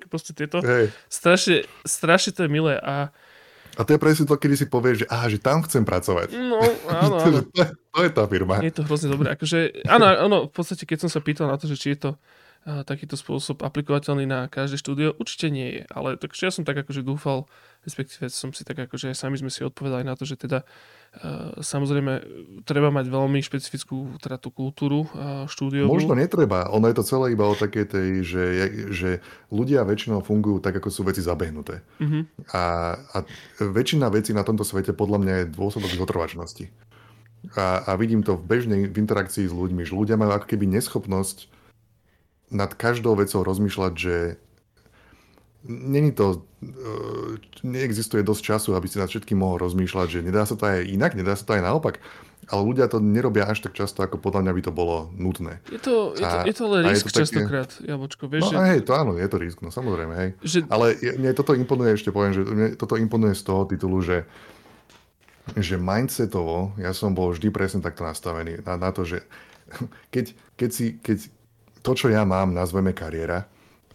proste 0.08 0.32
tieto. 0.32 0.64
Strašne, 1.12 1.68
strašne 1.84 2.32
to 2.32 2.48
je 2.48 2.50
milé. 2.50 2.80
A 2.80 3.12
a 3.76 3.82
to 3.84 3.90
je 3.96 4.00
presne 4.00 4.24
to, 4.24 4.36
kedy 4.40 4.56
si 4.56 4.66
povieš, 4.72 5.04
že, 5.04 5.08
aha, 5.12 5.26
že 5.28 5.40
tam 5.40 5.60
chcem 5.68 5.84
pracovať. 5.84 6.32
No, 6.32 6.60
áno, 6.92 7.16
áno. 7.20 7.40
to, 7.52 7.62
to 7.68 8.00
je 8.02 8.12
tá 8.12 8.24
firma. 8.26 8.64
Je 8.64 8.72
to 8.72 8.88
hrozne 8.88 9.12
dobré. 9.12 9.36
Akože, 9.36 9.84
áno, 9.86 10.06
áno, 10.08 10.38
v 10.48 10.54
podstate, 10.56 10.88
keď 10.88 11.08
som 11.08 11.10
sa 11.12 11.20
pýtal 11.20 11.52
na 11.52 11.60
to, 11.60 11.68
že 11.68 11.76
či 11.76 11.88
je 11.96 12.00
to 12.08 12.12
takýto 12.66 13.14
spôsob 13.14 13.62
aplikovateľný 13.62 14.26
na 14.26 14.50
každé 14.50 14.82
štúdio, 14.82 15.14
určite 15.22 15.54
nie 15.54 15.70
je. 15.80 15.84
Ale 15.94 16.18
takže 16.18 16.50
ja 16.50 16.52
som 16.52 16.66
tak 16.66 16.82
akože 16.82 17.06
dúfal, 17.06 17.46
respektíve 17.86 18.26
som 18.34 18.50
si 18.50 18.66
tak 18.66 18.82
akože 18.90 19.14
sami 19.14 19.38
sme 19.38 19.54
si 19.54 19.62
odpovedali 19.62 20.02
na 20.02 20.18
to, 20.18 20.26
že 20.26 20.36
teda 20.36 20.66
Eh, 21.16 21.64
samozrejme, 21.64 22.28
treba 22.68 22.92
mať 22.92 23.08
veľmi 23.08 23.40
špecifickú 23.40 24.20
teda 24.20 24.36
tú 24.36 24.52
kultúru 24.52 25.08
eh, 25.16 25.48
štúdiovú. 25.48 25.88
Možno 25.88 26.12
netreba. 26.12 26.68
Ono 26.76 26.92
je 26.92 26.96
to 27.00 27.08
celé 27.08 27.32
iba 27.32 27.48
o 27.48 27.56
takej 27.56 27.86
tej, 27.88 28.10
že, 28.20 28.46
že 28.92 29.10
ľudia 29.48 29.88
väčšinou 29.88 30.20
fungujú 30.20 30.60
tak, 30.60 30.76
ako 30.76 30.92
sú 30.92 31.08
veci 31.08 31.24
zabehnuté. 31.24 31.88
Uh-huh. 32.04 32.28
A, 32.52 32.64
a 33.00 33.18
väčšina 33.64 34.12
vecí 34.12 34.36
na 34.36 34.44
tomto 34.44 34.68
svete 34.68 34.92
podľa 34.92 35.24
mňa 35.24 35.34
je 35.40 35.52
dôsledok 35.56 35.96
zotrvačnosti. 35.96 36.68
A, 37.56 37.88
a 37.88 37.92
vidím 37.96 38.20
to 38.20 38.36
v 38.36 38.44
bežnej 38.44 38.82
v 38.92 39.00
interakcii 39.00 39.48
s 39.48 39.56
ľuďmi, 39.56 39.88
že 39.88 39.96
ľudia 39.96 40.20
majú 40.20 40.36
ako 40.36 40.52
keby 40.52 40.68
neschopnosť 40.68 41.48
nad 42.56 42.72
každou 42.72 43.20
vecou 43.20 43.44
rozmýšľať, 43.44 43.94
že 44.00 44.16
není 45.68 46.16
to, 46.16 46.48
e, 46.64 46.68
neexistuje 47.68 48.24
dosť 48.24 48.42
času, 48.56 48.70
aby 48.78 48.88
si 48.88 49.02
nad 49.02 49.12
všetkým 49.12 49.36
mohol 49.36 49.60
rozmýšľať, 49.68 50.08
že 50.08 50.20
nedá 50.24 50.48
sa 50.48 50.56
to 50.56 50.64
aj 50.64 50.88
inak, 50.88 51.18
nedá 51.18 51.36
sa 51.36 51.44
to 51.44 51.58
aj 51.58 51.64
naopak. 51.66 52.00
Ale 52.46 52.62
ľudia 52.62 52.86
to 52.86 53.02
nerobia 53.02 53.50
až 53.50 53.66
tak 53.66 53.74
často, 53.74 54.06
ako 54.06 54.22
podľa 54.22 54.46
mňa 54.46 54.54
by 54.54 54.62
to 54.70 54.72
bolo 54.72 55.10
nutné. 55.18 55.66
Je 55.66 55.82
to, 55.82 56.14
je 56.14 56.22
to, 56.22 56.38
je 56.46 56.54
to 56.54 56.66
len 56.70 56.84
risk 56.86 57.10
to 57.10 57.26
častokrát, 57.26 57.74
také... 57.74 57.90
Jabočko. 57.90 58.30
Vieš, 58.30 58.42
no 58.46 58.50
že... 58.54 58.58
hej, 58.70 58.80
to 58.86 58.92
áno, 58.94 59.12
je 59.18 59.26
to 59.26 59.38
risk, 59.42 59.58
no 59.66 59.74
samozrejme, 59.74 60.14
hej. 60.14 60.30
Že... 60.46 60.60
Ale 60.70 60.94
mne 61.18 61.34
toto 61.34 61.58
imponuje, 61.58 61.98
ešte 61.98 62.14
poviem, 62.14 62.38
že 62.38 62.42
mne 62.46 62.68
toto 62.78 63.02
imponuje 63.02 63.34
z 63.34 63.44
toho 63.44 63.66
titulu, 63.66 64.00
že 64.06 64.30
že 65.54 65.78
mindsetovo, 65.78 66.74
ja 66.82 66.90
som 66.90 67.14
bol 67.14 67.30
vždy 67.30 67.54
presne 67.54 67.78
takto 67.78 68.02
nastavený 68.02 68.66
na, 68.66 68.82
na 68.82 68.90
to, 68.90 69.06
že 69.06 69.22
keď, 70.14 70.34
keď, 70.58 70.70
si, 70.74 70.98
keď 70.98 71.30
to, 71.86 71.94
čo 71.94 72.10
ja 72.10 72.26
mám, 72.26 72.50
nazveme 72.50 72.98
kariéra, 72.98 73.46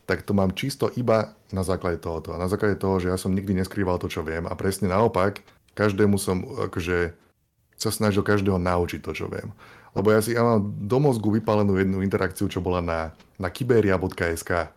tak 0.07 0.23
to 0.23 0.31
mám 0.31 0.55
čisto 0.55 0.95
iba 0.95 1.35
na 1.51 1.67
základe 1.67 1.99
tohoto. 1.99 2.31
A 2.31 2.39
na 2.39 2.47
základe 2.47 2.79
toho, 2.79 3.03
že 3.03 3.11
ja 3.11 3.19
som 3.19 3.35
nikdy 3.35 3.59
neskrýval 3.59 3.99
to, 3.99 4.07
čo 4.07 4.23
viem. 4.23 4.47
A 4.47 4.55
presne 4.55 4.87
naopak, 4.87 5.43
každému 5.75 6.15
som 6.19 6.47
akože 6.71 7.15
sa 7.75 7.91
snažil 7.91 8.23
každého 8.23 8.59
naučiť 8.63 9.03
to, 9.03 9.11
čo 9.11 9.27
viem. 9.27 9.51
Lebo 9.91 10.15
ja 10.15 10.23
si 10.23 10.39
ja 10.39 10.47
mám 10.47 10.63
do 10.63 10.99
mozgu 11.03 11.35
vypálenú 11.43 11.75
jednu 11.75 11.99
interakciu, 12.07 12.47
čo 12.47 12.63
bola 12.63 12.79
na, 12.79 13.11
na 13.43 13.51
kyberia.sk. 13.51 14.71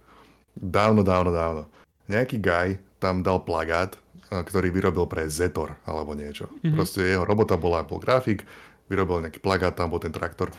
Dávno, 0.58 1.06
dávno, 1.06 1.30
dávno. 1.30 1.62
Nejaký 2.10 2.42
guy 2.42 2.82
tam 2.98 3.22
dal 3.22 3.46
plagát, 3.46 3.94
ktorý 4.30 4.74
vyrobil 4.74 5.06
pre 5.06 5.30
Zetor 5.30 5.78
alebo 5.86 6.18
niečo. 6.18 6.50
Mm-hmm. 6.50 6.74
Proste 6.74 7.06
jeho 7.06 7.26
robota 7.28 7.54
bola, 7.54 7.86
bol 7.86 8.02
grafik, 8.02 8.42
vyrobil 8.90 9.22
nejaký 9.22 9.38
plagát, 9.38 9.78
tam 9.78 9.94
bol 9.94 10.02
ten 10.02 10.14
traktor 10.14 10.50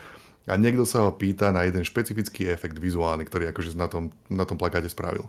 a 0.45 0.57
niekto 0.57 0.85
sa 0.85 1.05
ho 1.05 1.11
pýta 1.13 1.49
na 1.49 1.65
jeden 1.65 1.81
špecifický 1.81 2.49
efekt 2.53 2.77
vizuálny, 2.77 3.25
ktorý 3.25 3.49
akože 3.49 3.73
na 3.73 3.89
tom, 3.89 4.13
na 4.29 4.45
tom 4.45 4.61
plakáte 4.61 4.89
spravil. 4.89 5.25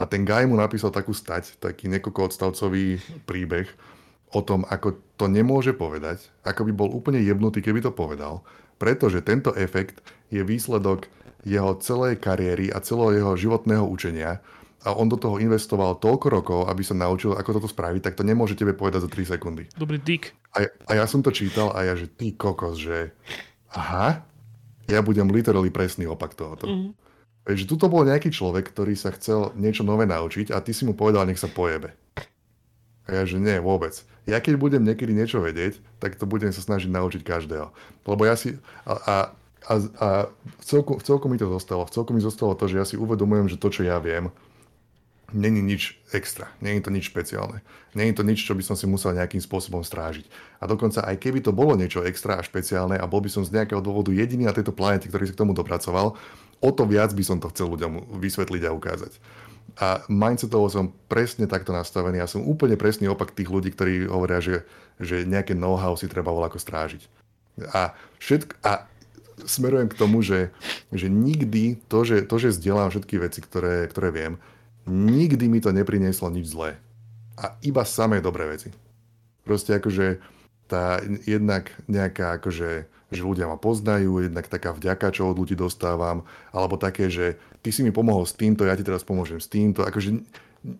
A 0.00 0.08
ten 0.08 0.24
guy 0.24 0.48
mu 0.48 0.56
napísal 0.56 0.94
takú 0.94 1.12
stať, 1.12 1.60
taký 1.60 1.90
niekoľko 1.90 2.32
odstavcový 2.32 3.02
príbeh 3.28 3.68
o 4.30 4.40
tom, 4.40 4.62
ako 4.70 4.96
to 5.18 5.26
nemôže 5.26 5.74
povedať, 5.74 6.30
ako 6.46 6.70
by 6.70 6.72
bol 6.72 6.88
úplne 6.88 7.20
jebnutý, 7.20 7.60
keby 7.60 7.82
to 7.82 7.92
povedal, 7.92 8.46
pretože 8.80 9.20
tento 9.20 9.52
efekt 9.58 10.00
je 10.32 10.40
výsledok 10.40 11.10
jeho 11.44 11.76
celej 11.82 12.22
kariéry 12.22 12.70
a 12.72 12.80
celého 12.80 13.12
jeho 13.12 13.34
životného 13.36 13.84
učenia 13.84 14.40
a 14.80 14.96
on 14.96 15.12
do 15.12 15.20
toho 15.20 15.36
investoval 15.36 16.00
toľko 16.00 16.26
rokov, 16.32 16.60
aby 16.72 16.80
sa 16.80 16.96
naučil, 16.96 17.36
ako 17.36 17.60
toto 17.60 17.68
spraviť, 17.68 18.00
tak 18.00 18.16
to 18.16 18.24
nemôže 18.24 18.56
tebe 18.56 18.72
povedať 18.72 19.04
za 19.04 19.10
3 19.12 19.36
sekundy. 19.36 19.68
Dobrý 19.76 20.00
dick. 20.00 20.32
A, 20.56 20.64
a 20.88 20.92
ja 20.96 21.04
som 21.04 21.20
to 21.20 21.28
čítal 21.28 21.76
a 21.76 21.84
ja, 21.84 21.92
že 21.92 22.08
ty 22.08 22.32
kokos, 22.32 22.80
že 22.80 23.12
aha, 23.76 24.24
ja 24.90 25.00
budem 25.00 25.30
literally 25.30 25.70
presný 25.70 26.10
opak 26.10 26.34
tohoto. 26.34 26.66
Mm. 26.66 26.92
Veď, 27.46 27.64
tuto 27.64 27.88
bol 27.88 28.04
nejaký 28.04 28.28
človek, 28.28 28.68
ktorý 28.68 28.92
sa 28.94 29.14
chcel 29.16 29.56
niečo 29.56 29.80
nové 29.80 30.04
naučiť 30.04 30.52
a 30.52 30.60
ty 30.60 30.76
si 30.76 30.84
mu 30.84 30.92
povedal, 30.92 31.24
nech 31.24 31.40
sa 31.40 31.48
pojebe. 31.48 31.96
A 33.08 33.08
ja, 33.10 33.22
že 33.24 33.40
nie, 33.40 33.56
vôbec. 33.58 33.96
Ja 34.28 34.38
keď 34.38 34.60
budem 34.60 34.84
niekedy 34.84 35.16
niečo 35.16 35.40
vedieť, 35.40 35.80
tak 35.98 36.14
to 36.14 36.28
budem 36.28 36.52
sa 36.52 36.60
snažiť 36.60 36.92
naučiť 36.92 37.22
každého. 37.24 37.72
Lebo 38.06 38.22
ja 38.28 38.36
si... 38.36 38.60
A, 38.84 38.92
a, 38.92 39.16
a, 39.66 39.74
a 39.98 40.08
v, 40.60 40.64
celku, 40.64 41.00
v 41.00 41.02
celku 41.02 41.26
mi 41.26 41.40
to 41.40 41.48
zostalo. 41.48 41.88
V 41.88 41.94
celku 41.96 42.12
mi 42.12 42.20
zostalo 42.20 42.52
to, 42.54 42.68
že 42.68 42.76
ja 42.76 42.86
si 42.86 43.00
uvedomujem, 43.00 43.50
že 43.50 43.58
to, 43.58 43.72
čo 43.72 43.82
ja 43.82 43.98
viem, 43.98 44.28
není 45.32 45.62
nič 45.62 45.98
extra, 46.14 46.50
není 46.60 46.82
to 46.82 46.90
nič 46.90 47.10
špeciálne. 47.10 47.62
Není 47.90 48.14
to 48.14 48.22
nič, 48.22 48.46
čo 48.46 48.54
by 48.54 48.62
som 48.62 48.78
si 48.78 48.86
musel 48.86 49.18
nejakým 49.18 49.42
spôsobom 49.42 49.82
strážiť. 49.82 50.30
A 50.62 50.70
dokonca 50.70 51.02
aj 51.02 51.18
keby 51.18 51.42
to 51.42 51.50
bolo 51.50 51.74
niečo 51.74 52.06
extra 52.06 52.38
a 52.38 52.46
špeciálne 52.46 52.94
a 52.94 53.10
bol 53.10 53.18
by 53.18 53.30
som 53.30 53.42
z 53.42 53.50
nejakého 53.50 53.82
dôvodu 53.82 54.14
jediný 54.14 54.46
na 54.46 54.54
tejto 54.54 54.70
planete, 54.70 55.10
ktorý 55.10 55.26
sa 55.26 55.34
k 55.34 55.40
tomu 55.42 55.52
dopracoval, 55.58 56.14
o 56.60 56.70
to 56.70 56.82
viac 56.86 57.10
by 57.10 57.24
som 57.26 57.42
to 57.42 57.50
chcel 57.50 57.66
ľuďom 57.72 58.20
vysvetliť 58.22 58.62
a 58.68 58.74
ukázať. 58.76 59.12
A 59.80 60.02
mindsetovo 60.10 60.66
som 60.70 60.92
presne 61.08 61.46
takto 61.50 61.70
nastavený. 61.74 62.20
Ja 62.20 62.28
som 62.30 62.46
úplne 62.46 62.76
presný 62.76 63.08
opak 63.10 63.32
tých 63.34 63.48
ľudí, 63.48 63.72
ktorí 63.72 64.06
hovoria, 64.06 64.42
že, 64.42 64.66
že 65.00 65.24
nejaké 65.24 65.56
know-how 65.56 65.94
si 65.94 66.10
treba 66.10 66.34
voľako 66.34 66.58
strážiť. 66.60 67.02
A, 67.74 67.94
všetko, 68.20 68.54
a 68.66 68.86
smerujem 69.46 69.88
k 69.88 69.98
tomu, 69.98 70.20
že, 70.20 70.52
že 70.92 71.08
nikdy 71.08 71.80
to, 71.88 72.04
že, 72.04 72.26
to, 72.28 72.36
že 72.36 72.60
zdieľam 72.60 72.92
všetky 72.92 73.16
veci, 73.20 73.40
ktoré, 73.40 73.88
ktoré 73.88 74.08
viem, 74.12 74.34
nikdy 74.90 75.46
mi 75.46 75.62
to 75.62 75.70
neprinieslo 75.70 76.26
nič 76.28 76.50
zlé. 76.50 76.76
A 77.38 77.56
iba 77.62 77.86
samé 77.86 78.18
dobré 78.20 78.50
veci. 78.50 78.74
Proste 79.46 79.78
akože 79.78 80.20
tá 80.68 81.00
jednak 81.24 81.72
nejaká 81.90 82.38
akože, 82.38 82.84
že 83.10 83.22
ľudia 83.22 83.50
ma 83.50 83.58
poznajú, 83.58 84.22
jednak 84.22 84.46
taká 84.46 84.70
vďaka, 84.70 85.10
čo 85.10 85.30
od 85.30 85.38
ľudí 85.40 85.58
dostávam, 85.58 86.22
alebo 86.54 86.78
také, 86.78 87.10
že 87.10 87.40
ty 87.64 87.74
si 87.74 87.82
mi 87.82 87.90
pomohol 87.90 88.22
s 88.22 88.36
týmto, 88.36 88.62
ja 88.68 88.78
ti 88.78 88.86
teraz 88.86 89.02
pomôžem 89.02 89.42
s 89.42 89.50
týmto, 89.50 89.82
akože 89.82 90.22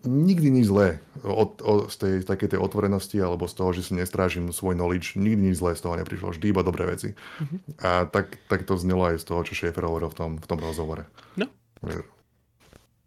nikdy 0.05 0.61
nič 0.61 0.69
zlé 0.69 1.01
od, 1.25 1.57
od, 1.65 1.89
z 1.89 1.95
tej 1.97 2.13
takej 2.21 2.53
tej 2.53 2.59
otvorenosti 2.61 3.17
alebo 3.17 3.49
z 3.49 3.57
toho, 3.57 3.73
že 3.73 3.81
si 3.89 3.97
nestrážim 3.97 4.53
svoj 4.53 4.77
knowledge, 4.77 5.17
nikdy 5.17 5.51
nič 5.51 5.57
zlé 5.57 5.73
z 5.73 5.81
toho 5.81 5.97
neprišlo, 5.97 6.31
vždy 6.31 6.53
iba 6.53 6.61
dobré 6.61 6.85
veci. 6.85 7.17
Mm-hmm. 7.17 7.59
A 7.81 8.05
tak, 8.05 8.37
tak 8.45 8.61
to 8.69 8.77
znelo 8.77 9.09
aj 9.09 9.17
z 9.17 9.25
toho, 9.25 9.41
čo 9.41 9.57
Schaefer 9.57 9.81
hovoril 9.81 10.13
v 10.13 10.17
tom, 10.17 10.31
v 10.37 10.45
tom 10.45 10.59
rozhovore. 10.61 11.09
No. 11.33 11.49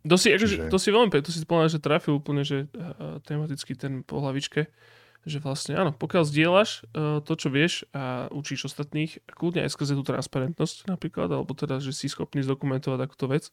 To 0.05 0.21
si, 0.21 0.37
akože, 0.37 0.69
to 0.69 0.77
si 0.77 0.93
veľmi 0.93 1.09
to 1.25 1.33
si 1.33 1.41
povedal, 1.49 1.73
že 1.73 1.81
trafil 1.81 2.21
úplne, 2.21 2.45
že 2.45 2.69
uh, 2.77 3.25
tematicky 3.25 3.73
ten 3.73 4.05
po 4.05 4.21
hlavičke, 4.21 4.69
že 5.25 5.39
vlastne 5.41 5.81
áno, 5.81 5.97
pokiaľ 5.97 6.29
zdieľaš 6.29 6.85
uh, 6.93 7.25
to, 7.25 7.33
čo 7.33 7.49
vieš 7.49 7.89
a 7.97 8.29
učíš 8.29 8.69
ostatných, 8.69 9.25
kľudne 9.33 9.65
aj 9.65 9.73
skrze 9.73 9.97
tú 9.97 10.05
transparentnosť 10.05 10.93
napríklad, 10.93 11.33
alebo 11.33 11.57
teda, 11.57 11.81
že 11.81 11.97
si 11.97 12.13
schopný 12.13 12.45
zdokumentovať 12.45 13.01
takúto 13.01 13.33
vec, 13.33 13.49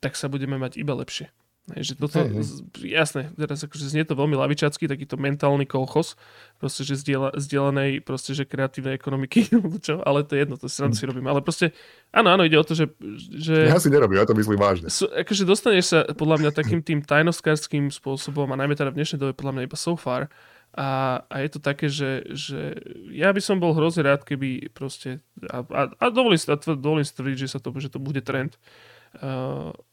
tak 0.00 0.16
sa 0.16 0.32
budeme 0.32 0.56
mať 0.56 0.80
iba 0.80 0.96
lepšie. 0.96 1.28
Že 1.70 1.94
toto, 1.94 2.18
hey, 2.26 2.42
jasné, 2.90 3.30
teraz 3.38 3.62
akože 3.62 3.86
znie 3.86 4.02
to 4.02 4.18
veľmi 4.18 4.34
lavičacky, 4.34 4.90
takýto 4.90 5.14
mentálny 5.14 5.62
kolchos, 5.62 6.18
proste, 6.58 6.82
že 6.82 6.98
zdieľa, 6.98 7.38
zdieľanej, 7.38 8.02
proste, 8.02 8.34
že 8.34 8.42
kreatívnej 8.42 8.98
ekonomiky, 8.98 9.46
čo, 9.86 10.02
ale 10.02 10.26
to 10.26 10.34
je 10.34 10.42
jedno, 10.42 10.58
to 10.58 10.66
si 10.66 10.82
si 10.82 11.04
robím, 11.06 11.30
ale 11.30 11.38
proste, 11.38 11.70
áno, 12.10 12.34
áno, 12.34 12.42
ide 12.42 12.58
o 12.58 12.66
to, 12.66 12.74
že... 12.74 12.90
že 13.14 13.70
ja 13.70 13.78
si 13.78 13.94
nerobím, 13.94 14.18
ja 14.18 14.26
to 14.26 14.34
myslím 14.34 14.58
vážne. 14.58 14.90
Sú, 14.90 15.06
akože 15.06 15.46
dostaneš 15.46 15.84
sa 15.86 15.98
podľa 16.10 16.42
mňa 16.42 16.50
takým 16.50 16.82
tým 16.82 16.98
tajnostkárským 16.98 17.94
spôsobom 17.94 18.50
a 18.50 18.58
najmä 18.58 18.74
teda 18.74 18.90
v 18.90 18.98
dnešnej 18.98 19.22
dobe 19.22 19.38
podľa 19.38 19.54
mňa 19.54 19.66
iba 19.70 19.78
so 19.78 19.94
far 19.94 20.34
a, 20.72 21.20
a 21.28 21.44
je 21.44 21.48
to 21.52 21.60
také, 21.60 21.92
že, 21.92 22.24
že 22.32 22.80
ja 23.12 23.28
by 23.28 23.44
som 23.44 23.60
bol 23.60 23.76
hrozne 23.76 24.08
rád, 24.08 24.24
keby 24.24 24.72
proste, 24.72 25.20
a, 25.44 25.60
a, 25.68 25.80
a 25.92 26.04
dovolím, 26.08 26.40
a 26.40 26.56
dovolím 26.56 27.04
si 27.04 27.12
tvrdiť, 27.12 27.38
že, 27.44 27.48
sa 27.52 27.58
to, 27.60 27.76
že 27.76 27.92
to 27.92 28.00
bude 28.00 28.24
trend, 28.24 28.56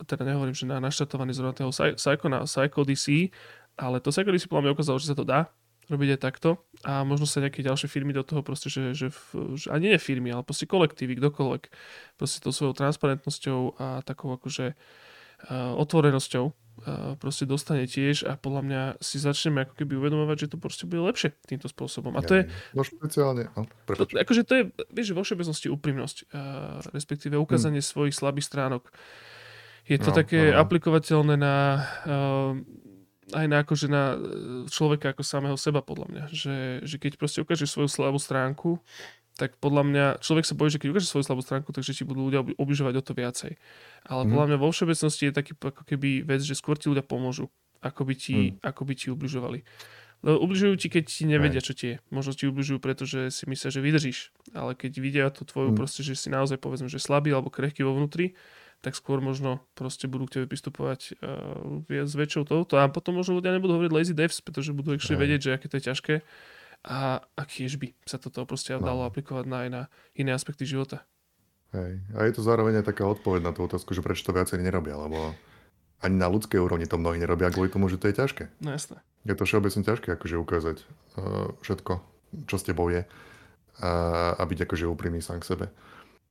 teda 0.07 0.24
nehovorím, 0.24 0.55
že 0.55 0.70
na 0.70 0.80
naštartovaný 0.80 1.36
zrovna 1.36 1.51
toho 1.51 1.72
Psycho 1.72 2.28
na 2.32 2.47
Psycho 2.47 2.82
DC, 2.88 3.34
ale 3.76 3.99
to 3.99 4.15
Psycho 4.15 4.32
DC 4.32 4.47
podľa 4.47 4.63
mňa 4.70 4.76
ukázalo, 4.76 4.97
že 4.99 5.11
sa 5.11 5.17
to 5.17 5.28
dá 5.28 5.51
robiť 5.89 6.15
aj 6.15 6.20
takto. 6.22 6.49
A 6.86 7.01
možno 7.01 7.26
sa 7.26 7.41
nejaké 7.41 7.65
ďalšie 7.65 7.89
firmy 7.89 8.13
do 8.13 8.22
toho 8.22 8.45
proste, 8.45 8.70
že, 8.70 8.93
že, 8.93 9.09
že 9.57 9.67
ani 9.74 9.91
nie 9.91 9.99
firmy, 9.99 10.30
ale 10.30 10.45
proste 10.45 10.70
kolektívy, 10.70 11.17
kdokoľvek 11.17 11.63
proste 12.15 12.39
tou 12.39 12.53
svojou 12.53 12.78
transparentnosťou 12.78 13.59
a 13.82 13.88
takou 14.05 14.30
akože 14.38 14.78
uh, 14.78 15.74
otvorenosťou 15.82 16.45
proste 17.19 17.45
dostane 17.45 17.86
tiež 17.86 18.27
a 18.27 18.36
podľa 18.36 18.61
mňa 18.65 18.82
si 19.03 19.17
začneme 19.21 19.67
ako 19.67 19.73
keby 19.80 19.99
uvedomovať, 19.99 20.38
že 20.45 20.47
to 20.53 20.57
proste 20.57 20.86
bude 20.86 21.03
lepšie 21.05 21.36
týmto 21.45 21.67
spôsobom. 21.67 22.15
A 22.15 22.21
to 22.21 22.41
je... 22.41 22.43
No 22.75 22.82
špeciálne, 22.84 23.51
no, 23.53 23.67
to, 23.88 24.03
akože 24.07 24.41
to 24.47 24.53
je, 24.55 24.63
vieš, 24.91 25.11
vo 25.15 25.21
všeobecnosti 25.23 25.67
úprimnosť, 25.69 26.17
uh, 26.32 26.80
respektíve 26.95 27.36
ukázanie 27.36 27.84
hmm. 27.84 27.89
svojich 27.89 28.15
slabých 28.15 28.47
stránok. 28.47 28.89
Je 29.89 29.97
to 29.97 30.13
no, 30.13 30.17
také 30.17 30.53
no. 30.53 30.61
aplikovateľné 30.61 31.36
na 31.36 31.55
uh, 32.05 32.53
aj 33.30 33.45
na, 33.45 33.57
akože 33.61 33.88
na 33.89 34.17
človeka 34.69 35.13
ako 35.13 35.21
samého 35.21 35.57
seba, 35.57 35.86
podľa 35.86 36.07
mňa. 36.09 36.23
Že, 36.34 36.57
že 36.86 36.95
keď 36.97 37.11
proste 37.21 37.39
ukážeš 37.45 37.69
svoju 37.69 37.89
slabú 37.89 38.17
stránku, 38.17 38.82
tak 39.39 39.55
podľa 39.55 39.83
mňa, 39.87 40.05
človek 40.19 40.43
sa 40.43 40.53
bojí, 40.59 40.75
že 40.75 40.83
keď 40.83 40.91
ukáže 40.91 41.07
svoju 41.07 41.23
slabú 41.23 41.39
stránku, 41.39 41.71
takže 41.71 41.95
ti 41.95 42.03
budú 42.03 42.27
ľudia 42.27 42.43
obližovať 42.59 42.93
o 42.99 43.03
to 43.03 43.15
viacej. 43.15 43.55
Ale 44.03 44.27
mm. 44.27 44.29
podľa 44.35 44.45
mňa 44.51 44.57
vo 44.59 44.69
všeobecnosti 44.75 45.31
je 45.31 45.33
taký 45.33 45.55
ako 45.55 45.83
keby 45.87 46.27
vec, 46.27 46.43
že 46.43 46.59
skôr 46.59 46.75
ti 46.75 46.91
ľudia 46.91 47.07
pomôžu, 47.07 47.47
ako 47.79 48.03
by 48.03 48.15
ti, 48.19 48.59
mm. 48.59 48.67
ako 48.67 48.81
by 48.83 48.93
ti 48.99 49.07
ubližovali. 49.07 49.63
Lebo 50.19 50.37
ubližujú 50.43 50.75
ti, 50.75 50.91
keď 50.91 51.03
ti 51.07 51.23
nevedia, 51.23 51.63
čo 51.63 51.71
ti 51.71 51.95
je. 51.95 52.03
Možno 52.11 52.35
ti 52.35 52.43
ubližujú, 52.51 52.83
pretože 52.83 53.31
si 53.31 53.47
myslia, 53.47 53.71
že 53.71 53.79
vydržíš. 53.79 54.35
Ale 54.51 54.75
keď 54.75 54.91
vidia 54.99 55.25
tú 55.31 55.47
tvoju, 55.47 55.71
mm. 55.71 55.77
proste, 55.79 56.03
že 56.03 56.19
si 56.19 56.27
naozaj 56.27 56.59
povedzme, 56.59 56.91
že 56.91 56.99
slabý 56.99 57.31
alebo 57.31 57.47
krehký 57.47 57.87
vo 57.87 57.95
vnútri, 57.95 58.35
tak 58.83 58.95
skôr 58.95 59.23
možno 59.23 59.63
proste 59.75 60.07
budú 60.07 60.27
k 60.27 60.39
tebe 60.39 60.45
pristupovať 60.51 61.19
uh, 61.19 61.83
s 61.87 62.15
väčšou 62.15 62.47
touto. 62.47 62.79
A 62.79 62.91
potom 62.91 63.15
možno 63.15 63.39
ľudia 63.39 63.55
nebudú 63.55 63.79
hovoriť 63.79 63.91
lazy 63.91 64.13
devs, 64.15 64.43
pretože 64.43 64.75
budú 64.75 64.95
ešte 64.95 65.15
vedieť, 65.15 65.39
že 65.39 65.49
aké 65.55 65.67
to 65.71 65.79
je 65.79 65.87
ťažké 65.87 66.13
a, 66.86 67.19
a 67.23 67.41
tiež 67.43 67.75
by 67.75 67.91
sa 68.07 68.15
toto 68.15 68.43
proste 68.47 68.75
no. 68.75 68.84
dalo 68.84 69.03
aplikovať 69.03 69.45
na 69.47 69.57
aj 69.67 69.69
na 69.69 69.82
iné 70.15 70.32
aspekty 70.32 70.63
života. 70.63 71.03
Hej. 71.75 72.01
A 72.17 72.25
je 72.25 72.34
to 72.34 72.41
zároveň 72.41 72.82
aj 72.82 72.89
taká 72.89 73.05
odpoveď 73.05 73.45
na 73.45 73.51
tú 73.53 73.61
otázku, 73.67 73.93
že 73.93 74.01
prečo 74.01 74.25
to 74.25 74.34
viacerí 74.34 74.65
nerobia, 74.65 74.97
lebo 74.97 75.38
ani 76.01 76.15
na 76.17 76.32
ľudskej 76.32 76.57
úrovni 76.57 76.89
to 76.89 76.97
mnohí 76.97 77.19
nerobia 77.19 77.51
kvôli 77.53 77.69
tomu, 77.69 77.91
že 77.91 77.99
to 77.99 78.09
je 78.09 78.17
ťažké. 78.17 78.49
No 78.63 78.73
jasné. 78.73 79.03
Je 79.27 79.36
to 79.36 79.43
všeobecne 79.45 79.84
ťažké 79.84 80.15
akože 80.15 80.36
ukázať 80.39 80.77
uh, 80.82 81.53
všetko, 81.61 81.93
čo 82.47 82.55
s 82.55 82.63
tebou 82.65 82.88
je 82.88 83.03
a, 83.84 83.91
a 84.34 84.43
byť 84.43 84.65
akože 84.65 84.88
úprimný 84.88 85.19
sám 85.19 85.43
k 85.43 85.49
sebe 85.55 85.65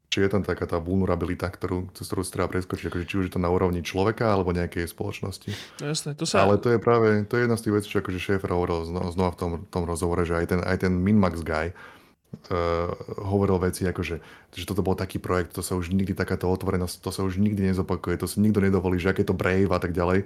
či 0.08 0.24
je 0.24 0.32
tam 0.32 0.40
taká 0.40 0.64
tá 0.64 0.80
vulnerabilita, 0.80 1.52
ktorú, 1.52 1.92
cez 1.92 2.08
ktorú 2.08 2.24
si 2.24 2.32
treba 2.32 2.48
preskočiť, 2.48 2.88
akože 2.88 3.04
či 3.04 3.14
už 3.20 3.24
je 3.28 3.34
to 3.36 3.44
na 3.44 3.52
úrovni 3.52 3.84
človeka 3.84 4.32
alebo 4.32 4.56
nejakej 4.56 4.88
spoločnosti. 4.88 5.52
No 5.84 5.92
jasné, 5.92 6.16
to 6.16 6.24
sa... 6.24 6.48
Ale 6.48 6.56
to 6.56 6.72
je 6.72 6.80
práve, 6.80 7.28
to 7.28 7.36
je 7.36 7.44
jedna 7.44 7.56
z 7.60 7.68
tých 7.68 7.74
vecí, 7.76 7.86
čo 7.92 8.00
akože 8.00 8.16
Schaefer 8.16 8.48
hovoril 8.48 8.88
znova 8.88 9.36
v 9.36 9.38
tom, 9.38 9.50
tom 9.68 9.84
rozhovore, 9.84 10.24
že 10.24 10.40
aj 10.40 10.46
ten, 10.48 10.60
aj 10.64 10.76
ten 10.80 10.92
Minmax 10.96 11.44
guy 11.44 11.76
uh, 11.76 12.88
hovoril 13.20 13.60
veci 13.60 13.84
ako, 13.84 14.00
že, 14.00 14.16
že 14.56 14.64
toto 14.64 14.80
bol 14.80 14.96
taký 14.96 15.20
projekt, 15.20 15.52
to 15.52 15.60
sa 15.60 15.76
už 15.76 15.92
nikdy 15.92 16.16
takáto 16.16 16.48
otvorenosť, 16.48 17.04
to 17.04 17.12
sa 17.12 17.20
už 17.20 17.36
nikdy 17.36 17.68
nezopakuje, 17.68 18.16
to 18.16 18.24
si 18.24 18.40
nikto 18.40 18.64
nedovolí, 18.64 18.96
že 18.96 19.12
aké 19.12 19.28
to 19.28 19.36
brave 19.36 19.68
a 19.68 19.76
tak 19.76 19.92
ďalej. 19.92 20.24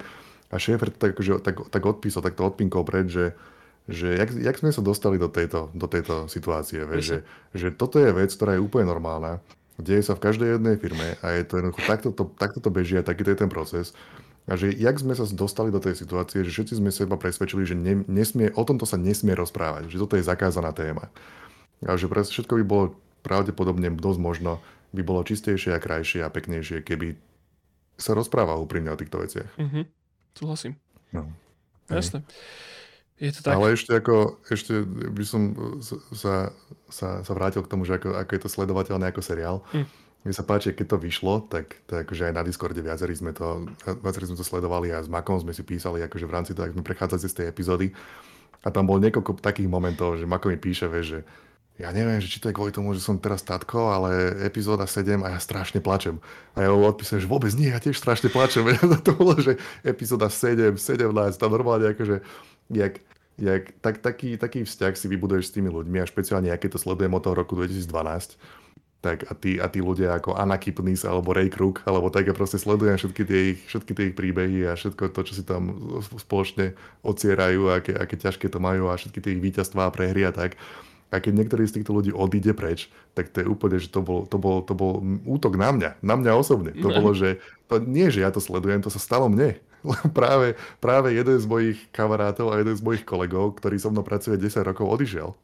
A 0.55 0.63
Schaefer 0.63 0.95
tak, 0.95 1.19
akože, 1.19 1.43
tak, 1.43 1.59
tak 1.75 1.83
odpísal, 1.83 2.23
tak 2.23 2.39
to 2.39 2.47
odpinkol 2.47 2.87
pred, 2.87 3.11
že 3.11 3.35
že 3.91 4.15
jak, 4.15 4.31
jak 4.31 4.57
sme 4.63 4.71
sa 4.71 4.79
dostali 4.79 5.19
do 5.19 5.27
tejto, 5.27 5.75
do 5.75 5.91
tejto 5.91 6.31
situácie, 6.31 6.87
vieš, 6.87 7.03
že, 7.03 7.19
že 7.51 7.69
toto 7.75 7.99
je 7.99 8.15
vec, 8.15 8.31
ktorá 8.31 8.55
je 8.55 8.63
úplne 8.63 8.87
normálna 8.87 9.43
Deje 9.81 10.05
sa 10.05 10.13
v 10.17 10.25
každej 10.29 10.49
jednej 10.59 10.77
firme 10.77 11.17
a 11.25 11.33
je 11.33 11.49
to 11.49 11.57
jednoducho, 11.61 11.83
takto 11.89 12.09
to, 12.13 12.25
takto 12.37 12.59
to 12.61 12.69
beží 12.69 13.01
a 13.01 13.07
taký 13.07 13.25
to 13.25 13.33
je 13.33 13.41
ten 13.41 13.49
proces. 13.49 13.97
A 14.51 14.59
že 14.59 14.75
jak 14.75 14.99
sme 14.99 15.15
sa 15.15 15.25
dostali 15.31 15.71
do 15.71 15.79
tej 15.79 15.95
situácie, 15.95 16.43
že 16.43 16.51
všetci 16.51 16.83
sme 16.83 16.91
seba 16.91 17.15
presvedčili, 17.15 17.63
že 17.63 17.79
ne, 17.79 18.03
nesmie, 18.11 18.51
o 18.53 18.63
tomto 18.67 18.85
sa 18.85 18.99
nesmie 18.99 19.33
rozprávať, 19.39 19.87
že 19.89 20.01
toto 20.03 20.19
je 20.19 20.27
zakázaná 20.27 20.75
téma. 20.75 21.09
A 21.87 21.95
že 21.95 22.11
všetko 22.11 22.59
by 22.63 22.65
bolo 22.67 22.85
pravdepodobne 23.23 23.95
dosť 23.95 24.21
možno, 24.21 24.59
by 24.93 25.03
bolo 25.07 25.25
čistejšie 25.25 25.73
a 25.73 25.81
krajšie 25.81 26.21
a 26.27 26.29
peknejšie, 26.29 26.83
keby 26.85 27.17
sa 27.97 28.19
rozprával 28.19 28.61
úprimne 28.61 28.91
o 28.91 28.99
týchto 28.99 29.23
veciach. 29.23 29.51
Mhm, 29.57 29.87
súhlasím. 30.35 30.75
No. 31.15 31.31
Jasné. 31.87 32.27
Je 33.23 33.31
to 33.31 33.41
tak. 33.47 33.55
Ale 33.55 33.79
ešte 33.79 33.95
ako, 33.95 34.43
ešte 34.51 34.83
by 34.89 35.23
som 35.23 35.55
sa, 36.11 36.51
sa, 36.93 37.25
sa 37.25 37.33
vrátil 37.33 37.65
k 37.65 37.71
tomu, 37.73 37.89
že 37.89 37.97
ako, 37.97 38.21
ako 38.21 38.31
je 38.37 38.43
to 38.45 38.53
sledovateľné 38.53 39.09
ako 39.09 39.25
seriál. 39.25 39.65
Mm. 39.73 39.89
Mne 40.23 40.35
sa 40.39 40.47
páči, 40.47 40.71
keď 40.71 40.87
to 40.95 41.03
vyšlo, 41.03 41.51
tak, 41.51 41.83
tak 41.91 42.07
akože 42.07 42.31
aj 42.31 42.35
na 42.37 42.47
Discorde 42.47 42.79
viacerí 42.79 43.11
sme 43.19 43.35
to, 43.35 43.67
viacerí 44.07 44.31
sme 44.31 44.39
to 44.39 44.47
sledovali 44.47 44.95
a 44.95 45.03
s 45.03 45.11
Makom 45.11 45.35
sme 45.43 45.51
si 45.51 45.67
písali 45.67 45.99
akože 46.07 46.31
v 46.31 46.35
rámci 46.37 46.55
toho, 46.55 46.71
ak 46.71 46.75
sme 46.79 46.87
prechádzali 46.87 47.27
z 47.27 47.37
tej 47.43 47.47
epizódy. 47.51 47.91
A 48.63 48.71
tam 48.71 48.87
bol 48.87 49.03
niekoľko 49.03 49.43
takých 49.43 49.67
momentov, 49.67 50.23
že 50.23 50.29
Mako 50.31 50.55
mi 50.55 50.59
píše, 50.63 50.87
vieš, 50.87 51.19
že 51.19 51.21
ja 51.81 51.91
neviem, 51.91 52.23
že 52.23 52.31
či 52.31 52.39
to 52.39 52.47
je 52.47 52.55
kvôli 52.55 52.71
tomu, 52.71 52.95
že 52.95 53.03
som 53.03 53.19
teraz 53.19 53.43
tatko, 53.43 53.91
ale 53.91 54.39
epizóda 54.47 54.87
7 54.87 55.25
a 55.27 55.35
ja 55.35 55.39
strašne 55.43 55.83
plačem. 55.83 56.23
A 56.55 56.63
ja 56.63 56.71
ho 56.71 56.79
odpísam, 56.79 57.19
že 57.19 57.27
vôbec 57.27 57.51
nie, 57.59 57.75
ja 57.75 57.83
tiež 57.83 57.99
strašne 57.99 58.31
plačem. 58.31 58.63
To 59.09 59.11
bolo, 59.17 59.35
že 59.41 59.59
epizóda 59.83 60.31
7, 60.31 60.79
17, 60.79 61.11
tam 61.41 61.51
normálne 61.51 61.91
akože, 61.97 62.23
jak, 62.71 63.03
jak, 63.39 63.73
tak, 63.81 64.05
taký, 64.05 64.37
taký 64.37 64.65
vzťah 64.65 64.93
si 64.97 65.07
vybuduješ 65.09 65.53
s 65.53 65.55
tými 65.55 65.73
ľuďmi 65.73 66.03
a 66.03 66.09
špeciálne, 66.09 66.53
aké 66.53 66.69
to 66.69 66.81
sledujem 66.81 67.13
od 67.13 67.23
toho 67.25 67.37
roku 67.37 67.57
2012, 67.57 68.37
tak 69.03 69.27
a 69.27 69.35
tí, 69.35 69.59
a 69.59 69.67
tí 69.67 69.83
ľudia 69.83 70.15
ako 70.15 70.39
Anna 70.39 70.55
Kipnis 70.63 71.03
alebo 71.03 71.35
Ray 71.35 71.51
Krook, 71.51 71.83
alebo 71.91 72.07
tak 72.07 72.31
ja 72.31 72.35
proste 72.39 72.63
sledujem 72.63 72.95
všetky 72.95 73.23
tie 73.27 73.41
ich, 73.53 73.61
všetky 73.67 73.93
tie 73.99 74.05
ich 74.13 74.17
príbehy 74.17 74.71
a 74.71 74.79
všetko 74.79 75.11
to, 75.11 75.21
čo 75.27 75.33
si 75.35 75.43
tam 75.43 75.75
spoločne 76.23 76.79
ocierajú, 77.03 77.67
aké, 77.75 77.99
aké 77.99 78.15
ťažké 78.15 78.47
to 78.47 78.63
majú 78.63 78.87
a 78.89 78.95
všetky 78.95 79.19
tie 79.19 79.35
ich 79.35 79.43
víťazstvá 79.43 79.91
a 79.91 79.95
prehry 79.95 80.23
a 80.23 80.31
tak. 80.31 80.55
A 81.13 81.21
keď 81.21 81.45
niektorý 81.45 81.69
z 81.69 81.77
týchto 81.83 81.93
ľudí 81.93 82.09
odíde 82.15 82.57
preč, 82.57 82.89
tak 83.13 83.29
to 83.29 83.45
je 83.45 83.47
úplne, 83.51 83.77
že 83.77 83.93
to 83.93 84.01
bol, 84.01 84.25
to 84.25 84.41
bol, 84.41 84.65
to 84.65 84.73
bol 84.73 85.05
útok 85.29 85.61
na 85.61 85.69
mňa, 85.69 85.91
na 86.01 86.15
mňa 86.17 86.33
osobne. 86.33 86.73
To 86.81 86.89
bolo, 86.89 87.13
že 87.13 87.37
to 87.69 87.85
nie, 87.85 88.09
že 88.09 88.25
ja 88.25 88.33
to 88.33 88.41
sledujem, 88.41 88.81
to 88.81 88.89
sa 88.89 88.97
stalo 88.97 89.29
mne. 89.29 89.61
Práve, 90.19 90.55
práve 90.79 91.15
jeden 91.15 91.37
z 91.39 91.47
mojich 91.47 91.79
kamarátov 91.91 92.55
a 92.55 92.59
jeden 92.59 92.75
z 92.75 92.83
mojich 92.83 93.05
kolegov, 93.07 93.59
ktorý 93.59 93.77
so 93.79 93.91
mnou 93.91 94.07
pracuje 94.07 94.39
10 94.39 94.63
rokov, 94.63 94.87
odišiel. 94.89 95.35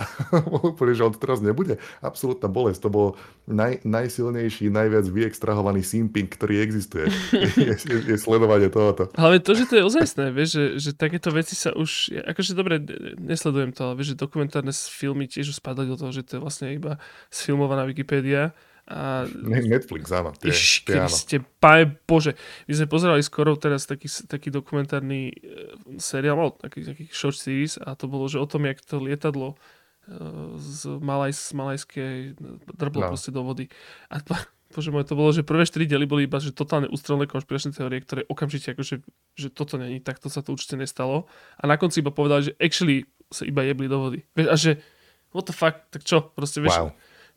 úplne, 0.64 0.92
že 0.96 1.04
on 1.04 1.12
teraz 1.12 1.44
nebude. 1.44 1.76
Absolutná 2.00 2.48
bolesť. 2.48 2.88
To 2.88 2.90
bol 2.90 3.08
naj, 3.44 3.84
najsilnejší, 3.84 4.72
najviac 4.72 5.06
vyextrahovaný 5.08 5.84
simping, 5.84 6.28
ktorý 6.30 6.64
existuje. 6.64 7.10
je, 7.58 7.74
je, 7.76 7.98
je 8.08 8.16
sledovanie 8.16 8.72
tohoto. 8.72 9.12
Ale 9.16 9.42
to, 9.42 9.52
že 9.52 9.68
to 9.68 9.74
je 9.80 9.84
ozajstné, 9.84 10.32
vieš, 10.32 10.50
že, 10.56 10.64
že 10.78 10.90
takéto 10.96 11.28
veci 11.34 11.54
sa 11.56 11.74
už, 11.74 12.16
akože 12.24 12.52
dobre, 12.56 12.80
nesledujem 13.18 13.76
to, 13.76 13.92
ale 13.92 13.94
vieš, 14.00 14.16
že 14.16 14.22
dokumentárne 14.24 14.72
filmy 14.72 15.28
tiež 15.28 15.52
už 15.52 15.60
spadali 15.60 15.90
do 15.90 15.98
toho, 16.00 16.12
že 16.14 16.24
to 16.24 16.38
je 16.38 16.44
vlastne 16.44 16.72
iba 16.72 16.96
sfilmovaná 17.28 17.84
Wikipedia. 17.84 18.56
A... 18.90 19.22
Netflix, 19.46 20.10
áno. 20.10 20.34
Tie, 20.34 20.50
Iš, 20.50 20.82
tie, 20.82 20.98
áno. 20.98 21.14
ste, 21.14 21.38
páj 21.62 21.94
Bože, 22.10 22.34
my 22.66 22.72
sme 22.74 22.86
pozerali 22.90 23.22
skoro 23.22 23.54
teraz 23.54 23.86
taký, 23.86 24.10
taký 24.26 24.50
dokumentárny 24.50 25.30
e, 25.30 25.34
seriál, 26.02 26.58
taký, 26.58 26.82
taký 26.82 27.06
short 27.14 27.38
series 27.38 27.78
a 27.78 27.94
to 27.94 28.10
bolo, 28.10 28.26
že 28.26 28.42
o 28.42 28.46
tom, 28.50 28.66
jak 28.66 28.82
to 28.82 28.98
lietadlo 28.98 29.54
z, 30.58 30.98
Malaj, 30.98 31.32
z 31.36 31.52
malajskej 31.54 32.14
drblo 32.74 33.06
No. 33.06 33.10
proste 33.14 33.30
do 33.30 33.46
vody. 33.46 33.70
A 34.10 34.18
to, 34.18 34.34
bože 34.74 34.90
môj, 34.90 35.06
to 35.06 35.14
bolo, 35.14 35.30
že 35.30 35.46
prvé 35.46 35.62
4 35.62 35.86
diely 35.86 36.06
boli 36.08 36.26
iba 36.26 36.42
že 36.42 36.50
totálne 36.50 36.90
ústrelné 36.90 37.30
konšpiračné 37.30 37.70
teórie, 37.74 38.02
ktoré 38.02 38.26
okamžite 38.26 38.74
akože, 38.74 39.06
že 39.38 39.48
toto 39.54 39.78
není, 39.78 40.02
takto 40.02 40.26
sa 40.26 40.42
to 40.42 40.54
určite 40.54 40.74
nestalo. 40.74 41.30
A 41.62 41.70
na 41.70 41.78
konci 41.78 42.02
iba 42.02 42.10
povedali, 42.10 42.50
že 42.50 42.52
actually 42.58 43.06
sa 43.30 43.46
iba 43.46 43.62
jebli 43.62 43.86
do 43.86 43.98
vody. 44.02 44.18
A 44.34 44.58
že 44.58 44.82
what 45.30 45.46
the 45.46 45.54
fuck, 45.54 45.78
tak 45.94 46.02
čo? 46.02 46.34
Proste 46.34 46.58
vieš, 46.58 46.74
Wow, 46.74 46.90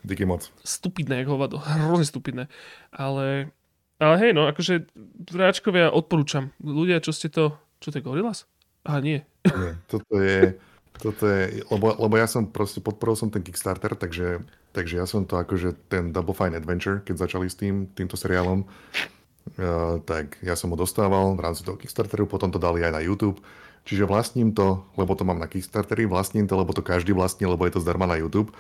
díky 0.04 0.26
moc. 0.26 0.52
stupidné, 0.64 1.18
jak 1.18 1.28
hovado. 1.28 1.58
Hrozne 1.58 2.06
stupidné. 2.06 2.48
Ale, 2.92 3.52
ale 4.00 4.16
hej, 4.20 4.32
no, 4.36 4.48
akože 4.52 4.88
hráčkovia 5.32 5.92
odporúčam. 5.92 6.52
Ľudia, 6.64 7.00
čo 7.00 7.16
ste 7.16 7.32
to... 7.32 7.56
Čo 7.84 7.92
to 7.92 8.00
je 8.00 8.06
Gorillaz? 8.08 8.48
Aha, 8.88 9.04
nie. 9.04 9.24
Nie, 9.44 9.76
toto 9.92 10.16
je, 10.20 10.56
toto 11.04 11.24
je, 11.28 11.68
lebo, 11.68 11.92
lebo 12.00 12.16
ja 12.16 12.28
som 12.32 12.48
proste, 12.48 12.80
podporil 12.80 13.20
som 13.20 13.28
ten 13.28 13.44
Kickstarter, 13.44 13.92
takže, 13.96 14.40
takže 14.72 15.04
ja 15.04 15.06
som 15.08 15.28
to 15.28 15.36
akože 15.36 15.92
ten 15.92 16.16
Double 16.16 16.36
Fine 16.36 16.56
Adventure, 16.56 17.04
keď 17.04 17.28
začali 17.28 17.52
s 17.52 17.60
tým, 17.60 17.92
týmto 17.92 18.16
seriálom, 18.16 18.64
uh, 18.64 20.00
tak 20.08 20.40
ja 20.40 20.56
som 20.56 20.72
ho 20.72 20.80
dostával 20.80 21.36
v 21.36 21.44
rámci 21.44 21.68
toho 21.68 21.76
Kickstarteru, 21.76 22.24
potom 22.24 22.52
to 22.52 22.60
dali 22.60 22.84
aj 22.84 22.96
na 22.96 23.04
YouTube, 23.04 23.44
čiže 23.84 24.08
vlastním 24.08 24.56
to, 24.56 24.80
lebo 24.96 25.12
to 25.16 25.28
mám 25.28 25.44
na 25.44 25.52
Kickstarteri, 25.52 26.08
vlastním 26.08 26.48
to, 26.48 26.56
lebo 26.56 26.72
to 26.72 26.80
každý 26.80 27.12
vlastní, 27.12 27.48
lebo 27.48 27.68
je 27.68 27.76
to 27.76 27.84
zdarma 27.84 28.08
na 28.08 28.16
YouTube, 28.16 28.56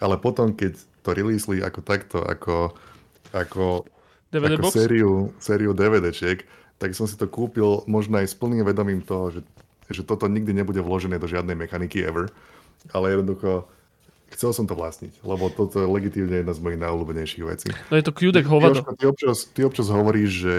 ale 0.00 0.18
potom, 0.18 0.54
keď 0.54 0.78
to 1.04 1.10
releasli 1.12 1.60
ako 1.60 1.80
takto, 1.84 2.18
ako, 2.24 2.72
ako 3.30 3.84
DVD 4.32 4.58
ako 4.58 4.62
box? 4.66 4.74
sériu, 4.74 5.12
sériu 5.38 5.70
DVDčiek, 5.76 6.42
tak 6.80 6.96
som 6.96 7.06
si 7.06 7.14
to 7.14 7.30
kúpil 7.30 7.86
možno 7.86 8.18
aj 8.18 8.32
s 8.32 8.34
plným 8.34 8.66
vedomím 8.66 9.04
toho, 9.04 9.30
že, 9.30 9.40
že 9.92 10.02
toto 10.02 10.26
nikdy 10.26 10.50
nebude 10.50 10.82
vložené 10.82 11.20
do 11.20 11.30
žiadnej 11.30 11.54
mechaniky 11.54 12.02
ever, 12.02 12.32
ale 12.90 13.14
jednoducho 13.14 13.68
chcel 14.34 14.50
som 14.50 14.66
to 14.66 14.74
vlastniť, 14.74 15.22
lebo 15.22 15.46
toto 15.46 15.78
je 15.78 15.86
legitívne 15.86 16.42
jedna 16.42 16.50
z 16.50 16.60
mojich 16.60 16.82
najobľúbenejších 16.82 17.44
vecí. 17.46 17.68
No 17.88 17.94
je 17.94 18.04
to 18.04 18.10
kľudek 18.10 18.44
hovado. 18.50 18.82
Ty, 18.82 19.06
občas, 19.14 19.46
ty 19.46 19.62
občas 19.62 19.86
hovoríš, 19.86 20.30
že, 20.34 20.56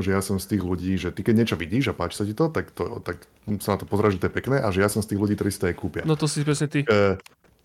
že 0.00 0.10
ja 0.16 0.24
som 0.24 0.40
z 0.40 0.56
tých 0.56 0.62
ľudí, 0.64 0.96
že 0.96 1.12
ty 1.12 1.20
keď 1.20 1.34
niečo 1.44 1.56
vidíš 1.60 1.92
a 1.92 1.94
páči 1.94 2.16
sa 2.16 2.24
ti 2.24 2.32
to, 2.32 2.48
tak, 2.48 2.72
to, 2.72 3.04
tak 3.04 3.28
sa 3.60 3.76
na 3.76 3.78
to 3.78 3.84
pozráš, 3.84 4.16
že 4.16 4.20
to 4.24 4.28
je 4.32 4.36
pekné 4.40 4.56
a 4.64 4.72
že 4.72 4.80
ja 4.80 4.88
som 4.88 5.04
z 5.04 5.12
tých 5.12 5.20
ľudí, 5.20 5.36
ktorí 5.36 5.50
si 5.52 5.60
to 5.60 5.68
aj 5.68 5.76
kúpia. 5.76 6.02
No 6.08 6.16
to 6.16 6.24
si 6.24 6.40
presne 6.40 6.72
ty. 6.72 6.88
Uh, 6.88 7.20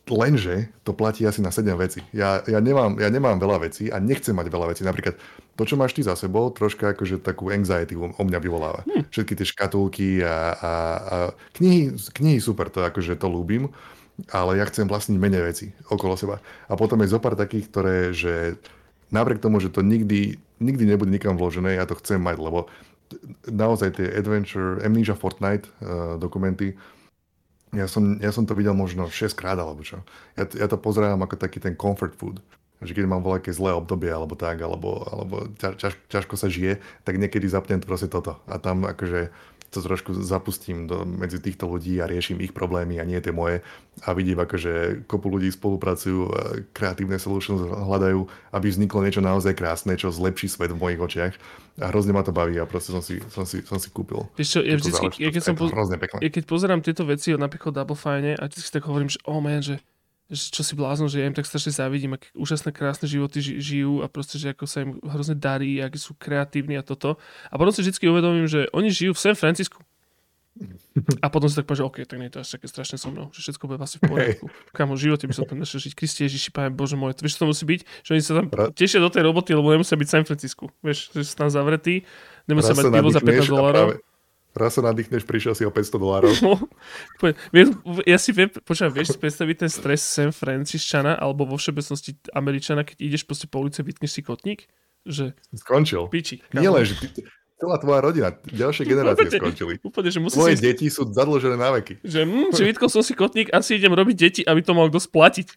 lenže 0.10 0.68
to 0.84 0.92
platí 0.92 1.24
asi 1.24 1.40
na 1.40 1.52
7 1.52 1.80
vecí. 1.80 2.04
Ja, 2.12 2.44
ja, 2.44 2.60
nemám, 2.60 3.00
ja 3.00 3.08
nemám 3.08 3.40
veľa 3.40 3.64
vecí 3.64 3.88
a 3.88 4.04
nechcem 4.04 4.36
mať 4.36 4.52
veľa 4.52 4.76
vecí. 4.76 4.84
Napríklad 4.84 5.16
to, 5.56 5.64
čo 5.64 5.80
máš 5.80 5.96
ty 5.96 6.04
za 6.04 6.20
sebou, 6.20 6.52
troška 6.52 6.92
akože 6.92 7.24
takú 7.24 7.48
anxiety 7.48 7.96
o, 7.96 8.12
mňa 8.12 8.40
vyvoláva. 8.44 8.84
Hm. 8.84 9.08
Všetky 9.08 9.34
tie 9.40 9.48
škatulky 9.48 10.10
a, 10.20 10.38
a, 10.60 10.74
a 11.00 11.16
knihy, 11.56 11.96
knihy 11.96 12.40
super, 12.44 12.68
to 12.68 12.84
akože 12.84 13.16
to 13.16 13.28
ľúbim, 13.32 13.72
ale 14.30 14.60
ja 14.60 14.68
chcem 14.68 14.86
vlastniť 14.86 15.18
menej 15.18 15.44
veci 15.48 15.68
okolo 15.88 16.20
seba. 16.20 16.44
A 16.68 16.74
potom 16.76 17.00
je 17.02 17.14
zopár 17.14 17.40
takých, 17.40 17.66
ktoré, 17.72 17.98
že 18.12 18.60
napriek 19.14 19.40
tomu, 19.40 19.64
že 19.64 19.72
to 19.72 19.86
nikdy, 19.86 20.36
nikdy 20.60 20.84
nebude 20.84 21.10
nikam 21.14 21.40
vložené, 21.40 21.80
ja 21.80 21.88
to 21.88 21.96
chcem 21.96 22.20
mať, 22.20 22.38
lebo 22.44 22.68
naozaj 23.46 24.02
tie 24.02 24.08
Adventure, 24.10 24.82
Amnesia 24.82 25.14
Fortnite 25.14 25.70
uh, 25.70 26.18
dokumenty, 26.18 26.74
ja 27.74 27.90
som, 27.90 28.22
ja 28.22 28.30
som 28.30 28.46
to 28.46 28.54
videl 28.54 28.78
možno 28.78 29.10
6 29.10 29.34
krát 29.34 29.58
alebo 29.58 29.82
čo. 29.82 30.02
Ja, 30.38 30.46
ja 30.46 30.68
to 30.70 30.78
pozerám 30.78 31.20
ako 31.26 31.36
taký 31.36 31.58
ten 31.58 31.74
comfort 31.74 32.14
food. 32.14 32.40
Že 32.84 33.00
keď 33.00 33.06
mám 33.08 33.24
voľaké 33.24 33.50
zlé 33.56 33.72
obdobie 33.72 34.12
alebo 34.12 34.36
tak, 34.36 34.60
alebo, 34.60 35.08
alebo 35.08 35.48
ťa, 35.56 35.80
ťaž, 35.80 35.94
ťažko 36.12 36.36
sa 36.36 36.52
žije, 36.52 36.84
tak 37.08 37.16
niekedy 37.16 37.48
zapnem 37.48 37.80
proste 37.80 38.12
toto. 38.12 38.44
A 38.46 38.60
tam 38.60 38.84
akože 38.84 39.32
to 39.74 39.82
trošku 39.82 40.14
zapustím 40.22 40.86
do, 40.86 41.02
medzi 41.04 41.42
týchto 41.42 41.66
ľudí 41.66 41.98
a 41.98 42.06
riešim 42.06 42.38
ich 42.40 42.54
problémy 42.54 43.02
a 43.02 43.04
nie 43.04 43.18
tie 43.18 43.34
moje. 43.34 43.66
A 44.06 44.14
vidím 44.14 44.38
akože 44.38 45.06
kopu 45.10 45.34
ľudí 45.34 45.50
spolupracujú, 45.50 46.30
kreatívne 46.72 47.18
solutions 47.18 47.66
hľadajú, 47.66 48.26
aby 48.54 48.68
vzniklo 48.70 49.02
niečo 49.02 49.26
naozaj 49.26 49.58
krásne, 49.58 49.98
čo 49.98 50.14
zlepší 50.14 50.50
svet 50.50 50.72
v 50.74 50.82
mojich 50.82 51.02
očiach. 51.02 51.34
A 51.82 51.90
hrozne 51.90 52.14
ma 52.14 52.22
to 52.22 52.30
baví 52.30 52.54
a 52.62 52.70
proste 52.70 52.94
som 52.94 53.02
si, 53.02 53.18
som 53.34 53.50
si, 53.50 53.66
som 53.66 53.82
si 53.82 53.90
kúpil. 53.90 54.30
Čo, 54.38 54.62
ja 54.62 54.78
vždycky, 54.78 55.10
ja 55.18 55.30
keď, 55.34 55.42
som 55.42 55.58
poz... 55.58 55.74
ja 55.74 56.30
keď 56.30 56.44
pozerám 56.46 56.86
tieto 56.86 57.02
veci 57.10 57.34
napríklad 57.34 57.74
Double 57.74 57.98
Fine 57.98 58.38
a 58.38 58.46
si 58.54 58.70
tak 58.70 58.86
hovorím, 58.86 59.10
že 59.10 59.18
oh 59.26 59.42
man, 59.42 59.66
že, 59.66 59.82
že 59.82 59.93
čo 60.34 60.62
si 60.62 60.74
blázon, 60.74 61.06
že 61.06 61.18
ja 61.18 61.26
im 61.26 61.32
tak 61.32 61.44
strašne 61.44 61.70
závidím, 61.70 62.14
aké 62.14 62.28
úžasné, 62.34 62.70
krásne 62.70 63.06
životy 63.06 63.38
ži- 63.38 63.58
žijú 63.58 63.94
a 64.00 64.08
proste, 64.08 64.36
že 64.36 64.50
ako 64.50 64.64
sa 64.64 64.82
im 64.82 64.98
hrozne 65.00 65.34
darí, 65.34 65.78
akí 65.78 65.96
sú 65.96 66.14
kreatívni 66.14 66.74
a 66.74 66.82
toto. 66.82 67.16
A 67.48 67.56
potom 67.56 67.70
si 67.70 67.80
vždycky 67.80 68.06
uvedomím, 68.06 68.46
že 68.46 68.68
oni 68.70 68.90
žijú 68.90 69.12
v 69.12 69.22
San 69.22 69.34
Francisku. 69.34 69.80
A 71.20 71.28
potom 71.28 71.50
si 71.50 71.56
tak 71.56 71.66
poviem, 71.66 71.82
že 71.82 71.84
OK, 71.84 71.98
tak 72.06 72.18
nie 72.22 72.30
je 72.30 72.38
to 72.38 72.40
až 72.40 72.50
také 72.52 72.70
strašne 72.70 72.96
so 72.96 73.10
mnou, 73.10 73.34
že 73.34 73.42
všetko 73.42 73.66
bude 73.66 73.82
vlastne 73.82 73.98
v 73.98 74.06
poriadku. 74.06 74.46
Kamo, 74.70 74.94
v 74.94 75.02
živote 75.02 75.26
by 75.26 75.34
som 75.34 75.46
tam 75.46 75.58
nešiel 75.58 75.82
žiť. 75.82 75.94
Kristie 75.94 76.30
Ježiši, 76.30 76.54
páne 76.54 76.70
Bože 76.70 76.94
môj, 76.94 77.18
vieš, 77.18 77.36
čo 77.36 77.42
to 77.42 77.50
musí 77.50 77.66
byť? 77.66 77.82
Že 78.06 78.10
oni 78.12 78.22
sa 78.22 78.34
tam 78.38 78.46
tešia 78.70 79.02
do 79.02 79.10
tej 79.10 79.26
roboty, 79.26 79.50
lebo 79.52 79.66
nemusia 79.68 79.98
byť 79.98 80.06
v 80.06 80.14
San 80.14 80.24
Francisku. 80.24 80.70
Vieš, 80.80 81.10
že 81.10 81.26
sú 81.26 81.34
tam 81.36 81.50
zavretí, 81.50 82.06
nemusia 82.46 82.78
mať 82.78 82.86
pivo 82.86 83.10
za 83.10 83.18
nadýchneš 83.18 83.26
15 83.42 83.50
a 83.50 83.50
dolárov. 83.50 83.88
práve- 83.90 84.13
Raz 84.54 84.78
sa 84.78 84.86
nadýchneš, 84.86 85.26
prišiel 85.26 85.58
si 85.58 85.66
o 85.66 85.74
500 85.74 85.98
dolárov. 85.98 86.34
No, 86.46 86.62
ja 88.06 88.18
si 88.22 88.30
viem, 88.30 88.54
počúvam, 88.62 88.94
vieš 88.94 89.18
si 89.18 89.18
predstaviť 89.18 89.66
ten 89.66 89.72
stres 89.74 90.06
San 90.06 90.30
Francisčana 90.30 91.18
alebo 91.18 91.50
vo 91.50 91.58
všeobecnosti 91.58 92.22
Američana, 92.38 92.86
keď 92.86 93.02
ideš 93.02 93.26
proste 93.26 93.50
po 93.50 93.66
ulici, 93.66 93.82
vytkneš 93.82 94.14
si 94.14 94.22
kotník? 94.22 94.70
Že 95.10 95.34
Skončil. 95.58 96.06
piči. 96.08 96.46
Nie 96.54 96.70
len, 96.70 96.86
že 96.86 96.96
ty, 97.02 97.08
celá 97.64 97.80
tvoja 97.80 98.00
rodina, 98.04 98.30
ďalšie 98.52 98.84
generácie 98.84 99.32
Úplne. 99.32 99.40
skončili. 99.40 99.74
Úplne, 99.80 100.10
že 100.12 100.20
musí 100.20 100.36
Tvoje 100.36 100.60
si... 100.60 100.64
deti 100.68 100.86
sú 100.92 101.08
zadlžené 101.08 101.56
na 101.56 101.72
veky. 101.80 102.04
Že, 102.04 102.28
hm, 102.28 102.52
že 102.52 102.64
vytkol 102.68 102.92
som 102.92 103.00
si 103.00 103.16
kotník, 103.16 103.48
asi 103.56 103.80
idem 103.80 103.96
robiť 103.96 104.16
deti, 104.20 104.42
aby 104.44 104.60
to 104.60 104.76
mal 104.76 104.92
kto 104.92 105.00
splatiť. 105.00 105.48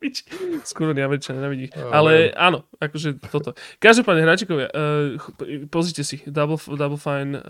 Piči. 0.00 0.24
Skoro 0.64 0.96
neameričania 0.96 1.44
nevidí. 1.44 1.68
Oh, 1.76 1.92
Ale 1.92 2.32
áno, 2.32 2.64
akože 2.80 3.20
toto. 3.28 3.52
Každopádne, 3.76 4.24
hráčikovia, 4.24 4.72
uh, 4.72 5.20
pozrite 5.68 6.00
si 6.00 6.24
Double, 6.24 6.56
Double 6.56 6.96
Fine, 6.96 7.36
uh, 7.36 7.42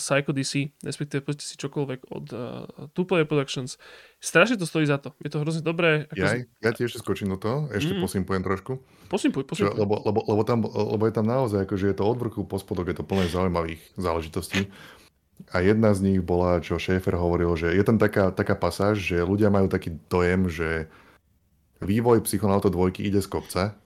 Psycho 0.00 0.32
DC, 0.32 0.72
respektíve 0.80 1.20
pozrite 1.28 1.44
si 1.44 1.60
čokoľvek 1.60 2.00
od 2.08 2.26
uh, 2.32 2.40
Two 2.96 3.04
Player 3.04 3.28
Productions. 3.28 3.76
Strašne 4.18 4.56
to 4.56 4.66
stojí 4.66 4.82
za 4.82 4.98
to. 4.98 5.14
Je 5.18 5.30
to 5.30 5.38
hrozne 5.38 5.62
dobré. 5.62 6.06
Ako 6.06 6.18
Ja, 6.18 6.28
z- 6.34 6.50
ja 6.58 6.70
tiež 6.72 6.90
skočím 6.96 7.30
do 7.30 7.38
toho, 7.38 7.70
ešte 7.70 7.94
Mm. 7.94 8.02
posimpujem 8.02 8.42
trošku. 8.42 8.72
Posimpuj, 9.06 9.42
Čo, 9.44 9.48
posimpuj. 9.48 9.78
lebo, 9.78 9.94
lebo, 10.02 10.20
lebo, 10.26 10.42
tam, 10.42 10.58
lebo 10.66 11.02
je 11.02 11.14
tam 11.14 11.24
naozaj, 11.24 11.64
akože 11.64 11.86
je 11.86 11.96
to 11.96 12.04
od 12.04 12.18
vrchu 12.18 12.42
po 12.42 12.56
spodok, 12.56 12.86
je 12.86 12.96
to 12.96 13.06
plné 13.06 13.24
zaujímavých 13.26 13.78
záležitostí. 13.94 14.66
A 15.48 15.62
jedna 15.62 15.94
z 15.94 16.02
nich 16.02 16.20
bola, 16.20 16.58
čo 16.58 16.76
Schaefer 16.76 17.14
hovoril, 17.14 17.54
že 17.54 17.70
je 17.70 17.80
tam 17.80 17.94
taká, 17.94 18.28
taká 18.28 18.52
pasáž, 18.52 18.98
že 18.98 19.22
ľudia 19.22 19.48
majú 19.48 19.66
taký 19.66 19.94
dojem, 20.04 20.50
že 20.50 20.90
vývoj 21.78 22.20
Psychonauta 22.20 22.66
2 22.66 22.98
ide 23.00 23.22
z 23.22 23.28
kopca 23.28 23.78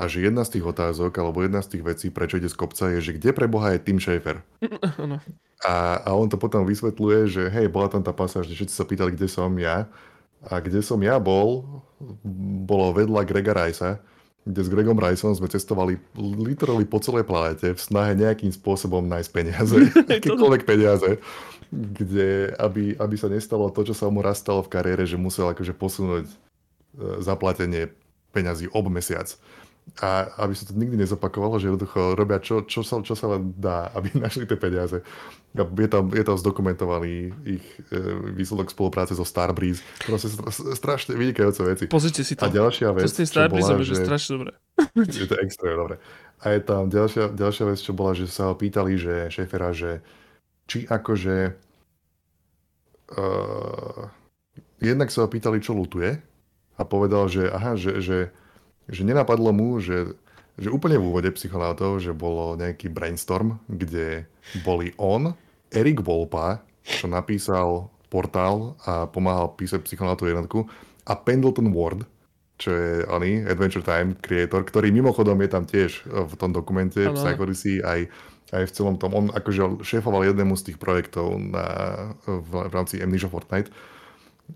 a 0.00 0.08
že 0.08 0.24
jedna 0.24 0.48
z 0.48 0.56
tých 0.56 0.64
otázok, 0.64 1.12
alebo 1.20 1.44
jedna 1.44 1.60
z 1.60 1.76
tých 1.76 1.84
vecí, 1.84 2.06
prečo 2.08 2.40
ide 2.40 2.48
z 2.48 2.56
kopca, 2.56 2.88
je, 2.96 3.04
že 3.04 3.20
kde 3.20 3.36
pre 3.36 3.44
Boha 3.44 3.76
je 3.76 3.84
Tim 3.84 4.00
Schaefer. 4.00 4.40
Áno. 5.04 5.20
A, 5.60 6.00
a 6.00 6.10
on 6.16 6.24
to 6.32 6.40
potom 6.40 6.64
vysvetľuje, 6.64 7.20
že 7.28 7.42
hej, 7.52 7.68
bola 7.68 7.92
tam 7.92 8.00
tá 8.00 8.16
pasáž, 8.16 8.48
že 8.48 8.56
všetci 8.56 8.72
sa 8.72 8.88
pýtali, 8.88 9.12
kde 9.12 9.28
som 9.28 9.52
ja. 9.60 9.84
A 10.40 10.56
kde 10.64 10.80
som 10.80 10.96
ja 11.04 11.20
bol, 11.20 11.84
bolo 12.64 12.96
vedľa 12.96 13.28
Grega 13.28 13.52
Ricea, 13.52 14.00
kde 14.48 14.60
s 14.64 14.72
Gregom 14.72 14.96
Riceom 14.96 15.36
sme 15.36 15.52
cestovali 15.52 16.00
literally 16.16 16.88
po 16.88 16.96
celej 16.96 17.28
planete 17.28 17.76
v 17.76 17.80
snahe 17.80 18.16
nejakým 18.16 18.48
spôsobom 18.48 19.04
nájsť 19.04 19.30
peniaze, 19.36 19.76
akékoľvek 20.16 20.64
peniaze, 20.64 21.20
kde, 21.68 22.56
aby, 22.56 22.96
aby 22.96 23.14
sa 23.20 23.28
nestalo 23.28 23.68
to, 23.68 23.84
čo 23.84 23.92
sa 23.92 24.08
mu 24.08 24.24
raz 24.24 24.40
stalo 24.40 24.64
v 24.64 24.72
kariére, 24.72 25.04
že 25.04 25.20
musel 25.20 25.52
akože 25.52 25.76
posunúť 25.76 26.24
e, 26.24 26.34
zaplatenie 27.20 27.92
peňazí 28.32 28.72
ob 28.72 28.88
mesiac. 28.88 29.28
A 29.98 30.30
aby 30.46 30.54
sa 30.54 30.70
to 30.70 30.78
nikdy 30.78 30.94
nezopakovalo, 30.94 31.58
že 31.58 31.66
jednoducho 31.66 32.14
robia 32.14 32.38
čo, 32.38 32.62
čo, 32.62 32.86
sa, 32.86 33.02
čo 33.02 33.18
sa 33.18 33.36
len 33.36 33.50
dá, 33.58 33.90
aby 33.98 34.14
našli 34.14 34.46
tie 34.46 34.54
peniaze. 34.54 35.02
Je 35.50 35.88
tam, 35.90 36.14
je 36.14 36.22
tam 36.22 36.38
zdokumentovaný 36.38 37.34
ich 37.42 37.66
e, 37.90 37.98
výsledok 38.38 38.70
spolupráce 38.70 39.18
so 39.18 39.26
Starbreeze. 39.26 39.82
Proste 40.06 40.30
stra, 40.30 40.54
strašne 40.54 41.18
vynikajúce 41.18 41.60
veci. 41.66 41.84
Pozrite 41.90 42.22
si 42.22 42.38
to. 42.38 42.46
A 42.46 42.54
ďalšia 42.54 42.94
To 42.94 43.02
vec, 43.02 43.10
tým 43.10 43.26
čo 43.26 43.50
bola, 43.50 43.68
je 43.74 43.82
že 43.82 43.94
strašne 43.98 44.30
dobré. 44.38 44.50
je 45.10 45.26
to 45.26 45.36
extrémne 45.42 45.74
dobre. 45.74 45.94
A 46.40 46.54
je 46.54 46.60
tam 46.62 46.86
ďalšia, 46.86 47.34
ďalšia 47.34 47.64
vec, 47.66 47.78
čo 47.82 47.92
bola, 47.92 48.14
že 48.14 48.30
sa 48.30 48.48
ho 48.48 48.54
pýtali, 48.54 48.94
že 48.94 49.26
šéfera, 49.26 49.74
že 49.74 50.06
či 50.70 50.86
akože 50.86 51.36
uh, 53.18 54.02
jednak 54.78 55.10
sa 55.10 55.26
ho 55.26 55.28
pýtali, 55.28 55.58
čo 55.58 55.74
lutuje 55.74 56.22
a 56.78 56.82
povedal, 56.86 57.28
že 57.28 57.50
aha, 57.50 57.76
že, 57.76 58.00
že, 58.00 58.18
že 58.90 59.06
nenapadlo 59.06 59.54
mu, 59.54 59.78
že, 59.78 60.18
že 60.58 60.68
úplne 60.68 60.98
v 60.98 61.06
úvode 61.06 61.30
psychonautov, 61.32 62.02
že 62.02 62.10
bolo 62.10 62.58
nejaký 62.58 62.90
brainstorm, 62.90 63.62
kde 63.70 64.26
boli 64.66 64.92
on, 64.98 65.32
Erik 65.70 66.02
Volpa, 66.02 66.66
čo 66.82 67.06
napísal 67.06 67.86
portál 68.10 68.74
a 68.82 69.06
pomáhal 69.06 69.54
písať 69.54 69.86
psychonautov 69.86 70.26
jednotku 70.26 70.66
a 71.06 71.14
Pendleton 71.14 71.70
Ward, 71.70 72.02
čo 72.60 72.74
je 72.74 73.06
oný 73.08 73.46
Adventure 73.48 73.86
Time 73.86 74.18
creator, 74.18 74.66
ktorý 74.66 74.92
mimochodom 74.92 75.38
je 75.40 75.48
tam 75.48 75.64
tiež 75.64 76.04
v 76.04 76.34
tom 76.36 76.52
dokumente 76.52 77.00
Áno, 77.00 77.16
áno. 77.16 77.18
Psycho 77.22 77.42
Odyssey, 77.46 77.80
aj, 77.80 78.00
aj 78.52 78.62
v 78.68 78.74
celom 78.74 78.96
tom. 79.00 79.16
On 79.16 79.26
akože 79.32 79.80
šéfoval 79.80 80.28
jednému 80.28 80.58
z 80.60 80.72
tých 80.72 80.78
projektov 80.82 81.40
na, 81.40 81.66
v, 82.28 82.68
v 82.68 82.72
rámci 82.74 83.00
Amnesia 83.00 83.32
Fortnite. 83.32 83.72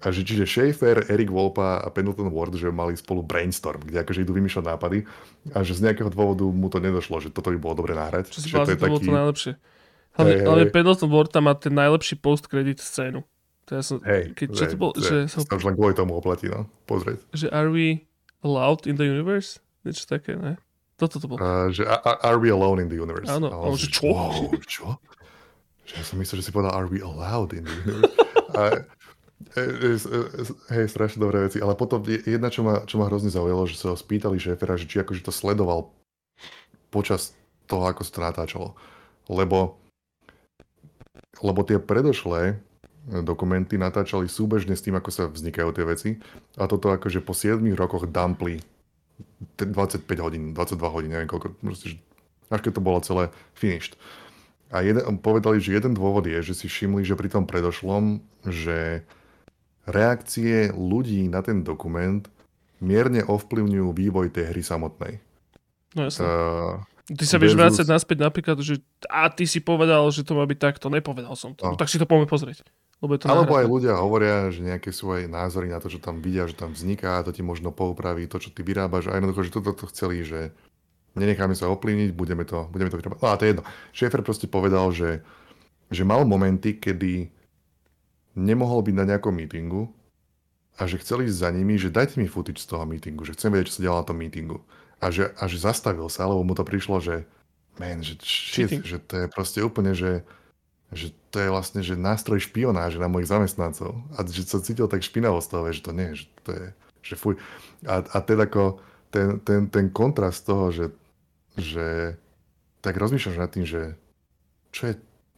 A 0.03 0.09
že 0.11 0.27
čiže 0.27 0.49
Schaefer, 0.49 1.07
Eric 1.07 1.31
Wolpa 1.31 1.79
a 1.85 1.89
Pendleton 1.93 2.33
Ward, 2.33 2.57
že 2.57 2.73
mali 2.73 2.99
spolu 2.99 3.23
brainstorm, 3.23 3.85
kde 3.85 4.03
akože 4.03 4.25
idú 4.25 4.35
vymýšľať 4.35 4.65
nápady 4.65 4.99
a 5.55 5.63
že 5.63 5.79
z 5.79 5.91
nejakého 5.91 6.11
dôvodu 6.11 6.49
mu 6.49 6.67
to 6.73 6.83
nedošlo, 6.83 7.21
že 7.21 7.29
toto 7.31 7.53
by 7.53 7.59
bolo 7.61 7.75
dobre 7.85 7.95
nahrať. 7.95 8.33
Čo 8.33 8.41
si 8.43 8.49
že 8.51 8.59
to, 8.59 8.73
je 8.73 8.81
to 8.81 8.91
bolo 8.91 9.03
to 9.03 9.13
najlepšie. 9.13 9.53
Hlavne, 10.15 10.35
hey, 10.35 10.47
hlavne 10.47 10.67
hey. 10.67 10.75
Pendleton 10.75 11.11
Ward 11.11 11.31
tam 11.31 11.51
má 11.51 11.55
ten 11.59 11.75
najlepší 11.75 12.19
post-credit 12.23 12.79
scénu. 12.79 13.27
To 13.65 13.71
ja 13.75 13.83
som, 13.83 13.97
Hej, 14.05 14.37
keď, 14.37 14.47
čo 14.53 14.65
to 14.69 14.77
bol, 14.77 14.91
že, 14.93 15.25
že 15.25 15.41
som... 15.41 15.41
už 15.49 15.65
len 15.65 15.75
kvôli 15.75 15.97
tomu 15.97 16.13
oplatí, 16.15 16.53
no, 16.53 16.69
pozrieť. 16.85 17.25
Že 17.33 17.49
are 17.49 17.73
we 17.73 18.05
allowed 18.45 18.85
in 18.85 19.01
the 19.01 19.09
universe? 19.09 19.59
Niečo 19.89 20.05
také, 20.05 20.37
ne? 20.37 20.61
Toto 21.01 21.19
to 21.19 21.27
bolo. 21.27 21.41
Uh, 21.41 21.73
že 21.75 21.83
are 22.05 22.39
we 22.39 22.53
alone 22.53 22.79
in 22.79 22.87
the 22.93 22.99
universe? 23.01 23.27
Áno, 23.27 23.51
a 23.51 23.57
on, 23.57 23.75
že 23.75 23.91
čo? 23.91 24.13
Wow, 24.13 24.53
čo? 24.69 25.01
Že 25.89 25.93
ja 25.99 26.05
som 26.07 26.17
myslel, 26.21 26.37
že 26.39 26.45
si 26.47 26.53
povedal 26.55 26.77
are 26.77 26.87
we 26.87 27.03
allowed 27.03 27.51
in 27.57 27.67
the 27.67 27.75
universe? 27.83 28.15
a, 28.61 28.63
hej, 30.73 30.87
strašne 30.89 31.21
dobré 31.21 31.47
veci, 31.47 31.61
ale 31.61 31.77
potom 31.77 32.01
jedna, 32.05 32.49
čo 32.49 32.65
ma, 32.65 32.83
čo 32.89 32.97
ma 32.97 33.07
hrozne 33.07 33.29
zaujalo, 33.29 33.69
že 33.69 33.77
sa 33.77 33.93
ho 33.93 33.97
spýtali 33.97 34.41
šéfera, 34.41 34.81
že 34.81 34.89
či 34.89 35.03
akože 35.05 35.25
to 35.25 35.33
sledoval 35.33 35.93
počas 36.89 37.37
toho, 37.67 37.85
ako 37.85 38.03
sa 38.07 38.13
to 38.13 38.21
natáčalo. 38.23 38.69
Lebo, 39.29 39.81
lebo 41.41 41.61
tie 41.65 41.81
predošlé 41.81 42.61
dokumenty 43.05 43.77
natáčali 43.77 44.31
súbežne 44.31 44.73
s 44.73 44.85
tým, 44.85 44.97
ako 44.97 45.11
sa 45.13 45.29
vznikajú 45.29 45.71
tie 45.77 45.85
veci. 45.85 46.11
A 46.57 46.65
toto 46.65 46.89
akože 46.89 47.21
po 47.21 47.37
7 47.37 47.61
rokoch 47.77 48.09
dumpli 48.09 48.65
25 49.61 50.09
hodín, 50.25 50.57
22 50.57 50.95
hodín, 50.95 51.11
neviem 51.13 51.29
koľko, 51.29 51.53
proste, 51.61 52.01
až 52.49 52.61
keď 52.65 52.73
to 52.81 52.83
bolo 52.83 53.05
celé 53.05 53.29
finished. 53.53 54.01
A 54.73 54.83
jeden, 54.83 55.05
povedali, 55.21 55.63
že 55.63 55.77
jeden 55.77 55.95
dôvod 55.95 56.27
je, 56.27 56.41
že 56.43 56.55
si 56.57 56.67
všimli, 56.67 57.07
že 57.07 57.15
pri 57.15 57.31
tom 57.31 57.45
predošlom, 57.47 58.19
že 58.49 59.07
reakcie 59.87 60.73
ľudí 60.73 61.29
na 61.29 61.45
ten 61.45 61.61
dokument 61.61 62.25
mierne 62.85 63.25
ovplyvňujú 63.25 63.89
vývoj 63.93 64.27
tej 64.33 64.53
hry 64.53 64.63
samotnej. 64.65 65.13
No 65.95 66.11
jasne. 66.11 66.25
Uh, 66.27 66.83
ty 67.09 67.25
sa 67.25 67.37
vieš 67.37 67.57
vrácať 67.57 67.87
naspäť 67.87 68.19
napríklad, 68.25 68.59
že 68.61 68.81
a 69.09 69.29
ty 69.31 69.45
si 69.45 69.61
povedal, 69.61 70.05
že 70.11 70.25
to 70.25 70.35
má 70.37 70.45
byť 70.45 70.59
takto, 70.59 70.93
nepovedal 70.93 71.37
som 71.37 71.53
to. 71.53 71.65
No. 71.65 71.79
tak 71.79 71.89
si 71.89 72.01
to 72.01 72.09
poďme 72.09 72.29
pozrieť. 72.29 72.65
Lebo 73.05 73.21
to 73.21 73.29
Alebo 73.29 73.61
aj 73.61 73.67
ľudia 73.69 73.95
hovoria, 74.01 74.49
že 74.49 74.65
nejaké 74.65 74.89
svoje 74.89 75.29
názory 75.29 75.69
na 75.69 75.77
to, 75.77 75.93
čo 75.93 76.01
tam 76.01 76.25
vidia, 76.25 76.49
že 76.49 76.57
tam 76.57 76.73
vzniká, 76.73 77.21
to 77.21 77.37
ti 77.37 77.45
možno 77.45 77.69
poupraví 77.69 78.25
to, 78.25 78.41
čo 78.41 78.49
ty 78.49 78.65
vyrábaš 78.65 79.13
a 79.13 79.21
jednoducho, 79.21 79.45
že 79.45 79.53
toto 79.53 79.77
to 79.77 79.85
chceli, 79.93 80.25
že 80.25 80.57
nenecháme 81.13 81.53
sa 81.53 81.69
ovplyvniť, 81.69 82.17
budeme 82.17 82.49
to, 82.49 82.65
budeme 82.73 82.89
to 82.89 82.97
vyrábať. 82.97 83.21
No 83.21 83.29
a 83.29 83.37
to 83.37 83.45
je 83.45 83.51
jedno. 83.53 83.65
Šéfer 83.93 84.21
proste 84.25 84.49
povedal, 84.49 84.89
že, 84.95 85.21
že 85.93 86.03
mal 86.07 86.25
momenty, 86.25 86.81
kedy 86.81 87.34
nemohol 88.35 88.83
byť 88.83 88.95
na 88.95 89.05
nejakom 89.15 89.35
meetingu 89.35 89.91
a 90.79 90.91
že 90.91 90.99
chceli 91.03 91.31
ísť 91.31 91.39
za 91.39 91.51
nimi, 91.55 91.79
že 91.79 91.95
dajte 91.95 92.19
mi 92.19 92.27
footage 92.27 92.63
z 92.63 92.71
toho 92.71 92.85
meetingu, 92.87 93.23
že 93.23 93.35
chcem 93.39 93.55
vedieť, 93.55 93.71
čo 93.71 93.77
sa 93.79 93.83
dialo 93.87 93.99
na 94.03 94.09
tom 94.11 94.19
meetingu. 94.19 94.59
A 94.99 95.11
že, 95.11 95.31
a 95.39 95.45
že 95.47 95.59
zastavil 95.63 96.07
sa, 96.11 96.27
lebo 96.27 96.43
mu 96.43 96.55
to 96.57 96.67
prišlo, 96.67 96.99
že 96.99 97.27
man, 97.79 98.03
že 98.03 98.19
shit, 98.23 98.83
že 98.83 98.99
to 99.03 99.25
je 99.25 99.27
proste 99.31 99.61
úplne, 99.63 99.95
že 99.95 100.27
že 100.95 101.11
to 101.35 101.43
je 101.43 101.49
vlastne 101.51 101.83
že 101.83 101.99
nástroj 101.99 102.47
špionáže 102.47 103.03
na 103.03 103.11
mojich 103.11 103.29
zamestnancov. 103.29 103.99
A 104.15 104.23
že 104.23 104.47
sa 104.47 104.63
cítil 104.63 104.87
tak 104.87 105.03
špinavo 105.03 105.43
z 105.43 105.49
toho, 105.51 105.63
že 105.75 105.83
to 105.83 105.91
nie, 105.91 106.15
že 106.15 106.25
to 106.47 106.51
je, 106.55 106.67
že 107.03 107.15
fuj. 107.19 107.35
A, 107.85 108.01
a 108.01 108.19
teda 108.23 108.47
ako 108.47 108.79
ten, 109.11 109.43
ten, 109.43 109.67
ten 109.67 109.91
kontrast 109.91 110.47
toho, 110.47 110.71
že, 110.71 110.95
že 111.59 112.17
tak 112.81 112.95
rozmýšľaš 112.95 113.37
nad 113.37 113.51
tým, 113.51 113.67
že 113.67 113.99
čo 114.71 114.91
je, 114.91 114.95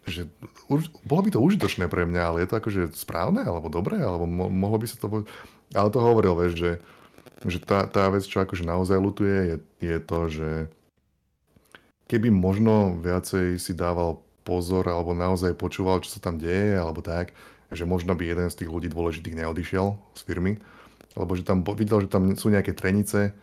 že 0.06 0.30
už, 0.70 0.90
bolo 1.02 1.26
by 1.26 1.30
to 1.34 1.42
užitočné 1.42 1.90
pre 1.90 2.06
mňa, 2.06 2.22
ale 2.22 2.36
je 2.42 2.48
to 2.48 2.58
akože 2.62 2.82
správne, 2.94 3.42
alebo 3.42 3.66
dobré, 3.66 3.98
alebo 3.98 4.24
mo, 4.24 4.46
mohlo 4.46 4.78
by 4.78 4.86
sa 4.86 4.96
to... 5.02 5.26
Ale 5.74 5.90
to 5.90 5.98
hovoril, 5.98 6.38
vieš, 6.38 6.54
že, 6.54 6.72
že 7.42 7.58
tá, 7.58 7.90
tá 7.90 8.06
vec, 8.08 8.22
čo 8.22 8.38
akože 8.38 8.62
naozaj 8.62 8.96
lutuje, 9.02 9.36
je, 9.50 9.56
je 9.82 9.98
to, 9.98 10.18
že 10.30 10.50
keby 12.06 12.30
možno 12.30 13.02
viacej 13.02 13.58
si 13.58 13.74
dával 13.74 14.22
pozor 14.46 14.86
alebo 14.86 15.10
naozaj 15.10 15.58
počúval, 15.58 16.06
čo 16.06 16.14
sa 16.14 16.22
tam 16.22 16.38
deje 16.38 16.78
alebo 16.78 17.02
tak, 17.02 17.34
že 17.74 17.82
možno 17.82 18.14
by 18.14 18.22
jeden 18.22 18.46
z 18.46 18.62
tých 18.62 18.70
ľudí 18.70 18.86
dôležitých 18.86 19.42
neodišiel 19.42 19.98
z 20.14 20.20
firmy, 20.22 20.62
lebo 21.18 21.34
že 21.34 21.42
tam 21.42 21.66
videl, 21.66 22.06
že 22.06 22.08
tam 22.08 22.30
sú 22.38 22.54
nejaké 22.54 22.70
trenice, 22.78 23.34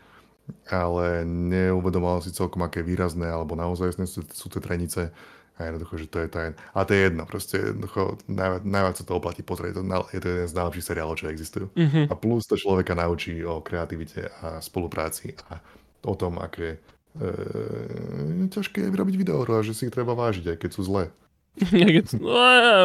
ale 0.72 1.28
neuvedomoval 1.28 2.24
si 2.24 2.32
celkom, 2.32 2.64
aké 2.64 2.80
výrazné 2.80 3.28
alebo 3.28 3.60
naozaj 3.60 4.00
sú, 4.08 4.48
tie 4.48 4.64
trenice 4.64 5.12
a 5.54 5.70
jednoducho, 5.70 5.94
že 6.02 6.08
to 6.10 6.18
je 6.26 6.28
tajn. 6.34 6.54
A 6.74 6.80
to 6.82 6.92
je 6.98 7.02
jedno, 7.06 7.24
proste 7.30 7.56
jednoducho 7.62 8.18
najviac, 8.26 8.64
najviac 8.66 8.96
sa 8.98 9.06
to 9.06 9.14
oplatí 9.14 9.42
pozrieť, 9.46 9.86
je 10.10 10.20
to 10.20 10.28
jeden 10.34 10.50
z 10.50 10.58
najlepších 10.58 10.88
seriálov, 10.90 11.20
čo 11.22 11.30
existujú. 11.30 11.68
Mm-hmm. 11.78 12.06
A 12.10 12.14
plus 12.18 12.50
to 12.50 12.58
človeka 12.58 12.98
naučí 12.98 13.38
o 13.46 13.62
kreativite 13.62 14.34
a 14.42 14.58
spolupráci 14.58 15.38
a 15.54 15.62
o 16.04 16.14
tom, 16.18 16.42
aké 16.42 16.82
e, 17.22 18.48
ťažké 18.50 18.82
je 18.82 18.94
vyrobiť 18.94 19.16
videohru 19.16 19.62
a 19.62 19.66
že 19.66 19.78
si 19.78 19.86
ich 19.88 19.94
treba 19.94 20.18
vážiť, 20.18 20.54
aj 20.54 20.58
keď 20.58 20.70
sú 20.74 20.82
zlé. 20.90 21.14
no, 22.18 22.34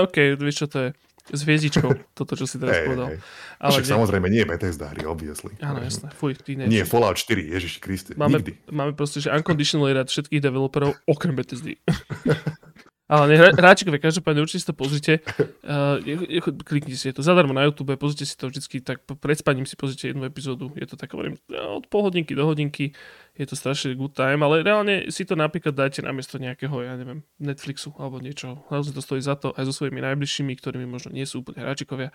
OK, 0.05 0.37
vieš 0.37 0.65
čo 0.65 0.69
to 0.69 0.79
je. 0.85 0.91
S 1.29 1.41
hviezdičkou, 1.45 1.91
toto, 2.19 2.33
čo 2.37 2.49
si 2.49 2.57
teraz 2.57 2.81
hey, 2.81 2.87
povedal. 2.89 3.07
Hey. 3.13 3.19
Ale 3.59 3.71
Však 3.75 3.85
nie... 3.85 3.93
samozrejme 3.97 4.27
nie 4.33 4.41
je 4.45 4.49
Bethesda 4.49 4.87
hry, 4.93 5.03
obviously. 5.05 5.53
Áno, 5.61 5.81
jasné. 5.83 6.09
Fuj, 6.15 6.37
ty 6.41 6.57
ne. 6.57 6.69
Nie, 6.69 6.89
Fallout 6.89 7.21
4, 7.21 7.43
Ježiš 7.43 7.81
Kriste, 7.81 8.13
máme, 8.17 8.41
nikdy. 8.41 8.53
Máme 8.69 8.93
proste, 8.93 9.25
že 9.25 9.33
unconditionally 9.33 9.97
rád 9.97 10.09
všetkých 10.13 10.41
developerov, 10.41 10.97
okrem 11.09 11.37
Bethesdy. 11.37 11.81
Ale 13.09 13.25
ne, 13.25 13.37
hráčikovia, 13.57 14.05
každopádne 14.05 14.45
určite 14.45 14.61
si 14.61 14.69
to 14.69 14.77
pozrite. 14.77 15.25
Uh, 15.65 15.97
kliknite 16.61 17.01
si 17.01 17.09
je 17.09 17.17
to 17.17 17.25
zadarmo 17.25 17.57
na 17.57 17.65
YouTube, 17.65 17.97
pozrite 17.97 18.29
si 18.29 18.37
to 18.37 18.53
vždycky, 18.53 18.85
tak 18.85 19.01
pred 19.09 19.41
spaním 19.41 19.65
si 19.65 19.81
pozrite 19.81 20.13
jednu 20.13 20.29
epizódu. 20.29 20.69
Je 20.77 20.85
to 20.85 21.01
tak, 21.01 21.17
hovorím, 21.17 21.41
od 21.49 21.89
pol 21.89 22.05
hodinky 22.05 22.37
do 22.37 22.45
hodinky. 22.45 22.93
Je 23.33 23.49
to 23.49 23.57
strašne 23.57 23.97
good 23.97 24.13
time, 24.13 24.45
ale 24.45 24.61
reálne 24.61 25.09
si 25.09 25.25
to 25.25 25.41
napríklad 25.41 25.73
dajte 25.73 26.05
namiesto 26.05 26.37
nejakého, 26.37 26.85
ja 26.85 27.01
neviem, 27.01 27.25
Netflixu 27.41 27.97
alebo 27.97 28.21
niečo. 28.21 28.61
Naozaj 28.69 28.93
to 28.93 29.01
stojí 29.01 29.25
za 29.25 29.41
to 29.41 29.57
aj 29.57 29.65
so 29.65 29.73
svojimi 29.73 30.05
najbližšími, 30.05 30.53
ktorými 30.59 30.85
možno 30.85 31.17
nie 31.17 31.25
sú 31.25 31.41
úplne 31.41 31.65
hráčikovia. 31.65 32.13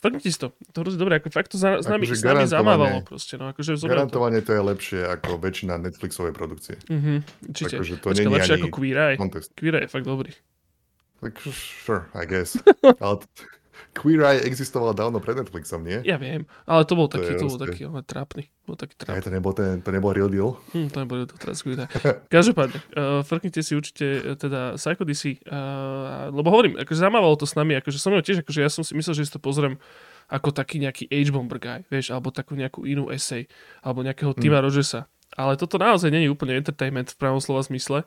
Frknite 0.00 0.32
si 0.32 0.38
to. 0.40 0.56
To 0.72 0.80
je 0.80 0.96
dobré, 0.96 1.20
ako 1.20 1.28
fakt 1.28 1.52
to 1.52 1.60
za, 1.60 1.84
s, 1.84 1.84
nami, 1.84 2.08
akože 2.08 2.16
s 2.16 2.24
nami 2.24 2.44
zamávalo 2.48 3.04
proste. 3.04 3.36
No, 3.36 3.52
akože 3.52 3.76
garantovane 3.84 4.40
to 4.40 4.56
je 4.56 4.62
lepšie 4.64 5.00
ako 5.04 5.36
väčšina 5.36 5.76
Netflixovej 5.76 6.32
produkcie. 6.32 6.80
Mm-hmm, 6.88 7.18
určite. 7.52 7.76
Akože 7.76 7.94
to 8.00 8.06
Počka, 8.08 8.28
lepšie 8.32 8.54
ako 8.64 8.68
Queer 8.72 8.96
Eye. 8.96 9.16
Contest. 9.20 9.52
Queer 9.52 9.76
Eye 9.76 9.84
je 9.84 9.92
fakt 9.92 10.08
dobrý. 10.08 10.32
Like, 11.20 11.36
sure, 11.52 12.08
I 12.16 12.24
guess. 12.24 12.56
Ale 13.04 13.20
Queer 13.96 14.20
Eye 14.22 14.40
existoval 14.44 14.94
dávno 14.94 15.18
pred 15.18 15.36
Netflixom, 15.36 15.82
nie? 15.82 16.00
Ja 16.06 16.16
viem, 16.16 16.48
ale 16.64 16.82
to 16.86 16.94
bol 16.94 17.06
taký, 17.06 17.36
to, 17.36 17.46
to 17.46 17.46
bol 17.52 17.60
taký 17.60 17.82
ale 17.86 18.02
trápny. 18.06 18.44
Bol 18.64 18.76
taký 18.78 18.94
trápny. 18.96 19.16
Aj 19.18 19.22
to 19.24 19.30
nebol, 19.30 19.52
ten, 19.52 19.82
to 19.82 19.90
nebol 19.90 20.10
real 20.14 20.30
deal? 20.30 20.56
Hm, 20.72 20.88
to 20.92 20.96
nebol 21.02 21.16
real 21.20 21.28
deal, 21.28 21.40
teraz 21.40 21.60
Queer 21.64 21.84
Eye. 21.84 21.90
Každopádne, 22.34 22.78
uh, 22.94 23.20
frknite 23.26 23.60
si 23.60 23.72
určite 23.74 24.06
uh, 24.20 24.36
teda 24.38 24.76
Psycho 24.78 25.04
DC, 25.04 25.22
uh, 25.46 26.30
lebo 26.30 26.48
hovorím, 26.48 26.78
akože 26.80 27.00
zamávalo 27.00 27.36
to 27.36 27.46
s 27.48 27.54
nami, 27.54 27.76
akože 27.78 27.98
som 27.98 28.12
tiež, 28.16 28.42
akože 28.42 28.60
ja 28.60 28.70
som 28.70 28.82
si 28.82 28.92
myslel, 28.96 29.20
že 29.20 29.26
si 29.28 29.32
to 29.34 29.42
pozriem 29.42 29.80
ako 30.30 30.54
taký 30.54 30.78
nejaký 30.78 31.10
H-Bomber 31.10 31.58
guy, 31.58 31.82
vieš, 31.90 32.14
alebo 32.14 32.30
takú 32.30 32.54
nejakú 32.54 32.86
inú 32.86 33.10
essay, 33.10 33.50
alebo 33.82 34.06
nejakého 34.06 34.30
Tima 34.38 34.62
mm. 34.62 34.64
Rogersa. 34.64 35.10
Ale 35.34 35.54
toto 35.58 35.78
naozaj 35.78 36.10
nie 36.10 36.26
je 36.26 36.30
úplne 36.30 36.58
entertainment 36.58 37.10
v 37.14 37.18
pravom 37.18 37.38
slova 37.42 37.62
zmysle 37.62 38.02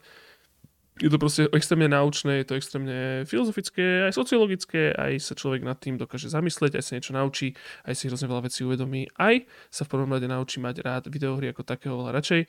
je 1.02 1.10
to 1.10 1.18
proste 1.18 1.50
extrémne 1.50 1.90
náučné, 1.90 2.46
je 2.46 2.48
to 2.48 2.58
extrémne 2.58 3.26
filozofické, 3.26 4.06
aj 4.10 4.14
sociologické, 4.14 4.94
aj 4.94 5.26
sa 5.26 5.34
človek 5.34 5.66
nad 5.66 5.78
tým 5.82 5.98
dokáže 5.98 6.30
zamyslieť, 6.30 6.78
aj 6.78 6.84
sa 6.86 6.92
niečo 6.98 7.18
naučí, 7.18 7.58
aj 7.90 7.94
si 7.98 8.14
hrozne 8.14 8.30
veľa 8.30 8.46
vecí 8.46 8.62
uvedomí, 8.62 9.10
aj 9.18 9.50
sa 9.74 9.90
v 9.90 9.92
prvom 9.98 10.14
rade 10.14 10.30
naučí 10.30 10.62
mať 10.62 10.86
rád 10.86 11.04
videohry 11.10 11.50
ako 11.50 11.66
takého 11.66 11.98
veľa 11.98 12.14
radšej 12.14 12.42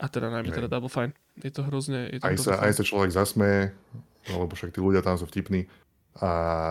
a 0.00 0.04
teda 0.08 0.32
najmä 0.32 0.48
teda 0.48 0.72
Double 0.72 0.88
Fine. 0.88 1.12
Je 1.44 1.52
to 1.52 1.60
hrozne... 1.68 2.08
Je 2.08 2.18
to 2.24 2.26
aj, 2.32 2.36
sa, 2.40 2.52
aj 2.64 2.72
sa 2.80 2.84
človek 2.88 3.12
zasmeje, 3.12 3.76
lebo 4.32 4.48
však 4.48 4.72
tí 4.72 4.80
ľudia 4.80 5.04
tam 5.04 5.20
sú 5.20 5.28
vtipní 5.28 5.68
a 6.18 6.30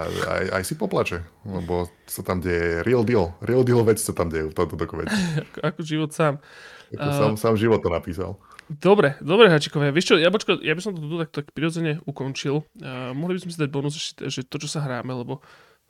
aj, 0.09 0.45
aj 0.51 0.63
si 0.67 0.73
poplače, 0.75 1.23
lebo 1.47 1.87
sa 2.03 2.25
tam 2.25 2.43
deje 2.43 2.83
real 2.83 3.07
deal, 3.07 3.31
real 3.39 3.63
deal 3.63 3.79
veci 3.87 4.03
sa 4.03 4.11
tam 4.11 4.27
dejú 4.27 4.51
v 4.51 4.57
tomto 4.57 4.75
dokumente. 4.75 5.15
ako, 5.15 5.59
ako 5.71 5.79
život 5.85 6.11
sám. 6.11 6.43
Ako 6.91 7.07
uh, 7.07 7.15
sám, 7.15 7.31
sám 7.37 7.55
život 7.55 7.79
to 7.79 7.87
napísal. 7.87 8.35
Dobre, 8.69 9.17
dobre, 9.25 9.49
Hačikovia. 9.49 9.89
Vieš 9.89 10.13
čo, 10.13 10.15
ja, 10.21 10.29
počko, 10.29 10.61
ja 10.61 10.77
by 10.77 10.81
som 10.85 10.93
to 10.93 11.01
tu 11.01 11.17
tak, 11.17 11.29
tak 11.33 11.45
prirodzene 11.57 12.05
ukončil. 12.05 12.61
Uh, 12.77 13.09
mohli 13.17 13.41
by 13.41 13.49
sme 13.49 13.51
si 13.51 13.61
dať 13.65 13.69
bonus, 13.73 13.97
že, 13.97 14.29
že 14.29 14.45
to, 14.45 14.61
čo 14.61 14.69
sa 14.69 14.85
hráme, 14.85 15.09
lebo 15.09 15.41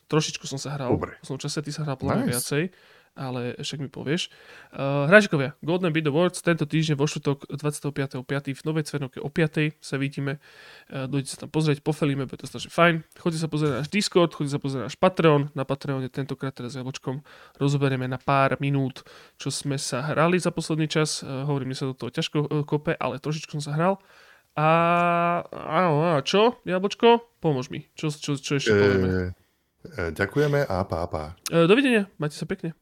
trošičku 0.08 0.48
som 0.48 0.56
sa 0.56 0.80
hral. 0.80 0.96
Dobre. 0.96 1.20
Som 1.20 1.36
čase, 1.36 1.60
ty 1.60 1.76
sa 1.76 1.84
hral 1.84 2.00
nice. 2.00 2.32
viacej 2.32 2.64
ale 3.20 3.60
však 3.60 3.84
mi 3.84 3.92
povieš. 3.92 4.32
Uh, 4.72 5.12
hráčikovia, 5.12 5.60
Golden 5.60 5.92
Beat 5.92 6.08
Awards 6.08 6.40
tento 6.40 6.64
týždeň 6.64 6.96
vo 6.96 7.04
štvrtok 7.04 7.52
25.5. 7.52 8.24
v 8.56 8.62
Novej 8.64 8.88
Cvernovke 8.88 9.20
o 9.20 9.28
5. 9.28 9.76
sa 9.84 10.00
vidíme. 10.00 10.40
Uh, 10.88 11.12
dojdete 11.12 11.36
sa 11.36 11.38
tam 11.44 11.52
pozrieť, 11.52 11.84
pofelíme, 11.84 12.24
bude 12.24 12.40
to 12.40 12.48
strašne 12.48 12.72
fajn. 12.72 13.04
Chodite 13.20 13.44
sa 13.44 13.52
pozrieť 13.52 13.70
na 13.76 13.78
náš 13.84 13.92
Discord, 13.92 14.32
chodite 14.32 14.56
sa 14.56 14.62
pozrieť 14.64 14.80
na 14.80 14.88
náš 14.88 14.96
Patreon. 14.96 15.52
Na 15.52 15.68
Patreone 15.68 16.08
tentokrát 16.08 16.56
teraz 16.56 16.80
jablčkom 16.80 17.20
rozoberieme 17.60 18.08
na 18.08 18.16
pár 18.16 18.56
minút, 18.64 19.04
čo 19.36 19.52
sme 19.52 19.76
sa 19.76 20.16
hrali 20.16 20.40
za 20.40 20.56
posledný 20.56 20.88
čas. 20.88 21.20
Uh, 21.20 21.44
hovorím, 21.44 21.72
mi 21.72 21.78
sa 21.78 21.92
do 21.92 21.94
toho 21.94 22.08
ťažko 22.08 22.38
uh, 22.48 22.64
kope, 22.64 22.96
ale 22.96 23.20
trošičku 23.20 23.60
som 23.60 23.64
sa 23.64 23.76
hral. 23.76 24.00
A, 24.60 24.70
a, 25.46 25.78
a 26.18 26.20
čo, 26.26 26.60
Jablčko? 26.66 27.40
Pomôž 27.40 27.70
mi. 27.70 27.88
Čo, 27.96 28.12
čo, 28.12 28.36
čo 28.36 28.60
ešte 28.60 28.76
povieme? 28.76 29.36
E, 29.80 30.12
ďakujeme 30.12 30.68
a 30.68 30.84
pá, 30.84 31.08
pá. 31.08 31.40
E, 31.48 31.64
dovidenia, 31.64 32.12
majte 32.20 32.36
sa 32.36 32.44
pekne. 32.44 32.76